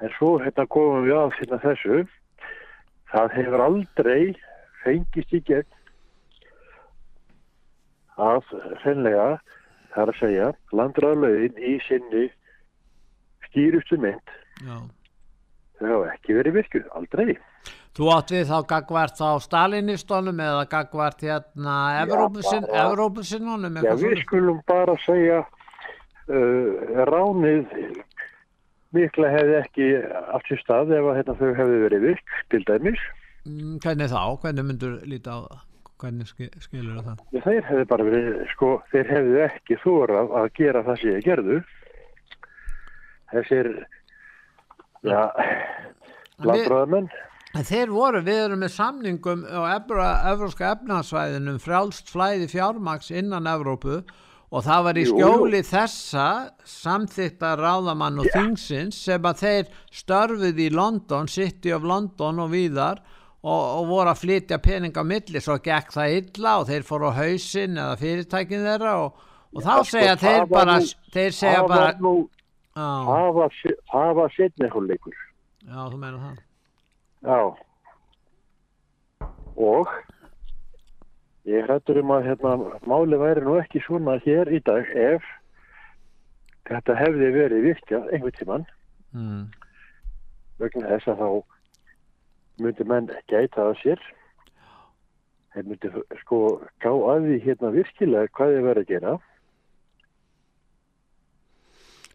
en 0.01 0.09
svo 0.17 0.37
hérna 0.41 0.65
komum 0.67 1.05
við 1.05 1.15
að 1.19 1.35
finna 1.39 1.59
þessu. 1.63 1.99
Það 3.13 3.35
hefur 3.37 3.61
aldrei 3.69 4.35
fengist 4.83 5.33
í 5.33 5.41
gegn 5.45 5.69
að 8.17 8.43
hreinlega, 8.83 9.27
það 9.93 10.01
er 10.05 10.11
að 10.13 10.19
segja, 10.21 10.49
landræðalögin 10.75 11.57
í 11.59 11.73
sinni 11.87 12.25
skýrustu 13.49 13.97
mynd, 14.01 14.33
Já. 14.63 14.77
þau 15.79 15.89
hafa 15.91 16.13
ekki 16.15 16.37
verið 16.37 16.57
virkuð, 16.61 16.85
aldrei. 16.99 17.35
Þú 17.95 18.09
átt 18.11 18.31
við 18.35 18.49
þá 18.49 18.57
gagvart 18.67 19.19
á 19.23 19.31
Stalinistónum 19.39 20.39
eða 20.43 20.65
gagvart 20.71 21.21
hérna 21.23 21.75
Evrópusin, 22.03 22.65
bara- 22.67 22.89
Evrópusinnunum 22.89 23.77
Já, 23.83 23.93
við 23.95 24.19
skulum 24.25 24.59
bara 24.67 24.95
segja 25.05 25.45
ránið 26.27 27.75
mikla 28.95 29.29
hefði 29.33 29.55
ekki 29.59 29.87
átt 30.33 30.47
sér 30.49 30.61
stað 30.63 30.93
ef 30.95 31.07
að 31.11 31.17
hérna, 31.19 31.35
þau 31.39 31.51
hefði 31.59 31.79
verið 31.83 32.05
virk 32.09 32.35
til 32.53 32.61
dæmis. 32.69 33.01
Mm, 33.45 33.75
Hvernig 33.83 34.09
þá? 34.13 34.21
Hvernig 34.41 34.65
myndur 34.69 34.93
líta 35.05 35.35
á 35.35 35.39
það? 35.45 35.63
Hvernig 36.01 36.27
ski- 36.27 36.51
skilur 36.63 37.03
það? 37.05 37.19
Þeir 37.45 37.61
hefði 37.69 37.85
bara 37.91 38.03
verið, 38.07 38.31
sko, 38.53 38.71
þeir 38.91 39.11
hefði 39.11 39.37
ekki 39.45 39.77
þórað 39.83 40.33
að 40.41 40.49
gera 40.57 40.81
það 40.87 40.99
sem 41.01 41.09
ég 41.15 41.27
gerðu. 41.29 41.59
Þessir, 43.31 43.69
já, 45.03 45.21
landröðamenn, 46.43 47.09
En 47.55 47.63
þeir 47.63 47.87
voru, 47.87 48.19
við 48.19 48.39
erum 48.49 48.59
með 48.65 48.71
samningum 48.75 49.45
á 49.47 49.79
Evróska 49.79 50.73
efnarsvæðinum 50.75 51.55
frjálst 51.63 52.09
flæði 52.11 52.49
fjármaks 52.51 53.13
innan 53.15 53.47
Evrópu 53.47 54.01
og 54.01 54.09
það 54.63 54.83
var 54.85 54.97
í 54.97 55.03
Jú, 55.03 55.09
jú. 55.09 55.17
skjóli 55.19 55.59
þessa 55.67 56.25
samþykta 56.63 57.49
ráðamann 57.59 58.19
og 58.23 58.27
þingsins 58.31 58.99
sem 59.09 59.25
að 59.27 59.41
þeir 59.41 59.71
störfuð 59.91 60.59
í 60.63 60.69
London, 60.71 61.27
City 61.27 61.73
of 61.75 61.83
London 61.83 62.39
og 62.45 62.51
víðar 62.53 63.01
og, 63.45 63.63
og 63.81 63.87
voru 63.89 64.09
að 64.13 64.21
flytja 64.21 64.57
pening 64.63 64.95
á 64.95 65.03
milli 65.03 65.41
svo 65.43 65.57
gekk 65.65 65.91
það 65.97 66.15
illa 66.21 66.53
og 66.61 66.69
þeir 66.69 66.87
fóru 66.87 67.09
á 67.11 67.17
hausinn 67.19 67.75
eða 67.77 67.97
fyrirtækin 67.99 68.63
þeirra 68.69 68.93
og, 69.03 69.19
og 69.55 69.61
þá 69.65 69.73
sko, 69.75 69.89
segja 69.91 70.15
þeir 70.23 70.39
var 70.45 70.49
bara, 70.55 70.77
nú- 70.79 71.11
þeir 71.17 71.35
segja 71.41 71.59
það 71.59 71.67
bara 71.73 71.85
var 71.91 72.01
nú, 72.07 72.15
það 72.79 73.29
var, 73.41 73.59
það 73.91 74.13
var 74.21 74.33
setni 74.37 74.71
hálfleikur. 74.73 75.19
Já, 75.65 75.79
þú 75.91 75.97
meina 76.01 76.17
það 76.23 76.41
Já. 77.25 77.39
Og 79.55 79.87
ég 81.45 81.65
hrættur 81.67 82.01
um 82.01 82.13
að 82.15 82.29
hérna, 82.29 82.53
máli 82.89 83.19
væri 83.21 83.43
nú 83.45 83.57
ekki 83.61 83.83
svona 83.85 84.17
hér 84.25 84.49
í 84.49 84.61
dag 84.65 84.87
ef 84.97 85.25
þetta 86.65 86.97
hefði 86.97 87.29
verið 87.35 87.67
virkjað 87.69 88.09
einhvern 88.13 88.39
tímann. 88.39 88.65
Mm. 89.15 89.45
vegna 90.59 90.89
þess 90.89 91.11
að 91.11 91.21
þá 91.21 91.29
myndi 92.63 92.87
menn 92.87 93.11
gæta 93.29 93.69
að 93.69 93.77
sér. 93.83 94.01
Þeir 95.53 95.69
myndi 95.69 95.91
sko 96.23 96.39
gá 96.83 96.91
að 96.91 97.29
því 97.29 97.39
hérna 97.45 97.71
virkilega 97.75 98.31
hvað 98.35 98.53
þeir 98.55 98.67
verið 98.69 98.85
að 98.85 98.91
gera. 98.93 99.15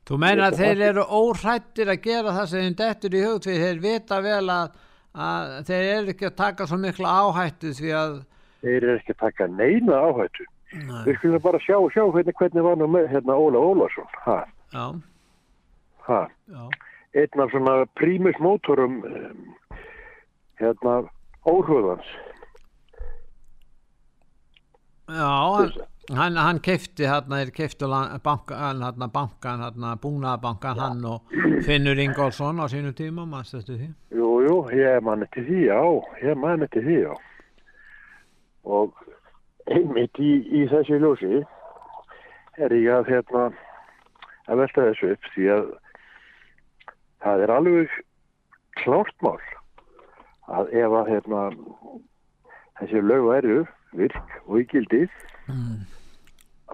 Þú 0.09 0.19
meina 0.19 0.49
að 0.49 0.59
þeir 0.59 0.85
eru 0.89 1.07
óhrættir 1.07 1.93
að 1.93 2.03
gera 2.03 2.35
það 2.35 2.47
sem 2.51 2.65
þeim 2.67 2.77
dettur 2.81 3.15
í 3.15 3.23
hug 3.23 3.43
því 3.45 3.57
þeir 3.63 3.83
vita 3.85 4.21
vel 4.25 4.47
að, 4.51 4.79
að 5.15 5.53
þeir 5.69 5.85
eru 5.95 6.15
ekki 6.15 6.27
að 6.27 6.39
taka 6.41 6.67
svo 6.67 6.81
mikla 6.83 7.13
áhættu 7.21 7.75
því 7.79 7.93
að 8.01 8.17
þeir 8.63 8.77
eru 8.85 8.97
ekki 8.99 9.15
að 9.17 9.23
taka 9.25 9.47
neina 9.51 10.01
áhættu 10.09 10.47
Nei. 10.71 11.03
við 11.09 11.17
skulum 11.19 11.43
bara 11.43 11.59
sjá, 11.65 11.77
sjá 11.91 12.05
hvernig, 12.15 12.37
hvernig 12.39 12.63
var 12.67 12.77
nú 12.79 12.87
með 12.91 13.09
hérna 13.11 13.35
Óla 13.35 13.59
Ólason 13.59 14.07
ha, 14.25 14.37
Já, 14.73 14.85
ha. 16.07 16.21
já, 16.47 16.65
einn 17.19 17.43
af 17.45 17.51
svona 17.55 17.79
prímus 17.99 18.39
mótorum 18.39 19.01
um, 19.03 19.47
hérna 20.61 21.01
óhröðans 21.49 22.07
já, 25.11 25.27
hann, 25.27 25.73
hann, 26.15 26.37
hann 26.37 26.61
kefti 26.63 27.09
hérna, 27.09 27.41
keftu 27.51 27.89
bankan, 28.23 28.85
hérna, 28.85 29.09
bankan, 29.11 29.65
hérna, 29.67 29.97
búnaðabankan, 30.03 30.79
hann 30.79 31.05
og 31.05 31.35
Finnur 31.67 31.99
Ingólfsson 31.99 32.63
á 32.63 32.67
sínum 32.71 32.95
tíma, 32.95 33.27
mannstu 33.27 33.59
þetta 33.59 33.75
því? 33.81 33.89
Jú, 34.17 34.29
jú, 34.47 34.55
ég 34.79 35.03
man 35.03 35.27
eftir 35.27 35.45
því, 35.49 35.59
já, 35.67 35.81
ég 36.29 36.39
man 36.39 36.63
eftir 36.67 36.87
því, 36.87 37.01
já. 37.09 37.13
Og 38.65 38.97
einmitt 39.71 40.19
í, 40.21 40.33
í 40.51 40.67
þessu 40.71 41.01
ljósi 41.01 41.43
er 42.61 42.75
ég 42.77 42.91
að, 42.93 43.11
hérna, 43.15 43.47
að 44.51 44.63
velta 44.65 44.87
þessu 44.91 45.13
upp 45.15 45.31
því 45.35 45.49
að 45.55 45.67
það 47.25 47.45
er 47.45 47.55
alveg 47.57 47.99
klárt 48.81 49.25
mál 49.25 49.41
að 50.51 50.73
ef 50.75 50.97
að, 51.01 51.13
hérna, 51.15 51.43
þessi 52.81 53.05
lög 53.07 53.27
væru 53.29 53.59
virk 53.97 54.37
og 54.47 54.61
í 54.61 54.67
gildi, 54.71 55.05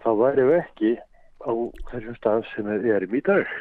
þá 0.02 0.10
við 0.16 0.52
ekki 0.58 0.92
á 1.46 1.52
þessum 1.92 2.18
stað 2.18 2.46
sem 2.52 2.68
við 2.68 2.92
erum 2.96 3.16
í 3.16 3.22
dag. 3.26 3.52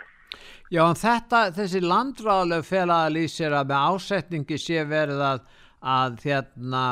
Já, 0.73 0.81
en 0.87 0.97
þetta, 0.97 1.41
þessi 1.55 1.81
landráðlega 1.83 2.65
félaga 2.65 3.11
lýsir 3.13 3.53
að 3.53 3.69
með 3.69 3.91
ásetningi 3.91 4.57
sé 4.59 4.83
verið 4.89 5.21
að, 5.23 5.43
að, 5.95 6.17
hérna, 6.25 6.85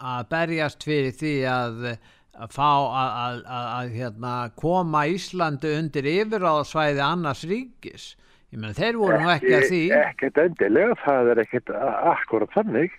að 0.00 0.26
berjast 0.32 0.84
fyrir 0.86 1.14
því 1.14 1.34
að, 1.50 1.86
að 2.34 2.52
fá 2.56 2.68
að, 2.72 3.08
að, 3.08 3.38
að, 3.44 3.70
að 3.76 3.94
hérna, 4.00 4.34
koma 4.60 5.04
Íslandi 5.12 5.72
undir 5.78 6.10
yfiráðsvæði 6.14 7.04
annars 7.04 7.44
ríkis. 7.50 8.10
Ég 8.54 8.60
meina, 8.62 8.76
þeir 8.76 9.00
voru 9.00 9.18
nú 9.18 9.30
ekki 9.32 9.54
að 9.56 9.68
því. 9.70 9.82
Ekkert 9.98 10.40
endilega, 10.44 10.98
það 11.02 11.32
er 11.32 11.42
ekkert 11.42 11.74
akkurat 11.74 12.52
þannig. 12.54 12.92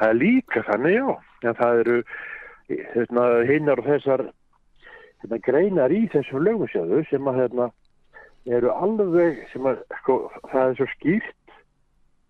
Það 0.00 0.08
er 0.08 0.18
líka 0.18 0.62
þannig, 0.66 0.96
já. 0.96 1.08
En 1.46 1.58
það 1.60 1.82
eru 1.84 1.98
hérna, 2.66 3.26
hinnar 3.46 3.82
og 3.82 3.90
þessar 3.92 4.24
hérna, 5.22 5.40
greinar 5.46 5.94
í 5.94 6.04
þessum 6.10 6.42
lögumsjöðu 6.42 7.02
sem 7.10 7.30
að 7.30 7.42
hérna, 7.42 7.68
eru 8.46 8.70
alveg 8.74 9.42
sem 9.52 9.66
að 9.66 9.82
sko, 10.00 10.18
það 10.50 10.68
er 10.68 10.76
svo 10.78 10.88
skýrt 10.94 11.56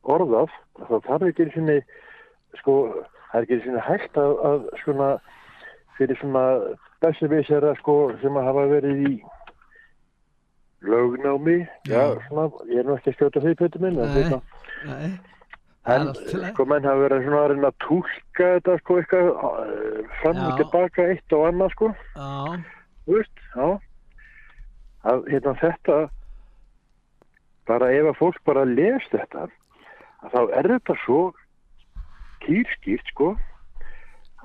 orðað 0.06 0.52
að 0.80 0.90
það 0.90 1.08
þarf 1.08 1.26
ekki 1.30 1.46
einu 1.46 1.54
sinni 1.56 1.78
sko, 2.60 2.76
það 3.30 3.38
er 3.38 3.46
ekki 3.46 3.58
sinni 3.64 3.84
hægt 3.86 4.18
að, 4.20 4.34
að 4.48 4.66
svona 4.82 5.08
fyrir 5.96 6.20
svona 6.20 6.44
bessevisera 7.04 7.72
sko 7.80 7.96
sem 8.22 8.36
að 8.36 8.48
hafa 8.50 8.66
verið 8.74 9.00
í 9.10 9.14
lögnámi 10.86 11.56
já, 11.88 12.02
svona, 12.26 12.50
ég 12.70 12.82
er 12.82 12.86
nú 12.86 12.96
ekki 12.96 13.12
að 13.12 13.16
skjóta 13.18 13.42
því 13.44 13.54
pötu 13.62 13.82
minn 13.82 13.98
en 14.02 14.12
hérna. 14.14 14.40
Nei, 14.86 15.08
en 15.94 16.12
sko 16.52 16.66
menn 16.68 16.86
hafa 16.86 17.06
verið 17.06 17.24
svona 17.26 17.42
að 17.42 17.50
reyna 17.54 17.72
að 17.72 17.80
túlka 17.86 18.50
þetta 18.56 18.76
sko 18.82 18.98
eitthvað 19.00 19.32
fram 20.20 20.42
og 20.44 20.60
tilbaka 20.60 21.08
eitt 21.14 21.36
og 21.36 21.46
annað 21.50 21.74
sko. 21.74 21.90
Já, 22.14 22.60
þú 23.06 23.18
veist, 23.18 23.44
já. 23.56 23.68
Að 25.06 25.28
hérna 25.30 25.54
þetta 25.62 25.98
bara 27.66 27.90
ef 27.94 28.10
að 28.10 28.18
fólk 28.20 28.42
bara 28.46 28.66
les 28.68 29.06
þetta 29.12 29.48
þá 30.32 30.40
er 30.58 30.68
þetta 30.74 30.96
svo 31.04 31.20
kýrskýrt 32.44 33.12
sko 33.12 33.32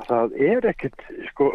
að 0.02 0.08
það 0.10 0.36
er 0.50 0.68
ekkert 0.72 1.08
sko 1.32 1.50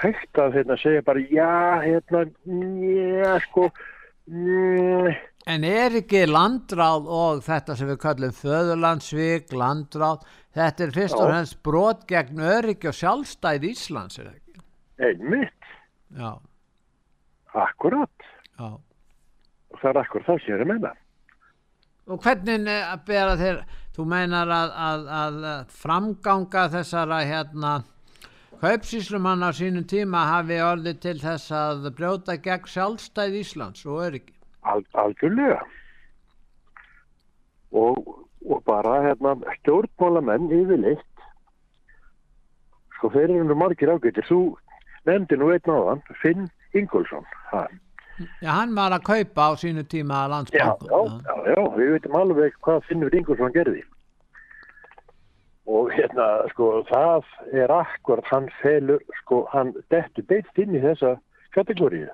hægt 0.00 0.38
að 0.40 0.54
hérna 0.58 0.76
segja 0.80 1.02
bara 1.06 1.22
já 1.30 1.50
hérna 1.84 2.24
njá 2.46 3.34
sko 3.48 3.68
njá 4.30 5.16
En 5.48 5.64
er 5.64 5.94
ekki 6.02 6.26
landráð 6.28 7.06
og 7.08 7.38
þetta 7.46 7.74
sem 7.78 7.88
við 7.88 7.96
kallum 8.02 8.32
föðurlandsvík, 8.36 9.54
landráð, 9.56 10.26
þetta 10.54 10.84
er 10.84 10.92
fyrst 10.92 11.16
og 11.16 11.22
Já. 11.24 11.30
fremst 11.30 11.56
brot 11.64 12.02
gegn 12.10 12.42
öryggi 12.44 12.90
og 12.90 12.96
sjálfstæð 12.98 13.64
Íslands, 13.70 14.18
er 14.20 14.28
það 14.28 14.36
ekki? 14.36 14.60
einmitt, 15.00 15.70
Já, 16.20 16.34
akkurat 17.56 18.26
já. 18.60 18.68
og 18.68 19.80
það 19.80 20.02
er 20.02 20.02
sem 20.28 20.44
ég 20.52 20.54
er 20.58 20.66
að 20.66 20.72
menna 20.74 20.92
Og 22.10 22.20
hvernig 22.20 22.68
eh, 22.68 22.92
bera 23.08 23.34
þeir, 23.40 23.62
þú 24.00 24.06
meinar 24.08 24.48
að, 24.48 24.70
að, 24.80 25.08
að 25.20 25.40
framganga 25.76 26.68
þessara 26.72 27.18
hérna 27.28 27.72
kaupsíslumann 28.60 29.44
á 29.44 29.50
sínum 29.56 29.84
tíma 29.88 30.24
hafi 30.30 30.60
orðið 30.64 31.02
til 31.04 31.18
þess 31.20 31.52
að 31.56 31.90
brjóta 31.98 32.36
gegn 32.40 32.68
sjálfstæð 32.68 33.36
Íslands 33.40 33.84
og 33.88 34.00
öryggi. 34.06 34.34
Al, 34.68 34.82
algjörlega 35.00 35.60
og, 37.72 38.08
og 38.44 38.64
bara 38.66 38.98
hérna 39.06 39.36
stjórnmálamenn 39.60 40.50
yfirleitt 40.52 41.24
sko 42.96 43.12
þeir 43.14 43.36
eru 43.38 43.56
margir 43.56 43.92
ágættir 43.94 44.26
þú 44.28 44.40
nefndi 45.08 45.38
nú 45.40 45.52
einn 45.54 45.72
áðan 45.76 46.02
Finn 46.20 46.50
Ingolson 46.76 47.24
ha. 47.52 47.64
Já, 48.44 48.50
hann 48.52 48.74
var 48.76 48.92
að 48.92 49.06
kaupa 49.06 49.48
á 49.48 49.50
sínu 49.56 49.86
tíma 49.88 50.26
já, 50.26 50.30
landsbankum. 50.34 50.90
já, 50.90 51.00
já, 51.24 51.54
já, 51.54 51.62
við 51.78 51.94
veitum 51.94 52.20
alveg 52.20 52.60
hvað 52.60 52.84
Finnur 52.90 53.16
Ingolson 53.16 53.56
gerði 53.56 53.84
og 55.70 55.90
hérna 55.94 56.26
sko 56.50 56.70
það 56.88 57.28
er 57.54 57.72
akkur 57.74 58.22
hann 58.30 58.48
felur 58.60 59.02
sko 59.20 59.44
hann 59.52 59.72
dettur 59.94 60.26
beint 60.26 60.58
inn 60.58 60.74
í 60.74 60.82
þessa 60.82 61.14
kategóriu 61.54 62.08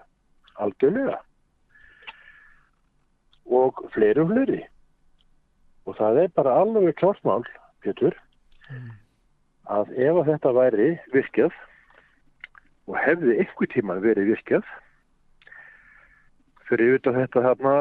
algjörlega 0.61 1.17
og 3.61 3.81
fleiri 3.95 4.25
og 4.25 4.33
fleiri 4.33 4.63
og 5.87 5.97
það 6.01 6.23
er 6.25 6.35
bara 6.37 6.57
alveg 6.63 6.99
klártmál 7.01 7.47
Pétur 7.85 8.17
að 9.71 9.93
ef 9.95 10.19
að 10.21 10.29
þetta 10.33 10.53
væri 10.57 10.89
virkjað 11.15 11.55
og 12.87 12.99
hefði 13.03 13.39
einhver 13.41 13.71
tíma 13.73 13.97
verið 14.03 14.33
virkjað 14.35 14.67
fyrir 16.69 16.99
utan 16.99 17.19
þetta 17.21 17.45
þarna 17.49 17.77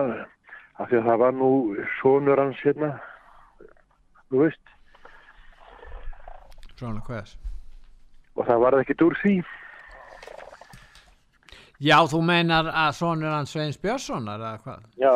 af 0.77 0.87
því 0.89 1.01
að 1.01 1.09
það 1.09 1.21
var 1.23 1.35
nú 1.41 1.51
sonur 1.99 2.41
hans 2.41 2.63
hérna 2.63 2.93
þú 4.29 4.45
veist? 4.45 4.74
Og 8.35 8.47
það 8.47 8.59
var 8.65 8.79
ekkert 8.81 9.01
úr 9.05 9.15
því 9.23 9.35
Já, 11.83 11.97
þú 12.07 12.21
meinar 12.23 12.69
að 12.71 12.93
sonur 12.95 13.33
hans 13.35 13.51
Sveins 13.51 13.77
Björnssonar 13.83 14.39
eða 14.39 14.59
hvað? 14.63 14.83
já, 14.95 15.15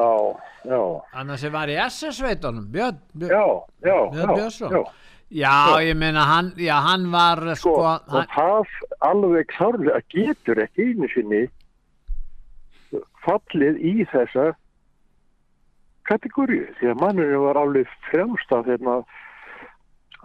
já, 0.67 0.79
Annars 1.21 1.39
sem 1.39 1.53
var 1.53 1.71
í 1.71 1.77
SS-sveitunum, 1.85 2.65
Björn, 2.73 2.97
Björn, 3.15 3.31
já, 3.31 3.45
já, 3.87 3.99
Björn 4.11 4.29
já, 4.29 4.35
Björnsson. 4.35 4.71
já. 4.75 4.83
Já, 5.29 5.79
ég 5.85 5.95
meina 5.95 6.23
hann, 6.25 6.53
já, 6.57 6.73
hann 6.81 7.11
var 7.13 7.55
sko, 7.55 7.75
og 7.77 8.09
hann, 8.09 8.27
það 8.33 8.65
alveg 9.05 9.47
klárlega 9.53 10.01
getur 10.09 10.57
ekki 10.63 10.87
einu 10.89 11.09
sinni 11.13 11.41
fallið 13.23 13.77
í 13.85 13.93
þessa 14.09 14.49
kategóriu 16.09 16.65
því 16.79 16.89
að 16.91 17.01
mannurinn 17.03 17.43
var 17.45 17.59
alveg 17.61 17.91
fremst 18.09 18.51
að 18.55 18.71
hérna, 18.73 18.95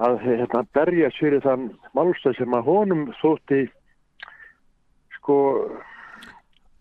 að 0.02 0.16
hérna, 0.26 0.64
berja 0.74 1.10
sér 1.14 1.36
í 1.38 1.42
þann 1.44 1.68
málstað 1.94 2.38
sem 2.40 2.54
að 2.58 2.64
honum 2.66 3.04
þótti 3.20 3.60
sko 5.18 5.36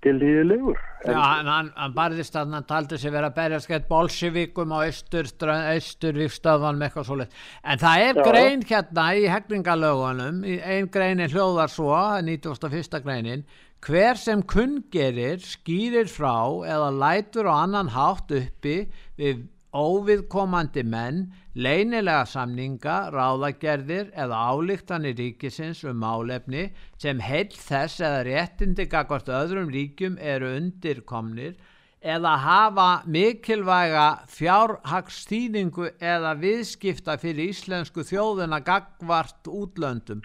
til 0.03 0.18
líðilegur 0.19 0.76
já, 1.06 1.14
hann, 1.15 1.48
hann, 1.48 1.69
hann 1.80 1.94
barðist 1.95 2.35
að 2.35 2.56
hann 2.57 2.65
taldi 2.68 2.98
sig 2.99 3.14
vera 3.14 3.30
að 3.30 3.38
berjast 3.38 3.69
gett 3.72 3.85
bolsjevikum 3.88 4.73
á 4.76 4.84
austur, 4.84 5.30
austurvíkstöðan 5.48 6.80
með 6.81 6.90
eitthvað 6.90 7.07
svoleitt. 7.07 7.38
En 7.64 7.80
það 7.80 8.03
er 8.07 8.19
Já. 8.19 8.26
grein 8.27 8.65
hérna 8.68 9.06
í 9.15 9.23
hegningalögunum, 9.31 10.41
í- 10.44 10.60
ein 10.60 10.90
greinin 10.91 11.31
hljóðar 11.31 11.72
svo, 11.72 11.94
91. 12.19 12.99
greinin, 13.06 13.45
hver 13.84 14.19
sem 14.19 14.44
kunngerir, 14.44 15.40
skýrir 15.44 16.11
frá 16.11 16.35
eða 16.68 16.91
lætur 16.99 17.48
á 17.48 17.64
annan 17.64 17.91
hátt 17.95 18.31
uppi 18.31 18.77
við 19.19 19.45
óviðkomandi 19.74 20.84
menn, 20.86 21.26
leynilega 21.56 22.26
samninga, 22.30 23.10
ráðagerðir 23.14 24.12
eða 24.14 24.40
álíktanir 24.54 25.18
ríkisins 25.18 25.84
um 25.90 26.00
málefni 26.02 26.70
sem 27.02 27.22
heill 27.22 27.52
þess 27.54 28.02
eða 28.02 28.24
réttindi 28.30 28.88
gagvart 28.90 29.30
öðrum 29.34 29.74
ríkjum 29.74 30.18
eru 30.22 30.54
undirkomnir 30.60 31.58
eða 32.04 32.36
hafa 32.44 32.88
mikilvæga 33.08 34.08
fjárhagsstýningu 34.28 35.94
eða 36.04 36.34
viðskipta 36.41 37.16
fyrir 37.22 37.54
íslensku 37.54 38.04
þjóðina 38.06 38.60
gagvart 38.66 39.48
útlöndum 39.48 40.22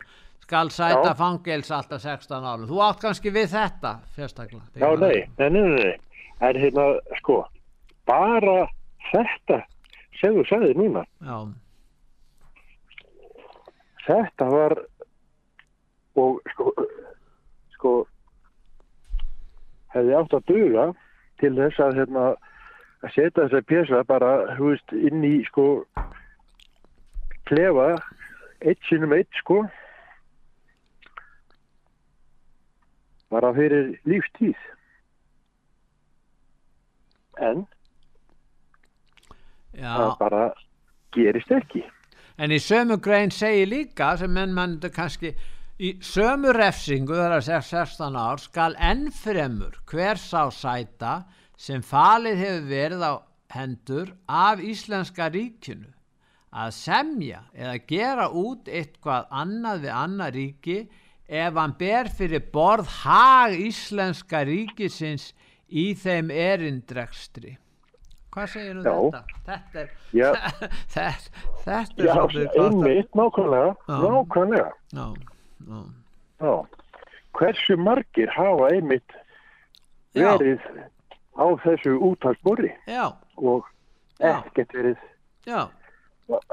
skal 0.48 0.70
sæta 0.72 1.12
Já. 1.12 1.14
fangels 1.14 1.70
alltaf 1.70 2.00
16 2.02 2.44
árum. 2.44 2.66
Þú 2.70 2.80
átt 2.80 3.02
kannski 3.04 3.30
við 3.30 3.50
þetta 3.52 3.98
fyrstaklega. 4.16 4.64
Já, 4.80 4.88
nei, 4.96 5.28
nei, 5.36 5.50
nei, 5.52 5.60
nei, 5.60 5.84
nei. 5.84 5.96
En 6.40 6.56
hérna, 6.56 6.86
sko, 7.18 7.42
bara 8.08 8.62
þetta 9.12 9.62
sem 10.18 10.36
þú 10.36 10.44
sagði 10.48 10.74
núna, 10.78 11.04
Já, 11.22 11.38
þetta 14.08 14.48
var 14.52 14.74
og 16.18 16.38
sko, 16.52 16.72
sko 17.76 17.92
hefði 19.94 20.16
átt 20.18 20.36
að 20.38 20.46
duga 20.50 20.86
til 21.38 21.54
þess 21.58 21.82
að 21.84 21.98
hérna 22.00 22.24
að 22.98 23.12
setja 23.14 23.44
þessa 23.44 23.66
pjesa 23.70 24.04
bara, 24.08 24.30
veist, 24.58 24.94
inn 24.96 25.22
í 25.26 25.36
sko 25.46 25.68
klefa 27.48 27.92
eitt 28.66 28.80
sinnum 28.88 29.14
eitt 29.14 29.30
sko 29.38 29.62
bara 33.30 33.52
fyrir 33.54 33.92
lífstíð. 34.08 34.56
En 37.44 37.66
Já. 39.78 39.94
það 39.94 40.16
bara 40.22 40.42
gerist 41.14 41.54
ekki. 41.54 41.84
En 42.38 42.54
í 42.54 42.58
sömu 42.62 42.98
grein 43.02 43.32
segir 43.34 43.70
líka 43.70 44.12
sem 44.18 44.32
menn 44.34 44.54
mannðu 44.54 44.90
kannski 44.94 45.32
í 45.78 45.94
sömu 46.02 46.52
refsingu 46.54 47.14
þar 47.14 47.38
að 47.38 47.46
segja 47.48 47.62
16 47.86 48.18
ár 48.18 48.42
skal 48.42 48.74
ennfremur 48.90 49.78
hver 49.90 50.18
sá 50.18 50.50
sæta 50.54 51.20
sem 51.58 51.82
falið 51.82 52.42
hefur 52.42 52.68
verið 52.70 53.04
á 53.06 53.12
hendur 53.54 54.12
af 54.26 54.62
Íslenska 54.62 55.28
ríkinu 55.32 55.94
að 56.52 56.72
semja 56.76 57.42
eða 57.54 57.76
gera 57.88 58.28
út 58.30 58.68
eitthvað 58.68 59.28
annað 59.42 59.84
við 59.84 59.94
annað 59.94 60.34
ríki 60.38 60.78
ef 61.28 61.60
hann 61.60 61.74
ber 61.78 62.10
fyrir 62.18 62.44
borð 62.52 62.90
hag 63.02 63.54
Íslenska 63.60 64.42
ríkisins 64.48 65.32
í 65.68 65.92
þeim 65.94 66.30
erindrekstri. 66.32 67.58
Hvað 68.34 68.50
segir 68.52 68.74
nú 68.76 68.82
þetta? 68.84 69.20
Þetta 69.48 69.80
er, 69.82 69.88
Já. 70.12 70.28
þetta, 70.94 71.46
þetta 71.64 72.02
er 72.02 72.08
Já, 72.08 72.16
einmitt, 72.64 73.08
nákvæmlega, 73.16 73.70
nákvæmlega. 73.88 74.68
Já, 74.92 75.06
já. 75.68 75.80
Já. 76.42 76.52
Hversu 77.38 77.76
margir 77.80 78.30
hafa 78.34 78.68
einmitt 78.74 79.16
verið 80.18 80.62
á 81.38 81.46
þessu 81.64 81.96
úttalsborri 82.10 82.70
Já. 82.90 83.12
og 83.38 83.66
ekkert 84.18 84.72
verið, 84.74 85.02
Já. 85.46 85.60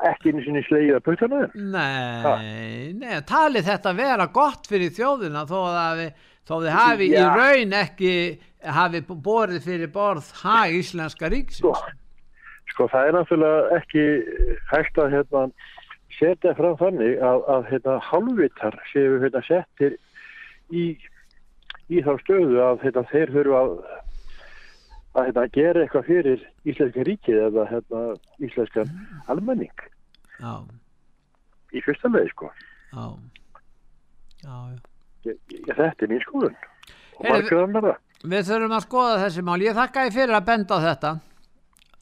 ekki 0.06 0.32
einu 0.32 0.44
sinni 0.46 0.62
slegið 0.68 1.00
að 1.00 1.06
puttana 1.10 1.40
þeim. 1.44 1.72
Nei, 1.74 2.94
nei, 3.02 3.16
talið 3.28 3.66
þetta 3.72 3.96
vera 3.98 4.28
gott 4.32 4.70
fyrir 4.70 4.94
þjóðina 4.96 5.44
þó 5.50 5.58
að 5.66 5.80
hafi, 5.82 6.08
þó 6.46 6.56
þið 6.62 6.74
hafi 6.76 7.08
í 7.10 7.16
Já. 7.16 7.28
raun 7.36 7.74
ekki 7.74 8.14
hafi 8.76 9.02
borið 9.10 9.64
fyrir 9.66 9.92
borð 9.94 10.32
hag 10.42 10.74
Íslenska 10.80 11.30
ríksins. 11.30 11.84
Sko 12.74 12.88
það 12.92 13.08
er 13.08 13.16
náttúrulega 13.16 13.80
ekki 13.80 14.06
hægt 14.72 14.98
að 15.00 15.12
hérna, 15.14 15.44
setja 16.18 16.56
fram 16.58 16.78
þannig 16.80 17.20
að, 17.24 17.44
að 17.56 17.68
hérna, 17.72 17.98
halvvitar 18.10 18.80
séu 18.92 19.20
hérna, 19.22 19.44
settir 19.48 19.98
í, 20.74 20.88
í 21.92 22.02
þá 22.06 22.16
stöðu 22.24 22.62
að 22.66 22.82
hérna, 22.88 23.06
þeir 23.12 23.34
þurfa 23.36 23.62
að, 23.62 23.76
að 25.16 25.30
hérna, 25.30 25.46
gera 25.60 25.86
eitthvað 25.86 26.10
fyrir 26.10 26.48
Íslenska 26.66 27.06
ríkið 27.10 27.44
eða 27.50 27.68
hérna, 27.74 28.02
Íslenska 28.44 28.88
almenning 29.32 29.86
Já, 30.42 30.66
í 31.72 31.86
fyrsta 31.86 32.12
leið 32.12 32.34
sko. 32.34 32.52
já, 32.92 33.06
já, 34.44 34.58
já. 34.74 34.95
Ég, 35.26 35.38
ég, 35.52 35.70
þetta 35.74 36.06
er 36.06 36.12
mín 36.12 36.22
skoðun 36.24 36.56
og 37.16 37.24
margur 37.30 37.62
annara. 37.64 37.94
Við 38.26 38.44
þurfum 38.50 38.76
að 38.78 38.84
skoða 38.86 39.16
þessi 39.24 39.44
mál. 39.48 39.58
Ég 39.64 39.78
þakka 39.78 40.04
þið 40.08 40.18
fyrir 40.20 40.36
að 40.40 40.46
benda 40.50 40.78
á 40.78 40.80
þetta. 40.86 41.12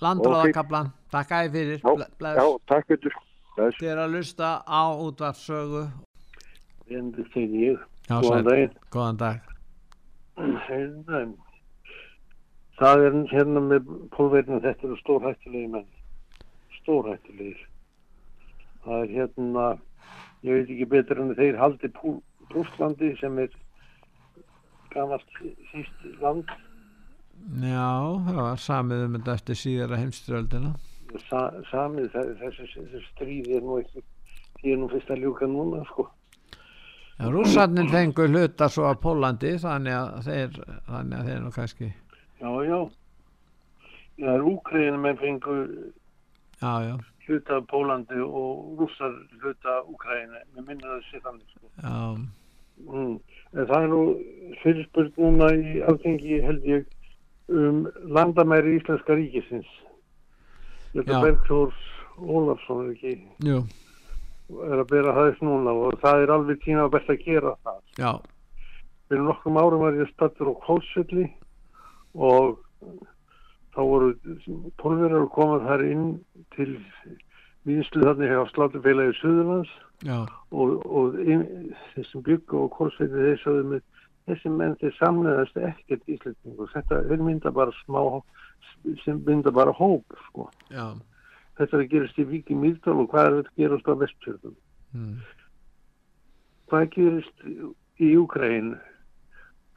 Landróðakablan, 0.04 0.90
þakka 1.14 1.40
þið 1.46 1.56
fyrir. 1.58 1.80
Já, 1.84 2.08
Bless. 2.20 2.40
já, 2.40 2.46
takk 2.72 2.88
fyrir. 2.92 3.18
Þið 3.56 3.90
er 3.94 4.02
að 4.04 4.14
lusta 4.18 4.50
á 4.66 4.82
útvarpsögu. 5.06 5.84
En 6.92 7.12
þetta 7.16 7.34
segir 7.34 7.66
ég. 7.70 7.84
Já, 8.10 8.16
Góðan 8.20 8.48
daginn. 8.50 8.74
Góðan 8.92 9.20
dag. 9.22 9.50
Hérna, 10.68 11.20
það 12.80 13.04
er 13.08 13.18
hérna 13.32 13.62
með 13.70 13.92
pólverðinu, 14.16 14.60
þetta 14.66 14.88
eru 14.90 14.98
stórhættulegir 15.04 15.70
menn. 15.78 15.88
Stórhættulegir. 16.82 17.62
Það 18.84 19.04
er 19.06 19.14
hérna, 19.18 19.68
ég 20.44 20.58
veit 20.58 20.74
ekki 20.74 20.90
betur 20.92 21.22
en 21.24 21.36
þeir 21.38 21.60
haldi 21.62 21.92
Pú- 21.96 22.20
Prústlandi 22.54 23.12
sem 23.20 23.38
er 23.44 23.50
gamalt 24.94 25.26
síst 25.72 26.04
land. 26.22 26.50
Já, 27.60 27.90
það 28.28 28.38
var 28.40 28.60
samið 28.62 29.06
um 29.08 29.16
þetta 29.18 29.34
eftir 29.40 29.58
síðara 29.60 29.98
heimstyröldina. 30.00 30.74
Sa, 31.30 31.40
samið 31.70 32.08
þe- 32.14 32.36
þessi, 32.40 32.68
þessi 32.78 33.02
stríð 33.12 33.50
er 33.58 33.66
nú 33.66 33.80
ekki, 33.82 34.04
því 34.62 34.72
er 34.74 34.78
nú 34.82 34.88
fyrst 34.94 35.12
að 35.14 35.24
ljúka 35.26 35.50
núna, 35.50 35.82
sko. 35.90 36.08
Já, 37.20 37.28
rússarnir 37.30 37.90
fengu 37.92 38.26
hluta 38.28 38.70
svo 38.74 38.88
af 38.90 38.98
Pólandi 39.04 39.52
þannig 39.62 39.94
að 39.94 40.24
þeir, 40.26 40.56
þannig 40.88 41.18
að 41.20 41.28
þeir 41.30 41.42
nú 41.44 41.52
kannski, 41.58 41.90
Já, 42.44 42.50
já. 42.68 42.80
Það 44.20 44.34
er 44.34 44.42
Úkræðinu 44.50 44.98
með 45.04 45.20
fengu 45.22 45.54
já, 46.62 46.74
já, 46.86 46.96
hluta 47.28 47.60
Pólandi 47.70 48.18
og 48.26 48.80
rússar 48.82 49.14
hluta 49.42 49.78
Úkræðinu. 49.90 50.42
Mér 50.56 50.66
minna 50.68 50.88
það 50.96 51.06
sé 51.12 51.22
þannig, 51.24 51.54
sko. 51.54 51.70
já, 51.82 51.94
Mm. 52.82 53.16
En 53.54 53.70
það 53.70 53.80
er 53.80 53.90
nú 53.92 54.02
fyrirspurt 54.64 55.18
núna 55.22 55.50
í 55.54 55.80
alþengi 55.86 56.42
held 56.44 56.68
ég 56.68 56.86
um 57.54 57.84
landamæri 58.16 58.78
Íslenska 58.80 59.18
ríkisins. 59.18 59.70
Þetta. 60.94 61.22
Bergþórs 61.26 61.90
Ólafsson 62.22 62.84
er 62.84 62.92
ekki 62.94 63.14
jú, 63.48 63.64
er 64.68 64.84
að 64.84 64.90
bera 64.92 65.16
það 65.16 65.32
upp 65.32 65.42
núna 65.48 65.74
og 65.74 65.96
það 66.04 66.26
er 66.26 66.34
alveg 66.36 66.62
tíma 66.62 66.90
best 66.94 67.10
að 67.10 67.24
gera 67.26 67.56
það. 67.66 67.80
já, 67.98 68.12
Fyrir 69.10 69.26
nokkrum 69.26 69.58
árum 69.58 69.82
var 69.84 69.98
ég 69.98 70.12
stattur 70.14 70.54
á 70.54 70.56
Kólsvelli 70.66 71.26
og 72.14 72.60
þá 73.74 73.82
voru 73.82 74.12
tólverjar 74.82 75.24
að 75.24 75.32
koma 75.34 75.60
þar 75.66 75.86
inn 75.88 76.06
til 76.56 76.70
vinslu 77.66 78.06
þannig 78.06 78.30
hjá 78.30 78.44
Slátufélagi 78.52 79.18
Suðurlands 79.18 79.74
og, 80.52 80.86
og 80.86 81.18
þessum 81.94 82.24
byggu 82.26 82.66
og 82.66 82.72
kólsveiti 82.78 83.14
þeir 83.14 83.42
sögðu 83.44 83.68
með 83.72 83.84
þessi 84.28 84.52
menn 84.52 84.76
þeir 84.80 84.96
samleðast 84.98 85.58
ekkert 85.60 86.12
íslendingur 86.12 86.72
þetta 86.72 87.02
mynda 87.20 87.52
bara 87.56 87.76
smá 87.82 88.22
sem 89.04 89.20
mynda 89.26 89.52
bara 89.52 89.76
hóp 89.76 90.16
sko. 90.30 90.50
þetta 91.58 91.78
er 91.78 91.84
að 91.84 91.92
gerast 91.92 92.20
í 92.20 92.28
Víki 92.30 92.56
Mýrdal 92.56 93.00
og 93.04 93.12
hvað 93.12 93.26
er 93.26 93.38
þetta 93.38 93.54
að 93.54 93.62
gerast 93.64 93.92
á 93.92 93.94
vestfjörðum? 94.04 94.56
Mm, 94.94 95.18
hvað 96.72 96.90
gerist 96.96 97.46
í 98.00 98.12
Úkræn 98.20 98.76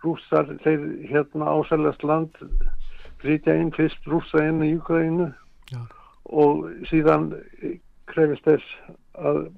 rússar 0.05 0.51
þeir 0.63 0.87
hérna 1.11 1.51
ásælast 1.57 2.05
land 2.07 2.39
flytja 3.23 3.57
inn 3.59 3.73
fyrst 3.75 4.07
rússa 4.07 4.45
inn 4.47 4.63
í 4.65 4.77
Úkrænu 4.79 5.33
Já. 5.73 5.83
og 6.31 6.69
síðan 6.91 7.33
krefist 8.07 8.47
þess 8.47 8.77
að 9.19 9.49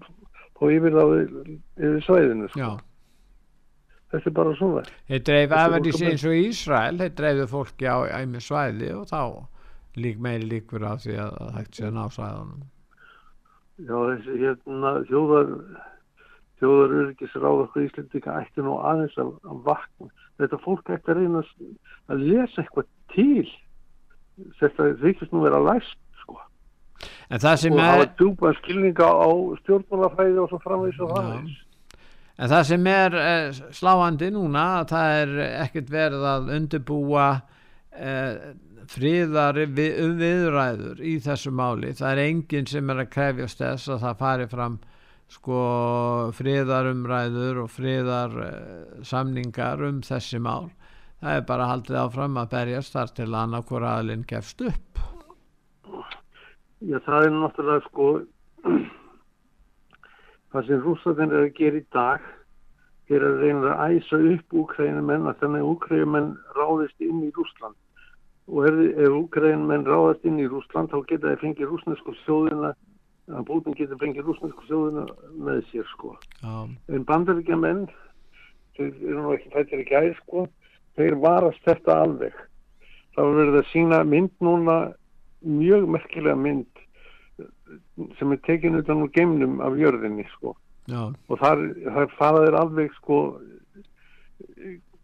fá 0.59 0.65
yfir 0.75 0.93
þá 0.99 1.05
yfir 1.79 2.01
svæðinu 2.07 2.49
sko. 2.53 2.71
þetta 4.13 4.31
er 4.31 4.37
bara 4.39 4.55
svona. 4.57 4.83
Þeir 5.09 5.23
dreif 5.29 5.51
Þetta 5.51 5.59
er 5.61 5.69
afhengi 5.69 5.93
fólk 5.93 6.03
að- 6.03 6.11
eins 6.11 6.25
og 6.25 6.37
Ísrael, 6.43 6.99
þeir 6.99 7.15
dreifðu 7.21 7.47
fólki 7.53 7.87
á 7.89 7.97
æmi 8.23 8.41
svæði 8.41 8.91
og 8.97 9.07
þá 9.11 9.23
lík 9.99 10.19
meiri 10.19 10.49
líkur 10.49 10.85
af 10.87 11.01
því 11.05 11.15
að 11.19 11.33
að 11.43 11.53
hægt 11.59 11.75
sé 11.77 11.85
að 11.89 11.95
ná 11.99 12.05
svæðunum. 12.17 12.63
já 13.79 13.95
þessi 14.09 14.33
hérna 14.43 14.91
þjóðar 15.07 15.51
þjóðar 16.59 16.95
örgisráð 17.03 17.61
okkur 17.65 17.85
Íslendika 17.87 18.33
ætti 18.43 18.63
nú 18.67 18.79
aðeins 18.83 19.15
að, 19.23 19.29
að 19.47 19.63
vakna. 19.69 20.09
Þetta 20.39 20.59
fólk 20.65 20.91
ætti 20.91 21.13
að 21.13 21.19
reyna 21.21 21.43
að 22.09 22.25
lesa 22.27 22.63
eitthvað 22.63 22.87
til. 23.15 23.47
Þetta 24.59 24.89
þykist 25.03 25.33
nú 25.33 25.43
vera 25.45 25.61
læst 25.63 25.99
En 27.29 27.43
það 27.43 27.57
sem 27.63 27.75
og 27.77 27.81
er, 27.83 27.91
hafa 27.93 28.11
djúpa 28.17 28.53
skilninga 28.57 29.09
á 29.09 29.31
stjórnmálafræði 29.63 30.39
og 30.43 30.53
svo 30.53 30.61
framvegis 30.65 31.01
og 31.05 31.11
framvegis. 31.13 31.59
en 32.39 32.53
það 32.53 32.63
sem 32.71 32.87
er 32.93 33.17
eh, 33.23 33.59
sláandi 33.77 34.31
núna, 34.33 34.65
að 34.79 34.95
það 34.95 35.17
er 35.19 35.35
ekkert 35.67 35.93
verið 35.93 36.25
að 36.33 36.53
undirbúa 36.57 37.27
eh, 37.93 38.55
friðar 38.89 39.61
við, 39.77 39.99
viðræður 40.23 41.03
í 41.05 41.19
þessu 41.25 41.53
máli. 41.53 41.93
Það 41.99 42.15
er 42.15 42.23
enginn 42.25 42.71
sem 42.71 42.95
er 42.95 43.03
að 43.05 43.13
krefjast 43.13 43.61
þess 43.61 43.93
að 43.93 44.07
það 44.07 44.23
fari 44.23 44.49
fram 44.55 44.79
sko 45.29 45.61
friðarumræður 46.39 47.63
og 47.67 47.71
friðar 47.75 48.41
eh, 48.47 49.85
um 49.91 50.01
þessi 50.01 50.41
mál. 50.41 50.71
Það 51.19 51.35
er 51.35 51.47
bara 51.47 51.69
haldið 51.69 52.01
áfram 52.01 52.41
að 52.41 52.51
berjast 52.55 52.95
þar 52.95 53.15
til 53.17 53.31
annað 53.35 53.69
hvora 53.69 53.97
aðlinn 53.99 54.25
gefst 54.25 54.63
upp. 54.63 55.18
Já, 56.79 56.99
það 57.03 57.25
er 57.27 57.33
náttúrulega 57.35 57.85
sko 57.89 58.09
það 60.53 60.69
sem 60.69 60.83
rússarnir 60.85 61.35
er 61.35 61.47
að 61.49 61.57
gera 61.59 61.81
í 61.81 61.87
dag 61.95 62.29
er 63.09 63.25
að 63.25 63.43
reyna 63.43 63.75
að 63.75 63.97
æsa 63.97 64.21
upp 64.35 64.57
úkrænumenn 64.63 65.29
að 65.29 65.39
þannig 65.43 65.65
að 65.65 65.71
úkrænumenn 65.73 66.29
ráðist 66.59 67.05
inn 67.05 67.23
í 67.25 67.31
Rússland. 67.37 67.77
Og 68.49 68.69
ef, 68.69 68.79
ef 69.05 69.17
úkrænumenn 69.17 69.87
ráðast 69.89 70.29
inn 70.29 70.39
í 70.41 70.49
Rússland 70.49 70.93
þá 70.93 71.01
geta 71.09 71.33
þeir 71.33 71.43
fengið 71.43 71.73
rússnesku 71.73 72.15
sjóðina 72.25 72.75
að 73.29 73.49
bútin 73.49 73.77
getur 73.77 74.01
fengið 74.01 74.29
rússnesku 74.29 74.69
sjóðina 74.69 75.07
með 75.49 75.65
sér 75.73 75.89
sko. 75.95 76.15
Já, 76.45 76.55
en 76.95 77.09
bandaríkjamenn 77.09 77.89
þeir 78.77 78.93
eru 78.93 79.25
nú 79.25 79.35
ekki 79.35 79.53
fættir 79.57 79.83
ekki 79.83 79.99
æð 79.99 80.15
sko 80.23 80.47
þeir 80.99 81.19
varast 81.25 81.65
þetta 81.67 81.99
alveg. 82.05 82.39
Það 83.17 83.27
var 83.27 83.39
verið 83.43 83.61
að 83.61 83.71
sína 83.73 84.03
mynd 84.07 84.35
núna 84.45 84.79
mjög 85.43 85.89
merkilega 85.89 86.37
mynd 86.37 86.67
sem 88.19 88.33
er 88.35 88.41
tekin 88.47 88.79
utan 88.81 89.03
úr 89.05 89.13
geimnum 89.15 89.61
af 89.63 89.77
jörðinni 89.79 90.25
sko 90.33 90.55
já, 90.91 91.13
og 91.29 91.39
þar, 91.39 91.63
þar 91.85 92.15
fara 92.19 92.45
þeir 92.47 92.57
alveg 92.63 92.97
sko 92.97 93.19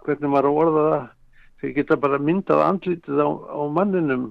hvernig 0.04 0.32
maður 0.32 0.50
orða 0.52 0.82
það 0.88 1.06
þeir 1.60 1.74
geta 1.78 1.96
bara 2.00 2.18
myndað 2.20 2.64
andlitið 2.66 3.22
á, 3.24 3.28
á 3.30 3.60
manninum 3.72 4.26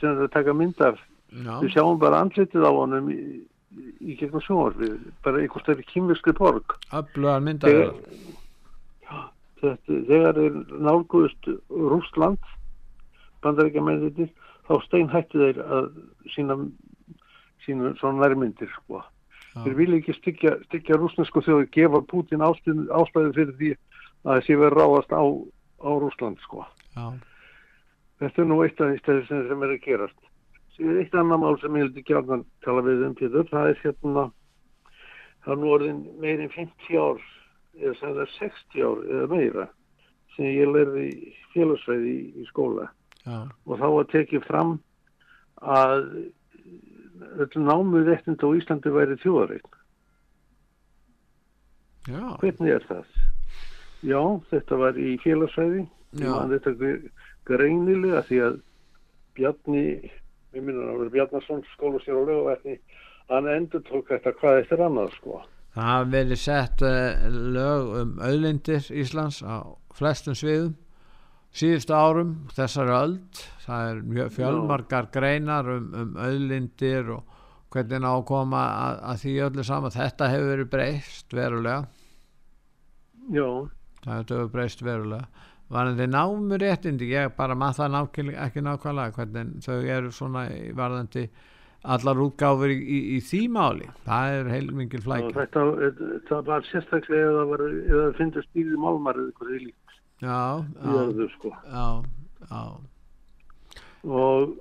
sem 0.00 0.20
þeir 0.20 0.30
taka 0.34 0.54
mynd 0.54 0.80
af 0.84 1.00
Já. 1.34 1.56
við 1.64 1.72
sjáum 1.74 1.98
bara 1.98 2.20
andlitið 2.22 2.62
á 2.62 2.70
honum 2.70 3.08
í, 3.10 3.16
í 4.04 4.14
gegnum 4.20 4.42
sjónvarpið 4.44 4.92
bara 5.24 5.40
einhvers 5.42 5.64
stærri 5.66 5.86
kýmverskri 5.88 6.34
borg 6.38 6.76
Öflugar 6.94 7.42
myndavélar. 7.42 7.96
þetta, 9.62 9.74
þegar 9.88 10.38
þeir 10.38 10.60
nálguðust 10.84 11.50
Rússland 11.70 12.52
bandaríkjamennir 13.42 14.30
þá 14.68 14.74
steinhætti 14.86 15.40
þeir 15.40 15.60
að 15.64 15.90
sína 16.34 16.58
sína 17.64 17.94
svona 18.00 18.24
nærmyndir 18.24 18.70
sko. 18.74 19.02
þeir 19.54 19.76
vilja 19.78 20.00
ekki 20.00 20.14
styggja, 20.18 20.56
styggja 20.68 20.98
rússnesku 20.98 21.42
þjóðu 21.44 21.68
gefa 21.74 22.00
Putin 22.10 22.42
ástæðu, 22.42 23.32
fyrir 23.36 23.54
því 23.58 23.70
að 24.24 24.40
þessi 24.40 24.56
verið 24.58 24.78
ráðast 24.80 25.12
á, 25.14 25.22
á 25.84 25.90
Rússland 26.02 26.40
sko. 26.42 26.64
Já. 26.96 27.06
þetta 28.22 28.42
er 28.42 28.48
nú 28.50 28.62
eitt 28.64 28.80
af 28.80 28.90
því 28.90 29.20
sem, 29.28 29.44
sem 29.48 29.66
er 29.66 29.76
að 29.76 29.84
gerast 29.84 30.30
Síðan 30.74 30.98
eitt 31.04 31.14
annar 31.14 31.38
mál 31.38 31.54
sem 31.62 31.76
ég 31.78 31.86
vildi 31.86 32.02
gjarnan 32.02 32.40
tala 32.66 32.82
við 32.82 33.04
um 33.06 33.14
Pétur, 33.14 33.46
það 33.46 33.68
er 33.70 33.80
hérna 33.84 34.24
það 35.44 35.52
er 35.54 35.60
nú 35.60 35.70
orðin 35.70 36.00
meirinn 36.22 36.50
50 36.50 36.98
ár 36.98 37.22
eða 37.78 37.94
sem 38.00 38.14
það 38.14 38.22
er 38.24 38.32
60 38.38 38.86
ár 38.88 39.04
eða 39.06 39.28
meira 39.30 39.66
sem 40.34 40.50
ég 40.50 40.70
lærði 40.72 41.04
í 41.12 41.32
félagsfræði 41.52 42.10
í, 42.10 42.24
í 42.42 42.46
skóla 42.50 42.88
Já. 43.24 43.38
og 43.66 43.78
þá 43.80 43.86
var 43.94 44.08
tekið 44.12 44.42
fram 44.44 44.72
að 45.64 46.02
námuð 47.56 48.10
réttind 48.10 48.42
á 48.44 48.48
Íslandi 48.58 48.92
væri 48.92 49.16
þjóðareign. 49.22 49.70
Já. 52.04 52.24
Hvernig 52.42 52.74
er 52.74 52.84
það? 52.88 53.06
Já, 54.04 54.20
þetta 54.50 54.78
var 54.82 54.98
í. 55.00 55.86
Man 56.20 56.52
þetta 56.52 56.74
gre- 56.78 57.10
greinilega 57.48 58.20
því 58.28 58.42
að 58.44 58.60
Bjarni 59.34 59.84
við 60.54 60.62
minnum 60.62 60.90
að 60.92 61.00
vera 61.00 61.14
Bjarnason 61.16 61.64
skólasér 61.72 62.20
og 62.20 62.28
lögverðni 62.28 62.76
hann 63.32 63.48
endur 63.50 63.82
tók 63.88 64.12
þetta 64.12 64.34
hvað 64.38 64.60
eftir 64.60 64.84
annað 64.84 65.16
sko. 65.16 65.40
Það 65.74 66.10
verið 66.12 66.38
sett 66.38 66.84
uh, 66.86 67.24
lög 67.56 67.88
um 68.02 68.12
auðlindir 68.22 68.84
Íslands 68.94 69.40
á 69.42 69.64
flestum 69.96 70.36
sviðum 70.38 70.76
síðustu 71.54 71.94
árum, 71.94 72.34
þessari 72.56 72.94
öld 72.98 73.44
það 73.64 73.90
er 73.90 74.02
mjög 74.08 74.34
fjölmargar 74.34 75.08
greinar 75.14 75.70
um, 75.76 75.86
um 76.00 76.18
auðlindir 76.20 77.14
og 77.14 77.40
hvernig 77.74 78.06
á 78.06 78.12
að 78.12 78.26
koma 78.28 78.60
að, 78.64 79.00
að 79.10 79.22
því 79.22 79.32
öllu 79.48 79.64
saman. 79.66 79.94
Þetta 79.94 80.28
hefur 80.30 80.52
verið 80.52 80.70
breyst 80.74 81.34
verulega. 81.34 81.80
Já. 83.34 83.48
það 84.04 84.20
hefur 84.20 84.52
breyst 84.52 84.84
verulega. 84.84 85.48
Varðandi 85.74 86.06
námu 86.12 86.60
réttindi 86.60 87.08
ég 87.08 87.32
bara 87.38 87.56
maður 87.56 87.80
það 87.80 87.94
nákvæmlega, 87.96 88.46
ekki 88.46 88.62
nákvæmlega 88.62 89.16
hvernig 89.16 89.64
þau 89.64 89.78
eru 89.96 90.12
svona 90.12 90.44
varðandi 90.76 91.24
allar 91.94 92.20
útgáfur 92.20 92.72
í, 92.72 92.76
í, 92.76 92.98
í 93.16 93.22
því 93.24 93.40
máli. 93.56 93.88
Það 94.04 94.36
er 94.36 94.50
heilmingil 94.52 95.00
og 95.00 95.06
flækja. 95.08 95.32
þetta, 95.40 95.64
þetta 96.12 96.42
var 96.50 96.68
sérstaklega 96.68 97.32
ef 97.32 97.56
það, 97.56 98.12
finnst 98.20 98.46
stíði 98.50 98.78
málmar 98.80 99.18
eða 99.18 99.32
eitthvað 99.32 99.56
líkt 99.64 99.83
já, 100.24 100.42
í 100.64 100.94
jörðu, 100.96 101.30
sko. 101.36 101.54
já, 101.68 101.86
já. 102.50 102.62
og 104.04 104.54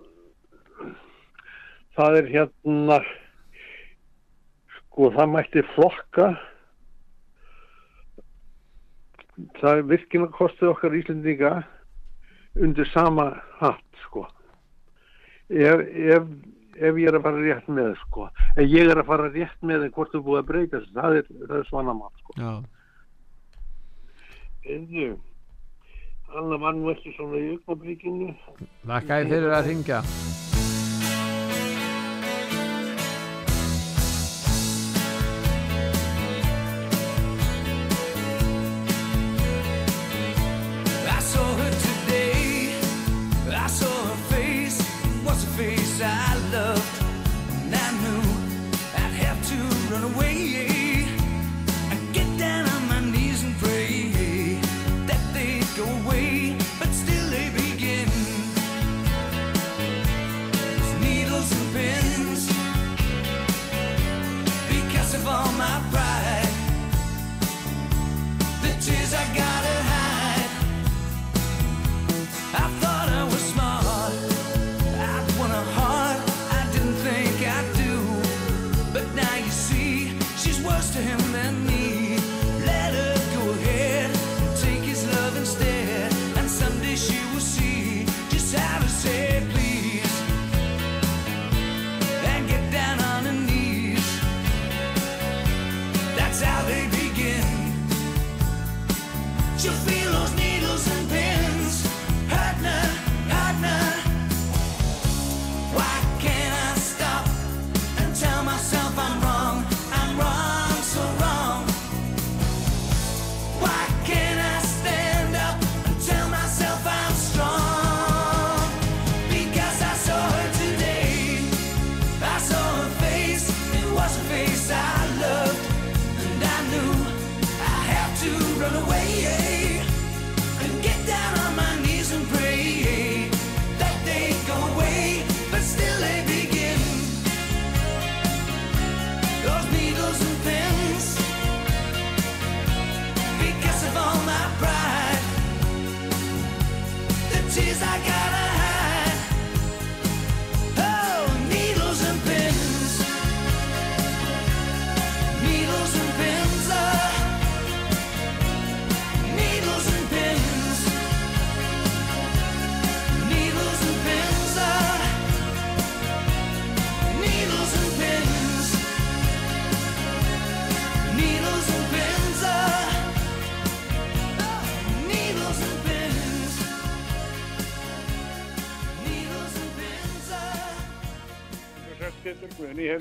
það 1.98 2.18
er 2.22 2.32
hérna 2.34 3.00
sko 4.78 5.10
það 5.16 5.32
mætti 5.34 5.64
flokka 5.74 6.28
það 9.60 9.78
er 9.78 9.88
virkilega 9.90 10.38
kostið 10.38 10.74
okkar 10.74 10.98
Íslendinga 10.98 11.54
undir 12.62 12.90
sama 12.94 13.32
hatt 13.60 14.04
sko 14.06 14.28
ef, 15.50 15.82
ef, 15.82 16.30
ef 16.78 17.02
ég 17.02 17.10
er 17.10 17.18
að 17.18 17.26
fara 17.26 17.42
rétt 17.42 17.74
með 17.74 17.96
sko 18.04 18.30
ef 18.54 18.64
ég 18.68 18.90
er 18.90 19.02
að 19.02 19.10
fara 19.10 19.34
rétt 19.34 19.66
með 19.66 19.88
en 19.88 19.94
hvort 19.98 20.14
þú 20.14 20.24
búið 20.28 20.42
að 20.44 20.50
breyta 20.52 20.84
það 20.94 21.20
er, 21.22 21.36
er 21.50 21.70
svona 21.70 21.98
mál 21.98 22.14
sko 22.22 22.38
já. 22.38 22.54
Eðu, 24.64 25.08
Anna 25.10 25.33
var 26.34 26.74
nú 26.74 26.90
ekki 26.94 27.14
svona 27.18 27.38
í 27.38 27.50
augnabríkinu 27.54 28.32
Þakka 28.88 29.20
ég 29.22 29.34
fyrir 29.34 29.54
að 29.54 29.68
ringja 29.70 30.00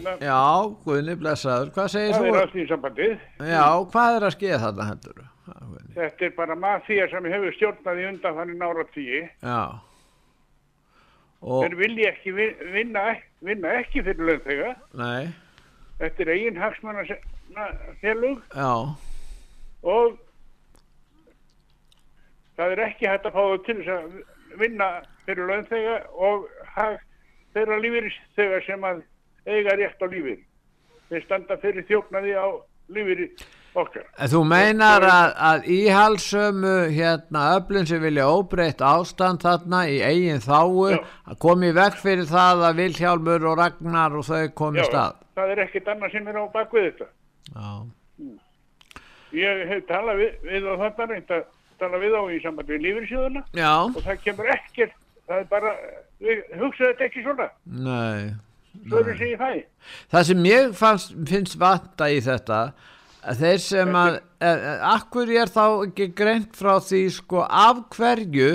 hérna. 0.02 0.26
Já, 0.26 0.76
Guðni, 0.86 1.14
blessaður, 1.20 1.70
hvað 1.76 1.88
segir 1.94 2.12
Það 2.14 2.24
þú? 2.26 2.32
er 2.34 2.40
allt 2.42 2.56
í 2.56 2.66
sambandið. 2.70 3.14
Já, 3.52 3.66
hvað 3.94 4.16
er 4.18 4.26
að 4.28 4.34
skeða 4.36 4.60
þarna 4.66 4.88
hendur? 4.90 5.22
Þetta 5.94 6.24
er 6.28 6.34
bara 6.36 6.54
mafía 6.56 7.06
sem 7.10 7.24
hefur 7.32 7.54
stjórnað 7.56 8.00
í 8.02 8.08
undan 8.08 8.36
þannig 8.38 8.58
nára 8.60 8.84
tíu. 8.94 9.22
Já. 9.42 9.60
Og, 11.42 11.64
Þeir 11.64 11.74
vilja 11.80 12.10
ekki 12.12 12.32
vin- 12.36 12.60
vinna, 12.72 13.02
vinna 13.42 13.72
ekki 13.80 14.02
fyrir 14.06 14.26
launþega. 14.28 14.74
nei, 14.94 15.32
Þetta 15.98 16.22
er 16.22 16.28
eigin 16.36 16.56
hagsmanna 16.56 17.02
félug 18.00 18.42
já, 18.54 18.96
og 19.82 20.18
það 22.58 22.72
er 22.74 22.82
ekki 22.86 23.08
hægt 23.10 23.26
að 23.28 23.34
fá 23.36 23.42
það 23.42 23.64
til 23.66 23.76
þess 23.80 23.92
að 23.96 24.58
vinna 24.62 24.88
fyrir 25.26 25.50
launþega 25.50 25.94
og 26.28 26.46
hag 26.76 26.98
þeirra 27.54 27.78
lífeyrisþega 27.84 28.60
sem 28.66 28.86
að 28.88 29.02
eiga 29.46 29.76
rétt 29.78 30.02
á 30.02 30.06
lífeyri. 30.06 30.44
Þeir 31.10 31.24
standa 31.26 31.56
fyrir 31.62 31.84
þjóknaði 31.88 32.34
á 32.38 32.46
lífeyri 32.92 33.26
okkar. 33.74 34.04
En 34.20 34.28
þú 34.28 34.42
meinar 34.48 35.04
að, 35.08 35.30
að 35.48 35.66
íhalsömu 35.76 36.74
hérna 36.92 37.44
öflun 37.56 37.86
sem 37.88 38.02
vilja 38.04 38.26
óbreytt 38.28 38.82
ástand 38.84 39.40
þarna 39.44 39.86
í 39.88 39.98
eigin 40.04 40.42
þáu 40.44 40.92
að 40.92 41.38
komi 41.40 41.72
vekk 41.72 41.96
fyrir 42.02 42.28
það 42.28 42.66
að 42.68 42.78
Vilhjálmur 42.82 43.46
og 43.48 43.58
Ragnar 43.62 44.16
og 44.20 44.28
þau 44.28 44.48
komi 44.54 44.84
stað. 44.84 45.16
það 45.34 45.54
er 45.54 45.64
ekkert 45.64 45.88
annað 45.88 46.12
sem 46.12 46.28
er 46.28 46.36
á 46.36 46.44
bakvið 46.52 46.88
þetta. 46.90 47.08
Já. 47.56 47.70
Ég 49.32 49.62
hef 49.70 49.84
talað 49.88 50.18
við, 50.20 50.32
við 50.44 50.66
á 50.68 50.74
þarna 50.82 51.06
reynd 51.14 51.30
að 51.32 51.44
tala 51.80 51.98
við 52.02 52.14
á 52.14 52.22
í 52.28 52.40
samband 52.44 52.68
við 52.68 52.82
lífeyrissjóðuna 52.84 53.42
Já. 53.56 53.72
og 53.88 54.00
það 54.04 54.18
kemur 54.26 54.50
ekkert, 54.52 54.96
það 55.26 55.38
er 55.40 55.46
bara, 55.50 55.70
við 56.20 56.42
hugsaðu 56.60 56.90
þetta 56.92 57.06
ekki 57.08 57.22
svona, 57.24 57.46
Nei. 57.64 58.34
Er. 58.72 59.62
Það 60.12 60.26
sem 60.30 60.44
ég 60.48 60.74
fannst, 60.78 61.14
finnst 61.28 61.58
vanta 61.60 62.10
í 62.10 62.20
þetta 62.24 62.62
þeir 63.38 63.60
sem 63.62 63.96
að, 63.96 64.20
akkur 64.92 65.30
er 65.30 65.50
þá 65.52 65.64
ekki 65.86 66.08
greint 66.18 66.56
frá 66.58 66.78
því 66.82 67.02
sko 67.14 67.44
af 67.46 67.84
hverju 67.94 68.54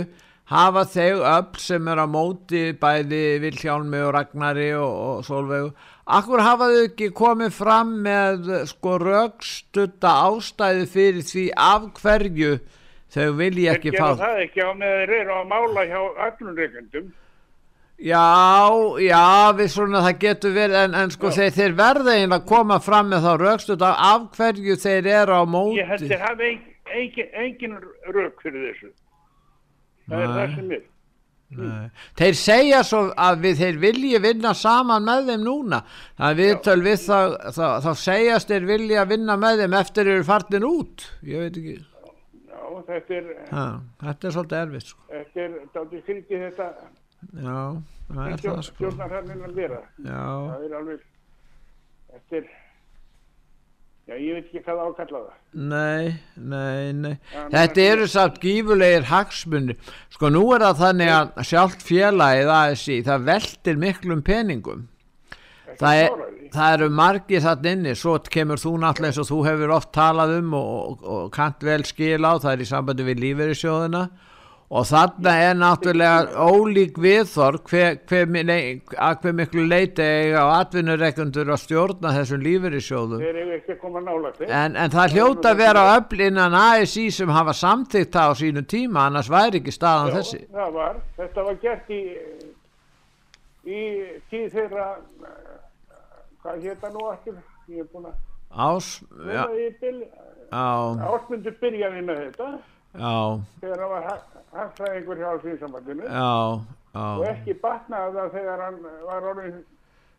hafa 0.51 0.83
þeir 0.87 1.21
öll 1.27 1.59
sem 1.59 1.87
er 1.91 2.01
á 2.03 2.07
móti 2.07 2.63
bæði 2.79 3.21
Vilhjálmi 3.43 4.01
og 4.07 4.13
Ragnari 4.15 4.71
og, 4.79 4.95
og 5.11 5.27
Solveigu 5.27 5.71
akkur 6.17 6.43
hafa 6.43 6.69
þau 6.71 6.81
ekki 6.85 7.11
komið 7.15 7.53
fram 7.55 7.93
með 8.05 8.51
sko 8.71 8.97
rögstutta 9.03 10.13
ástæði 10.27 10.89
fyrir 10.91 11.27
því 11.27 11.45
af 11.67 11.89
hverju 12.01 12.57
þau 13.11 13.29
vilja 13.39 13.77
ekki 13.77 13.95
fá 13.95 14.09
það 14.19 14.43
ekki 14.45 14.67
á 14.67 14.71
með 14.75 14.99
þeir 15.01 15.15
eru 15.21 15.37
að 15.37 15.49
mála 15.51 15.87
hjá 15.87 15.99
öllum 16.27 16.59
reykendum. 16.59 17.09
Já, 17.97 18.69
já, 19.01 19.21
við 19.57 19.71
svona 19.73 20.03
það 20.05 20.19
getur 20.21 20.51
verið 20.53 20.75
en, 20.83 20.97
en 20.99 21.13
sko 21.15 21.31
þeir, 21.33 21.53
þeir 21.55 21.73
verða 21.79 22.13
eiginlega 22.13 22.37
að 22.43 22.49
koma 22.51 22.75
fram 22.85 23.07
með 23.09 23.23
þá 23.25 23.31
rögstut 23.41 23.85
af, 23.87 23.95
af 23.97 24.27
hverju 24.37 24.75
þeir 24.83 25.07
eru 25.15 25.39
á 25.41 25.43
móti 25.49 25.79
Ég 25.79 25.89
held 25.89 26.03
þeir 26.11 26.21
hafi 26.27 26.49
engin, 26.51 26.75
engin, 26.99 27.31
engin 27.45 27.73
rauk 28.13 28.43
fyrir 28.45 28.67
þessu. 28.67 28.91
Það 30.07 30.21
er 30.21 30.29
Nei. 30.29 30.35
það 30.37 30.53
sem 30.59 30.69
er. 30.77 30.85
Nei. 31.57 31.89
Þeir 32.19 32.37
segja 32.37 32.79
svo 32.83 33.01
að 33.23 33.41
við 33.47 33.59
þeir 33.63 33.77
vilji 33.79 34.19
vinna 34.27 34.51
saman 34.59 35.05
með 35.07 35.29
þeim 35.31 35.43
núna 35.47 35.77
það 35.87 36.27
er 36.29 36.37
viðtöl 36.41 36.81
við 36.83 36.97
þá, 37.05 37.19
þá, 37.55 37.65
þá 37.85 37.91
segjast 38.03 38.51
þeir 38.51 38.65
vilja 38.67 39.05
vinna 39.07 39.37
með 39.39 39.61
þeim 39.63 39.77
eftir 39.79 40.09
eru 40.11 40.25
farnir 40.27 40.65
út 40.67 41.05
ég 41.23 41.45
veit 41.47 41.59
ekki 41.61 41.77
Já, 42.51 42.83
þetta 42.91 43.15
er, 43.21 43.29
ha, 43.53 43.65
þetta 44.03 44.27
er 44.27 44.35
svolítið 44.35 44.59
erfitt 44.59 44.91
sko. 44.91 45.05
þetta 45.15 45.45
er, 45.45 45.55
dátur 45.77 46.03
skrítið 46.03 46.43
þetta, 46.49 46.67
já, 47.33 47.59
það 48.11 48.31
er 48.31 48.41
það 48.45 48.63
sko 48.67 48.77
stjórnar 48.77 49.13
hann 49.17 49.43
að 49.47 49.57
vera. 49.57 49.81
Já. 50.05 50.23
Það 50.47 50.65
er 50.67 50.75
alveg, 50.79 51.03
þetta 52.13 52.39
er, 52.39 52.49
já, 54.07 54.15
ég 54.15 54.37
veit 54.37 54.43
ekki 54.45 54.63
hvað 54.65 54.81
á 54.81 54.85
að 54.85 54.97
kalla 54.99 55.21
það. 55.23 55.39
Nei, 55.73 56.11
nei, 56.35 56.91
nei. 56.97 57.15
Já, 57.33 57.41
Þetta 57.55 57.87
eru 57.93 58.09
samt 58.13 58.37
gífulegir 58.43 59.09
hagsmunir. 59.11 59.95
Sko 60.13 60.31
nú 60.33 60.43
er 60.55 60.67
það 60.67 60.83
þannig 60.83 61.15
að 61.15 61.41
sjálft 61.51 61.87
félagið 61.87 62.53
ASI, 62.59 63.01
það 63.07 63.27
veltir 63.31 63.81
miklum 63.81 64.23
peningum. 64.25 64.85
Það, 65.77 65.99
er, 66.01 66.21
það 66.53 66.75
eru 66.77 66.87
margir 66.97 67.43
þarna 67.43 67.73
inni, 67.75 67.91
svo 67.99 68.15
kemur 68.33 68.57
þú 68.57 68.71
náttúrulega 68.81 69.11
eins 69.11 69.19
og 69.21 69.27
þú 69.29 69.41
hefur 69.45 69.73
oft 69.75 69.91
talað 69.93 70.37
um 70.39 70.55
og, 70.57 70.71
og, 70.77 71.03
og 71.13 71.27
kant 71.35 71.61
vel 71.67 71.83
skil 71.85 72.23
á, 72.25 72.33
það 72.41 72.53
er 72.55 72.63
í 72.63 72.69
sambandi 72.71 73.05
við 73.05 73.21
lífeyrissjóðina 73.21 74.01
og 74.67 74.83
þarna 74.83 75.33
er 75.39 75.53
náttúrulega 75.55 76.43
ólík 76.43 76.97
viðþorg 76.99 77.69
hver, 77.71 77.93
hver, 78.09 78.25
hver 79.21 79.35
miklu 79.37 79.63
leiti 79.63 80.03
eiga 80.03 80.43
á 80.43 80.59
atvinnureikundur 80.59 81.53
að 81.55 81.61
stjórna 81.61 82.11
þessum 82.17 82.43
eh? 84.43 84.51
En, 84.51 84.75
en 84.75 84.91
það 84.91 85.15
hljóta 85.15 85.53
að 85.53 85.61
vera 85.63 85.85
öll 85.95 86.25
innan 86.27 86.59
ASI 86.59 87.07
sem 87.15 87.31
hafa 87.31 87.55
samþykkt 87.55 88.19
það 88.19 88.27
á 88.27 88.33
sínu 88.43 88.65
tíma, 88.67 89.07
annars 89.07 89.31
væri 89.31 89.61
ekki 89.61 89.71
staðan 89.71 90.11
Já, 90.11 90.19
þessi. 90.19 90.43
var, 90.75 91.01
þetta 91.15 91.47
var 91.47 91.59
gert 91.63 91.87
í, 91.95 92.03
í 93.63 93.81
tíð 94.27 94.47
þeirra, 94.51 94.93
hvað 96.43 96.63
hétta 96.67 96.91
nú 96.91 97.07
aftur, 97.07 97.39
ég 97.71 97.85
er 97.85 97.91
búin 97.93 98.11
að, 98.11 98.23
Ás, 98.47 98.97
já, 99.11 99.43
vera 99.47 99.59
í 99.59 99.71
bil, 99.79 99.99
já, 100.51 100.67
ásmundur 101.07 101.55
byrjaði 101.61 102.03
með 102.07 102.25
þetta, 102.27 102.55
þegar 102.95 103.81
hann 103.83 103.91
var 103.91 104.07
hagfræðingur 104.57 105.19
hjá 105.21 105.27
Alþýðsambandinu 105.33 106.07
já, 106.07 106.31
og 106.97 107.25
ekki 107.29 107.53
batnaði 107.61 108.15
það 108.17 108.31
þegar 108.37 108.63
hann 108.65 108.79
var 109.05 109.27
orðin 109.33 109.59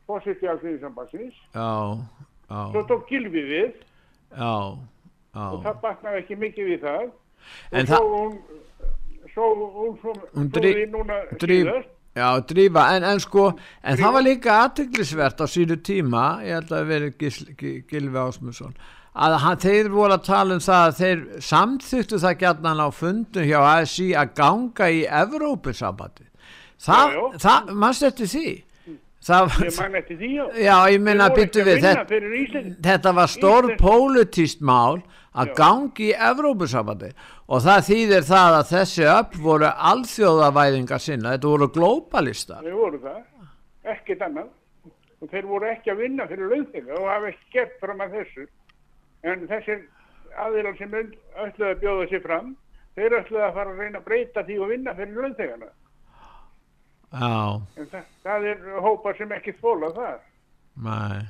fósitt 0.08 0.42
í 0.44 0.50
Alþýðsambandsins, 0.52 1.40
já, 1.54 1.70
svo 2.48 2.82
tók 2.88 3.08
Gilvi 3.10 3.42
við. 3.48 3.72
Já, 4.32 4.52
og 4.76 4.78
já. 5.34 5.62
það 5.66 5.80
batnaði 5.82 6.22
ekki 6.22 6.36
mikið 6.40 6.70
við 6.72 6.82
það. 6.86 7.06
En 7.72 7.84
og 7.84 7.88
það- 7.88 7.98
svo 7.98 8.08
hún, 8.14 8.38
svo 9.34 9.46
hún, 9.54 9.94
svo, 10.02 10.14
Hún 10.34 10.50
við 10.52 10.90
núna 10.92 11.18
síðast, 11.40 11.88
já, 12.16 12.28
drífa, 12.52 12.84
en, 12.96 13.04
en 13.04 13.20
sko, 13.20 13.44
en 13.82 13.96
það 13.96 14.12
var 14.16 14.22
líka 14.26 14.56
aðteglisvert 14.64 15.40
á 15.40 15.46
sínu 15.48 15.76
tíma, 15.82 16.24
ég 16.44 16.56
held 16.58 16.72
að 16.72 16.88
veri 16.88 17.12
Gilvi 17.88 18.18
Ásmundsson, 18.18 18.74
að 19.14 19.36
hann, 19.42 19.58
þeir 19.62 19.90
voru 19.92 20.16
að 20.18 20.24
tala 20.28 20.56
um 20.58 20.62
það 20.62 20.86
að 20.86 20.96
þeir 21.00 21.22
samþyktu 21.48 22.20
það 22.22 22.38
gætnan 22.42 22.82
á 22.84 22.88
fundum 22.94 23.48
hjá 23.48 23.58
ASI 23.64 24.08
að 24.18 24.32
ganga 24.38 24.88
í 24.94 25.04
Evrópusambandi. 25.24 26.26
Það, 26.78 27.12
Já, 27.12 27.18
já. 27.18 27.38
það, 27.42 27.70
mannst 27.84 28.06
eftir 28.06 28.30
því? 28.30 28.48
Það, 29.28 29.54
ég 29.66 29.78
man 29.80 29.96
eftir 29.98 30.18
því 30.20 30.28
já. 30.30 30.44
Já, 30.62 30.74
ég 30.92 31.00
voru 31.08 31.30
byttu 31.36 31.64
við, 31.66 31.80
þetta, 31.82 32.60
þetta 32.86 33.12
var 33.16 33.32
stór 33.32 33.66
pólitíst 33.80 34.62
mál 34.62 35.00
að 35.38 35.50
gangi 35.58 36.12
í 36.12 36.14
Evrópusambandi 36.28 37.10
og 37.48 37.64
það 37.64 37.82
þýðir 37.88 38.28
það 38.28 38.58
að 38.60 38.70
þessi 38.70 39.08
öll 39.10 39.42
voru 39.42 39.72
alþjóðavæðingar 39.90 41.02
sinna, 41.02 41.34
þetta 41.34 41.50
voru 41.50 41.68
glóbalistar. 41.74 42.62
Þeir 42.62 42.78
voru 42.78 43.02
það, 43.02 43.18
ekkert 43.96 44.24
annað. 44.28 44.54
Og 45.18 45.30
þeir 45.32 45.46
voru 45.50 45.66
ekki 45.72 45.90
að 45.90 46.02
vinna 46.04 46.28
fyrir 46.30 46.52
launþega 46.52 46.94
og 46.94 47.08
hafa 47.10 47.30
ekki 47.32 47.56
gert 47.56 47.78
fram 47.82 48.02
að 48.04 48.12
þessu. 48.20 48.44
En 49.24 49.46
þessir 49.50 49.80
aðilar 50.38 50.76
sem 50.78 50.92
öll- 50.94 51.16
ætluðu 51.46 51.70
að 51.72 51.80
bjóða 51.82 52.08
sér 52.10 52.22
fram, 52.22 52.52
þeir 52.94 53.16
ætluðu 53.22 53.44
að 53.48 53.54
fara 53.54 53.70
að 53.72 53.78
reyna 53.82 53.98
að 53.98 54.04
breyta 54.04 54.44
því 54.46 54.58
og 54.62 54.68
vinna 54.68 54.94
fyrir 54.94 55.22
launþegana. 55.22 55.70
Já, 57.08 57.60
En 57.80 57.86
það, 57.88 58.04
það 58.24 58.46
er 58.50 58.64
hópar 58.84 59.16
sem 59.18 59.30
ekki 59.32 59.54
þóla 59.62 59.92
það. 59.96 60.18
nei. 60.84 61.26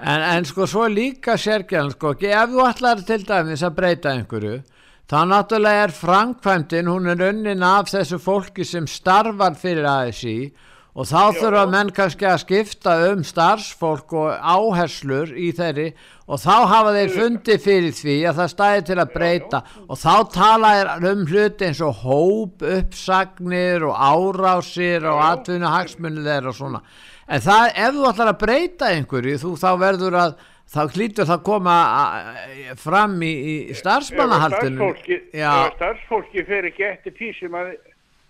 En, 0.00 0.22
en 0.24 0.44
sko 0.48 0.64
svo 0.66 0.86
líka 0.88 1.34
sérkjæðan, 1.36 1.90
sko, 1.92 2.14
ef 2.16 2.48
þú 2.54 2.62
ætlar 2.64 3.02
til 3.04 3.20
dæmis 3.28 3.60
að 3.62 3.74
breyta 3.76 4.14
einhverju, 4.16 4.62
þá 5.10 5.18
náttúrulega 5.28 5.82
er 5.84 5.92
framkvæmdin, 5.92 6.88
hún 6.88 7.10
er 7.12 7.20
unnin 7.28 7.62
af 7.62 7.90
þessu 7.92 8.16
fólki 8.18 8.64
sem 8.64 8.86
starfar 8.88 9.58
fyrir 9.60 9.84
ASI 9.84 10.54
og 10.90 11.06
þá 11.06 11.36
þurfa 11.36 11.66
menn 11.70 11.90
kannski 11.94 12.26
að 12.26 12.40
skipta 12.42 12.94
um 13.10 13.20
starfsfólk 13.26 14.14
og 14.18 14.30
áherslur 14.34 15.30
í 15.38 15.50
þeirri. 15.54 15.90
Og 16.30 16.38
þá 16.42 16.56
hafa 16.70 16.94
þeir 16.94 17.12
fundið 17.14 17.62
fyrir 17.64 17.94
því 17.94 18.16
að 18.30 18.40
það 18.40 18.50
stæði 18.52 18.82
til 18.88 18.98
að 19.02 19.12
breyta. 19.14 19.60
Og 19.86 19.98
þá 19.98 20.14
tala 20.34 20.72
er 20.78 20.90
um 21.12 21.24
hluti 21.30 21.66
eins 21.66 21.82
og 21.82 22.02
hóp, 22.04 22.66
uppsagnir 22.66 23.86
og 23.86 23.94
árásir 23.94 25.06
og 25.10 25.22
atvinnu 25.26 25.70
hagsmunni 25.70 26.26
þeirra 26.26 26.52
og 26.52 26.58
svona. 26.58 26.82
En 27.30 27.42
það, 27.44 27.66
ef 27.78 27.94
þú 27.94 28.06
ætlar 28.10 28.32
að 28.32 28.40
breyta 28.40 28.94
einhverju, 28.94 29.36
þú 29.38 29.52
þá 29.58 29.68
verður 29.78 30.18
að, 30.18 30.32
þá 30.70 30.80
hlýtur 30.96 31.28
það 31.30 31.44
koma 31.46 31.76
fram 32.78 33.14
í, 33.22 33.30
í 33.70 33.78
starfsmannahaldinu. 33.78 34.90
Já, 35.30 35.52
ef 35.68 35.78
starfsfólki 35.78 36.46
fer 36.50 36.66
ekki 36.70 36.88
eftir 36.90 37.14
því 37.18 37.30
sem 37.38 37.54
að 37.58 37.70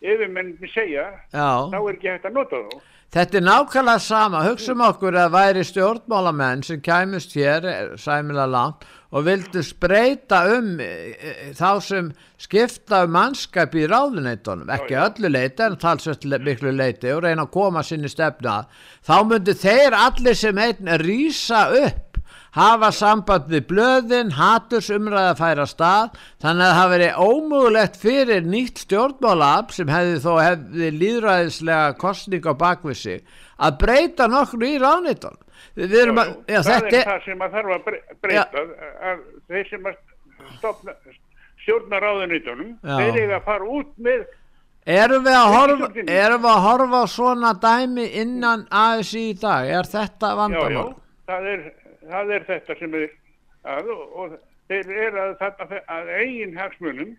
yfirmenn 0.03 0.55
segja, 0.75 1.09
Já. 1.33 1.49
þá 1.73 1.77
er 1.81 1.93
ekki 1.97 2.09
hægt 2.15 2.25
að 2.31 2.39
nota 2.39 2.57
þá. 2.65 2.81
þetta 3.11 3.37
er 3.41 3.45
nákvæmlega 3.49 4.01
sama, 4.01 4.45
hugsaum 4.47 4.81
okkur 4.87 5.19
að 5.19 5.33
væri 5.35 5.65
stjórnmálamenn 5.67 6.63
sem 6.65 6.81
kæmust 6.81 7.35
hér, 7.37 7.65
eh, 7.67 7.93
sæmilega 7.99 8.47
langt, 8.51 8.85
og 9.11 9.25
vildu 9.27 9.63
spreita 9.67 10.45
um 10.57 10.79
e, 10.81 10.85
e, 11.19 11.33
þá 11.59 11.81
sem 11.83 12.13
skipta 12.39 13.03
um 13.05 13.11
mannskap 13.17 13.75
í 13.75 13.83
ráðuneytunum, 13.91 14.71
ekki 14.71 14.95
öllu 14.95 15.29
leiti 15.35 15.65
en 15.67 15.75
talsvett 15.77 16.25
le- 16.25 16.39
miklu 16.39 16.71
leiti 16.71 17.11
og 17.11 17.25
reyna 17.25 17.43
að 17.49 17.51
koma 17.51 17.83
sinni 17.83 18.09
stefna 18.09 18.61
þá 19.03 19.17
myndu 19.27 19.53
þeir 19.59 19.97
allir 19.99 20.39
sem 20.39 20.57
einn 20.63 20.95
rýsa 21.03 21.65
upp 21.83 22.10
hafa 22.57 22.91
samband 22.95 23.47
við 23.53 23.67
blöðin, 23.71 24.33
hatursumræða 24.35 25.35
færa 25.39 25.67
stað, 25.71 26.17
þannig 26.43 26.67
að 26.67 26.79
það 26.81 26.91
veri 26.95 27.11
ómögulegt 27.27 28.01
fyrir 28.03 28.49
nýtt 28.51 28.83
stjórnmálab 28.87 29.71
sem 29.77 29.93
hefði 29.93 30.19
þó 30.25 30.33
hefði 30.41 30.91
líðræðislega 30.99 31.95
kostning 32.01 32.49
á 32.51 32.55
bakvið 32.65 32.99
sig 33.03 33.23
að 33.61 33.79
breyta 33.85 34.27
nokkru 34.33 34.67
í 34.67 34.79
já, 36.49 36.61
það 36.65 36.75
þetta 36.75 36.99
er 37.01 37.09
það 37.13 37.25
sem 37.29 37.43
að 37.47 37.57
þarf 37.57 37.75
að 37.77 37.83
bre- 37.87 38.03
breyta 38.25 38.67
að 39.11 39.25
þeir 39.51 39.71
sem 39.71 39.91
að 39.91 39.99
stopna 40.59 40.95
stjórna 41.61 42.01
ráðunýtunum 42.03 42.71
Já. 42.81 42.95
þeir 42.97 43.19
eiga 43.21 43.39
að 43.39 43.49
fara 43.49 43.73
út 43.79 43.97
með 44.01 44.29
Erum 44.91 45.27
við, 45.27 45.35
horfa, 45.53 45.89
erum 46.09 46.41
við 46.41 46.51
að 46.51 46.63
horfa 46.65 47.01
svona 47.13 47.51
dæmi 47.61 48.07
innan 48.23 48.63
ASI 48.73 49.27
í 49.29 49.35
dag? 49.39 49.69
Er 49.69 49.85
þetta 49.87 50.31
já, 50.31 50.33
já, 50.33 50.39
vandamál? 50.41 50.87
það 51.29 51.49
er, 51.53 51.61
það 52.07 52.33
er 52.37 52.47
þetta 52.49 52.79
sem 52.79 52.95
er 53.01 53.09
að, 53.69 53.91
og, 53.93 54.05
og 54.23 54.39
þeir 54.71 54.93
eru 55.07 55.25
að, 55.25 55.35
þarna, 55.41 55.83
að 55.97 56.13
eigin 56.21 56.57
hagsmunum 56.59 57.17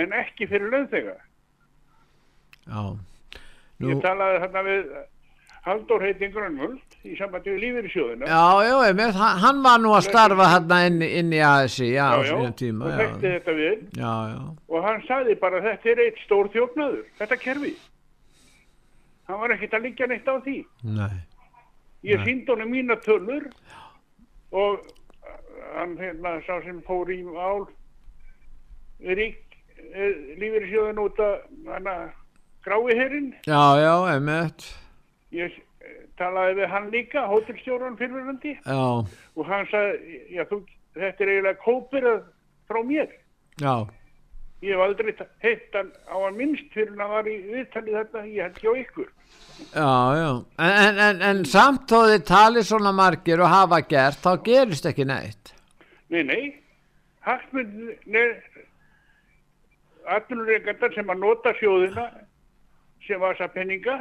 en 0.00 0.18
ekki 0.20 0.48
fyrir 0.50 0.72
launþega 0.74 1.16
Já. 2.70 2.82
ég 3.88 4.04
talaði 4.04 4.44
þarna 4.44 4.66
við 4.68 4.92
Halldór 5.60 6.00
heitin 6.06 6.30
Grönvöld 6.32 6.94
í 7.04 7.14
sambandi 7.18 7.52
við 7.52 7.62
lífeyrissjóðina 7.66 8.28
Já, 8.30 8.44
já, 8.64 8.74
einmitt, 8.86 9.18
hann, 9.44 9.60
var 9.64 9.80
nú 9.82 9.92
að 9.92 10.06
starfa 10.08 10.46
hérna 10.54 10.78
inn, 10.88 11.02
inn 11.04 11.34
í 11.36 11.40
ASI, 11.44 11.90
já, 11.92 12.06
Já, 12.16 12.32
já, 12.46 12.52
tíma. 12.56 12.88
Já, 12.94 13.10
þetta 13.20 13.56
já, 13.60 14.14
já. 14.32 14.40
og 14.72 14.86
hann 14.86 15.02
sagði 15.08 15.36
bara 15.42 15.60
þetta 15.66 15.92
er 15.92 16.02
eitt 16.06 16.22
stór 16.24 16.48
þjófnaður, 16.54 17.04
þetta 17.20 17.40
kerfi 17.44 17.74
hann 19.28 19.42
var 19.42 19.54
ekkert 19.54 19.76
að 19.76 19.84
liggja 19.88 20.08
neitt 20.10 20.28
á 20.28 20.34
því 20.40 20.56
Nei. 20.96 21.18
ég 22.08 22.22
Nei. 22.22 22.26
síndi 22.26 22.54
honum 22.54 22.72
mína 22.72 22.96
tölur 23.04 23.50
og 24.52 24.80
hann 25.74 25.96
hérna 26.00 26.38
sá 26.46 26.56
sem 26.64 26.80
fór 26.86 27.10
í 27.12 27.20
ál 27.38 27.66
rík 29.00 29.38
lífeyrissjóðin 30.40 31.00
út 31.00 31.20
að 31.24 31.36
hana 31.70 31.94
grái 32.66 32.96
herrin 32.98 33.30
Já, 33.46 33.62
já, 33.80 33.94
einmitt. 34.14 34.66
ég 35.32 35.54
eh, 35.80 36.02
talaði 36.18 36.58
við 36.60 36.68
hann 36.74 36.90
líka 36.92 37.24
hótelstjóran 37.30 37.96
fyrirverandi 38.00 38.56
Já, 38.66 38.82
og 39.36 39.46
hann 39.48 39.66
sagði 39.70 40.20
já, 40.34 40.44
þú, 40.50 40.60
þetta 40.98 41.24
er 41.24 41.32
eiginlega 41.34 41.62
kópirað 41.64 42.20
frá 42.70 42.82
mér. 42.86 43.08
Já, 43.60 43.74
ég 44.60 44.74
hef 44.74 44.84
aldrei 44.84 45.14
heitt 45.44 45.76
á 45.76 46.14
hann 46.14 46.36
minnst 46.36 46.68
fyrir 46.74 46.92
hann 46.98 47.12
var 47.14 47.28
í 47.28 47.36
viðtalið 47.48 47.98
þetta 48.00 48.24
ég 48.28 48.42
held 48.44 48.60
hjá 48.60 48.72
ykkur. 48.84 49.10
Já, 49.72 49.92
já. 50.18 50.30
En, 50.58 50.74
en, 50.84 50.98
en, 51.06 51.22
en 51.30 51.44
samt 51.48 51.86
þó 51.90 52.00
þið 52.10 52.24
talið 52.28 52.66
svona 52.68 52.92
margir 52.96 53.40
og 53.40 53.52
hafa 53.52 53.80
gert, 53.88 54.20
þá 54.24 54.32
gerist 54.44 54.88
ekki 54.90 55.06
neitt. 55.08 55.54
nei, 56.10 56.22
nei, 56.26 56.42
hagsmunir 57.22 58.34
atvinnureikandar 60.10 60.94
sem 60.94 61.12
að 61.12 61.22
nota 61.22 61.52
sjóðina 61.60 62.06
sem 63.06 63.20
var 63.20 63.36
þessa 63.36 63.52
penninga 63.54 63.96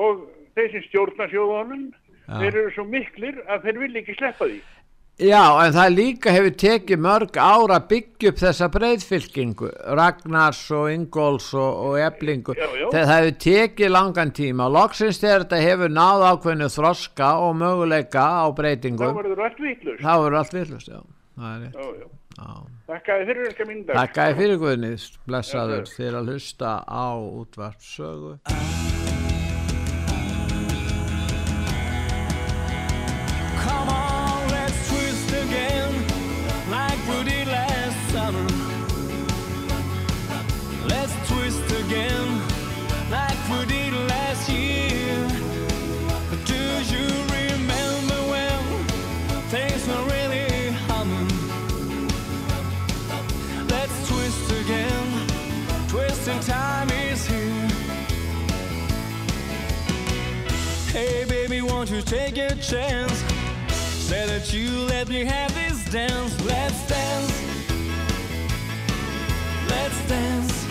og 0.00 0.24
þeir 0.56 0.70
sem 0.72 0.86
stjórna 0.88 1.28
sjóðunum 1.32 1.90
þeir 2.24 2.48
eru 2.54 2.70
svo 2.74 2.86
miklir 2.88 3.40
að 3.50 3.66
þeir 3.66 3.80
vil 3.82 4.00
ekki 4.00 4.16
sleppa 4.18 4.48
því 4.48 4.60
Já, 5.14 5.62
en 5.62 5.70
það 5.76 5.92
líka 5.94 6.32
hefur 6.34 6.54
tekið 6.58 6.98
mörg 7.04 7.36
ára 7.38 7.76
upp 8.32 8.40
þessa 8.40 8.66
breyðfylkingu, 8.74 9.68
Ragnars 9.94 10.62
og 10.74 10.88
Ingóls 10.90 11.52
og, 11.54 11.76
og 11.86 12.00
Eblingu, 12.02 12.56
Já, 12.58 12.66
já. 12.80 12.88
það 12.90 13.12
hefur 13.12 13.36
tekið 13.44 13.92
langan 13.94 14.32
tíma 14.34 14.66
og 14.66 14.74
loksins 14.74 15.22
þegar 15.22 15.44
þetta 15.44 15.60
hefur 15.62 15.94
náð 15.94 16.26
ákveðnu 16.32 16.68
þroska 16.74 17.30
og 17.46 17.54
möguleika 17.62 18.26
á 18.26 18.46
þá 18.50 18.56
breytingum, 18.58 19.14
verður 19.20 19.44
allt 19.46 19.62
vitlust 19.62 20.02
þá 20.02 20.12
verður 20.24 20.38
allt 20.42 20.58
villust, 20.58 20.90
já. 20.90 21.00
Já, 21.38 21.86
já. 22.02 22.50
þakkaði 22.90 23.30
fyrir 23.30 23.48
ekki 23.52 23.70
mynda 23.70 24.00
Takk 24.00 24.18
að 24.18 24.36
fyrir 24.42 24.62
Guðnið, 24.66 25.08
blessaður 25.30 25.90
fyrir 25.94 26.20
að 26.24 26.34
hlusta 26.34 26.76
á 26.90 27.06
útvarpsögu. 27.14 28.38
You 61.94 62.02
take 62.02 62.36
a 62.38 62.52
chance? 62.56 63.12
Say 64.08 64.26
that 64.26 64.52
you 64.52 64.68
let 64.86 65.08
me 65.08 65.24
have 65.24 65.54
this 65.54 65.78
dance. 65.92 66.32
Let's 66.44 66.88
dance. 66.88 67.32
Let's 69.68 70.08
dance. 70.08 70.66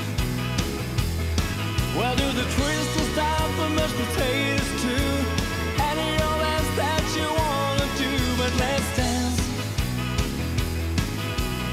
Well, 1.96 2.14
do 2.18 2.28
the 2.32 2.44
twist 2.56 2.94
to 2.98 3.04
stop 3.14 3.50
the 3.56 3.70
mashed 3.70 3.96
potatoes 3.96 4.82
too? 4.84 5.12
Any 5.92 6.12
of 6.28 6.34
that's 6.44 6.70
that 6.82 7.06
you 7.16 7.28
wanna 7.42 7.88
do, 8.04 8.12
but 8.36 8.52
let's 8.60 8.90
dance. 8.98 9.40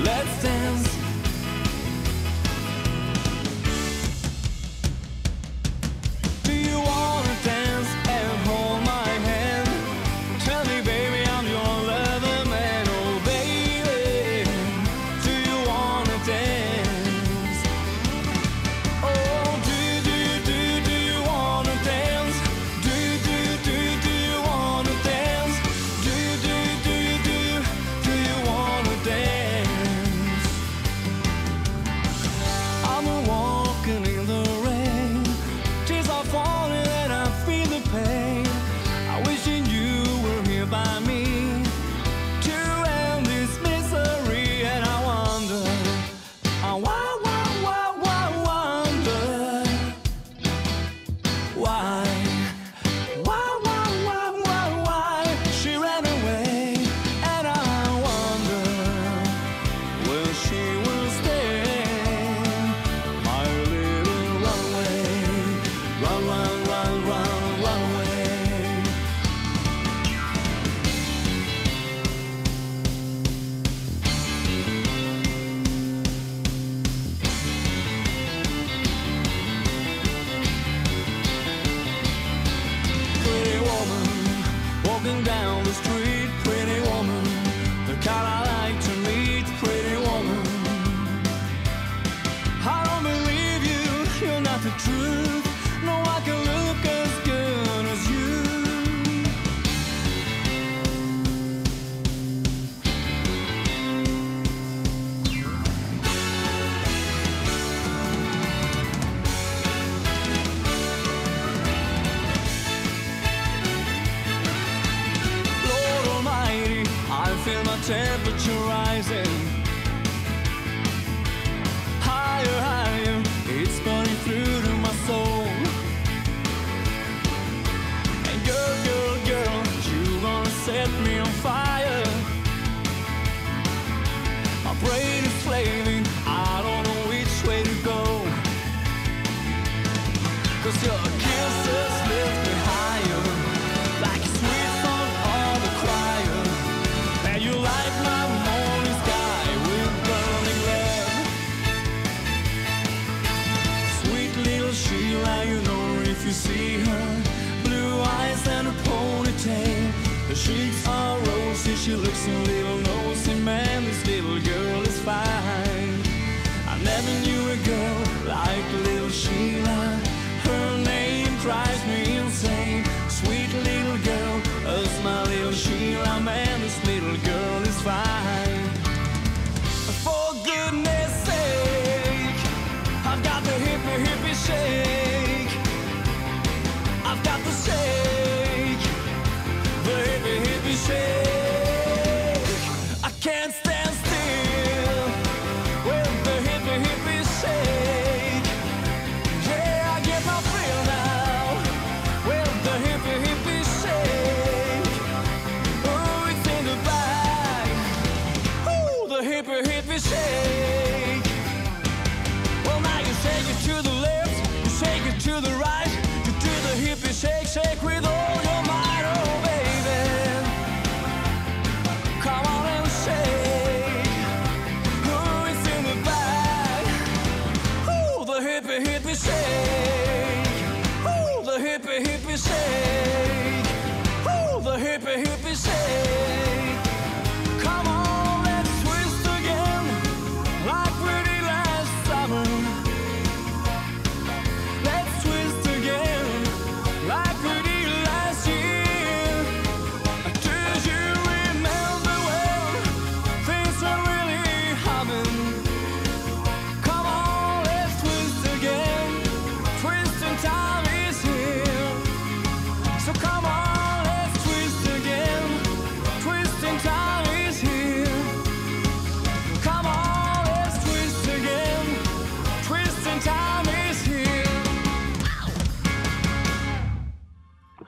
Let's 0.04 0.42
dance. 0.44 0.89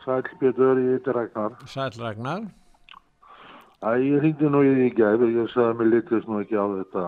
Sæl 0.05 0.23
Pétur, 0.41 0.79
ég 0.83 0.97
heiti 0.97 1.13
Ragnar. 1.15 1.53
Sæl 1.71 1.91
Ragnar. 2.01 2.43
Æ, 3.83 3.91
ég 3.99 4.19
hringdi 4.23 4.49
nú 4.51 4.61
í 4.63 4.73
því 4.75 4.85
í 4.89 4.95
gæð 4.99 5.25
og 5.27 5.33
ég 5.37 5.49
sagði 5.53 5.71
að 5.73 5.79
mér 5.81 5.89
litist 5.93 6.29
nú 6.31 6.41
ekki 6.43 6.59
á 6.59 6.67
þetta 6.79 7.05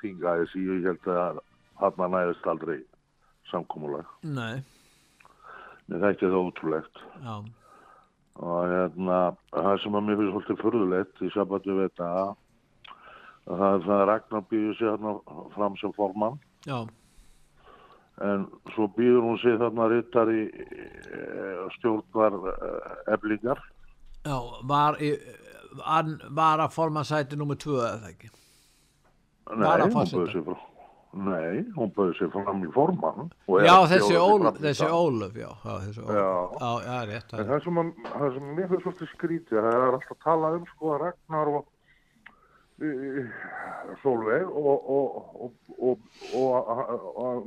þingæðis 0.00 0.54
ég 0.58 0.86
held 0.88 1.10
að 1.12 1.38
hann 1.82 2.10
næðist 2.14 2.48
aldrei 2.50 2.80
samkómulag. 3.50 4.08
Nei, 4.22 4.62
Mér 5.86 6.02
þætti 6.02 6.26
það 6.32 6.40
ótrúlegt. 6.48 7.02
já. 7.22 7.36
Og 8.36 8.66
hérna, 8.68 9.18
það 9.54 9.76
sem 9.82 9.94
að 9.96 10.02
mér 10.08 10.18
finnst 10.18 10.32
svolítið 10.34 10.58
furðulegt 10.64 11.22
í 11.24 11.30
sambandi 11.32 11.72
við 11.78 11.86
þetta, 11.86 12.08
að 13.46 13.86
það 13.86 13.94
er 14.00 14.06
Ragnar 14.10 14.42
býður 14.50 14.74
sig 14.76 14.90
hérna 14.90 15.14
fram 15.54 15.76
sem 15.80 15.94
formann, 15.96 16.36
Já, 16.66 16.82
en 18.24 18.46
svo 18.74 18.86
býður 18.96 19.24
hún 19.26 19.40
sig 19.42 19.58
þarna 19.60 19.88
rittar 19.92 20.30
í 20.32 20.44
stjórnar 21.76 22.38
eblingar. 23.12 23.60
já, 24.24 24.38
var, 24.64 24.96
í, 25.02 25.12
var 26.30 26.62
að 26.64 26.72
forma 26.74 27.04
sæti 27.04 27.36
nummer 27.36 27.58
tvö 27.60 27.76
eða 27.82 27.98
það 28.06 28.14
ekki? 28.14 28.32
Nei, 29.56 29.68
hún 29.82 29.92
forseta? 29.92 30.16
bauð 30.22 30.32
sig 30.32 30.46
frá. 30.48 30.56
Nei, 31.16 31.60
hún 31.76 31.92
bauð 31.96 32.10
sig 32.18 32.32
fram 32.32 32.64
í 32.64 32.70
er 33.62 33.68
Já, 33.68 33.76
þessi, 33.92 34.08
bjóða 34.08 34.08
sig 34.08 34.18
Ól, 34.24 34.40
fram 34.42 34.56
í 34.56 34.64
þessi. 34.66 34.88
Ólöf, 34.96 35.36
já, 35.36 35.50
já, 35.64 35.76
þessi 35.84 36.02
Ólöf. 36.02 36.16
Já. 36.16 36.26
Já, 36.60 36.72
já, 36.88 36.96
rétt. 37.12 37.30
Það 37.36 37.62
sem, 37.66 37.78
að, 37.82 37.92
það 38.16 38.34
sem 38.34 38.50
mér 38.56 38.68
finnst 38.72 38.84
svolítið 38.88 39.12
skrítið, 39.14 39.60
það 39.60 39.76
er 39.76 39.86
alltaf 39.86 40.16
að 40.16 40.24
tala 40.26 40.50
um 40.56 40.66
sko 40.72 40.92
að 40.96 41.00
Ragnar 41.04 41.52
og 41.52 41.64
Solveig 44.02 44.44
og, 44.50 44.90
og, 44.96 45.08
og, 45.46 45.52
og, 45.78 45.98
og, 46.34 47.46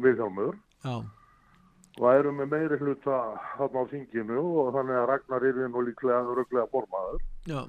væru 1.99 2.31
með 2.33 2.51
meiri 2.53 2.79
hluta 2.79 3.19
þarna 3.57 3.83
á 3.83 3.91
þinginu 3.91 4.41
og 4.63 4.73
þannig 4.77 4.99
að 4.99 5.07
Ragnar 5.11 5.45
er 5.49 5.61
nú 5.69 5.83
líklega 5.85 6.21
öruglega 6.33 6.67
formaður. 6.73 7.23
já, 7.45 7.61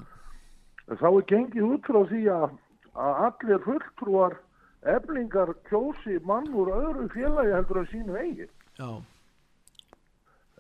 En 0.91 0.99
þá 0.99 1.09
er 1.11 1.27
gengið 1.31 1.67
út 1.67 1.87
frá 1.87 2.01
því 2.11 2.21
að, 2.35 2.51
allir 2.97 3.65
fulltrúar 3.67 4.37
eflingar 4.83 5.53
kjósi 5.69 6.19
mann 6.27 6.49
úr 6.55 6.73
öðru 6.75 7.09
félagi 7.15 7.53
heldur 7.55 7.83
að 7.83 7.91
sínu 7.93 8.17
eigin. 8.17 8.53
já. 8.79 9.03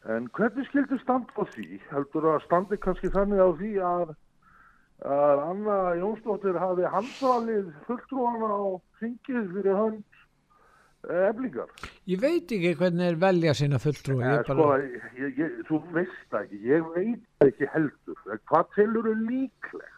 En 0.08 0.28
hvernig 0.32 0.66
skildi 0.68 0.98
standa 0.98 1.32
á 1.36 1.44
því? 1.52 1.80
Heldur 1.90 2.28
að 2.34 2.44
standi 2.44 2.76
kannski 2.80 3.10
þannig 3.12 3.40
á 3.42 3.48
því 3.58 3.72
að, 3.84 4.14
að 5.06 5.42
Anna 5.46 5.76
Jónsdóttir 6.00 6.58
hafi 6.60 6.88
handvalið 6.92 7.70
fulltrúana 7.86 8.48
á 8.52 8.62
þingið 9.00 9.46
fyrir 9.54 9.78
hönd 9.78 10.18
eh, 11.08 11.22
eflingar? 11.30 11.70
Ég 12.10 12.20
veit 12.20 12.52
ekki 12.52 12.74
hvernig 12.80 13.06
er 13.12 13.20
velja 13.22 13.54
sína 13.56 13.78
fulltrúi. 13.80 14.20
Ja, 14.24 14.34
Ég 14.40 14.44
sko, 14.44 14.58
bara, 14.60 14.76
ég, 15.16 15.38
ég, 15.40 15.56
þú 15.70 15.80
veist 15.94 16.36
ekki, 16.42 16.60
ég 16.68 16.84
veit 16.96 17.46
ekki 17.46 17.70
heldur. 17.72 18.20
En 18.28 18.42
Hvað 18.50 18.68
telur 18.76 19.08
þú 19.08 19.14
líklegt? 19.30 19.96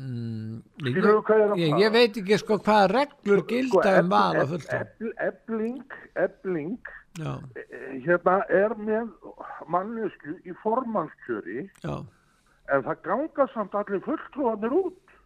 mm, 0.00 0.62
hvað 0.80 1.42
ég 1.60 1.74
er 1.74 1.82
ég, 1.84 1.92
veit 1.92 2.16
ekki 2.22 2.38
sko 2.40 2.56
hvaða 2.64 2.88
reglur 2.94 3.44
gilda 3.50 3.98
um 4.00 4.08
val 4.14 4.40
á 4.40 4.44
fulltrúi. 4.48 5.12
Ebling, 5.26 5.98
ebling, 6.16 6.92
eh, 7.20 8.00
hérna 8.06 8.38
er 8.48 8.72
með 8.80 9.12
mannesku 9.68 10.38
í 10.48 10.56
formannskjöri 10.62 11.66
já. 11.84 11.98
En 12.72 12.84
það 12.86 13.02
ganga 13.06 13.46
samt 13.52 13.74
allir 13.76 14.02
fulltrúanir 14.04 14.76
út. 14.76 15.16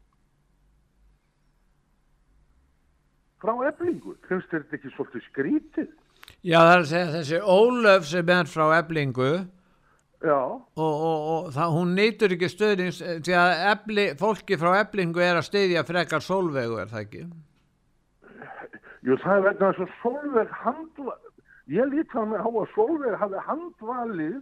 Frá 3.43 3.53
eblingu 3.69 4.17
finnst 4.27 4.51
þetta 4.51 4.79
ekki 4.79 4.93
svolítið 4.95 5.27
skrítið? 5.31 5.91
Já, 6.43 6.59
það 6.59 6.73
er 6.73 6.81
að 6.81 6.89
segja 6.91 7.13
þessi 7.13 7.43
Ólöf 7.43 8.09
sem 8.09 8.33
er 8.35 8.49
frá 8.51 8.65
Eblingu 8.79 9.29
já, 10.25 10.39
og, 10.39 10.81
og, 10.81 11.27
og 11.33 11.51
það, 11.55 11.75
hún 11.77 11.93
nýtur 11.99 12.35
ekki 12.35 12.49
stöðnings 12.51 12.99
því 13.03 13.37
að 13.39 13.53
ebli, 13.73 14.07
fólki 14.19 14.59
frá 14.59 14.73
Eblingu 14.81 15.23
er 15.23 15.39
að 15.39 15.47
styðja 15.51 15.85
frekar 15.87 16.25
sólvegu, 16.25 16.81
er 16.83 16.91
það 16.91 17.05
ekki? 17.05 17.23
jú 19.07 19.19
það 19.23 19.39
er 19.39 19.47
vegna 19.47 19.71
þess 19.71 19.85
að 19.85 19.97
Solveig 20.01 20.55
handva 20.65 21.17
ég 21.71 21.91
lít 21.93 22.13
það 22.15 22.31
með 22.33 22.47
á 22.47 22.51
að 22.51 22.73
Solveig 22.75 23.19
hafi 23.21 23.43
handvalið 23.51 24.37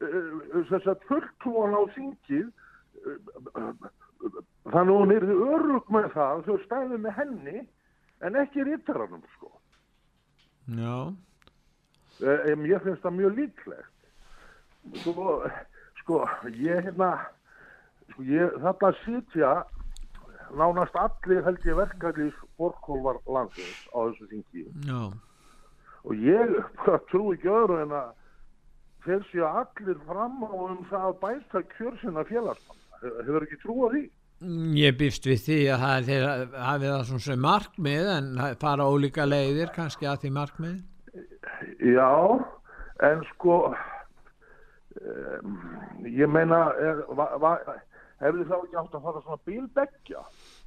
þess 0.00 0.88
að 0.90 1.04
fulltrúan 1.08 1.76
á 1.76 1.82
þingið 1.94 2.46
uh, 2.48 3.18
uh, 3.60 3.92
þannig 4.72 4.94
að 4.94 4.98
hún 4.98 5.14
er 5.14 5.26
örug 5.32 5.92
með 5.92 6.10
það 6.14 6.46
þau 6.48 6.56
stæðu 6.64 6.98
með 7.04 7.18
henni 7.18 7.60
en 8.24 8.40
ekki 8.40 8.64
rítaranum 8.66 9.22
sko 9.36 9.52
Já. 10.64 11.12
Eh, 12.24 12.52
em, 12.52 12.64
ég 12.64 12.80
finnst 12.80 13.02
það 13.04 13.16
mjög 13.18 13.34
líklegt 13.36 15.00
sko, 15.02 15.26
sko 16.00 16.22
ég 16.56 16.86
hérna 16.86 17.10
sko, 18.12 18.24
ég, 18.24 18.54
þarna 18.64 18.92
sitja 19.02 19.52
nánast 20.54 20.96
allir 20.96 21.44
held 21.44 21.68
ég 21.68 21.76
verkefnis 21.76 22.40
borkólvar 22.60 23.20
landsins 23.28 23.84
á 23.92 24.08
þessu 24.08 24.28
þingi 24.30 24.66
Já. 24.88 25.00
og 26.04 26.24
ég 26.24 26.54
trú 27.10 27.26
ekki 27.34 27.52
öðru 27.52 27.82
en 27.84 27.96
að 27.98 28.12
þeir 29.04 29.24
séu 29.30 29.46
allir 29.48 29.98
fram 30.08 30.42
á 30.44 30.50
um 30.54 30.82
það 30.90 31.06
að 31.10 31.18
bæta 31.22 31.62
kjör 31.76 31.96
sinna 32.02 32.24
félagsmanna? 32.28 32.82
Hefur 33.04 33.46
ekki 33.46 33.58
trú 33.62 33.76
á 33.84 33.88
því? 33.94 34.04
Mm, 34.44 34.72
Ég 34.76 34.96
býst 34.98 35.26
við 35.28 35.40
því 35.46 35.58
að 35.72 35.84
það 35.84 36.10
er 36.16 36.24
hafið 36.58 36.90
það 36.90 37.04
svona 37.08 37.24
sem 37.28 37.44
markmið 37.44 38.08
en 38.14 38.30
fara 38.60 38.88
ólíka 38.90 39.26
leiðir 39.28 39.70
kannski 39.76 40.08
að 40.10 40.24
því 40.24 40.32
markmið. 40.38 40.76
Já, 41.84 42.10
en 43.08 43.22
sko 43.30 43.58
um, 45.00 45.54
ég 46.08 46.28
meina 46.30 46.64
er, 46.80 47.04
va, 47.14 47.54
hefur 48.22 48.44
þá 48.50 48.56
ekki 48.58 48.80
átt 48.82 48.98
að 48.98 49.06
fara 49.06 49.22
svona 49.24 49.40
bílbeggja? 49.48 50.24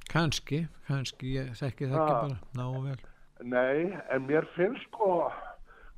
Kannski, 0.08 0.62
kannski, 0.88 1.34
ég 1.36 1.52
þekki 1.58 1.90
það 1.90 2.00
ekki 2.00 2.16
bara, 2.16 2.40
ná 2.56 2.66
vel. 2.88 2.98
Nei, 3.44 3.92
en 4.10 4.24
mér 4.26 4.48
finnst 4.56 4.88
sko 4.88 5.28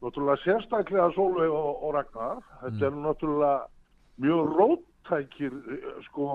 náttúrulega 0.00 0.42
sérstaklega 0.44 1.10
Sólveig 1.16 1.52
og, 1.52 1.82
og 1.84 1.94
Ragnar. 1.96 2.44
Þetta 2.62 2.86
eru 2.88 3.02
náttúrulega 3.04 3.58
mjög 4.20 4.54
róttækir 4.60 5.58
sko 6.08 6.28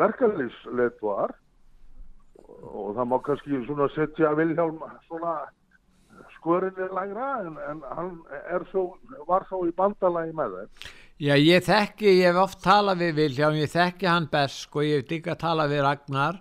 verkefnisleituar 0.00 1.34
og 2.60 2.94
það 2.96 3.08
má 3.08 3.16
kannski 3.24 3.62
svona 3.66 3.88
setja 3.94 4.34
Vilhjálm 4.36 4.80
svona 5.06 5.34
skorinni 6.36 6.88
lægra 6.96 7.28
en, 7.44 7.56
en 7.70 7.82
hann 7.96 8.16
er 8.52 8.64
þó, 8.72 8.96
var 9.28 9.46
þó 9.50 9.62
í 9.68 9.74
bandalagi 9.76 10.34
með 10.36 10.56
þeim. 10.58 10.72
Já, 11.20 11.34
ég 11.36 11.64
þekki, 11.66 12.14
ég 12.22 12.30
hef 12.30 12.38
oft 12.40 12.62
talað 12.64 13.02
við 13.04 13.18
Vilhjálm, 13.18 13.58
ég 13.60 13.72
þekki 13.72 14.08
hann 14.08 14.28
best 14.32 14.70
og 14.72 14.86
ég 14.86 15.02
hef 15.02 15.12
líka 15.12 15.36
talað 15.40 15.74
við 15.74 15.84
Ragnar 15.84 16.40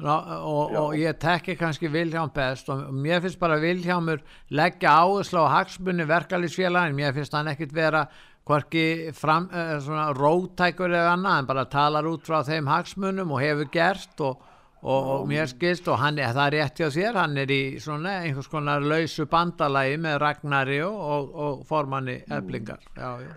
og, 0.00 0.30
og, 0.40 0.74
og 0.80 0.96
ég 0.98 1.18
þekki 1.20 1.56
kannski 1.60 1.90
Vilhjálm 1.92 2.32
best 2.34 2.68
og 2.72 2.88
mér 2.94 3.20
finnst 3.24 3.40
bara 3.40 3.60
Vilhjálmur 3.60 4.22
leggja 4.56 4.94
áherslu 5.02 5.44
á 5.44 5.60
hagsmunni 5.60 6.06
verkalýsfélagin, 6.08 6.96
mér 6.96 7.14
finnst 7.16 7.34
hann 7.36 7.50
ekkit 7.52 7.74
vera 7.76 8.06
hvorki 8.48 9.12
fram, 9.14 9.48
uh, 9.52 9.76
svona 9.82 10.10
rótækur 10.16 10.90
eða 10.90 11.16
annað 11.16 11.42
en 11.42 11.50
bara 11.50 11.66
talar 11.70 12.08
út 12.08 12.24
frá 12.26 12.40
þeim 12.46 12.70
hagsmunum 12.70 13.34
og 13.34 13.42
hefur 13.44 13.68
gert 13.72 14.24
og, 14.24 14.40
og, 14.80 15.10
og 15.14 15.28
mér 15.30 15.50
skilst 15.50 15.88
og 15.92 16.00
hann 16.00 16.18
það 16.20 16.42
er 16.46 16.56
rétt 16.56 16.80
hjá 16.80 16.90
sér, 16.94 17.20
hann 17.20 17.36
er 17.38 17.52
í 17.52 17.62
svona 17.82 18.20
einhvers 18.24 18.50
konar 18.50 18.80
lausu 18.82 19.28
bandalagi 19.30 20.00
með 20.00 20.18
Ragnari 20.24 20.80
og, 20.86 21.36
formanni 21.68 22.22
eblingar, 22.32 22.80
já, 22.96 23.20
já. 23.26 23.34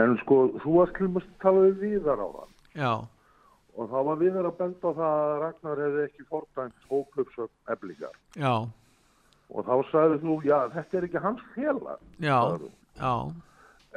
en 0.00 0.16
sko 0.22 0.44
þú 0.62 0.78
varst 0.78 0.96
til 0.96 1.10
að 1.10 1.30
tala 1.42 1.66
við 1.68 1.86
Víðar 1.86 2.22
á 2.22 2.28
það 2.30 2.50
Já, 2.72 2.92
og 3.76 3.88
þá 3.88 3.98
var 4.08 4.18
Víðar 4.20 4.48
að 4.50 4.56
benda 4.60 4.90
á 4.90 4.92
það 5.00 5.18
að 5.18 5.34
Ragnar 5.42 5.82
hefði 5.86 6.02
ekki 6.08 6.26
fordæmt 6.28 6.88
hóplöpsögn 6.90 7.74
eblingar 7.74 8.16
já, 8.36 8.54
og 9.52 9.68
þá 9.68 9.74
sagði 9.90 10.18
þú, 10.24 10.38
já 10.48 10.58
þetta 10.74 10.98
er 11.00 11.06
ekki 11.08 11.22
hans 11.26 11.44
félag 11.54 12.02
já, 12.20 12.38
já. 13.00 13.14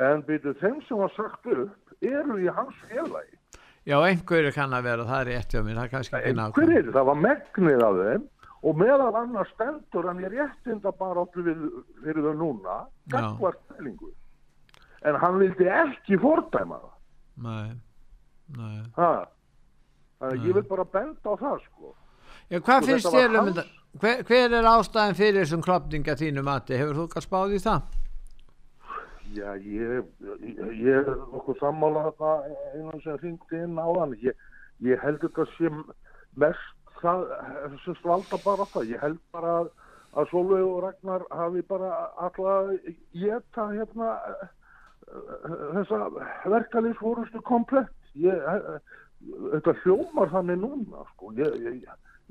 en 0.10 0.24
byrju 0.28 0.54
þeim 0.62 0.80
sem 0.88 1.02
var 1.04 1.12
sagt 1.16 1.50
upp 1.56 1.98
eru 2.06 2.40
í 2.44 2.48
hans 2.60 2.78
félagi 2.90 3.42
Já, 3.86 4.00
einhverju 4.02 4.50
kann 4.56 4.74
að 4.74 4.88
vera, 4.88 5.04
það 5.06 5.20
er 5.20 5.28
rétt 5.30 5.52
það 5.54 5.68
er 5.84 5.90
kannski 5.92 6.16
ekki 6.18 6.32
nákvæm. 6.34 6.88
það 6.96 7.06
var 7.12 7.20
megnið 7.22 7.84
af 7.86 8.00
þeim 8.00 8.24
og 8.66 8.80
meðal 8.82 9.16
annars 9.20 9.52
stendur 9.54 10.08
hann 10.10 10.24
í 10.24 10.30
réttinda 10.34 10.92
bara 10.98 11.26
við 11.36 11.60
fyrir 12.02 12.26
þau 12.26 12.34
núna 12.40 12.78
gagvart 13.14 13.60
fælingu 13.70 14.10
en 15.06 15.20
hann 15.22 15.38
vildi 15.38 15.68
ekki 15.70 16.18
fordæma 16.24 16.80
það 16.82 16.94
Nei, 17.46 17.76
nei. 18.58 18.80
ha. 18.96 19.12
Þannig 20.26 20.42
að 20.42 20.50
ég 20.50 20.60
vil 20.60 20.68
bara 20.74 20.90
benda 20.98 21.32
á 21.32 21.36
það 21.40 21.62
sko 21.68 21.94
Já, 22.46 22.60
hvað 22.62 22.88
finnst 22.90 23.10
þér 23.10 23.36
um 23.40 23.48
þetta? 23.50 23.64
Hver, 23.96 24.24
hver 24.28 24.54
er 24.54 24.68
ástæðin 24.70 25.18
fyrir 25.18 25.40
þessum 25.40 25.62
klopninga 25.66 26.18
þínu 26.20 26.44
mati? 26.46 26.76
Hefur 26.78 26.98
þú 27.00 27.06
kannski 27.14 27.30
spáð 27.30 27.54
í 27.56 27.62
það? 27.64 27.94
Já, 29.36 29.48
ég, 29.58 30.10
ég, 30.22 30.92
er 30.92 31.08
nokkuð 31.32 31.58
sammála 31.62 32.04
þetta 32.10 32.34
einan 32.76 33.02
sem 33.04 33.18
hringdi 33.24 33.62
inn 33.66 33.80
á 33.82 33.88
hann. 33.88 34.14
Ég, 34.22 34.38
ég 34.86 35.02
held 35.02 35.24
þetta 35.24 35.48
sem 35.56 35.80
mest 36.44 37.00
það 37.00 37.26
sem 37.86 37.98
valda 38.04 38.40
bara 38.44 38.68
það. 38.76 38.92
Ég 38.94 39.02
held 39.02 39.22
bara 39.34 39.56
að, 39.64 39.72
að 40.14 40.30
Sólveig 40.34 40.68
og 40.68 40.84
Ragnar 40.86 41.26
hafi 41.40 41.66
bara 41.72 41.94
alltaf 42.28 42.76
geta 43.16 43.70
hérna 43.72 44.12
þessa 45.80 46.04
verkalýsfórustu 46.52 47.42
komplett. 47.48 47.92
Ég, 48.16 48.38
þetta 49.24 49.74
hljómar 49.84 50.30
þannig 50.34 50.60
núna, 50.62 51.06
sko. 51.14 51.32
Ég, 51.40 51.56
ég, 51.66 51.86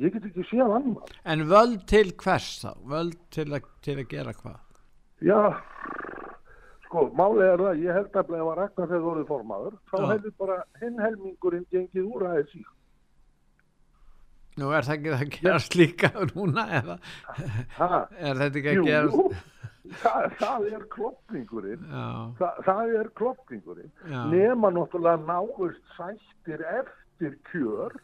ég 0.04 0.12
get 0.14 0.28
ekki 0.30 0.44
séð 0.50 0.74
annað. 0.78 1.14
En 1.24 1.46
völd 1.50 1.86
til 1.90 2.12
hvers 2.22 2.50
þá? 2.64 2.70
Völd 2.94 3.16
til, 3.34 3.48
að- 3.56 3.70
til 3.82 3.96
að 4.02 4.08
gera 4.12 4.32
hvað? 4.32 4.60
Já, 5.24 5.40
sko, 6.84 7.08
málið 7.16 7.48
er 7.52 7.62
það, 7.64 7.82
ég 7.84 7.98
held 7.98 8.12
að 8.20 8.34
ef 8.38 8.46
að 8.46 8.56
Ragnar 8.60 8.88
hefði 8.94 9.10
orðið 9.14 9.28
formaður, 9.32 9.76
þá 9.90 9.96
Já. 9.98 10.06
hefði 10.12 10.32
bara 10.38 10.56
hinn 10.82 10.98
helmingurinn 11.00 11.66
gengið 11.72 12.08
úr 12.14 12.26
aðeins 12.30 12.54
í. 12.60 12.64
Nú 14.60 14.68
er 14.70 14.84
það 14.86 14.94
ekki 14.94 15.14
að 15.16 15.22
gerast 15.42 15.74
líka 15.74 16.10
núna 16.34 16.64
eða 16.78 16.98
Ha? 17.78 17.88
er 18.22 18.38
þetta 18.38 18.60
ekki 18.60 18.74
að 18.74 19.08
jú, 19.10 19.24
það, 20.02 20.30
það 20.40 20.66
er 20.78 20.84
klopningurinn, 20.94 21.84
Já, 21.90 22.06
Þa, 22.40 22.50
það 22.68 22.94
er 23.00 23.10
klopningurinn, 23.20 23.92
nema 24.32 24.70
náttúrulega 24.72 25.24
náist 25.28 25.96
sættir 25.98 26.64
eftir 26.78 27.36
kjör 27.50 27.98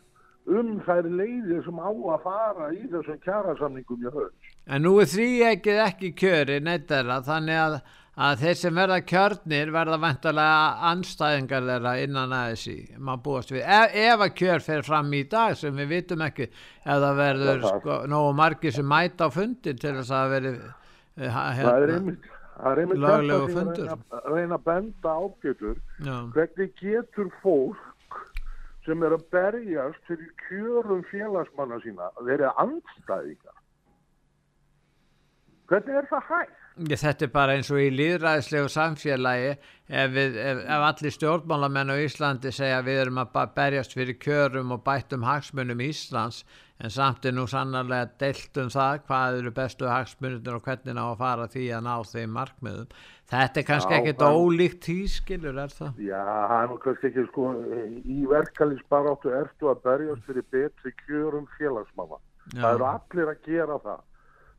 um 0.51 0.81
þær 0.87 1.07
leiðir 1.13 1.63
sem 1.67 1.79
á 1.79 1.89
að 1.93 2.23
fara 2.25 2.71
í 2.75 2.85
þessum 2.91 3.19
kjærasamningum 3.25 4.05
í 4.07 4.13
höfn. 4.13 4.53
en 4.67 4.83
nú 4.83 4.95
er 5.01 5.09
því 5.13 5.27
ekki 5.53 5.75
ekki 5.85 6.13
kjöri 6.17 6.61
neitt 6.65 6.89
þeirra 6.91 7.21
þannig 7.27 7.59
að, 7.61 7.77
að 8.17 8.41
þeir 8.41 8.57
sem 8.61 8.75
verða 8.81 8.99
kjörnir 9.13 9.71
verða 9.77 9.99
vantarlega 10.01 10.91
anstæðingar 10.91 11.69
þeirra 11.69 11.93
innan 12.03 12.33
ASI 12.41 12.77
maður 12.99 13.23
búast 13.29 13.53
við, 13.55 13.63
ef, 13.63 13.95
ef 13.95 14.25
að 14.27 14.35
kjör 14.41 14.65
fer 14.67 14.83
fram 14.89 15.13
í 15.15 15.23
dag 15.31 15.57
sem 15.61 15.77
við 15.77 15.93
vitum 15.95 16.25
ekki 16.27 16.49
það 16.85 17.09
verður 17.21 17.63
það- 17.65 17.81
sko, 17.85 17.99
nógu 18.17 18.35
margir 18.41 18.73
sem 18.75 18.89
mæta 18.97 19.29
á 19.29 19.31
fundin 19.31 19.77
til 19.81 19.95
þess 20.01 20.11
að 20.11 20.37
ha- 20.41 20.75
það 21.19 21.83
er 21.83 21.95
einmitt, 21.97 22.29
það 22.57 22.71
er 22.71 22.83
einmitt 22.83 23.05
fundur. 23.55 23.87
reyna, 23.87 23.97
að 24.19 24.29
reyna 24.35 24.59
að 24.59 24.67
benda 24.69 25.15
ágjötur. 25.25 25.81
Já. 26.07 26.17
Hvernig 26.37 26.75
getur 26.81 27.33
fólk 27.43 28.21
sem 28.87 29.03
er 29.07 29.17
að 29.17 29.27
berjast 29.35 30.07
fyrir 30.09 30.31
kjörum 30.47 31.03
félagsmanna 31.11 31.81
sína 31.85 32.11
verið 32.21 32.63
andstæðingar? 32.65 33.59
Hvernig 35.71 36.01
er 36.01 36.11
það 36.11 36.27
hægt? 36.31 36.60
Þetta 36.81 37.27
er 37.27 37.33
bara 37.35 37.55
eins 37.59 37.69
og 37.69 37.77
í 37.83 37.91
líðræðislegu 37.93 38.71
samfélagi 38.73 39.51
ef, 39.51 40.13
við, 40.15 40.39
ef, 40.41 40.63
ef 40.65 40.85
allir 40.87 41.13
stjórnmálamenn 41.13 41.93
á 41.93 41.97
Íslandi 42.01 42.53
segja 42.57 42.81
við 42.87 43.03
erum 43.03 43.21
að 43.21 43.53
berjast 43.59 43.93
fyrir 43.99 44.17
kjörum 44.23 44.73
og 44.73 44.81
bættum 44.87 45.27
hagsmunum 45.29 45.83
Íslands 45.85 46.45
en 46.81 46.89
samt 46.95 47.27
er 47.29 47.35
nú 47.37 47.45
sannarlega 47.51 48.09
deilt 48.23 48.57
um 48.63 48.71
það 48.73 49.03
hvað 49.11 49.39
eru 49.43 49.53
bestu 49.61 49.91
hagsmunir 49.91 50.55
og 50.57 50.65
hvernig 50.65 50.97
ná 50.97 51.03
að 51.11 51.19
fara 51.21 51.49
því 51.53 51.67
að 51.77 51.85
ná 51.85 51.95
þeim 52.15 52.33
markmiðum. 52.39 52.95
Þetta 53.31 53.61
er 53.61 53.67
kannski 53.69 53.99
en- 54.01 54.25
ólíkt 54.25 54.81
tískilur, 54.89 55.59
er 55.61 55.75
það? 55.77 56.01
Já, 56.01 56.25
það 56.25 56.57
er 56.63 56.69
nú 56.73 56.79
kannski 56.87 57.11
ekki 57.11 57.27
sko, 57.29 57.51
í 58.17 58.25
verkalýsbaráttu 58.33 59.35
ertu 59.37 59.69
að 59.69 59.83
berjast 59.85 60.25
fyrir 60.25 60.49
betri 60.51 60.95
kjörum 61.05 61.45
félagsmanna. 61.59 62.17
Já. 62.55 62.63
Það 62.63 62.73
eru 62.75 62.89
allir 62.95 63.35
að 63.35 63.45
gera 63.45 63.79
það. 63.85 64.01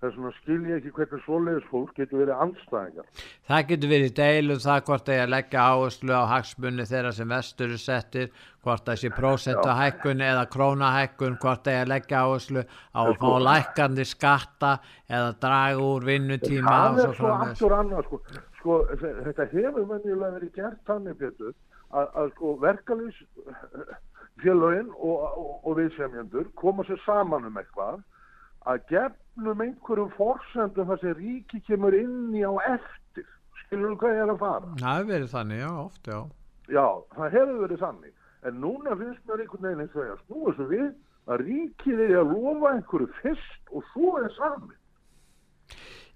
Þess 0.02 0.16
vegna 0.18 0.30
skil 0.40 0.56
ég 0.66 0.78
ekki 0.80 0.92
hvernig 0.98 1.20
svoleiðis 1.28 1.66
fólk 1.70 1.92
getur 1.94 2.24
verið 2.24 2.40
andstæðingar. 2.42 3.10
Það 3.52 3.66
getur 3.72 3.92
verið 3.92 4.14
deil 4.18 4.54
um 4.56 4.62
það 4.64 4.80
hvort 4.88 5.12
að 5.14 5.28
leggja 5.30 5.66
áherslu 5.76 6.16
á 6.18 6.24
hagsmunni 6.32 6.86
þeirra 6.90 7.12
sem 7.14 7.30
vestur 7.36 7.76
er 7.76 7.82
settir, 7.84 8.32
hvort 8.66 8.86
það 8.90 8.98
sé 9.04 9.12
prósentahækkun 9.14 10.24
eða 10.26 10.48
krónahækkun, 10.56 11.38
hvort 11.44 11.70
að 11.70 11.92
leggja 11.94 12.24
áherslu 12.26 12.64
á 12.66 13.00
að 13.06 13.14
fá 13.22 13.30
lækkandi 13.46 14.06
skatta 14.10 14.72
eða 15.06 15.36
draga 15.46 15.86
úr 15.92 16.08
vinnutíma 16.10 16.78
það 16.98 17.04
er 17.06 17.16
svo 17.22 17.34
aftur 17.38 17.78
annað 17.78 18.08
sko. 18.10 18.22
sko 18.58 18.80
þe- 19.04 19.16
þetta 19.30 19.48
hefur 19.54 19.86
venjulega 19.94 20.34
verið 20.40 20.54
gert 20.58 20.82
þannig 20.90 21.20
Pétur 21.22 21.54
að, 21.94 22.10
að 22.24 22.34
sko 22.34 22.56
verkalýs 22.66 23.22
félögin 24.42 24.90
og, 24.98 25.18
og, 25.38 25.54
og 25.68 25.78
viðsemjendur 25.78 26.50
koma 26.58 26.86
sér 26.90 26.98
saman 27.06 27.46
um 27.50 27.60
eitthvað 27.62 28.02
að 28.70 28.82
gefnum 28.92 29.62
einhverjum 29.66 30.12
forsendum 30.18 30.90
þar 30.92 31.00
sem 31.02 31.16
ríki 31.18 31.62
kemur 31.68 31.96
inn 31.98 32.34
í 32.38 32.44
á 32.46 32.54
eftir 32.76 33.26
skilur 33.64 33.94
þú 33.94 34.00
hvað 34.04 34.16
ég 34.18 34.24
er 34.26 34.34
að 34.36 34.42
fara 34.44 34.74
Það 34.82 34.98
hefur 34.98 35.12
verið 35.14 35.32
þannig, 35.36 35.62
já, 35.64 35.72
oft, 35.86 36.04
já. 36.12 36.20
já, 36.78 36.88
það 37.18 37.38
hefur 37.38 37.62
verið 37.66 37.86
þannig 37.86 38.18
En 38.42 38.56
núna 38.58 38.96
finnst 38.98 39.26
mér 39.30 39.42
einhvern 39.44 39.66
veginn 39.68 39.82
eins 39.86 39.96
og 39.96 40.06
ég 40.06 40.14
að 40.16 40.22
snúa 40.26 40.52
þessu 40.52 40.68
við 40.72 40.88
að 41.32 41.42
ríkið 41.46 42.00
er 42.08 42.14
að 42.22 42.32
lofa 42.34 42.70
einhverju 42.76 43.10
fyrst 43.22 43.68
og 43.78 43.84
svo 43.92 44.14
er 44.18 44.32
sami. 44.34 44.78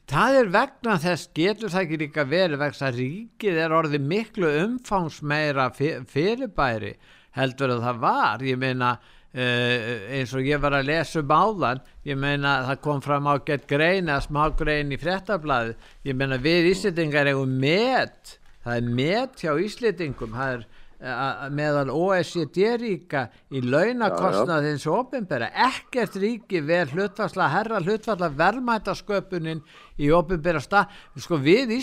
Það 0.09 0.37
er 0.39 0.49
vegna 0.53 0.95
þess, 1.01 1.27
getur 1.37 1.69
það 1.73 1.83
ekki 1.85 1.99
líka 2.01 2.25
verið 2.29 2.59
vegna 2.61 2.87
að 2.89 2.97
ríkið 2.99 3.59
er 3.61 3.75
orðið 3.77 4.03
miklu 4.09 4.49
umfangsmeira 4.63 5.67
fyr- 5.77 6.03
fyrirbæri 6.09 6.91
heldur 7.37 7.73
að 7.75 7.85
það 7.87 8.01
var, 8.07 8.43
ég 8.45 8.57
meina 8.61 8.91
uh, 9.35 10.15
eins 10.15 10.33
og 10.35 10.47
ég 10.47 10.61
var 10.63 10.77
að 10.77 10.87
lesa 10.91 11.19
um 11.21 11.33
áðan, 11.35 11.83
ég 12.07 12.17
meina 12.19 12.57
það 12.69 12.81
kom 12.87 13.03
fram 13.05 13.27
á 13.27 13.35
gett 13.45 13.67
grein 13.69 14.07
eða 14.07 14.23
smá 14.25 14.45
grein 14.57 14.93
í 14.95 14.99
fréttablaði, 15.01 15.75
ég 16.07 16.15
meina 16.17 16.39
við 16.41 16.71
Íslendingar 16.71 17.27
eigum 17.33 17.59
met, 17.61 18.37
það 18.63 18.79
er 18.81 18.89
met 19.01 19.43
hjá 19.43 19.53
Íslendingum, 19.65 20.33
það 20.35 20.53
er 20.55 20.65
uh, 21.05 21.45
meðal 21.53 21.91
OECD-ríka 21.93 23.25
í 23.51 23.61
launakostnað 23.65 24.69
hins 24.69 24.85
opinbera. 24.89 25.49
Ekkert 25.67 26.15
ríki 26.21 26.61
ver 26.65 26.89
hlutfalla 26.93 27.49
herra 27.53 27.81
hlutfalla 27.83 28.29
verðmætasköpunin 28.39 29.61
í 30.01 30.09
opinbera 30.15 30.61
stað. 30.63 30.95
Sko 31.19 31.39
við 31.43 31.75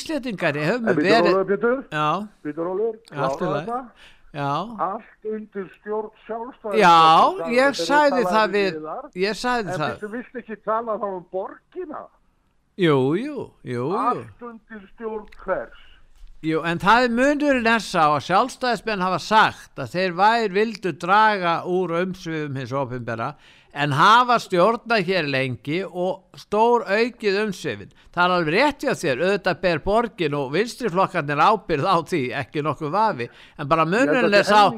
En 0.88 0.98
býtur 0.98 1.28
verið 1.28 1.52
Pétur? 1.52 1.84
já, 1.92 2.08
Býtur 2.42 2.72
Ólafur? 2.72 2.98
Allt 4.40 5.24
undir 5.28 5.68
stjórn 5.78 6.10
sjálfstæði. 6.26 6.78
já 6.80 7.52
ég 7.52 7.74
sagði 7.76 8.22
það 8.24 8.50
við 8.56 8.78
ég 9.26 9.36
sagði 9.36 9.72
En 9.74 9.80
það 9.80 9.96
þú 10.00 10.10
vilt 10.16 10.36
ekki 10.40 10.56
tala 10.64 10.96
þá 10.98 11.06
um 11.12 11.24
borgina? 11.32 12.02
jú, 12.80 12.98
jú, 13.20 13.50
jú, 13.62 13.88
Allt 13.96 14.42
undir 14.42 14.86
stjórn 14.94 15.26
hvers? 15.44 15.80
Jú, 16.42 16.58
en 16.66 16.78
það 16.82 17.04
er 17.04 17.12
munurinn 17.14 17.80
sá 17.80 18.08
að 18.16 18.24
sjálfstæðismenn 18.26 19.04
hafa 19.04 19.18
sagt 19.22 19.78
að 19.78 19.92
þeir 19.92 20.12
vær 20.18 20.48
vildu 20.56 20.92
draga 20.98 21.52
úr 21.70 21.92
umsvifum 22.00 22.56
hins 22.58 22.72
ofinbera 22.72 23.34
en 23.72 23.92
hafa 23.96 24.38
stjórna 24.42 25.00
hér 25.04 25.28
lengi 25.32 25.80
og 25.84 26.38
stór 26.38 26.84
aukið 26.84 27.38
umsvifin. 27.46 27.92
Það 28.12 28.24
er 28.24 28.34
alveg 28.36 28.54
rétt 28.56 28.84
hjá 28.84 28.94
þér, 29.00 29.22
auðvitað 29.26 29.60
ber 29.62 29.82
borgin 29.86 30.36
og 30.36 30.50
vinstriflokkarnir 30.52 31.40
ábyrð 31.40 31.88
á 31.88 31.96
því, 32.12 32.22
ekki 32.42 32.64
nokkuð 32.66 32.92
vafi, 32.92 33.28
en 33.58 33.70
bara 33.70 33.86
munurinn 33.88 34.36
er 34.36 34.48
sá... 34.48 34.68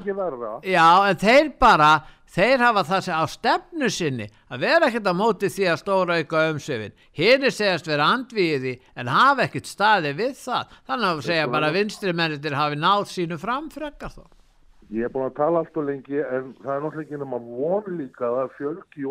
Já, 0.62 0.86
en 1.10 1.18
þeir 1.24 1.50
bara, 1.58 1.90
þeir 2.34 2.62
hafa 2.62 2.86
það 2.92 3.02
sem 3.08 3.18
á 3.18 3.24
stefnu 3.34 3.90
sinni 3.90 4.30
að 4.50 4.64
vera 4.68 4.90
ekkert 4.90 5.10
á 5.10 5.14
móti 5.18 5.50
því 5.50 5.68
að 5.72 5.82
stóra 5.82 6.20
auka 6.20 6.46
umsöfin. 6.52 6.94
Hinir 7.18 7.54
segjast 7.54 7.90
vera 7.90 8.12
andvíði 8.14 8.78
en 8.94 9.10
hafa 9.10 9.48
ekkert 9.48 9.70
staði 9.70 10.14
við 10.22 10.38
það. 10.38 10.78
Þannig 10.86 11.10
að 11.10 11.26
segja 11.32 11.50
bara 11.50 11.70
að 11.70 11.80
vinstri 11.80 12.14
mennir 12.14 12.58
hafi 12.62 12.78
náð 12.78 13.10
sínu 13.10 13.42
framfrekar 13.42 14.14
þó. 14.14 14.24
Ég 14.92 15.06
er 15.06 15.12
búin 15.14 15.28
að 15.30 15.36
tala 15.38 15.62
allt 15.62 15.76
og 15.80 15.86
lengi 15.88 16.18
en 16.20 16.50
það 16.60 16.72
er 16.74 16.82
náttúrulega 16.84 17.04
ekki 17.06 17.20
nema 17.22 17.38
von 17.44 17.96
líka 17.98 18.28
að 18.42 18.50
fjölgi, 18.58 19.06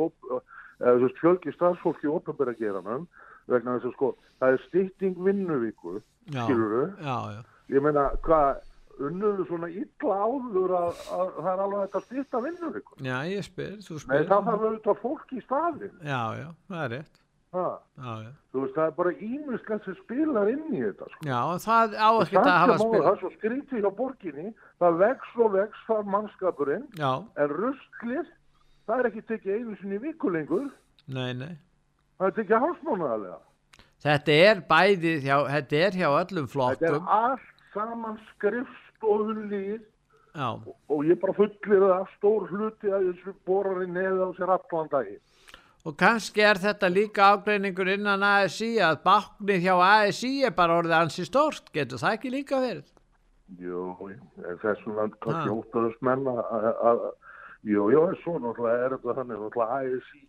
veist, 1.02 1.18
fjölgi 1.22 1.54
starfsfólki 1.56 2.06
í 2.08 2.12
opinbera 2.14 2.54
geranum 2.60 3.08
vegna 3.50 3.78
þess 3.80 3.90
að 3.90 3.96
sko, 3.98 4.12
það 4.40 4.54
er 4.58 4.62
stytting 4.68 5.18
vinnuvíku, 5.26 5.98
Já, 6.32 6.44
skilur 6.46 6.94
já, 7.02 7.18
já. 7.34 7.42
Ég 7.74 7.84
meina, 7.84 8.06
hvað, 8.24 8.62
unnuðu 9.04 9.48
svona 9.50 9.68
illa 9.72 10.20
áður 10.28 10.76
að, 10.78 11.02
að 11.18 11.34
það 11.40 11.50
er 11.56 11.64
alveg 11.66 11.82
hægt 11.84 11.98
að 12.00 12.06
stytta 12.08 12.42
vinnuvíku. 12.46 12.98
Já, 13.04 13.16
ég 13.32 13.44
spyr, 13.48 13.74
þú 13.84 13.98
Nei, 13.98 14.04
spyr. 14.06 14.28
það 14.30 14.48
þarf 14.52 14.66
auðvitað 14.70 15.02
fólk 15.04 15.34
í 15.34 15.42
staðin. 15.44 15.94
Já, 16.06 16.22
já, 16.40 16.48
það 16.70 16.84
er 16.86 16.94
rétt. 16.98 17.23
Já. 17.54 17.66
Þú 18.54 18.62
veist, 18.64 18.74
það 18.76 18.86
er 18.88 18.94
bara 18.98 19.12
ímislegt 19.28 19.86
sem 19.88 19.98
spilar 20.00 20.50
inn 20.50 20.64
í 20.74 20.82
þetta, 20.82 21.08
sko. 21.12 21.26
Já, 21.28 21.40
og 21.46 21.62
það 21.62 21.96
á 22.02 22.10
Og 22.10 22.22
ekkert 22.24 22.50
að 22.50 22.60
hafa 22.64 22.78
spil. 22.82 23.02
Það 23.04 23.10
er 23.12 23.20
svo 23.22 23.32
skrítið 23.36 23.84
hjá 23.84 23.92
borginni, 24.00 24.54
það 24.82 25.00
vex 25.04 25.36
og 25.38 25.54
vex 25.54 25.86
þar 25.88 26.10
mannskapurinn, 26.16 26.88
Já, 26.98 27.12
en 27.44 27.56
rusklið, 27.62 28.34
það 28.90 29.04
er 29.04 29.10
ekki 29.12 29.26
tekið 29.32 29.56
einu 29.60 29.78
sinni 29.82 30.02
viku 30.02 30.34
lengur, 30.34 30.70
nei, 31.08 31.32
nei. 31.38 31.54
það 32.18 32.30
er 32.32 32.38
tekið 32.42 32.66
hálfsmánaðarlega. 32.66 33.40
Þetta 34.04 34.38
er 34.50 34.62
bæði 34.68 35.16
hjá, 35.24 35.36
þetta 35.54 35.82
er 35.86 35.98
hjá 36.02 36.10
öllum 36.12 36.48
Þetta 36.52 36.90
er 36.90 37.02
allt 37.22 37.52
saman 37.74 38.18
skrifstofulíð 38.34 39.82
Já, 40.34 40.50
og 40.90 41.06
ég 41.06 41.20
bara 41.22 41.36
fullir 41.38 41.84
það 41.86 42.08
stór 42.16 42.48
hluti 42.50 42.90
að 42.90 43.12
þessu 43.12 43.34
borar 43.46 43.84
í 43.86 43.88
neða 43.94 44.26
á 44.26 44.30
sér 44.34 44.52
allan 44.56 44.90
dagi. 44.90 45.20
Og 45.86 45.98
kannski 46.00 46.42
er 46.48 46.60
þetta 46.64 46.88
líka 46.92 47.26
ágreiningur 47.36 47.90
innan 47.98 48.24
ASI 48.24 48.78
að 48.80 49.02
báknið 49.04 49.66
hjá 49.66 49.74
ASI 49.84 50.34
er 50.48 50.52
bara 50.56 50.78
orðið 50.82 50.98
ansi 51.02 51.26
stórt, 51.28 51.72
getur 51.76 52.00
það 52.00 52.16
ekki 52.18 52.32
líka 52.32 52.60
verið? 52.64 52.86
Jú, 53.60 53.82
þessum 54.64 54.96
land 54.98 55.18
kannski 55.22 55.50
Ha. 55.50 55.58
óttaðust 55.60 56.02
menn 56.02 56.24
að, 56.32 56.40
að- 56.58 56.80
að, 56.92 57.02
jú, 57.68 57.90
jú, 57.92 58.04
svo 58.24 58.38
náttúrulega 58.40 58.86
er 58.86 58.96
þetta 58.98 59.18
þannig, 59.20 59.42
náttúrulega 59.44 59.80
ASI 59.82 60.24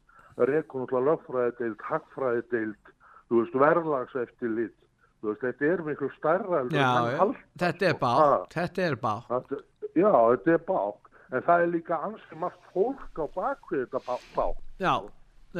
rekur 0.50 0.80
náttúrulega 0.82 1.06
lögfræðideild, 1.10 1.80
hagfræðideild, 1.90 2.92
þú 3.30 3.38
veist, 3.40 3.54
verðlagseftirlit, 3.62 4.74
þú 5.22 5.30
veist, 5.30 5.40
þetta 5.46 5.70
er 5.72 5.82
miklu 5.86 6.10
en 6.58 6.68
Já, 6.74 6.90
halda, 7.18 7.38
þetta 7.62 7.86
er 7.86 7.94
bákt, 8.02 8.18
Ha. 8.18 8.46
þetta 8.58 8.82
er 8.90 8.96
bákt. 8.96 9.28
Þetta, 9.28 9.62
já, 9.94 10.12
þetta 10.34 10.50
er 10.58 10.58
bák, 10.66 11.10
en 11.32 11.42
það 11.42 11.62
er 11.62 11.66
líka 11.78 11.94
ansi 12.02 12.34
margt 12.36 12.60
fólk 12.74 13.14
á 13.22 13.24
bakvið 13.38 13.86
þetta 13.86 14.00
bá- 14.02 14.26
bák. 14.34 14.56
Já, 14.82 14.94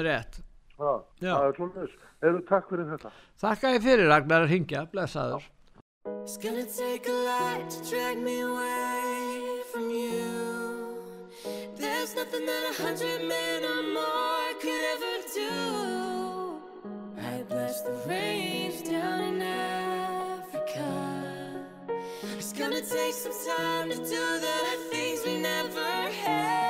rétt. 0.03 0.41
Ha, 0.79 0.93
Já. 1.23 1.35
það 1.39 1.49
er 1.49 1.55
svona 1.59 1.75
þess. 1.81 1.93
Erum 2.23 2.43
takk 2.49 2.71
fyrir 2.71 2.87
þetta. 2.91 3.11
Þakka 3.41 3.75
ég 3.75 3.83
fyrir 3.83 4.09
Ragnar 4.11 4.43
að 4.43 4.51
ringja, 4.51 4.87
blessaður. 4.91 5.43
It's 6.25 6.37
gonna 6.37 6.65
take 6.65 7.07
a 7.09 7.13
lot 7.13 7.71
to 7.71 7.91
drag 7.91 8.19
me 8.19 8.41
away 8.41 9.63
from 9.73 9.91
you. 9.91 10.99
There's 11.77 12.15
nothing 12.15 12.45
that 12.47 12.71
a 12.71 12.83
hundred 12.83 13.29
men 13.29 13.65
or 13.65 13.83
more 13.95 14.49
could 14.61 14.85
ever 14.95 15.15
do. 15.35 16.61
I 17.21 17.43
bless 17.49 17.83
the 17.83 17.93
rains 18.07 18.83
down 18.83 19.21
in 19.21 19.43
Africa. 19.43 20.91
It's 22.37 22.53
gonna 22.53 22.81
take 22.81 23.15
some 23.15 23.33
time 23.47 23.91
to 23.91 23.97
do 23.97 24.25
the 24.47 24.59
things 24.91 25.25
we 25.25 25.39
never 25.41 26.11
had. 26.23 26.64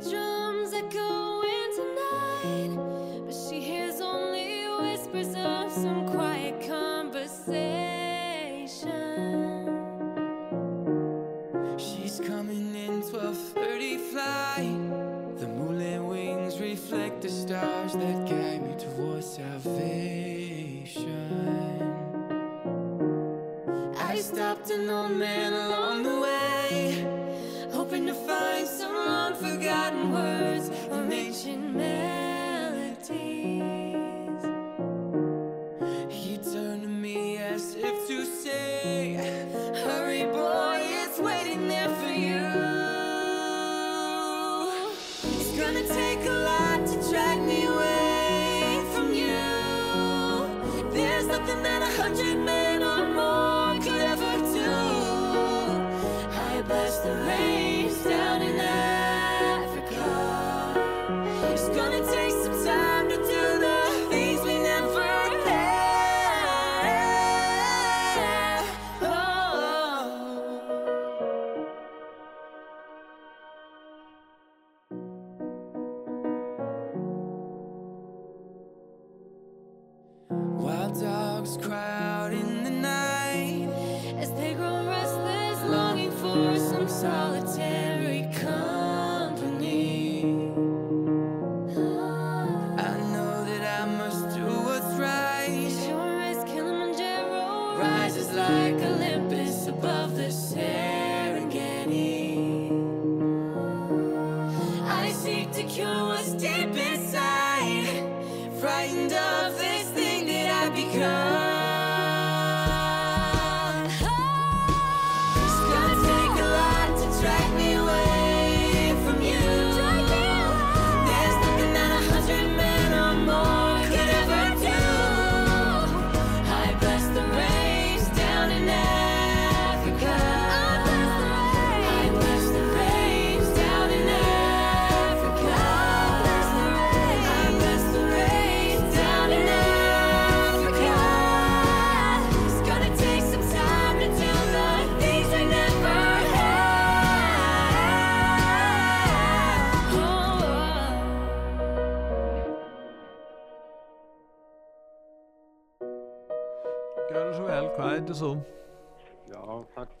The 0.00 0.10
drums 0.10 0.72
echoing 0.72 1.72
tonight, 1.74 2.72
but 3.26 3.34
she 3.34 3.60
hears 3.60 4.00
only 4.00 4.66
whispers 4.80 5.34
of 5.34 5.72
some 5.72 6.08
quiet 6.08 6.60
conversation. 6.66 7.56
She's 11.76 12.20
coming 12.20 12.74
in 12.74 13.02
12:30 13.02 13.96
flight. 14.10 14.90
The 15.38 15.48
moonlit 15.48 16.02
wings 16.02 16.60
reflect 16.60 17.22
the 17.22 17.28
stars 17.28 17.92
that 17.94 18.28
guide 18.28 18.62
me 18.62 18.74
towards 18.76 19.26
salvation. 19.26 21.06
I 23.96 24.16
stopped 24.16 24.70
an 24.70 24.90
old 24.90 25.12
man 25.12 25.52
along 25.52 25.77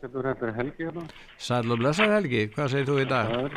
takk 0.08 0.16
fyrir 0.16 0.34
þetta 0.34 0.46
er 0.48 0.54
Helgi 0.56 0.86
hérna. 0.86 1.04
Sæl 1.38 1.72
og 1.72 1.78
blessar 1.78 2.12
Helgi, 2.12 2.42
hvað 2.54 2.70
segir 2.72 2.88
þú 2.88 2.98
í 3.02 3.06
dag? 3.08 3.28
Það 3.28 3.44
er 3.44 3.54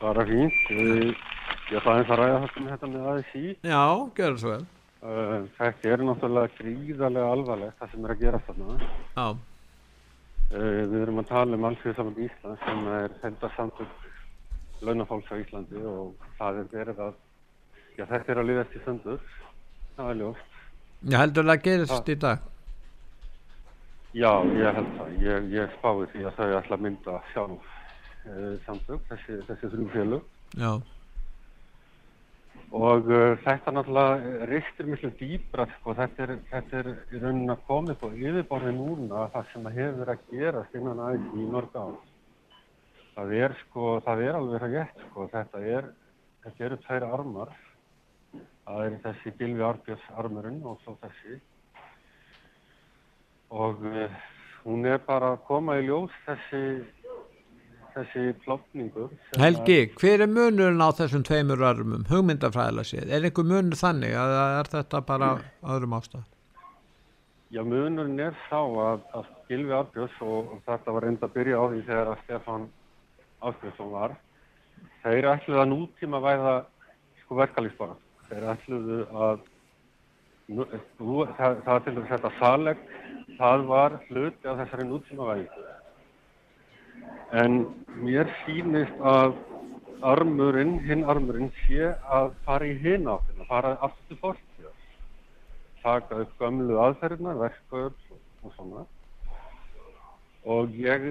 bara 0.00 0.26
fínt. 0.26 0.58
Ég, 0.70 1.22
ég 1.70 1.78
ætla 1.78 1.94
aðeins 1.94 2.10
að 2.10 2.20
ræða 2.20 2.40
þetta 2.44 2.60
með 2.64 2.72
þetta 2.74 2.90
með 2.92 3.08
ASI. 3.12 3.44
Já, 3.62 3.84
gjörðu 4.16 4.42
svo 4.42 4.52
vel. 4.54 4.66
Uh, 5.00 5.36
þetta 5.56 5.92
er 5.94 6.04
náttúrulega 6.04 6.52
gríðarlega 6.58 7.32
alvarlegt 7.34 7.78
það 7.80 7.92
sem 7.94 8.04
er 8.04 8.14
að 8.14 8.22
gera 8.24 8.42
þarna. 8.46 8.90
Já. 9.16 9.26
Uh, 10.50 10.80
við 10.90 10.98
erum 11.04 11.22
að 11.22 11.30
tala 11.30 11.58
um 11.58 11.66
Alþjóðsamband 11.70 12.22
Íslands 12.26 12.64
sem 12.66 12.86
er 12.98 13.16
heldarsamtök 13.24 14.06
launafólks 14.80 15.32
á 15.32 15.36
Íslandi 15.40 15.84
og 15.84 16.28
það 16.38 16.62
er 16.62 16.70
verið 16.72 17.02
að, 17.06 17.18
já 17.98 18.04
þetta 18.08 18.32
er 18.32 18.40
að 18.40 18.48
liðast 18.48 18.76
í 18.76 18.84
söndur, 18.86 19.20
það 19.96 20.12
er 20.12 20.20
ljóst. 20.22 20.56
Ég 21.00 21.22
heldur 21.22 21.48
það 21.48 21.62
gerist 21.64 22.12
í 22.12 22.16
dag. 22.20 22.49
Já, 24.10 24.30
ég 24.58 24.74
held 24.74 24.88
það. 24.98 25.10
Ég, 25.22 25.44
ég 25.54 25.74
spái 25.76 26.06
því 26.10 26.24
að 26.26 26.38
þau 26.38 26.46
ætla 26.58 26.76
að 26.76 26.80
mynda 26.82 27.12
sjálf 27.30 27.66
uh, 28.26 28.54
samtök, 28.64 29.04
þessi, 29.06 29.36
þessi 29.46 29.70
þrjú 29.70 29.84
félög. 29.92 30.24
Já. 30.58 30.72
Og 32.74 33.06
uh, 33.10 33.36
þetta 33.44 33.74
náttúrulega 33.76 34.48
ristir 34.50 34.88
miklu 34.90 35.12
dýbra, 35.20 35.68
sko, 35.76 35.94
þetta 35.98 36.24
er, 36.26 36.32
þetta 36.50 36.80
er 36.80 36.90
í 36.90 37.20
rauninni 37.22 37.54
að 37.54 37.62
komið 37.68 38.00
på 38.00 38.10
yfirborði 38.18 38.72
núna 38.80 39.28
það 39.36 39.48
sem 39.52 39.70
að 39.70 39.78
hefur 39.78 40.12
að 40.14 40.26
gerast 40.32 40.74
innan 40.80 41.02
aðeins 41.06 41.38
í 41.38 41.46
mörg 41.54 41.78
ár. 41.78 41.96
Það 43.14 43.34
er 43.38 43.56
sko, 43.62 43.92
það 44.06 44.24
er 44.26 44.40
alveg 44.40 44.66
að 44.66 44.74
gett, 44.74 45.04
sko, 45.06 45.28
þetta 45.36 45.62
er, 45.76 45.88
þetta 46.42 46.66
eru 46.66 46.80
tveir 46.82 47.06
armar, 47.06 47.54
það 48.66 48.84
er 48.88 48.98
þessi 49.06 49.36
Gylfi 49.38 49.66
Árbjörns 49.70 50.10
armurinn 50.18 50.60
og 50.66 50.82
svo 50.82 50.98
þessi. 51.02 51.38
Og 53.50 53.84
uh, 53.90 54.16
hún 54.64 54.86
er 54.86 55.00
bara 55.06 55.34
að 55.34 55.44
koma 55.48 55.78
í 55.80 55.86
ljós 55.88 56.14
þessi, 56.26 56.64
þessi 57.94 58.26
klopningur. 58.44 59.10
sem 59.30 59.42
Helgi, 59.42 59.78
hver 59.98 60.26
er 60.26 60.30
munurinn 60.30 60.82
á 60.82 60.90
þessum 60.94 61.24
tveimur 61.26 61.64
örmum, 61.70 62.04
hugmyndafræðilega 62.10 62.92
séð? 62.92 63.08
Er 63.10 63.26
einhver 63.26 63.48
munur 63.50 63.80
þannig 63.80 64.14
að 64.14 64.36
er 64.60 64.70
þetta 64.76 65.02
bara 65.08 65.32
öðrum 65.66 65.98
ástæð? 65.98 66.28
Já, 67.50 67.64
munurinn 67.66 68.20
er 68.22 68.36
sá 68.46 68.60
að, 68.62 69.00
að 69.18 69.30
Gylfi 69.48 69.74
Arbjörns 69.74 70.18
og, 70.22 70.52
þetta 70.68 70.92
var 70.94 71.02
reynda 71.02 71.26
að 71.26 71.32
byrja 71.34 71.58
á 71.58 71.64
því 71.72 71.80
þegar 71.88 72.10
að 72.12 72.20
Stefán 72.20 72.66
Áskriðsson 73.50 73.90
var, 73.90 74.14
þeir 75.02 75.26
ætluðu 75.32 75.62
að 75.64 75.70
nútíma 75.72 76.20
væða 76.22 76.52
sko 77.24 77.38
verkalýsbara. 77.40 77.96
Þeir 78.28 78.46
ætluðu 78.52 79.00
að, 79.26 79.42
nú, 80.50 80.66
nú, 81.00 81.24
það, 81.38 81.60
það 81.66 81.82
til 81.84 81.94
dæmis 81.96 82.12
þetta 82.14 82.32
saleg, 82.38 82.82
það 83.38 83.66
var 83.70 83.98
hluti 84.08 84.50
af 84.50 84.60
þessari 84.62 84.88
nútíma 84.90 85.30
væðingu. 85.30 85.66
En 87.40 87.58
mér 88.02 88.30
sýnist 88.42 89.02
að 89.06 89.38
armurinn, 90.10 90.78
hinn 90.84 91.06
armurinn 91.08 91.52
sé 91.64 91.92
að 92.10 92.32
fara 92.46 92.66
í 92.66 92.76
hinn 92.82 93.08
áttina, 93.08 93.46
fara 93.48 93.76
aftur 93.78 94.08
til 94.10 94.22
fortíðar 94.24 94.48
taka 95.82 96.22
upp 96.24 96.32
gömlu 96.40 96.78
aðferðnar, 96.80 97.38
verkauð 97.40 97.94
og 98.44 98.54
svona. 98.56 98.86
Og 100.50 100.72
ég, 100.80 101.04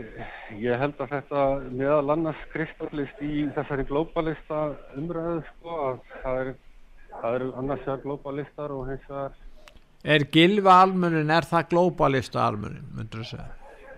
ég 0.57 0.81
held 0.81 0.97
að 1.03 1.11
þetta 1.13 1.43
meðal 1.69 2.15
annars 2.15 2.39
kristallist 2.53 3.19
í 3.21 3.45
þessari 3.55 3.85
glóbalista 3.89 4.61
umræðu 4.97 5.43
sko 5.51 5.75
að 5.85 5.99
það, 6.23 6.39
er, 6.41 6.51
það 7.21 7.37
eru 7.39 7.47
annars 7.61 7.85
vegar 7.85 8.03
glóbalistar 8.05 8.73
og 8.75 8.89
hins 8.89 9.07
vegar, 9.09 9.37
Er 10.03 10.23
Gylfi 10.31 10.69
almunin, 10.71 11.29
er 11.35 11.43
það 11.43 11.65
glóbalista 11.73 12.45
almunin, 12.47 12.85
myndur 12.95 13.19
þú 13.25 13.31
segja? 13.33 13.49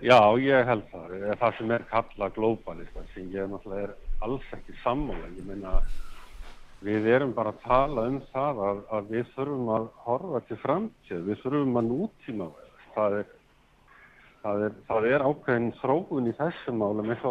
já 0.02 0.18
ég 0.42 0.66
held 0.66 0.88
það, 0.90 1.12
er 1.30 1.38
það 1.38 1.58
sem 1.58 1.72
er 1.76 1.84
kallað 1.92 2.32
glóbalistar 2.40 3.04
sem 3.14 3.28
ég 3.36 3.52
náttúrulega 3.52 3.84
er 3.84 3.94
alls 4.26 4.48
ekki 4.58 4.74
sammála. 4.82 5.30
Ég 5.38 5.46
meina 5.46 5.76
við 6.82 7.06
erum 7.06 7.36
bara 7.38 7.54
að 7.54 7.62
tala 7.68 8.08
um 8.10 8.18
það 8.34 8.64
að, 8.66 8.82
að 8.98 9.12
við 9.14 9.30
þurfum 9.36 9.70
að 9.76 9.86
horfa 10.08 10.42
til 10.48 10.58
framtíð, 10.64 11.22
við 11.28 11.44
þurfum 11.44 11.78
að 11.78 11.90
nútíma 11.92 12.48
það 12.96 13.18
er, 13.20 13.30
það 14.42 14.66
er, 14.66 14.76
það 14.90 15.08
er 15.12 15.26
ákveðin 15.30 15.72
þróun 15.84 16.32
í 16.32 16.38
þessum 16.42 16.82
málum 16.82 17.14
eins 17.14 17.28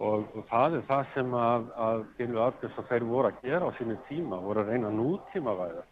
og 0.00 0.42
það 0.48 0.76
er 0.78 0.84
það 0.88 1.14
sem 1.14 1.32
að, 1.36 1.70
að 1.86 2.02
Gylfi 2.18 2.42
Arnbjörns 2.46 2.80
og 2.80 2.90
þeir 2.90 3.06
voru 3.10 3.30
að 3.30 3.40
gera 3.46 3.68
á 3.68 3.70
sínu 3.78 3.96
tíma, 4.08 4.42
voru 4.42 4.62
að 4.62 4.74
reyna 4.74 4.92
nútíma 4.94 5.56
væða. 5.58 5.86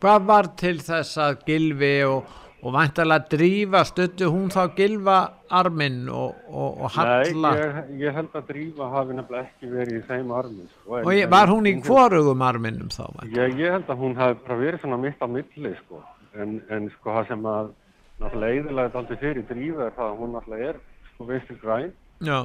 Hvað 0.00 0.26
var 0.30 0.48
til 0.60 0.76
þess 0.86 1.18
að 1.20 1.40
Gylfi 1.48 1.94
og, 2.06 2.36
og 2.62 2.74
vantarlega 2.76 3.30
drífa 3.32 3.82
stöttu 3.88 4.28
hún 4.32 4.52
þá 4.54 4.60
Gylfa 4.78 5.16
arminn 5.60 6.04
og, 6.08 6.36
og, 6.48 6.84
og 6.86 6.94
Halla? 6.96 7.52
Nei, 7.56 7.64
ég, 7.64 7.90
ég 8.06 8.20
held 8.20 8.38
að 8.38 8.46
Drífa 8.52 8.90
hafi 8.94 9.16
nefnilega 9.18 9.48
ekki 9.48 9.72
verið 9.72 9.98
í 9.98 10.04
þeim 10.08 10.30
armi. 10.38 10.68
Sko, 10.76 11.00
og 11.02 11.10
ég, 11.14 11.26
var 11.32 11.52
hún 11.52 11.70
í 11.70 11.74
hvorugum 11.86 12.46
arminnum 12.46 12.92
þá? 12.94 13.04
Ég, 13.34 13.58
ég 13.60 13.74
held 13.76 13.90
að 13.92 14.04
hún 14.04 14.16
hafi 14.20 14.38
bara 14.46 14.60
verið 14.62 14.86
svona 14.86 15.00
mitt 15.02 15.20
á 15.22 15.28
milli 15.30 15.74
sko. 15.82 16.04
En, 16.36 16.58
en 16.72 16.88
sko 16.94 17.18
það 17.18 17.30
sem 17.32 17.50
að 17.50 17.74
náttúrulega 18.20 18.60
eðilega 18.60 18.88
þetta 18.88 19.02
aldrei 19.02 19.20
fyrir 19.20 19.46
drífa 19.50 19.86
er 19.86 19.94
það 19.96 20.10
að 20.10 20.18
hún 20.22 20.34
náttúrulega 20.36 20.70
er 20.70 20.80
sko 21.10 21.28
vinstri 21.30 21.56
græn 21.60 21.92
Já, 22.24 22.38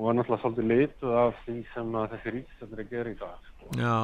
og 0.00 0.06
var 0.06 0.14
náttúrulega 0.16 0.40
svolítið 0.40 0.68
lituð 0.70 1.16
af 1.20 1.40
því 1.44 1.54
sem 1.74 1.90
þessi 2.12 2.30
ríkistöndri 2.34 2.80
er 2.80 2.86
að 2.86 2.92
gera 2.94 3.10
í 3.10 3.16
dag. 3.20 3.48
Sko. 3.50 3.66
já, 3.76 3.96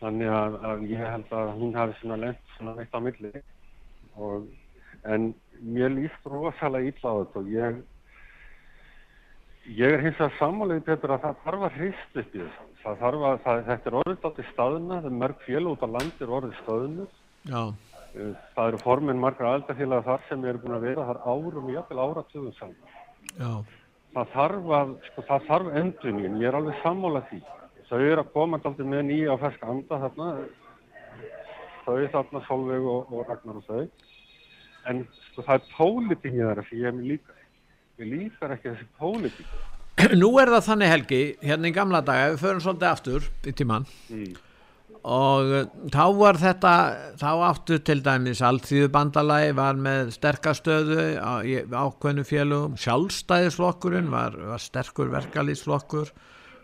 Þannig 0.00 0.30
að, 0.32 0.54
að 0.64 0.82
ég 0.88 1.02
held 1.04 1.32
að 1.36 1.50
hún 1.60 1.74
hafi 1.76 1.94
svona 2.00 2.16
lent 2.16 2.54
svona 2.56 2.72
mitt 2.78 2.94
á 2.96 3.00
milli 3.04 3.30
og 4.16 4.46
en 5.04 5.26
mér 5.60 5.92
líst 5.92 6.26
rosalega 6.26 6.88
illa 6.90 7.12
á 7.12 7.18
þetta 7.20 7.42
og 7.42 7.50
ég 7.52 7.82
ég 9.76 9.92
er 9.94 10.02
hins 10.02 10.18
vegar 10.18 10.34
sammálið 10.40 10.82
betur 10.88 11.14
að 11.14 11.26
það 11.26 11.42
þarf 11.44 11.66
að 11.68 11.76
hrist 11.78 12.16
upp 12.22 12.34
í 12.34 12.40
þessu. 12.40 12.66
Það 12.80 12.98
þarf 13.04 13.26
að, 13.28 13.38
það, 13.44 13.62
þetta 13.68 13.90
er 13.90 13.98
orðið 14.00 14.26
átti 14.30 14.46
staðuna, 14.50 15.00
það 15.04 15.10
er 15.10 15.18
mörg 15.22 15.44
fél 15.46 15.66
út 15.70 15.84
á 15.84 15.88
landi 15.94 16.24
er 16.26 16.34
orðið 16.38 16.56
staðunur. 16.64 17.18
já, 17.44 17.62
Það 18.56 18.66
eru 18.66 18.78
formin 18.82 19.20
margra 19.22 19.52
aldarfélaga 19.54 20.02
þar 20.08 20.24
sem 20.28 20.44
eru 20.50 20.58
búin 20.64 20.74
að 20.74 20.86
vera 20.88 21.04
þar 21.06 21.20
árum, 21.28 21.68
jafnvel 21.70 22.00
áratugum 22.08 22.56
saman. 22.56 22.96
já. 23.36 23.52
Það 24.14 24.30
þarf 24.34 24.70
að, 24.80 24.92
sko, 25.06 25.24
það 25.28 25.44
þarf 25.48 25.74
endurinn, 25.80 26.38
ég 26.42 26.48
er 26.50 26.56
alveg 26.58 26.78
sammálað 26.82 27.28
því. 27.30 27.40
Þau 27.90 27.98
eru 28.00 28.22
að 28.22 28.32
koma 28.34 28.58
alltaf 28.58 28.80
með 28.86 29.04
nýja 29.06 29.32
og 29.34 29.40
ferska 29.44 29.68
anda 29.70 29.98
þarna, 30.04 30.28
þau 31.84 31.96
þarna 32.14 32.42
Solveig 32.46 32.88
og, 32.90 33.12
og 33.14 33.28
Ragnar 33.30 33.60
og 33.60 33.66
þau. 33.68 33.84
En 34.90 35.04
sko, 35.30 35.44
það 35.46 35.54
er 35.56 35.68
pólitíkið 35.76 36.40
þeirra 36.40 36.66
sem 36.68 36.80
ég 36.80 36.90
er 36.90 36.96
mér 36.96 37.08
líka. 37.14 37.36
Mér 38.00 38.10
líkar 38.14 38.54
ekki 38.56 38.70
þessi 38.72 38.88
pólitík. 38.98 39.56
Nú 40.16 40.30
er 40.40 40.48
það 40.54 40.66
þannig 40.70 40.92
Helgi, 40.94 41.22
hérna 41.44 41.68
í 41.70 41.74
gamla 41.76 42.00
daga, 42.06 42.30
við 42.32 42.42
förum 42.44 42.62
svolítið 42.64 42.90
aftur 42.90 43.26
í 43.46 43.52
tíman 43.58 43.86
Mm. 44.10 44.30
Og 45.06 45.52
uh, 45.54 45.68
þá 45.92 46.04
var 46.18 46.38
þetta, 46.40 46.72
þá 47.20 47.30
áttu 47.48 47.78
til 47.84 48.00
dæmis 48.04 48.42
allþýðu 48.44 48.90
bandalagi 48.92 49.54
var 49.56 49.78
með 49.80 50.10
sterkastöðu 50.16 51.04
á, 51.20 51.40
ákveðnu 51.44 52.24
félugum, 52.28 52.76
sjálfstæðisflokkurinn 52.80 54.10
var, 54.12 54.36
var 54.52 54.62
sterkur 54.62 55.12
verkalýsflokkur, 55.14 56.12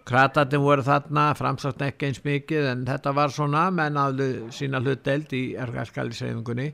kratatin 0.06 0.64
voru 0.64 0.84
þarna, 0.86 1.30
framsagt 1.38 1.84
ekki 1.86 2.10
eins 2.10 2.20
mikið 2.26 2.68
en 2.72 2.84
þetta 2.88 3.14
var 3.16 3.32
svona, 3.34 3.68
menn 3.74 3.98
aflu 4.00 4.50
sína 4.54 4.82
hlutdeild 4.84 5.32
í 5.34 5.46
verkalýsreifingunni. 5.56 6.68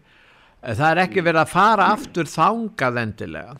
Það 0.62 0.88
er 0.88 1.04
ekki 1.06 1.24
verið 1.26 1.42
að 1.42 1.54
fara 1.54 1.92
aftur 1.94 2.28
þangað 2.30 3.00
endilega, 3.02 3.56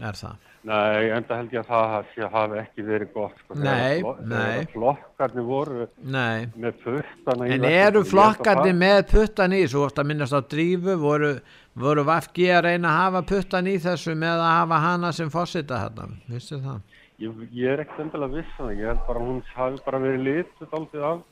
er 0.00 0.16
það? 0.16 0.47
Nei, 0.66 1.10
enda 1.14 1.36
held 1.38 1.52
ég 1.54 1.60
að 1.62 1.68
það 1.70 1.84
hafi, 1.92 2.24
hafi 2.32 2.56
ekki 2.58 2.82
verið 2.84 3.12
gott. 3.14 3.36
Sko, 3.44 3.54
Nei, 3.62 4.00
flo- 4.02 4.16
nei. 4.26 4.64
Flokkarnir 4.72 5.44
voru 5.46 5.86
Nei. 6.02 6.48
með 6.58 6.80
puttana 6.82 7.46
í 7.46 7.52
En 7.54 7.64
eru 7.68 8.02
að 8.02 8.08
flokkarnir 8.10 8.74
með 8.76 8.98
puttan 9.12 9.54
í, 9.54 9.60
svo 9.70 9.84
ofta 9.86 10.02
minnast 10.04 10.34
á 10.34 10.42
drífu, 10.42 10.96
voru, 10.98 11.30
voru 11.78 12.04
Vafgi 12.04 12.48
að 12.50 12.64
reyna 12.66 12.90
að 12.90 12.98
hafa 13.04 13.22
puttan 13.30 13.70
í 13.70 13.76
þessu 13.78 14.16
með 14.18 14.42
að 14.42 14.50
hafa 14.58 14.80
hana 14.82 15.12
sem 15.12 15.30
fósita 15.30 15.78
hérna, 15.84 16.08
vissu 16.28 16.58
það? 16.58 16.80
Ég, 17.18 17.38
ég 17.52 17.70
er 17.72 17.84
ekkert 17.84 18.02
endilega 18.08 18.34
viss 18.34 18.58
um 18.58 18.66
það, 18.66 18.74
ég 18.82 18.86
held 18.92 19.06
bara 19.06 19.22
að 19.22 19.30
hún 19.30 19.40
hafi 19.54 19.80
bara 19.86 19.98
verið 19.98 20.26
lituð 20.26 20.74
aldrei 20.80 21.02
af 21.12 21.22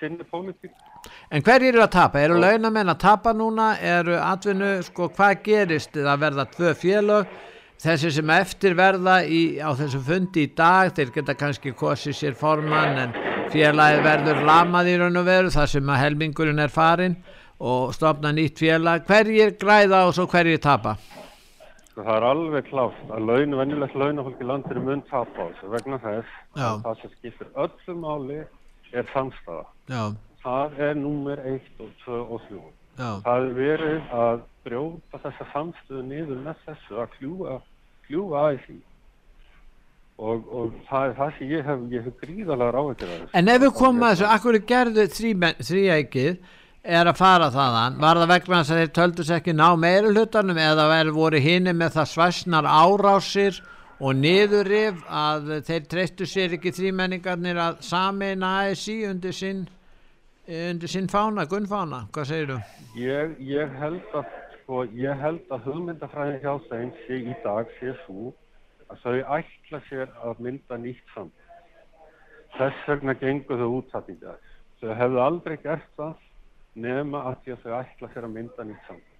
sinni 0.00 0.24
pólitík. 0.30 0.76
En 1.32 1.42
hverjir 1.44 1.74
eru 1.74 1.82
að 1.84 1.90
tapa? 1.96 2.20
Eru 2.20 2.38
launamenn 2.40 2.88
að 2.92 3.00
tapa 3.02 3.32
núna? 3.36 3.72
Eru 3.80 4.14
atvinnu, 4.20 4.70
sko, 4.86 5.08
hvað 5.08 5.42
gerist 5.44 5.92
það 5.96 6.22
verða 6.28 6.46
tvö 6.52 6.72
félög? 6.84 7.26
Þessi 7.82 8.10
sem 8.14 8.30
eftir 8.32 8.74
verða 8.78 9.18
í, 9.26 9.58
á 9.60 9.68
þessum 9.76 10.04
fundi 10.06 10.44
í 10.46 10.52
dag, 10.56 10.92
þeir 10.96 11.10
geta 11.18 11.34
kannski 11.36 11.72
kosið 11.76 12.16
sér 12.16 12.36
formann 12.38 13.00
en 13.02 13.16
félagið 13.52 14.04
verður 14.06 14.40
lamað 14.48 14.88
í 14.92 14.94
raun 15.02 15.20
og 15.20 15.26
veru 15.26 15.50
þar 15.52 15.68
sem 15.74 15.90
að 15.92 16.00
helmingurinn 16.04 16.62
er 16.64 16.72
farin 16.72 17.16
og 17.60 17.92
stopna 17.96 18.32
nýtt 18.32 18.62
félag. 18.62 19.04
Hverjir 19.08 19.56
græða 19.60 20.06
og 20.08 20.14
svo 20.16 20.26
hverjir 20.30 20.62
tapa? 20.64 20.96
Það 21.94 22.08
er 22.16 22.24
alveg 22.26 22.70
klátt 22.70 23.10
að 23.14 23.26
laun, 23.28 23.58
venjulegt 23.60 23.98
launafólk 24.00 24.40
í 24.42 24.46
landinu 24.48 24.80
mun 24.82 25.02
tapa 25.10 25.44
á 25.44 25.46
þessu 25.52 25.68
vegna 25.74 25.98
þess 26.02 26.32
Já. 26.56 26.68
að 26.70 26.80
það 26.86 27.02
sem 27.02 27.12
skiptir 27.18 27.52
öllu 27.66 27.98
máli 28.00 28.40
er 28.94 29.10
samstaða. 29.12 29.66
Já, 29.92 30.04
Það 30.44 30.80
er 30.88 30.98
númer 31.00 31.40
1 31.48 31.78
og 31.80 31.92
2 32.04 32.16
og 32.34 32.40
3. 32.50 32.58
já, 32.98 33.10
Það 33.26 33.46
er 33.46 33.54
verið 33.58 34.16
að 34.24 34.42
brjóta 34.64 35.22
þessa 35.26 35.46
samstöðu 35.52 36.02
niður 36.08 36.42
með 36.46 36.66
þessu 36.66 36.98
að 37.02 37.14
kljúa, 37.18 37.60
kljúa 38.08 38.42
aðeins 38.42 38.66
í. 38.72 38.80
Og, 40.14 40.44
og 40.54 40.74
það 40.88 41.06
er 41.08 41.14
það 41.18 41.32
sem 41.36 41.50
ég 41.50 41.64
hef, 41.68 41.86
ég 41.90 42.04
hef 42.06 42.18
gríðalega 42.22 42.74
ráðið 42.76 43.06
þessu. 43.06 43.30
En 43.34 43.50
ef 43.50 43.64
við 43.64 43.72
komum 43.80 44.06
að 44.06 44.14
þessu, 44.14 44.28
akkur 44.36 44.60
gerðu 44.68 45.06
þrýækið 45.70 46.44
er 46.84 47.08
að 47.08 47.16
fara 47.16 47.48
þaðan, 47.52 48.00
var 48.02 48.18
það 48.20 48.32
vegna 48.34 48.58
að 48.60 48.72
þeir 48.78 48.90
töldu 48.98 49.24
sér 49.24 49.38
ekki 49.40 49.54
ná 49.56 49.68
meiri 49.80 50.10
hlutanum 50.12 50.58
eða 50.60 50.88
voru 51.16 51.40
hinni 51.40 51.72
með 51.72 51.96
það 51.96 52.10
svæsnar 52.12 52.68
árásir 52.68 53.60
og 54.04 54.18
niðurrif 54.18 55.00
að 55.08 55.52
þeir 55.64 55.86
treystu 55.88 56.28
sér 56.28 56.56
ekki 56.58 56.74
þrýmenningarnir 56.76 57.60
að 57.60 57.80
sameina 57.86 58.50
ASI 58.66 58.98
undir 59.08 59.32
sinn, 59.32 59.64
sinn 60.44 61.08
fána, 61.08 61.46
gunnfána, 61.48 62.04
hvað 62.12 62.26
segir 62.28 62.50
þú? 62.50 62.56
Ég, 63.00 63.30
ég 63.48 63.76
held 63.80 64.16
að, 64.18 64.26
sko, 64.58 64.82
ég 64.92 65.16
held 65.22 65.54
að 65.54 65.68
hugmyndafræðin 65.70 66.42
hjá 66.42 66.52
þeim 66.68 66.90
sé 67.06 67.20
í 67.24 67.36
dag 67.44 67.70
sé 67.78 67.94
svo 68.04 68.34
að 68.92 69.00
þau 69.00 69.38
ætla 69.38 69.80
sér 69.88 70.12
að 70.20 70.42
mynda 70.44 70.76
nýtt 70.76 71.14
saman. 71.14 71.32
Þess 72.58 72.84
vegna 72.90 73.14
gengur 73.18 73.58
þau 73.58 73.70
út 73.78 73.90
það 73.94 74.12
í 74.12 74.18
dag. 74.20 74.52
Þau 74.80 74.94
hefðu 75.00 75.24
aldrei 75.24 75.56
gert 75.64 75.88
það 75.96 76.14
nema 76.74 77.24
að 77.30 77.50
að 77.54 77.64
þau 77.64 77.74
ætla 77.80 78.12
sér 78.12 78.28
að 78.28 78.36
mynda 78.36 78.68
nýtt 78.68 78.88
saman. 78.90 79.13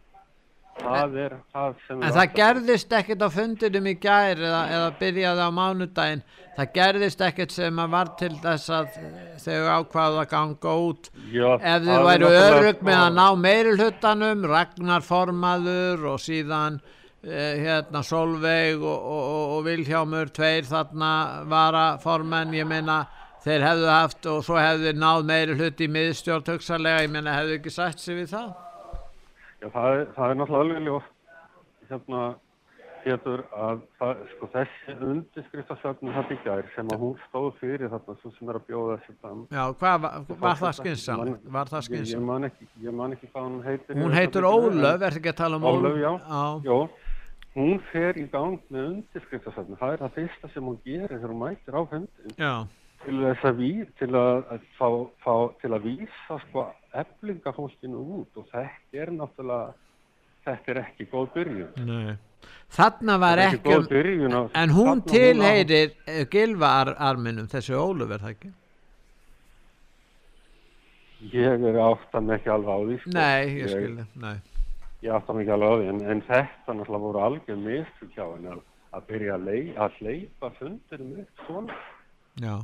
Það 0.78 1.18
er 1.22 1.34
það 1.54 1.76
sem 1.86 2.00
En 2.02 2.14
það 2.14 2.32
gerðist 2.34 2.94
ekkert 2.98 3.22
á 3.22 3.28
fundinum 3.32 3.86
í 3.86 3.94
gær 4.02 4.40
eða, 4.40 4.62
eða 4.74 4.88
byrjaði 4.98 5.46
á 5.46 5.50
mánudaginn. 5.54 6.24
Það 6.54 6.72
gerðist 6.74 7.22
ekkert 7.26 7.54
sem 7.54 7.78
að 7.82 7.94
var 7.94 8.10
til 8.18 8.32
þess 8.42 8.72
að 8.74 8.98
þau 9.44 9.62
ákvaðu 9.78 10.20
að 10.22 10.28
ganga 10.32 10.74
út. 10.88 11.10
Já, 11.34 11.48
ef 11.58 11.86
þau 11.86 12.02
væru 12.08 12.32
örug 12.40 12.84
með 12.86 13.00
að 13.04 13.16
ná 13.20 13.24
meiri 13.44 13.76
hlutanum 13.78 14.44
Ragnar 14.50 15.06
Formaður 15.06 16.06
og 16.12 16.22
síðan 16.22 16.80
eh, 17.22 17.62
hérna 17.62 18.02
Solveig 18.06 18.82
og, 18.82 18.98
og, 18.98 19.54
og, 19.56 19.58
Vilhjámur 19.68 20.34
tveir 20.34 20.66
þarna 20.68 21.12
vara 21.50 21.86
formenn 22.02 22.54
ég 22.58 22.68
meina 22.70 23.04
þeir 23.44 23.66
hefðu 23.68 23.90
haft 23.92 24.30
og 24.30 24.44
svo 24.46 24.58
hefðu 24.58 24.94
náð 24.96 25.26
meiri 25.28 25.58
hluti 25.58 25.88
í 25.88 25.94
miðstjórn 25.96 26.54
hugsalega 26.54 27.04
ég 27.04 27.12
meina 27.12 27.38
hefðu 27.38 27.58
ekki 27.58 27.74
sætt 27.74 28.00
sig 28.00 28.22
við 28.22 28.30
það 28.36 28.54
Já, 29.64 29.68
það 29.72 29.94
er, 29.98 30.02
það 30.16 30.30
er 30.30 30.40
náttúrulega 30.40 30.64
alveg 30.64 30.82
ljótt 30.84 31.12
hérna 31.88 32.22
getur 33.04 33.40
að 33.52 33.80
það, 34.00 34.20
sko, 34.32 34.46
þessi 34.54 34.94
undirskriftasöfnum 35.06 36.14
þetta 36.16 36.32
í 36.34 36.38
gær 36.44 36.68
sem 36.74 36.92
að 36.94 37.02
hún 37.04 37.14
stóð 37.26 37.48
fyrir 37.60 37.90
þarna 37.92 38.14
svo 38.20 38.30
sem 38.38 38.48
er 38.52 38.58
að 38.60 38.64
bjóða 38.70 38.94
þessu 39.00 39.16
fram. 39.20 39.42
Já, 39.52 39.64
hvað 39.80 39.98
var, 40.04 40.14
það 40.28 40.28
man- 40.28 40.38
Var 40.44 40.54
það 40.60 40.70
Ég, 40.70 40.84
ég, 40.84 40.94
skynsamlegt? 41.88 42.24
man 42.30 42.44
ekki, 42.48 42.68
ég 42.86 42.94
man 43.00 43.12
ekki 43.16 43.28
hvað 43.34 43.48
hún 43.48 43.58
heitir. 43.64 43.96
Hún 43.96 44.14
augnablikinu, 44.14 44.52
Ólöf, 44.52 44.94
en- 44.94 45.08
ertu 45.08 45.20
ekki 45.20 45.32
að 45.34 45.36
tala 45.42 45.56
um 45.56 45.62
Ólöf, 45.62 45.84
Ólöf? 45.84 45.98
já. 46.00 46.12
Já. 46.28 46.60
Jó, 46.64 46.88
hún 47.56 47.80
fer 47.92 48.12
í 48.14 48.26
gang 48.32 48.58
með 48.70 48.88
undirskriftasöfnum. 48.94 49.78
Það 49.78 49.92
er 49.92 49.98
það 50.04 50.14
fyrsta 50.16 50.52
sem 50.54 50.62
hún 50.64 50.78
gerir 50.84 51.08
þegar 51.08 51.28
hún 51.34 51.42
mætir 51.44 51.76
á 51.76 51.82
fundin. 51.90 52.36
Já. 52.38 52.66
Til 53.04 53.14
þess 53.20 53.44
að 53.44 53.56
ví, 53.60 53.72
til 53.98 54.08
að, 54.16 54.44
að 54.48 54.60
fá, 54.80 54.88
fá, 55.20 55.34
til 55.60 55.70
að 55.76 55.82
vísa 55.84 56.40
sko 56.48 56.66
eflingafólkinu 57.02 58.02
út 58.20 58.38
og 58.40 58.46
þetta 58.52 59.02
er 59.04 59.12
náttúrulega, 59.14 59.74
þetta 60.46 60.72
er 60.74 60.80
ekki 60.84 61.06
góð 61.12 61.30
byrjun. 61.34 61.86
Nei. 61.88 62.16
Þarna 62.74 63.16
var 63.22 63.40
ekki 63.40 63.60
ekki, 63.62 63.88
byrjun 63.88 64.34
en 64.36 64.72
hún 64.76 64.88
hún 64.90 65.00
tilheyrir 65.08 65.94
uh, 66.08 66.24
gilvaarminum, 66.32 67.46
þessi 67.52 67.76
Ólöf 67.78 68.12
er 68.16 68.24
það 68.24 68.34
ekki? 68.34 68.52
Ég 71.32 71.64
er 71.70 71.78
átt 71.80 72.12
að 72.18 72.26
mig 72.26 72.36
ekki 72.42 72.50
alveg 72.52 72.74
á 72.74 72.78
því. 72.84 72.96
Sko. 73.00 73.12
Nei, 73.16 73.44
ég 73.62 73.70
skil 73.72 73.94
það, 73.96 74.10
nei. 74.24 74.34
Ég 75.04 75.14
átt 75.16 75.30
að 75.30 75.38
mig 75.38 75.46
ekki 75.46 75.54
alveg 75.56 75.72
á 75.72 75.76
því, 75.78 75.86
en, 75.92 76.00
en 76.12 76.22
þetta 76.28 76.76
náttúrulega 76.76 77.04
voru 77.06 77.22
algjör 77.28 77.60
mistug 77.64 78.10
hjá 78.12 78.24
henni 78.26 78.50
að, 78.52 78.60
byrja 79.08 79.38
að, 79.38 79.46
lei, 79.48 79.62
að 79.86 79.96
hleypa 80.00 80.50
fundirum 80.58 81.14
upp 81.24 81.46
svona. 81.46 81.78
Já, 82.44 82.54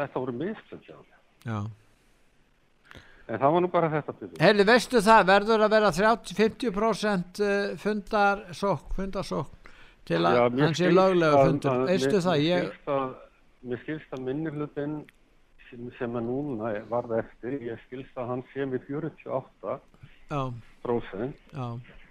Þetta 0.00 0.22
voru 0.24 0.36
mistug 0.40 0.86
hjá 0.86 0.94
henni. 0.96 1.18
já. 1.44 1.60
En 3.30 3.38
það 3.38 3.52
var 3.54 3.62
nú 3.62 3.68
bara 3.70 3.88
þetta 3.92 4.12
byrjun. 4.18 4.38
Herri, 4.42 4.64
veistu 4.66 5.00
það, 5.06 5.20
verður 5.28 5.62
að 5.66 5.74
vera 5.76 5.90
30-50% 5.94 7.40
uh, 7.46 7.52
fundarsók, 7.78 8.88
fundarsók 8.96 9.70
til 10.10 10.18
að 10.26 10.56
skilst 10.74 10.96
löglegu 10.96 11.36
að- 11.38 11.46
fundur. 11.46 11.84
Veistu 11.90 12.22
það, 12.24 12.44
ég, 12.48 12.70
Mér 13.60 13.76
skilst 13.82 14.14
að 14.16 14.22
minni 14.24 14.50
hlutin 14.54 14.92
sem, 15.68 15.90
sem 15.98 16.14
að 16.16 16.24
núna 16.30 16.70
varð 16.88 17.18
eftir, 17.18 17.58
ég 17.60 17.82
skilst 17.86 18.16
að 18.16 18.30
hann 18.32 18.44
sé 18.54 18.64
með 18.64 18.86
48 18.88 19.74
já, 20.30 20.40
prósent 20.80 21.36
já. 21.52 21.66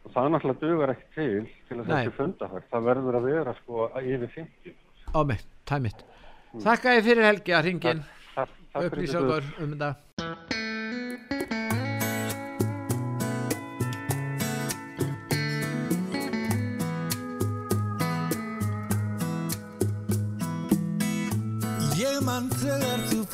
og 0.06 0.14
það 0.14 0.30
náttúrulega 0.36 0.62
dugar 0.62 0.94
ekki 0.94 1.10
til 1.16 1.48
til 1.72 1.80
að 1.80 1.90
þessi 1.90 2.14
fundahverð. 2.20 2.70
Það 2.70 2.86
verður 2.92 3.18
að 3.20 3.28
vera 3.32 3.56
sko 3.64 3.90
yfir 4.04 4.30
50. 4.38 4.78
Á 5.10 5.20
mig, 5.26 5.42
tæmitt. 5.66 6.06
Þakka 6.54 6.96
ég 7.00 7.10
fyrir 7.10 7.30
Helgi 7.32 7.58
að 7.58 7.66
ringin. 7.72 8.06
Takk, 8.36 8.54
takk 8.70 8.86
fyrir 8.86 8.94
Upplýsa 8.94 9.18
þetta. 9.18 9.26
okkur 9.26 9.66
um 9.66 9.76
þetta. 9.76 10.49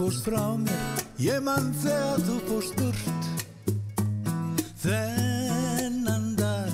Fórst 0.06 0.24
frá 0.24 0.54
mér. 0.58 1.02
Ég 1.18 1.42
mann 1.42 1.72
þegar 1.82 2.20
þú 2.28 2.36
fórst 2.46 2.76
burt. 2.78 3.24
Þennan 4.84 6.36
dag. 6.38 6.74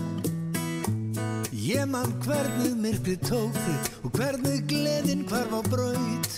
Ég 1.55 1.85
mann 1.87 2.11
hvernig 2.25 2.75
myrkri 2.75 3.15
tók 3.23 3.55
þig 3.55 3.87
Og 4.03 4.11
hvernig 4.17 4.65
gleðin 4.67 5.23
hvarf 5.29 5.53
á 5.55 5.61
braut. 5.69 6.33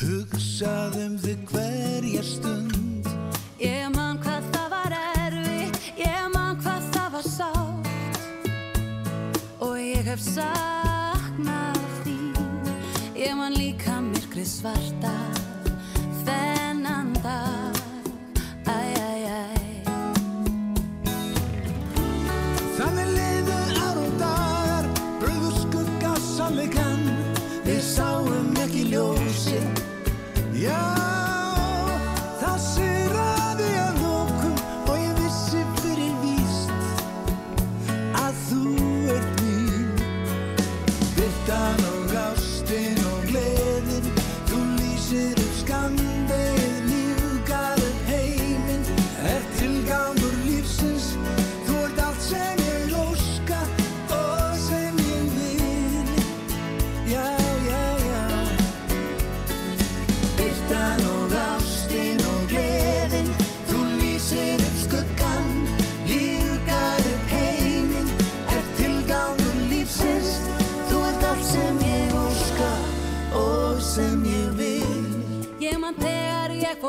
Hugsaðum 0.00 1.18
þig 1.20 1.44
hverja 1.50 2.22
stund. 2.24 3.10
Ég 3.60 3.90
man 3.92 4.16
hvað 4.24 4.46
það 4.54 4.68
var 4.72 4.96
erfitt, 4.96 5.76
ég 6.00 6.30
man 6.32 6.56
hvað 6.62 6.88
það 6.94 7.10
var 7.18 7.26
sátt 7.28 7.88
og 9.60 9.76
ég 9.76 10.08
hef 10.08 10.24
saknað 10.24 11.84
þín. 12.00 12.32
Ég 13.12 13.36
man 13.36 13.52
líka 13.60 14.00
myrkrið 14.00 14.48
svarta 14.48 15.39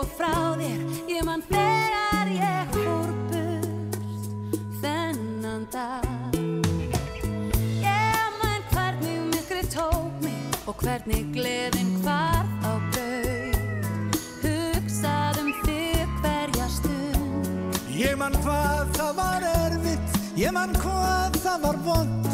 fór 0.01 0.09
frá 0.17 0.57
þér. 0.57 0.81
Ég 1.09 1.25
man 1.25 1.41
þegar 1.45 2.29
ég 2.33 2.71
fór 2.73 3.11
burt 3.29 3.97
Þennan 4.81 5.67
dag. 5.71 6.37
Ég 7.81 8.37
man 8.41 8.65
hvernig 8.71 9.19
myrkrið 9.29 9.69
tók 9.73 10.21
mig 10.23 10.57
Og 10.65 10.75
hvernig 10.81 11.29
gleðin 11.35 11.93
hvarf 12.01 12.65
á 12.65 12.73
bau 12.95 13.29
Hugsað 14.41 15.41
um 15.43 15.51
þig 15.65 16.17
hverja 16.21 16.69
stund. 16.69 17.81
Ég 17.93 18.17
man 18.17 18.37
hvað 18.41 18.95
það 18.97 19.17
var 19.19 19.49
erfitt, 19.53 20.21
ég 20.39 20.53
man 20.55 20.73
hvað 20.81 21.41
það 21.43 21.67
var 21.67 21.83
vond 21.85 22.29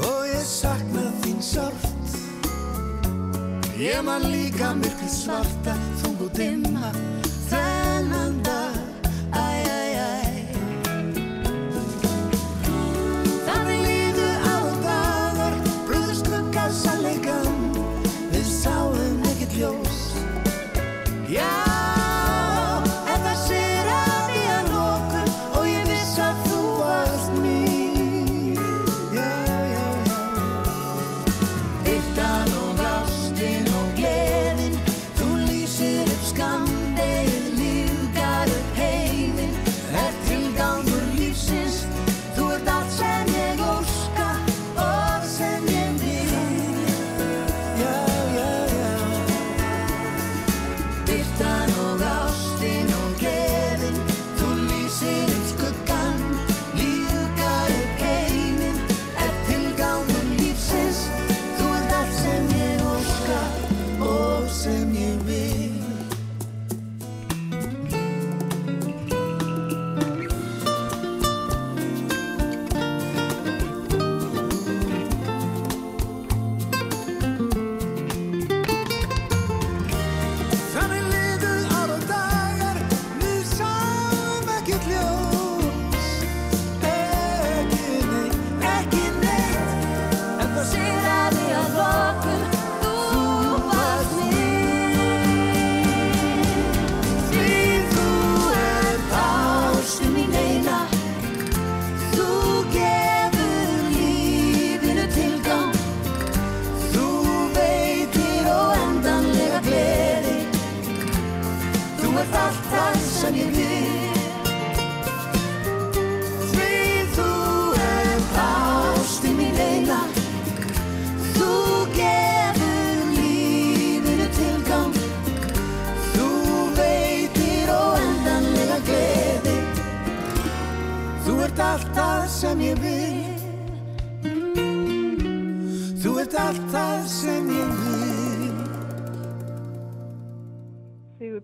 og 0.00 0.22
ég 0.30 0.44
sakna 0.48 1.10
þín 1.20 1.42
sárt. 1.44 1.99
Ég 3.80 4.02
man 4.04 4.20
líka 4.28 4.74
myrkrið 4.76 5.08
svarta, 5.08 5.72
þung 6.02 6.18
og 6.26 6.34
dimma, 6.36 6.90
þennan 7.48 8.34
dag, 8.44 8.89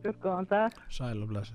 Sigurbjörg, 0.06 0.22
góðan 0.22 0.48
dag. 0.48 0.72
Sæl 0.90 1.22
og 1.22 1.28
blessa. 1.28 1.54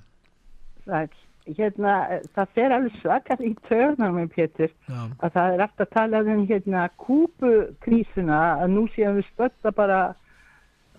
Sæl. 0.85 1.09
Hérna, 1.57 1.93
eh, 2.11 2.21
það 2.35 2.47
fer 2.53 2.71
alveg 2.75 2.97
svakar 3.01 3.39
í 3.41 3.55
törnar 3.67 4.11
með 4.13 4.27
Pétur 4.35 4.69
Já. 4.87 5.09
að 5.25 5.31
það 5.33 5.53
er 5.53 5.63
eftir 5.65 5.85
að 5.85 5.93
tala 5.95 6.19
um 6.21 6.43
hérna 6.47 6.89
kúpukrísuna 7.01 8.41
að 8.61 8.67
nú 8.75 8.83
séum 8.93 9.15
við 9.17 9.25
spötta 9.31 9.71
bara 9.73 10.13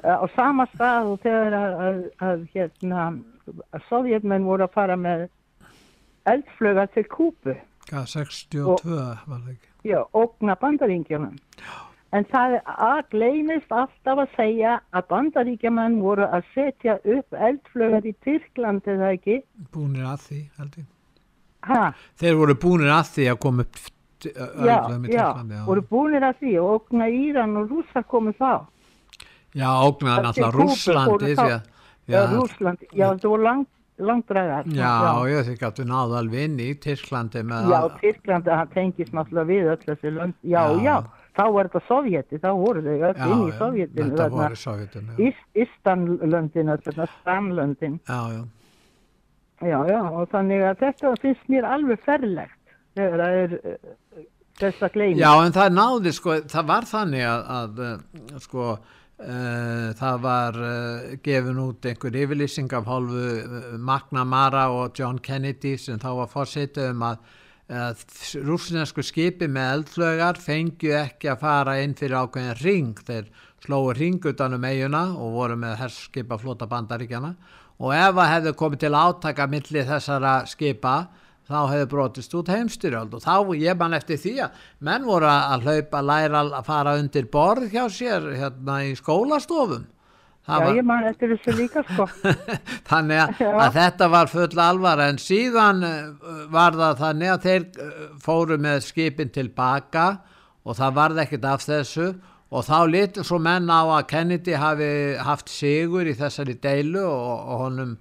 uh, 0.02 0.18
á 0.18 0.26
sama 0.34 0.66
stað 0.74 1.12
og 1.12 1.20
þegar 1.22 1.52
að, 1.54 1.76
að, 1.86 2.00
að 2.18 2.42
hérna 2.54 3.04
að 3.70 3.86
sovjetmenn 3.88 4.44
voru 4.44 4.66
að 4.66 4.74
fara 4.74 4.96
með 4.96 5.28
eldflöga 6.26 6.88
til 6.90 7.04
kúpu 7.06 7.54
Hvað, 7.86 8.06
62 8.10 8.76
var 8.82 9.22
það 9.28 9.48
ekki? 9.54 9.68
já, 9.84 10.00
ógna 10.12 10.58
bandaríkjunum 10.58 11.38
en 12.12 12.24
það 12.28 12.58
að 12.66 13.00
gleymist 13.14 13.72
alltaf 13.72 14.18
að 14.26 14.34
segja 14.36 14.74
að 14.92 15.06
bandaríkjumenn 15.12 16.00
voru 16.04 16.26
að 16.28 16.44
setja 16.54 16.98
upp 17.04 17.32
eldflögar 17.48 18.04
í 18.04 18.12
Tyrkland 18.26 18.82
eða 18.92 19.12
ekki? 19.16 19.38
Búnir 19.72 20.04
að 20.12 20.26
því, 20.28 20.40
held 20.58 20.76
ég. 20.82 20.86
ha, 21.70 21.82
Þeir 22.20 22.36
voru 22.42 22.54
búnir 22.66 22.90
að 22.92 23.10
því 23.16 23.26
að 23.32 23.38
koma 23.46 23.64
upp 23.66 23.80
já, 24.22 24.30
já, 24.30 24.78
Tyrklandi. 24.82 25.12
Já, 25.16 25.64
voru 25.66 25.82
búinir 25.90 26.22
að 26.28 26.36
því 26.42 26.52
og 26.62 26.72
ógna 26.76 27.08
Íran 27.10 27.56
og 27.56 27.70
Rússar 27.72 28.04
komið 28.10 28.36
þá. 28.38 28.52
Já 29.54 29.68
því 31.28 31.34
þá- 31.36 31.46
að 31.46 31.62
já, 32.08 32.20
Rússland, 32.34 32.78
já, 32.92 33.06
það 33.12 33.28
voru 33.32 33.42
lang, 33.46 33.66
langdræðar 34.02 34.64
Já, 34.74 34.92
ég 35.28 35.44
þykki 35.48 35.66
að 35.68 35.74
þú 35.78 35.84
náðu 35.90 36.16
alveg 36.18 36.44
inn 36.48 36.56
í 36.64 36.68
Tyrklandi 36.82 37.42
með 37.46 37.68
já, 37.70 37.76
að- 37.82 37.98
Tyrkland, 38.00 38.44
það 38.48 38.70
tengist 38.74 39.12
náttúrulega 39.12 39.50
við 39.52 39.68
öll 39.74 39.82
þessi 39.86 40.12
lönd, 40.16 40.34
já, 40.42 40.62
Já. 40.62 40.82
já, 40.82 40.96
þá 41.36 41.44
var 41.54 41.68
þetta 41.70 41.82
Sovjeti, 41.88 42.40
þá 42.42 42.50
voru 42.60 42.82
þau 42.84 42.96
öll 43.08 43.12
inn 43.26 43.44
í 43.46 43.52
Sovjetinu, 43.58 44.08
þetta 44.16 44.28
voru. 44.34 45.04
Ist, 45.28 45.44
Istanlöndin, 45.66 46.72
þetta 46.86 47.06
Stranlöndin, 47.18 47.98
Já, 48.08 48.20
já. 48.36 48.42
já, 49.62 49.78
já, 49.92 50.00
og 50.10 50.28
þannig 50.32 50.64
að 50.70 50.80
þetta 50.86 51.14
finnst 51.22 51.52
mér 51.52 51.68
alveg 51.68 52.02
ferlegt, 52.06 52.74
þegar 52.98 53.24
það 53.24 53.38
er 53.42 53.54
uh, 53.58 54.24
þess 54.62 54.82
að 54.88 54.96
gleyma. 54.96 55.20
Já, 55.22 55.30
en 55.46 55.54
það 55.56 55.76
náði, 55.78 56.16
sko, 56.18 56.40
það 56.56 56.68
var 56.72 56.90
þannig 56.90 57.28
að, 57.28 57.46
að 57.58 57.84
uh, 57.86 58.40
sko, 58.46 58.66
uh, 59.22 59.86
það 60.02 60.24
var 60.26 60.58
uh, 60.62 61.12
gefin 61.24 61.62
út 61.62 61.88
einhver 61.92 62.18
yfirlýsing 62.24 62.74
af 62.76 62.90
hálfu 62.90 63.22
uh, 63.22 63.70
McNamara 63.78 64.66
og 64.74 64.98
John 64.98 65.20
Kennedy 65.22 65.76
sem 65.80 66.00
þá 66.02 66.10
var 66.20 66.30
fórsetið 66.34 66.92
um 66.92 67.06
að 67.12 67.38
að 67.72 68.02
rúsnesku 68.44 69.02
skipi 69.04 69.48
með 69.50 69.72
eldflögar 69.76 70.38
fengju 70.40 70.92
ekki 70.98 71.30
að 71.32 71.40
fara 71.42 71.78
inn 71.82 71.94
fyrir 71.98 72.20
ákveðin 72.20 72.60
ring 72.60 73.02
þeir 73.06 73.30
slóu 73.62 73.92
ring 73.96 74.22
utan 74.28 74.56
um 74.58 74.64
eiguna 74.66 75.02
og 75.16 75.36
voru 75.36 75.56
með 75.56 75.78
herskipa 75.80 76.38
flota 76.40 76.68
bandaríkjana 76.68 77.32
og 77.82 77.94
ef 77.96 78.20
að 78.20 78.32
hefðu 78.34 78.54
komið 78.60 78.84
til 78.84 78.94
átaka 78.98 79.48
milli 79.50 79.84
þessara 79.88 80.34
skipa 80.50 80.96
þá 81.48 81.58
hefðu 81.70 81.88
brotist 81.94 82.36
út 82.38 82.50
heimstyrjöld 82.52 83.16
og 83.16 83.24
þá 83.24 83.34
ég 83.58 83.78
man 83.78 83.96
eftir 83.96 84.20
því 84.20 84.34
að 84.46 84.60
menn 84.86 85.06
voru 85.06 85.30
að 85.30 85.66
hlaupa, 85.66 86.02
læra 86.02 86.44
að 86.48 86.68
fara 86.68 86.96
undir 87.00 87.26
borð 87.32 87.72
hjá 87.72 87.86
sér 87.90 88.28
hérna 88.36 88.82
í 88.86 88.94
skólastofum 88.98 89.88
Já, 90.42 90.56
var- 90.58 90.74
ég 90.74 90.86
man 90.86 91.04
eftir 91.06 91.30
þessu 91.36 91.52
líka, 91.54 91.84
sko. 91.86 92.08
þannig 92.90 93.20
að, 93.22 93.42
að 93.62 93.76
þetta 93.76 94.08
var 94.10 94.30
full 94.32 94.58
alvara 94.64 95.06
en 95.12 95.20
síðan 95.22 95.84
uh, 95.86 96.32
var 96.50 96.74
það 96.80 97.02
þannig 97.04 97.30
að 97.34 97.46
þeir 97.46 97.66
uh, 97.86 98.02
fóru 98.24 98.58
með 98.58 98.80
skipin 98.88 99.30
tilbaka 99.34 100.06
og 100.66 100.78
það 100.78 100.96
varð 100.98 101.22
ekkert 101.24 101.46
af 101.52 101.66
þessu 101.66 102.08
og 102.52 102.66
þá 102.66 102.78
litur 102.90 103.24
svo 103.26 103.38
menn 103.40 103.70
á 103.70 103.80
að 103.86 104.08
Kennedy 104.10 104.58
hafi 104.58 104.90
haft 105.22 105.48
sigur 105.48 106.10
í 106.10 106.16
þessari 106.18 106.58
deilu 106.60 107.04
og, 107.06 107.46
og 107.46 107.62
honum 107.66 107.94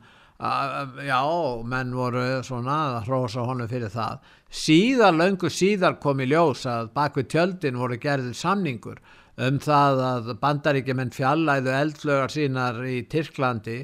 já, 1.06 1.22
menn 1.70 1.94
voru 1.94 2.26
svona 2.44 2.78
að 2.98 3.10
hrósa 3.10 3.46
honum 3.46 3.70
fyrir 3.70 3.94
það 3.94 4.18
síðar, 4.52 5.14
löngu 5.16 5.50
síðar 5.54 6.00
kom 6.02 6.20
í 6.20 6.28
ljós 6.32 6.66
að 6.68 6.90
bak 6.98 7.16
við 7.20 7.30
tjöldin 7.36 7.78
voru 7.80 8.00
gerðið 8.02 8.34
samningur 8.40 8.98
um 9.42 9.58
það 9.62 10.02
að 10.06 10.30
bandaríkjumenn 10.42 11.14
fjallæðu 11.16 11.74
eldflögar 11.74 12.34
sínar 12.34 12.80
í 12.86 13.02
Tyrklandi 13.10 13.80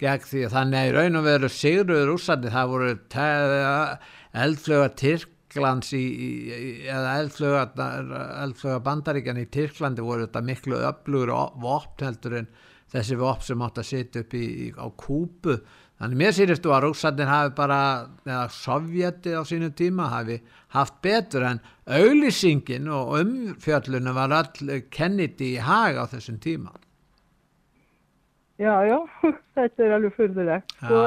gegn 0.00 0.24
því 0.28 0.46
að 0.46 0.56
þannig 0.56 0.78
að 0.78 0.88
í 0.88 0.94
raun 0.96 1.20
og 1.20 1.26
veru 1.26 1.50
sigruður 1.52 2.14
úrsandi 2.14 2.52
það 2.52 2.72
voru 2.72 2.90
eldflögar 4.42 4.94
Tyrklands 5.02 5.92
í, 5.94 6.02
í, 6.02 6.30
eða 6.88 7.16
eldflögar, 7.20 7.72
eldflögar 8.46 8.84
bandaríkjan 8.88 9.42
í 9.42 9.48
Tyrklandi 9.52 10.06
voru 10.06 10.26
þetta 10.26 10.44
miklu 10.48 10.80
öflugur 10.88 11.34
vopn 11.62 12.06
heldur 12.08 12.38
en 12.40 12.50
þessi 12.92 13.20
vopn 13.20 13.46
sem 13.46 13.64
átt 13.64 13.82
að 13.82 13.90
sitja 13.90 14.24
upp 14.24 14.36
í, 14.36 14.46
á 14.76 14.86
kúpu 14.96 15.58
þannig 16.02 16.18
mér 16.18 16.32
sýristu 16.34 16.72
að 16.74 16.88
rússandir 16.88 17.28
hafi 17.30 17.52
bara 17.54 17.78
eða 18.26 18.46
sovjeti 18.50 19.36
á 19.38 19.42
sínu 19.46 19.68
tíma 19.78 20.08
hafi 20.10 20.40
haft 20.74 20.96
betur 21.04 21.44
en 21.46 21.60
auðlýsingin 21.86 22.88
og 22.90 23.12
umfjöllunum 23.20 24.16
var 24.16 24.34
all 24.40 24.80
Kennedy 24.90 25.52
í 25.54 25.62
hag 25.62 26.00
á 26.02 26.04
þessum 26.10 26.40
tíma. 26.42 26.74
Já, 28.58 28.74
já, 28.86 28.98
þetta 29.56 29.86
er 29.86 29.96
alveg 29.96 30.18
furðulegt. 30.18 30.74
Sko, 30.82 31.00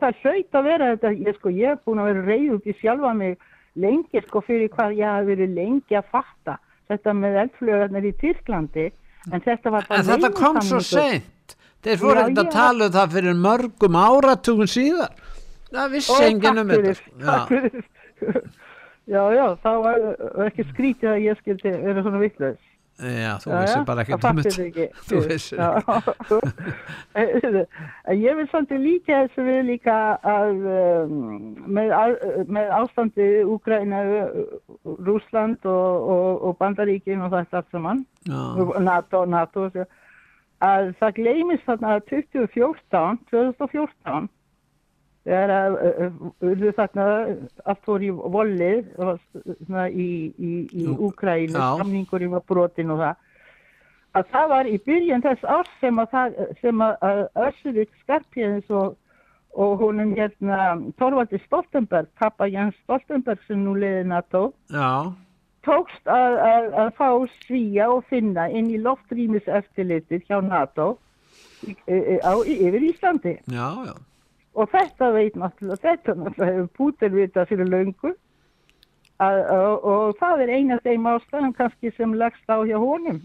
það 0.00 0.24
hlaut 0.24 0.58
að 0.60 0.68
vera 0.70 0.90
þetta, 0.94 1.12
ég, 1.28 1.38
sko, 1.38 1.52
ég 1.52 1.74
er 1.74 1.80
búin 1.84 2.02
að 2.02 2.10
vera 2.12 2.26
reyð 2.26 2.56
út 2.56 2.68
í 2.68 2.76
sjálfa 2.80 3.14
mig 3.20 3.38
lengi, 3.78 4.24
sko, 4.26 4.42
fyrir 4.48 4.72
hvað 4.72 4.96
ég 4.98 5.12
hafi 5.12 5.32
verið 5.34 5.56
lengi 5.60 6.00
að 6.00 6.12
fatta 6.16 6.58
þetta 6.88 7.14
með 7.20 7.42
eldflögarnir 7.44 8.08
í 8.08 8.14
Tyrklandi, 8.20 8.92
en 9.28 9.44
þetta 9.44 9.72
var 9.74 9.88
bara 9.88 10.00
en 10.00 10.08
þetta 10.08 10.30
kom 10.36 10.62
svo 10.64 10.80
seint 10.84 11.34
þeir 11.84 11.98
Já, 11.98 12.22
ekkert 12.24 12.42
að 12.44 12.52
tala 12.54 12.88
um 12.88 12.94
það 12.98 13.12
fyrir 13.16 13.36
mörgum 13.46 13.98
áratugum 14.04 14.70
síðar 14.70 15.12
það 15.72 15.90
vissi 15.96 16.22
enginn 16.30 16.62
um 16.64 16.72
þetta 16.72 17.36
fyrir. 17.50 17.84
Já, 19.08 19.22
já, 19.38 19.44
þá 19.62 19.70
var 19.84 20.00
var 20.38 20.46
ekki 20.50 20.64
skrítið 20.72 21.12
að 21.14 21.22
ég 21.28 21.38
skildi 21.42 21.70
vera 21.84 22.02
svona 22.06 22.22
vitlaus. 22.24 22.58
já, 22.98 23.34
þú 23.38 23.50
Já, 23.52 23.58
vissi 23.62 23.76
já, 23.78 23.84
bara 23.86 24.02
það 24.02 24.08
ekkert 24.08 24.24
um 24.28 24.40
þetta 24.42 24.64
ekki. 24.64 24.86
þú 25.06 25.20
vissir 25.28 25.58
Já. 25.60 25.68
Ég 28.18 28.36
vil 28.40 28.46
svolítið 28.50 28.80
líka 28.82 29.20
þessu 29.22 29.44
við 29.46 29.60
líka 29.68 29.96
að 30.26 30.66
um, 30.72 31.14
með, 31.76 31.94
með 32.56 32.72
ástandi 32.80 33.28
Úgræna, 33.46 34.00
Rúsland 35.06 35.62
og, 35.68 36.10
og, 36.16 36.42
og 36.48 36.58
Bandaríkin 36.58 37.22
og 37.22 37.30
þetta 37.36 37.62
allt 37.62 37.70
saman, 37.76 38.02
Já. 38.26 38.42
NATO, 38.90 39.22
NATO, 39.30 39.68
að 40.64 40.90
það 40.98 41.14
gleymist 41.20 41.64
þarna 41.68 41.94
að 41.96 42.04
2014, 42.10 43.18
2014, 43.30 44.28
þegar 45.28 45.52
að 45.54 45.76
uh, 45.78 46.18
urðu 46.50 46.72
þarna 46.78 47.06
allt 47.68 47.82
fór 47.86 48.04
í 48.06 48.10
var 48.96 49.18
svona 49.66 49.88
í, 49.90 50.08
í, 50.34 50.52
í 50.72 50.86
Ú- 50.88 50.98
Úgrænu, 51.10 51.54
Já. 51.54 51.76
samningurinn 51.82 52.32
var 52.34 52.44
brotin 52.48 52.94
og 52.94 53.02
það 53.04 53.24
að 54.18 54.30
það 54.32 54.48
var 54.54 54.66
í 54.70 54.78
byrjun 54.86 55.22
þess 55.22 55.44
árs 55.44 55.74
sem 55.82 55.98
að, 56.00 56.08
það, 56.14 56.38
sem 56.62 56.80
að, 56.82 56.94
Össurik 57.48 57.90
Skarpjæðins 58.02 58.70
og, 58.74 58.96
og 59.54 59.76
honum 59.82 60.14
hérna 60.16 60.60
Torvaldi 60.98 61.38
Stoltenberg, 61.44 62.08
pappa 62.18 62.48
Jens 62.50 62.74
Stoltenberg 62.82 63.42
sem 63.46 63.60
nú 63.62 63.76
leiði 63.78 64.06
NATO 64.08 64.48
já, 64.72 65.12
tókst 65.68 66.10
að, 66.10 66.38
að, 66.48 66.66
að 66.82 66.90
fá 66.98 67.08
svíja 67.44 67.90
og 67.92 68.06
finna 68.10 68.48
inn 68.48 68.72
í 68.72 68.80
loftrýmis 68.82 69.48
eftirlitið 69.60 70.24
hjá 70.28 70.40
NATO 70.44 70.94
í, 71.66 71.74
á, 72.24 72.32
yfir 72.42 72.84
Íslandi. 72.90 73.38
Já, 73.52 73.68
já. 73.88 73.96
Og 74.58 74.70
þetta 74.72 75.12
veit 75.14 75.36
náttúrulega 75.38 75.84
þetta 75.84 76.14
náttúrulega 76.18 76.54
hefur 76.54 76.70
Pútin 76.78 77.14
vitað 77.14 77.50
fyrir 77.52 77.70
löngu. 77.70 78.14
Að, 79.18 79.40
og, 79.50 79.88
og 79.90 80.20
það 80.20 80.44
er 80.44 80.54
eina 80.54 80.78
af 80.78 80.86
þeim 80.86 81.10
ástæðum 81.10 81.54
kannski 81.58 81.90
sem 81.96 82.14
lagst 82.18 82.50
á 82.50 82.58
hjá 82.66 82.78
honum. 82.78 83.18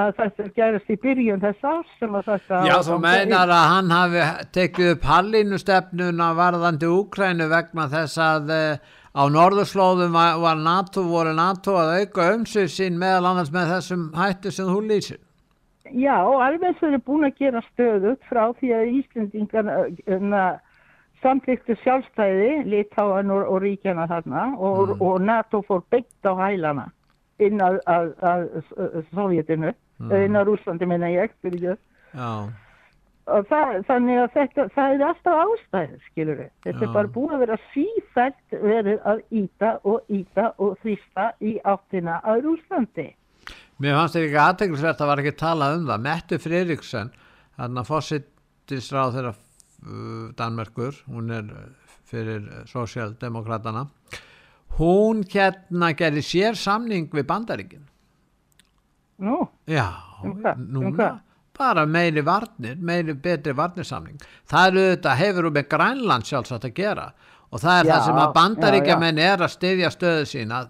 Að 0.00 0.10
þetta 0.18 0.46
gerast 0.56 0.90
í 0.90 0.96
byrjun 1.00 1.42
þess 1.42 1.66
árs 1.68 1.90
sem 2.00 2.14
að 2.16 2.30
þetta 2.32 2.60
Já, 2.66 2.74
þú 2.82 2.96
meinar 3.04 3.52
að 3.52 3.66
hann 3.70 3.92
hafi 3.94 4.22
tekið 4.56 4.90
upp 4.94 5.04
hallinnustefnuna 5.06 6.28
varðandi 6.38 6.88
Úkrænu 6.90 7.46
vegna 7.52 7.86
þess 7.92 8.20
að 8.24 8.52
uh, 8.56 8.94
á 9.14 9.22
norðurslóðum 9.30 10.12
var, 10.16 10.58
NATO, 10.58 11.04
voru 11.06 11.34
NATO 11.36 11.76
að 11.78 11.92
auka 12.00 12.32
umsvið 12.34 12.68
sín 12.74 12.98
meðal 12.98 13.30
annars 13.30 13.52
með 13.54 13.70
þessum 13.76 14.08
hættu 14.18 14.50
sem 14.52 14.66
þú 14.66 14.80
lýsir. 14.88 15.20
Já, 15.94 16.16
alveg 16.18 16.78
þeir 16.80 16.88
eru 16.88 17.00
búin 17.06 17.28
að 17.28 17.38
gera 17.38 17.62
stöðut 17.70 18.22
frá 18.28 18.44
því 18.58 18.72
að 18.74 18.92
Íslendingar 18.98 19.70
uh, 19.70 20.58
samtlíktu 21.22 21.76
sjálfstæði 21.82 22.64
Litáan 22.72 23.30
og, 23.30 23.46
og 23.52 23.62
ríkjana 23.62 24.08
þarna 24.10 24.46
og, 24.56 24.96
og 25.00 25.20
NATO 25.22 25.62
fór 25.68 25.84
byggt 25.92 26.26
á 26.26 26.32
hælana 26.40 26.88
inn 27.38 27.60
að, 27.62 27.80
Sovjetinu, 29.12 29.74
Mm. 29.94 30.10
inn 30.24 30.34
að 30.34 30.48
Rúslandi 30.48 30.86
minna 30.90 31.06
ég, 31.06 31.30
fyrir 31.38 31.60
ég. 31.62 31.76
Já, 32.18 32.50
það, 33.24 33.74
þannig 33.88 34.20
að 34.20 34.32
þetta, 34.34 34.64
það 34.74 34.94
er 34.94 35.04
alltaf 35.08 35.40
ástæður, 35.44 36.00
skilur 36.10 36.40
við. 36.40 36.50
Þetta 36.66 36.82
Já. 36.82 36.86
er 36.88 36.94
bara 36.96 37.12
búið 37.14 37.34
að 37.36 37.42
vera 37.44 37.58
sífælt 37.72 38.56
verið 38.64 39.06
að 39.12 39.22
íta 39.40 39.70
og 39.84 40.12
íta 40.18 40.46
og 40.58 40.74
þrýsta 40.82 41.28
í 41.40 41.54
áttina 41.72 42.18
að 42.24 42.42
Rúslandi. 42.48 43.06
mér 43.82 43.96
fannst 43.98 44.14
þetta 44.14 44.28
ekki 44.28 44.42
aðteglisvert 44.44 45.00
að 45.00 45.10
var 45.10 45.22
ekki 45.24 45.36
talað 45.40 45.78
um 45.78 45.88
það. 45.88 46.04
Mette 46.08 46.38
Fredriksson, 46.38 47.10
hann 47.56 47.80
að 47.80 47.88
fósittisráð 47.90 49.16
þeirra 49.16 49.32
uh, 49.34 50.28
Danmerkur, 50.38 51.00
hún 51.10 51.30
er 51.34 51.50
fyrir 52.04 52.46
sósjaldemokratana, 52.70 53.86
hún 54.78 55.24
hérna 55.30 55.92
gerði 55.96 56.22
sér 56.22 56.58
samning 56.58 57.08
við 57.14 57.26
bandaríkin. 57.26 57.88
Nú, 59.24 59.44
Já, 59.70 59.86
Um? 60.24 60.38
Um 60.40 60.66
núna 60.72 60.90
hvað? 60.96 61.18
Bara 61.58 61.84
meiri 61.86 62.24
varnir, 62.26 62.76
meiri 62.76 63.14
betri 63.14 63.54
varnirsamning. 63.56 64.20
Það 64.50 64.66
er 64.66 64.80
auðvitað 64.80 65.20
hefur 65.22 65.48
um 65.48 65.56
með 65.56 65.68
Grænland 65.74 66.28
sjálfsagt 66.28 66.68
að 66.68 66.76
gera? 66.78 67.08
Og 67.54 67.62
það 67.62 67.76
er 67.78 67.86
Já, 67.86 67.92
það 67.92 68.06
sem 68.06 68.18
að 68.18 68.26
já, 68.26 68.34
bandaríkjamenn 68.38 69.20
er 69.22 69.44
að 69.44 69.52
styðja 69.52 69.90
stöðu 69.94 70.24
sína, 70.26 70.62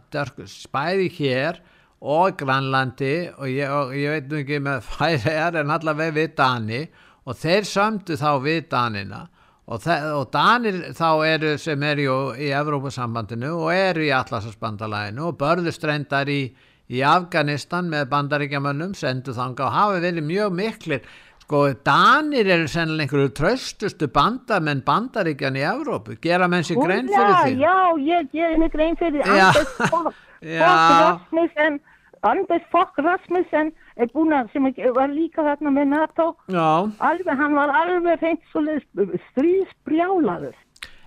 spæði 0.52 1.06
hér 1.16 1.60
og 2.04 2.36
Grænlandi 2.36 3.14
og 3.38 3.48
ég, 3.48 3.70
og 3.72 3.94
ég 3.96 4.12
veit 4.12 4.26
nú 4.28 4.40
ekki 4.42 4.60
með 4.66 4.84
færi 4.92 5.32
er 5.32 5.62
en 5.62 5.72
allavega 5.72 6.18
við 6.18 6.34
Dani. 6.40 6.82
Og 7.24 7.38
þeir 7.40 7.64
sömdu 7.64 8.18
þá 8.20 8.30
við 8.44 8.66
Danina. 8.74 9.22
Og, 9.64 9.86
og 9.88 10.26
Danir 10.28 10.82
þá 10.92 11.08
eru 11.24 11.54
sem 11.56 11.82
eru 11.88 12.18
í 12.36 12.50
Evrópusambandinu 12.52 13.54
og 13.62 13.70
eru 13.72 14.04
í 14.04 14.12
Atlasasbandalæginu 14.12 15.30
og 15.30 15.38
börðust 15.40 15.86
reyndar 15.88 16.28
í, 16.28 16.50
í 16.94 17.02
Afganistan 17.06 17.88
með 17.92 18.08
bandaríkjamönnum 18.12 18.94
sendu 18.98 19.34
þanga 19.36 19.66
og 19.68 19.72
hafa 19.76 20.00
verið 20.04 20.26
mjög 20.28 20.52
miklir. 20.58 21.00
Sko 21.44 21.62
Danir 21.84 22.48
eru 22.48 22.68
sennilega 22.72 23.04
einhverju 23.04 23.32
tröstustu 23.36 24.06
bandamenn 24.08 24.80
bandaríkjan 24.86 25.58
í 25.60 25.64
Evrópu, 25.68 26.14
gera 26.24 26.46
menn 26.48 26.64
sér 26.64 26.78
grein 26.80 27.10
fyrir 27.10 27.34
því? 27.42 27.58
já, 27.60 27.74
ég 28.00 28.30
gerir 28.32 28.58
mig 28.62 28.72
grein 28.72 28.96
fyrir. 28.96 29.26
Anders. 29.28 29.74
Fogh 29.84 30.14
Rasmussen 30.44 31.80
Anders 32.24 32.64
Fogh 32.72 32.96
Rasmussen 33.04 33.72
er 34.00 34.08
búin 34.14 34.32
að 34.32 34.48
sem 34.52 34.64
ekki- 34.70 34.94
var 34.96 35.12
líka 35.12 35.44
þarna 35.44 35.70
með 35.76 35.90
NATO. 35.92 36.30
Alveg, 36.48 37.36
hann 37.36 37.54
var 37.54 37.68
alveg 37.82 38.24
svoleiðis 38.52 39.20
stríðsbrjálaður. 39.32 40.54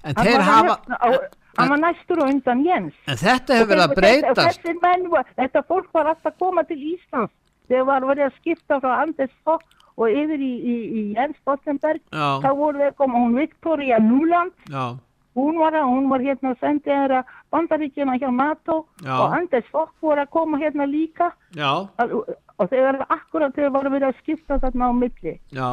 En 0.06 0.16
þeir 0.16 0.42
hafa 0.46 0.78
hérna 0.78 0.98
á- 1.02 1.28
hann 1.58 1.70
var 1.70 1.78
næstur 1.78 2.22
og 2.24 2.30
undan 2.30 2.64
Jens. 2.66 2.94
En 3.08 3.16
þetta 3.18 3.54
hefur 3.58 3.72
verið 3.74 3.84
að 3.86 3.96
þeir- 3.96 4.02
breytast. 4.02 4.60
þessir 4.62 4.78
menn 4.82 5.10
þetta 5.38 5.64
fólk 5.68 5.90
var 5.94 6.06
alltaf 6.14 6.34
að 6.34 6.38
koma 6.40 6.64
til 6.64 6.78
Íslands. 6.78 7.34
Þegar 7.70 7.86
var 7.86 8.02
verið 8.02 8.26
að 8.30 8.38
skipta 8.40 8.80
frá 8.80 9.02
Anders 9.02 9.32
Fogh 9.44 9.64
og 9.98 10.08
yfir 10.10 10.40
í, 10.40 10.54
í, 10.62 10.76
í 11.00 11.02
Jens 11.16 11.38
Stoltenberg. 11.42 12.02
Já. 12.14 12.40
þá 12.46 12.50
voru 12.56 12.78
þeir 12.78 12.96
koma 12.96 13.20
hún 13.20 13.36
Victoria 13.36 13.98
Nuland 14.00 14.52
Já, 14.70 14.96
hún 15.36 15.58
var, 15.60 15.74
hún 15.74 16.08
var 16.10 16.20
hérna 16.20 16.54
að 16.54 16.60
senda 16.60 16.86
þeirra 16.92 17.24
bandaríkjana 17.52 18.18
hjá 18.20 18.30
NATO. 18.34 18.86
Já. 19.04 19.18
og 19.20 19.34
Anders 19.34 19.66
Fogh 19.72 19.90
voru 20.02 20.22
að 20.22 20.30
koma 20.30 20.58
hérna 20.58 20.86
líka. 20.86 21.32
Já, 21.56 21.88
Al- 21.98 22.24
og 22.58 22.70
þegar 22.72 22.98
akkurat 23.14 23.54
þegar 23.54 23.74
voru 23.76 23.92
verið 23.94 24.08
að 24.08 24.20
skipta 24.24 24.58
þarna 24.62 24.90
á 24.90 24.94
milli. 24.98 25.34
Já 25.54 25.70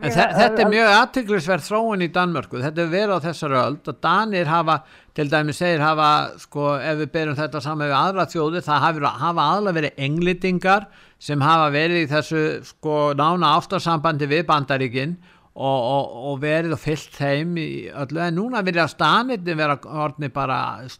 en 0.00 0.14
þe 0.14 0.24
þetta 0.34 0.64
er 0.64 0.70
mjög 0.72 0.92
aðtiklisverð 0.94 1.66
þróun 1.68 2.04
í 2.04 2.08
Danmörku, 2.14 2.62
þetta 2.62 2.82
hefur 2.82 2.94
verið 2.94 3.14
á 3.14 3.26
þessari 3.28 3.58
öld 3.60 3.90
og 3.92 4.00
Danir 4.02 4.50
hafa, 4.50 4.78
til 5.14 5.28
dæmis 5.30 5.60
segir 5.62 5.84
hafa, 5.84 6.08
sko, 6.42 6.72
ef 6.82 6.98
við 7.02 7.12
berum 7.14 7.38
þetta 7.38 7.62
saman 7.62 7.86
við 7.86 7.98
aðra 8.00 8.26
þjóðir, 8.32 8.66
það 8.66 8.82
hafa, 8.88 9.12
hafa 9.22 9.46
aðla 9.54 9.76
verið 9.78 10.02
englendingar 10.08 10.88
sem 11.22 11.44
hafa 11.44 11.70
verið 11.74 12.02
í 12.02 12.10
þessu, 12.10 12.42
sko, 12.74 12.98
nána 13.18 13.54
ástarsambandi 13.60 14.28
við 14.30 14.44
bandaríkin 14.50 15.16
og, 15.54 15.78
og, 15.78 16.14
og 16.32 16.38
verið 16.42 16.74
og 16.74 16.82
fyllt 16.82 17.14
þeim 17.14 17.58
í 17.62 17.68
öllu, 17.94 18.24
en 18.26 18.40
núna 18.40 18.64
að 18.64 18.86
stanirni 18.90 19.54
vera 19.54 19.78
orðni 19.78 20.32
bara 20.34 20.58
uh, 20.82 20.96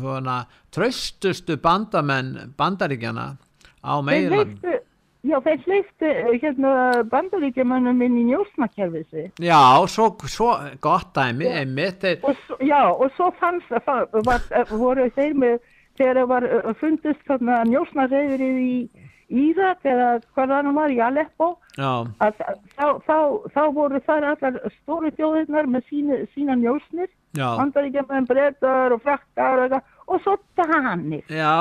svona, 0.00 0.38
tröstustu 0.72 1.60
bandamenn 1.60 2.54
bandaríkjana 2.56 3.34
á 3.86 3.94
veittu 4.02 4.82
Já, 5.26 5.38
þeir 5.42 5.62
hleyftu 5.64 6.06
eh, 6.06 6.34
hérna 6.42 6.72
bandaríkjumönnum 7.10 8.02
inn 8.04 8.18
í 8.20 8.26
njósnakerfið 8.28 9.06
sig. 9.10 9.30
Já, 9.42 9.58
svo, 9.90 10.10
svo 10.30 10.52
gott 10.84 11.10
dæmi, 11.16 11.48
einmitt. 11.50 12.04
Og 12.22 12.36
svo, 12.44 12.58
já, 12.62 12.82
og 12.92 13.10
svo 13.16 13.32
fannst 13.40 13.72
það, 13.88 14.20
var, 14.28 14.44
eh, 14.54 14.70
voru 14.70 15.08
þeir 15.16 15.34
með, 15.42 15.58
þegar 15.98 16.20
það 16.20 16.30
var 16.34 16.46
eh, 16.50 16.70
fundist 16.82 17.26
þarna 17.26 17.58
njósnareyðrið 17.72 18.62
í 18.62 18.78
Írak 19.26 19.82
eða 19.82 20.10
hvað 20.36 20.52
það 20.52 20.60
nú 20.62 20.72
var 20.76 20.92
í 20.94 20.98
Aleppo, 21.02 21.46
að 21.82 22.36
þá, 22.78 22.84
þá, 23.08 23.16
þá 23.56 23.62
voru 23.74 24.00
þar 24.06 24.26
allar 24.30 24.58
stóru 24.76 25.10
þjóðirnar 25.16 25.66
með 25.66 25.88
sína, 25.88 26.18
sína 26.36 26.54
njósnir, 26.60 27.10
já, 27.34 27.48
bandaríkjumönn, 27.58 28.28
brettar 28.30 28.94
og 28.94 29.02
frakkar 29.02 29.58
og 29.58 29.64
eitthvað, 29.64 29.95
og 30.06 30.22
svo 30.24 30.36
danir 30.58 31.22
já, 31.28 31.54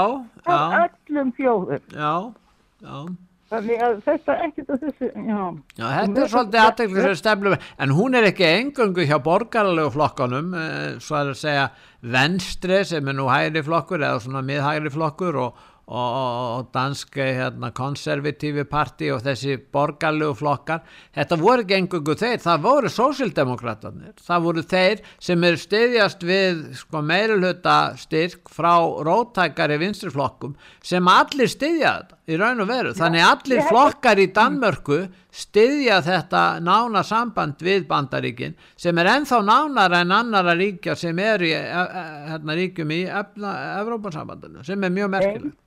já, 0.45 0.57
öllum 0.85 1.31
þjóðum. 1.37 1.85
já, 1.93 2.33
já. 2.81 2.97
Þannig 3.45 3.81
að 3.85 3.97
þetta 4.07 4.35
ekkert 4.41 4.71
að 4.73 4.79
þessu, 4.87 5.07
já. 5.13 5.41
Já, 5.77 5.85
þetta 5.85 6.21
er 6.23 6.31
svolítið 6.31 6.61
aðteklisverð 6.63 7.19
stefnum, 7.19 7.55
en 7.85 7.91
hún 7.93 8.17
er 8.17 8.25
ekki 8.31 8.47
engöngu 8.49 9.05
hjá 9.05 9.19
borgarlegu 9.21 9.91
flokkanum, 9.93 10.47
eh, 10.57 10.95
svo 10.97 11.19
er 11.19 11.29
að 11.29 11.37
segja 11.43 11.67
venstri 12.15 12.81
sem 12.89 13.07
er 13.07 13.17
nú 13.17 13.27
hægri 13.29 13.61
flokkur 13.67 14.01
eða 14.01 14.23
svona 14.23 14.41
miðhægri 14.45 14.91
flokkur 14.97 15.37
og, 15.43 15.61
og, 15.85 15.97
og, 15.97 16.37
og 16.57 16.69
dansk 16.73 17.17
eh, 17.21 17.35
hérna, 17.39 17.69
konservatífi 17.75 18.65
parti 18.69 19.11
og 19.13 19.21
þessi 19.25 19.57
borgarlegu 19.73 20.33
flokkar, 20.39 20.81
þetta 21.13 21.37
voru 21.41 21.65
ekki 21.65 21.77
engöngu 21.77 22.15
þeir, 22.17 22.39
það 22.41 22.63
voru 22.65 22.91
sósildemokratarnir, 22.93 24.15
það 24.25 24.47
voru 24.47 24.65
þeir 24.65 25.03
sem 25.27 25.45
eru 25.49 25.61
styðjast 25.61 26.25
við 26.25 26.63
sko, 26.81 27.03
meirulhuta 27.05 27.77
styrk 28.01 28.49
frá 28.53 28.73
róttækari 29.05 29.77
vinstriflokkum 29.81 30.55
sem 30.81 31.11
allir 31.11 31.51
styðja 31.51 31.93
þetta 31.99 32.21
í 32.25 32.39
raun 32.41 32.63
og 32.63 32.71
veru, 32.71 32.95
þannig 32.97 33.21
allir 33.21 33.67
flokkar 33.69 34.17
í 34.17 34.31
Danmörku 34.33 35.03
styðja 35.35 35.99
þetta 36.05 36.43
nána 36.63 37.03
samband 37.05 37.61
við 37.61 37.85
bandaríkin 37.89 38.55
sem 38.79 38.97
er 39.01 39.11
ennþá 39.11 39.41
nánara 39.45 40.01
en 40.01 40.15
annara 40.15 40.55
ríkja 40.57 40.95
sem 40.97 41.19
er 41.21 41.43
í 41.45 41.51
e, 41.53 41.59
e, 41.61 42.05
hérna, 42.31 42.57
ríkjum 42.57 42.95
í 42.95 43.03
Evrópansambandinu 43.11 44.65
sem 44.65 44.81
er 44.81 44.95
mjög 44.95 45.13
merkilegt. 45.17 45.61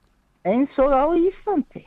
Eins 0.46 0.78
og 0.78 0.92
á 0.94 1.04
Íslandi. 1.18 1.84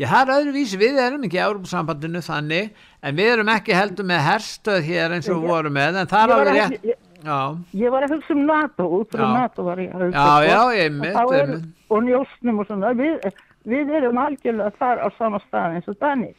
Já, 0.00 0.06
það 0.08 0.20
er 0.22 0.32
öðruvísi, 0.38 0.78
við 0.80 0.98
erum 1.02 1.24
ekki 1.26 1.36
í 1.36 1.42
Evrópansambandinu 1.44 2.20
þannig, 2.24 2.70
en 3.04 3.16
við 3.16 3.30
erum 3.34 3.48
ekki 3.52 3.74
heldur 3.76 4.06
með 4.08 4.20
herstöð 4.24 4.82
hér 4.86 5.14
eins 5.16 5.28
og 5.28 5.42
við 5.42 5.48
vorum 5.50 5.74
með, 5.76 5.98
en 6.00 6.06
það 6.08 6.20
Ég 6.20 6.30
er 6.30 6.36
alveg 6.36 6.54
rétt. 6.60 6.84
ég- 6.84 7.06
Já, 7.20 7.56
Ég 7.76 7.90
var 7.92 8.02
að 8.06 8.10
hugsa 8.14 8.32
um 8.32 8.46
NATO, 8.46 8.84
út 8.96 9.10
frá 9.12 9.20
Já. 9.26 9.32
NATO 9.36 9.62
var 9.64 9.76
ég 9.76 9.92
að 9.92 10.00
hugsa. 10.06 10.16
Já, 10.16 10.24
sko. 10.24 10.46
já, 10.48 10.56
þá 10.56 10.72
er- 10.72 11.46
einmitt. 11.50 11.68
Og 11.90 12.02
njósnum 12.04 12.58
og 12.60 12.66
svona. 12.66 12.94
Við, 12.96 13.32
við 13.66 13.90
erum 13.98 14.16
algjörlega 14.16 14.72
þar 14.78 14.98
á 15.04 15.08
sama 15.18 15.38
stað 15.44 15.74
eins 15.76 15.88
og 15.88 15.98
Danir. 16.00 16.34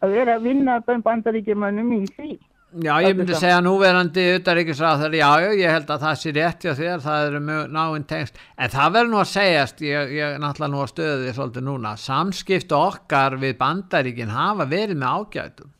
Að 0.00 0.10
vera 0.16 0.36
að 0.38 0.42
vinna 0.42 0.80
beim 0.80 1.02
bandaríkjumönnum 1.02 1.92
í 1.92 2.06
því. 2.16 2.38
Já, 2.82 2.94
ég 3.04 3.16
myndi 3.16 3.36
segja 3.38 3.60
núverandi 3.62 4.24
utaríkisráð 4.38 5.04
já, 5.14 5.28
já, 5.44 5.48
ég 5.60 5.70
held 5.70 5.90
að 5.94 6.04
það 6.06 6.18
sé 6.20 6.32
rétt 6.34 6.66
hjá 6.66 6.74
þér, 6.78 7.02
það 7.04 7.26
eru 7.28 7.40
náinn 7.74 8.06
tengst, 8.10 8.38
en 8.58 8.72
það 8.72 8.94
verður 8.96 9.12
nú 9.12 9.20
að 9.20 9.30
segjast, 9.30 9.82
ég, 9.84 10.12
ég 10.18 10.36
náttúrulega 10.42 10.72
nú 10.72 10.82
að 10.82 10.92
stöðu 10.92 11.22
því 11.22 11.34
svolítið 11.38 11.66
núna, 11.68 11.94
samskipti 12.00 12.78
okkar 12.78 13.38
við 13.42 13.56
bandaríkin 13.60 14.34
hafa 14.34 14.66
verið 14.70 15.00
með 15.02 15.18
ágætum. 15.20 15.74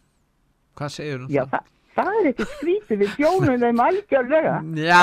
Hvað 0.78 0.94
segir 0.94 1.24
um 1.24 1.32
Já, 1.32 1.42
það, 1.50 1.66
það 1.98 2.14
er 2.20 2.31
ekki 2.31 2.48
skrítið, 2.52 3.02
við 3.02 3.12
þjónum 3.18 3.60
þeim 3.64 3.82
algjörlega. 3.89 4.55
Já. 4.84 5.02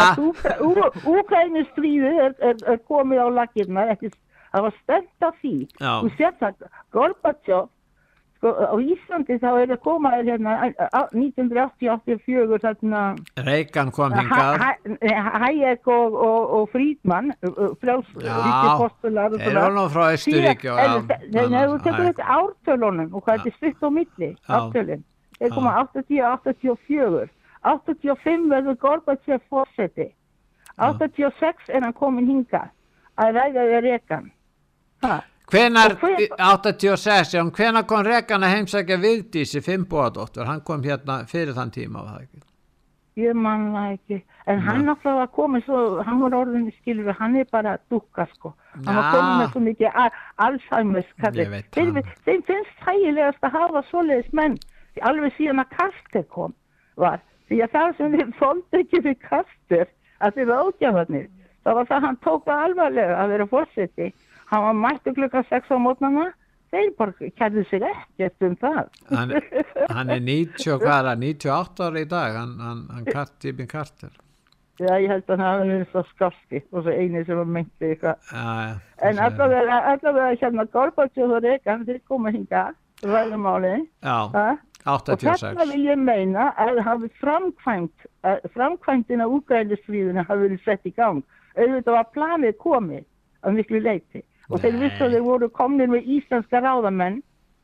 Úkræni 1.16 1.68
stríðið 1.72 2.24
er, 2.28 2.36
er, 2.52 2.66
er 2.74 2.82
komið 2.88 3.24
á 3.24 3.28
lakirna, 3.42 3.86
ekki, 3.95 4.11
það 4.52 4.68
var 4.68 4.80
stend 4.82 5.28
af 5.28 5.38
því. 5.44 5.56
Já. 5.80 5.94
Þú 6.02 6.14
sér 6.18 6.36
það, 6.42 6.66
Gorbachev, 6.95 7.70
sko, 8.42 8.50
á 8.58 8.74
Íslandi 8.82 9.36
þá 9.38 9.50
er 9.61 9.72
að 9.76 9.80
koma 9.86 10.10
þér 10.16 10.30
hérna 10.32 10.53
á- 10.58 10.90
á- 10.98 11.10
1980-84 11.14 12.58
þarna 12.64 13.02
Reykján 13.45 13.92
kom 13.94 14.11
hingað. 14.18 14.64
Hayek 15.44 15.88
og, 15.88 16.16
og, 16.18 16.53
og 16.58 16.70
Já, 18.26 18.34
ríkipostular 18.48 19.36
og 19.36 19.40
þeir 19.45 19.53
eru 19.61 19.76
nú 19.78 19.86
frá 19.94 20.08
nei, 21.53 21.64
þú 21.70 21.78
tekur 21.86 22.02
Hayek. 22.02 22.16
þetta 22.18 22.26
ártölunum 22.40 23.14
og 23.14 23.24
hvað 23.24 23.38
þetta 23.38 23.52
er 23.53 23.58
stutt 23.60 23.86
á 23.86 23.90
milli, 24.00 24.32
ártölun. 24.50 25.03
Þeir 25.42 25.53
koma 25.56 25.72
80-84. 25.86 27.30
85 27.61 28.50
verður 28.50 28.78
Gorbachev 28.82 29.42
fórseti. 29.50 30.10
86 30.82 31.70
er 31.70 31.82
hann 31.86 31.94
komin 31.94 32.26
hinga 32.26 32.72
að 33.22 33.36
ræða 33.38 33.68
við 33.70 33.82
Rekan. 33.86 34.32
Hvenar, 35.52 35.96
hver- 36.00 36.30
86, 36.40 37.34
já, 37.34 37.42
hvenar 37.52 37.84
kom 37.88 38.06
Rekan 38.06 38.44
að 38.44 38.54
heimsækja 38.56 38.98
Vigdísi 39.02 39.62
Finnbóadóttur, 39.62 40.46
hann 40.48 40.62
kom 40.64 40.84
hérna 40.84 41.26
fyrir 41.28 41.54
þann 41.58 41.72
tíma, 41.76 42.04
var 42.06 42.14
það 42.16 42.22
ekki? 42.26 42.42
Ég 43.20 43.36
man 43.36 43.66
það 43.74 43.90
ekki. 43.98 44.22
En 44.48 44.62
hann 44.64 44.86
náttúrulega 44.88 45.18
var 45.20 45.28
komið 45.36 45.66
svo, 45.66 45.80
hann 46.08 46.22
var 46.22 46.32
orðinni 46.40 46.72
skilur, 46.80 47.12
hann 47.20 47.36
er 47.36 47.46
bara 47.52 47.74
dukka 47.92 48.26
sko. 48.34 48.54
Hann 48.86 48.96
var 48.96 49.04
Já. 49.04 49.12
komið 49.18 49.36
með 49.42 49.52
svo 49.52 49.62
mikið 49.66 49.92
al- 49.94 50.22
Alzheimer's 50.48 51.12
það. 51.20 52.06
þeim 52.26 52.44
finnst 52.48 52.80
hægilegast 52.88 53.44
að 53.44 53.52
hafa 53.52 53.84
svoleiðis 53.92 54.32
menn. 54.34 54.58
Alveg 55.02 55.34
síðan 55.38 55.60
að 55.66 55.70
Kaster 55.78 56.24
kom 56.24 56.54
var. 56.98 57.20
Því 57.50 57.60
að 57.66 57.72
það 57.76 57.98
sem 57.98 58.12
þeir 58.16 58.34
þóldi 58.40 58.80
ekki 58.80 59.00
við 59.04 59.20
Kaster, 59.28 59.88
að 60.22 60.34
þeir 60.36 60.52
ágjafarnir, 60.62 61.28
það 61.66 61.74
var 61.76 61.86
það 61.92 62.02
hann 62.08 62.18
tók 62.24 62.46
það 62.46 62.64
alvarlega 62.66 63.16
að 63.22 63.30
vera 63.36 63.46
fórseti. 63.52 64.14
Hann 64.52 64.64
var 64.68 64.74
mættu 64.76 65.14
klukkan 65.16 65.46
6 65.50 65.72
á 65.72 65.78
mótnana, 65.80 66.26
þeir 66.72 66.90
bara 66.98 67.30
kærðu 67.40 67.64
sig 67.70 67.86
ekkert 67.88 68.48
um 68.48 68.58
það. 68.60 68.82
Hann, 69.12 69.32
hann 69.90 70.10
er 70.16 70.20
90, 70.26 70.74
og 70.74 70.84
hvað 70.84 70.98
er 70.98 71.08
það, 71.08 71.22
98 71.24 71.86
ára 71.88 72.02
í 72.02 72.10
dag, 72.16 72.36
hann, 72.40 72.58
hann, 72.66 72.82
hann 72.96 73.08
Kart, 73.08 73.38
Jimmy 73.44 73.68
Carter. 73.72 74.12
Já, 74.82 74.96
ég 74.98 75.12
held 75.12 75.30
að 75.30 75.44
hann 75.46 75.68
verið 75.70 75.88
svo 75.92 76.02
skafti 76.10 76.62
og 76.72 76.84
svo 76.84 76.94
eini 76.96 77.22
sem 77.28 77.38
var 77.38 77.50
meinti 77.58 77.92
eitthvað. 77.92 78.32
En 79.06 79.20
allavega, 79.22 79.78
allavega 79.94 80.40
hérna 80.42 80.66
Gorbachev 80.74 81.36
og 81.38 81.44
Reagan, 81.46 81.86
þeir 81.86 82.02
koma 82.10 82.34
hinga, 82.34 82.66
ræðumáli. 83.06 83.76
Já, 84.02 84.58
Og 84.82 84.98
86. 85.06 85.44
þarna 85.44 85.66
vil 85.70 85.84
ég 85.86 86.00
meina 86.02 86.48
að 86.58 86.80
hafi 86.82 87.10
framkvæmt, 87.22 88.08
að 88.26 88.48
framkvæmtin 88.56 89.22
af 89.22 89.34
úgræðlisfríðinu 89.36 90.24
hafi 90.26 90.48
verið 90.48 90.64
sett 90.66 90.90
í 90.90 90.94
gang. 90.98 91.22
Auðvitað 91.54 91.98
var 92.00 92.08
planið 92.16 92.56
komið 92.64 93.04
að 93.46 93.60
miklu 93.60 93.82
leiti. 93.86 94.24
Og 94.52 94.64
þeir 94.64 94.80
vissu 94.82 95.06
að 95.06 95.16
þeir 95.16 95.28
voru 95.28 95.52
komnir 95.56 95.92
með 95.92 96.10
íslenska 96.18 96.62
ráðamenn 96.64 97.22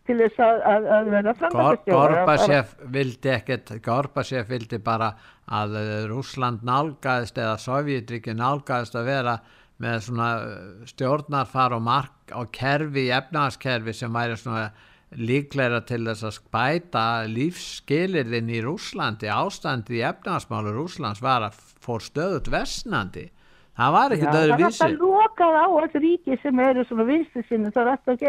til 0.07 0.17
þess 0.21 0.41
að, 0.41 0.57
að, 0.71 0.89
að 0.95 1.09
vera 1.11 1.31
Gor, 1.33 1.39
framkvæmtastjórar. 1.41 2.15
Gorbachev 2.15 2.73
vildi 2.95 3.31
ekkert, 3.33 3.71
Gorbachev 3.83 4.51
vildi 4.51 4.79
bara 4.83 5.11
að 5.59 5.77
uh, 5.79 5.85
Rússland 6.11 6.65
nálgæðist 6.67 7.39
eða 7.41 7.55
Sovjetríki 7.61 8.35
nálgæðist 8.37 8.97
að 8.97 9.09
vera 9.11 9.37
með 9.83 10.03
svona 10.07 10.29
uh, 10.41 10.59
stjórnarfar 10.89 11.75
og 11.77 11.83
mark 11.85 12.31
á 12.31 12.41
kerfi, 12.55 13.09
efnaðaskerfi 13.15 13.95
sem 13.95 14.15
væri 14.15 14.39
svona 14.39 14.69
líklegra 15.17 15.83
til 15.87 16.01
þess 16.07 16.25
að 16.27 16.35
spæta 16.35 17.03
lífsskilirðin 17.31 18.51
í 18.51 18.61
Rússlandi, 18.65 19.29
ástandi 19.31 20.01
í 20.01 20.05
efnaðasmálu 20.07 20.73
Rússlands 20.75 21.23
var 21.23 21.47
að 21.47 21.61
fór 21.83 22.03
stöðut 22.03 22.49
versnandi. 22.51 23.29
Það 23.77 23.91
var 23.93 24.13
ekkert 24.15 24.35
öðru 24.39 24.47
það 24.47 24.53
er 24.53 24.61
vísi. 24.63 24.83
alltaf 24.83 25.01
lokað 25.03 25.55
á 25.61 25.65
alls 25.67 25.97
ríki 26.01 26.37
sem 26.41 26.59
eru 26.65 26.85
svona 26.87 27.03
vinstu 27.05 27.43
sinni, 27.45 27.69
það 27.75 27.83
er 27.83 27.89
alltaf 27.91 28.23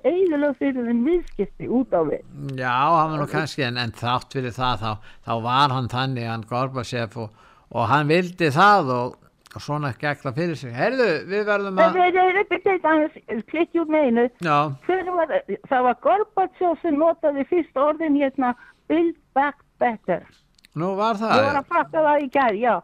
eiginlega 0.00 0.52
fyrir 0.56 0.86
þeim 0.86 1.02
viðskipti 1.10 1.68
út 1.76 1.92
á 1.92 2.00
við. 2.08 2.22
Já, 2.56 2.72
hann 2.96 3.12
var 3.12 3.20
nú 3.20 3.26
kannski 3.28 3.66
en, 3.66 3.76
en 3.82 3.92
þátt 3.92 4.32
fyrir 4.32 4.54
það 4.56 4.80
þá, 4.80 5.12
þá 5.28 5.32
var 5.44 5.74
hann 5.76 5.90
þannig 5.92 6.30
hann 6.30 6.46
Gorbachev 6.48 7.18
og, 7.20 7.44
og 7.68 7.88
hann 7.90 8.08
vildi 8.08 8.48
það 8.54 8.92
og, 8.94 9.18
og 9.52 9.64
svona 9.66 9.90
það 9.92 10.38
fyrir 10.38 10.56
sig 10.62 10.72
Herðu, 10.72 11.10
við 11.28 11.44
verðum 11.50 11.82
að 11.84 11.98
nei, 12.00 12.08
nei, 12.16 12.32
nei, 12.38 12.60
nei, 12.64 12.78
aðeins, 12.80 13.44
klikki 13.52 13.82
út 13.84 13.92
með 13.92 14.08
einu. 14.08 14.24
Já, 14.40 14.56
Hver 14.88 15.12
var, 15.18 15.36
það 15.68 15.84
var 15.90 16.00
Gorbachev 16.08 16.80
sem 16.80 16.96
notaði 16.96 17.44
fyrst 17.52 17.76
orðin 17.76 18.16
hérna 18.16 18.54
Build 18.88 19.20
Back 19.36 19.60
Better. 19.78 20.24
nú 20.72 20.94
var 20.96 21.20
var 21.20 21.44
það 21.44 21.60
að 21.60 21.68
fatta 21.72 22.06
það 22.08 22.24
í 22.24 22.30
gær, 22.32 22.56
já. 22.56 22.74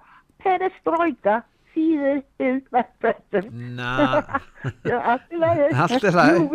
Perestroika, 0.42 1.38
Better. 3.02 3.48
Na, 3.52 4.22
já, 4.90 4.98
allt 4.98 6.04
er 6.04 6.12
það. 6.12 6.50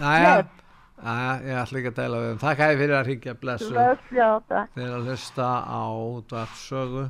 Næja, 0.00 1.36
ég 1.44 1.58
ætla 1.60 1.80
ekki 1.80 1.90
að 1.92 1.98
deila 2.00 2.22
við 2.22 2.30
um. 2.32 2.40
Þakka 2.40 2.70
ég 2.72 2.80
fyrir 2.80 2.96
að 2.96 3.06
ringja 3.10 3.36
blessu 3.36 3.68
fyrir 3.68 4.96
að 4.96 5.06
hlusta 5.10 5.48
á 5.68 5.84
útvarpsögu 5.92 7.06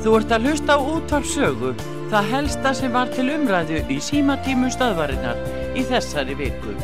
Þú 0.00 0.14
ert 0.16 0.30
að 0.32 0.46
hlusta 0.48 0.74
á 0.74 0.78
útvarp 0.80 1.26
sögu, 1.28 1.74
það 2.08 2.30
helsta 2.32 2.70
sem 2.78 2.94
var 2.96 3.10
til 3.12 3.26
umræðu 3.34 3.82
í 3.92 3.98
símatímum 4.00 4.72
stöðvarinnar 4.72 5.59
í 5.76 5.84
þessari 5.86 6.34
viku. 6.38 6.74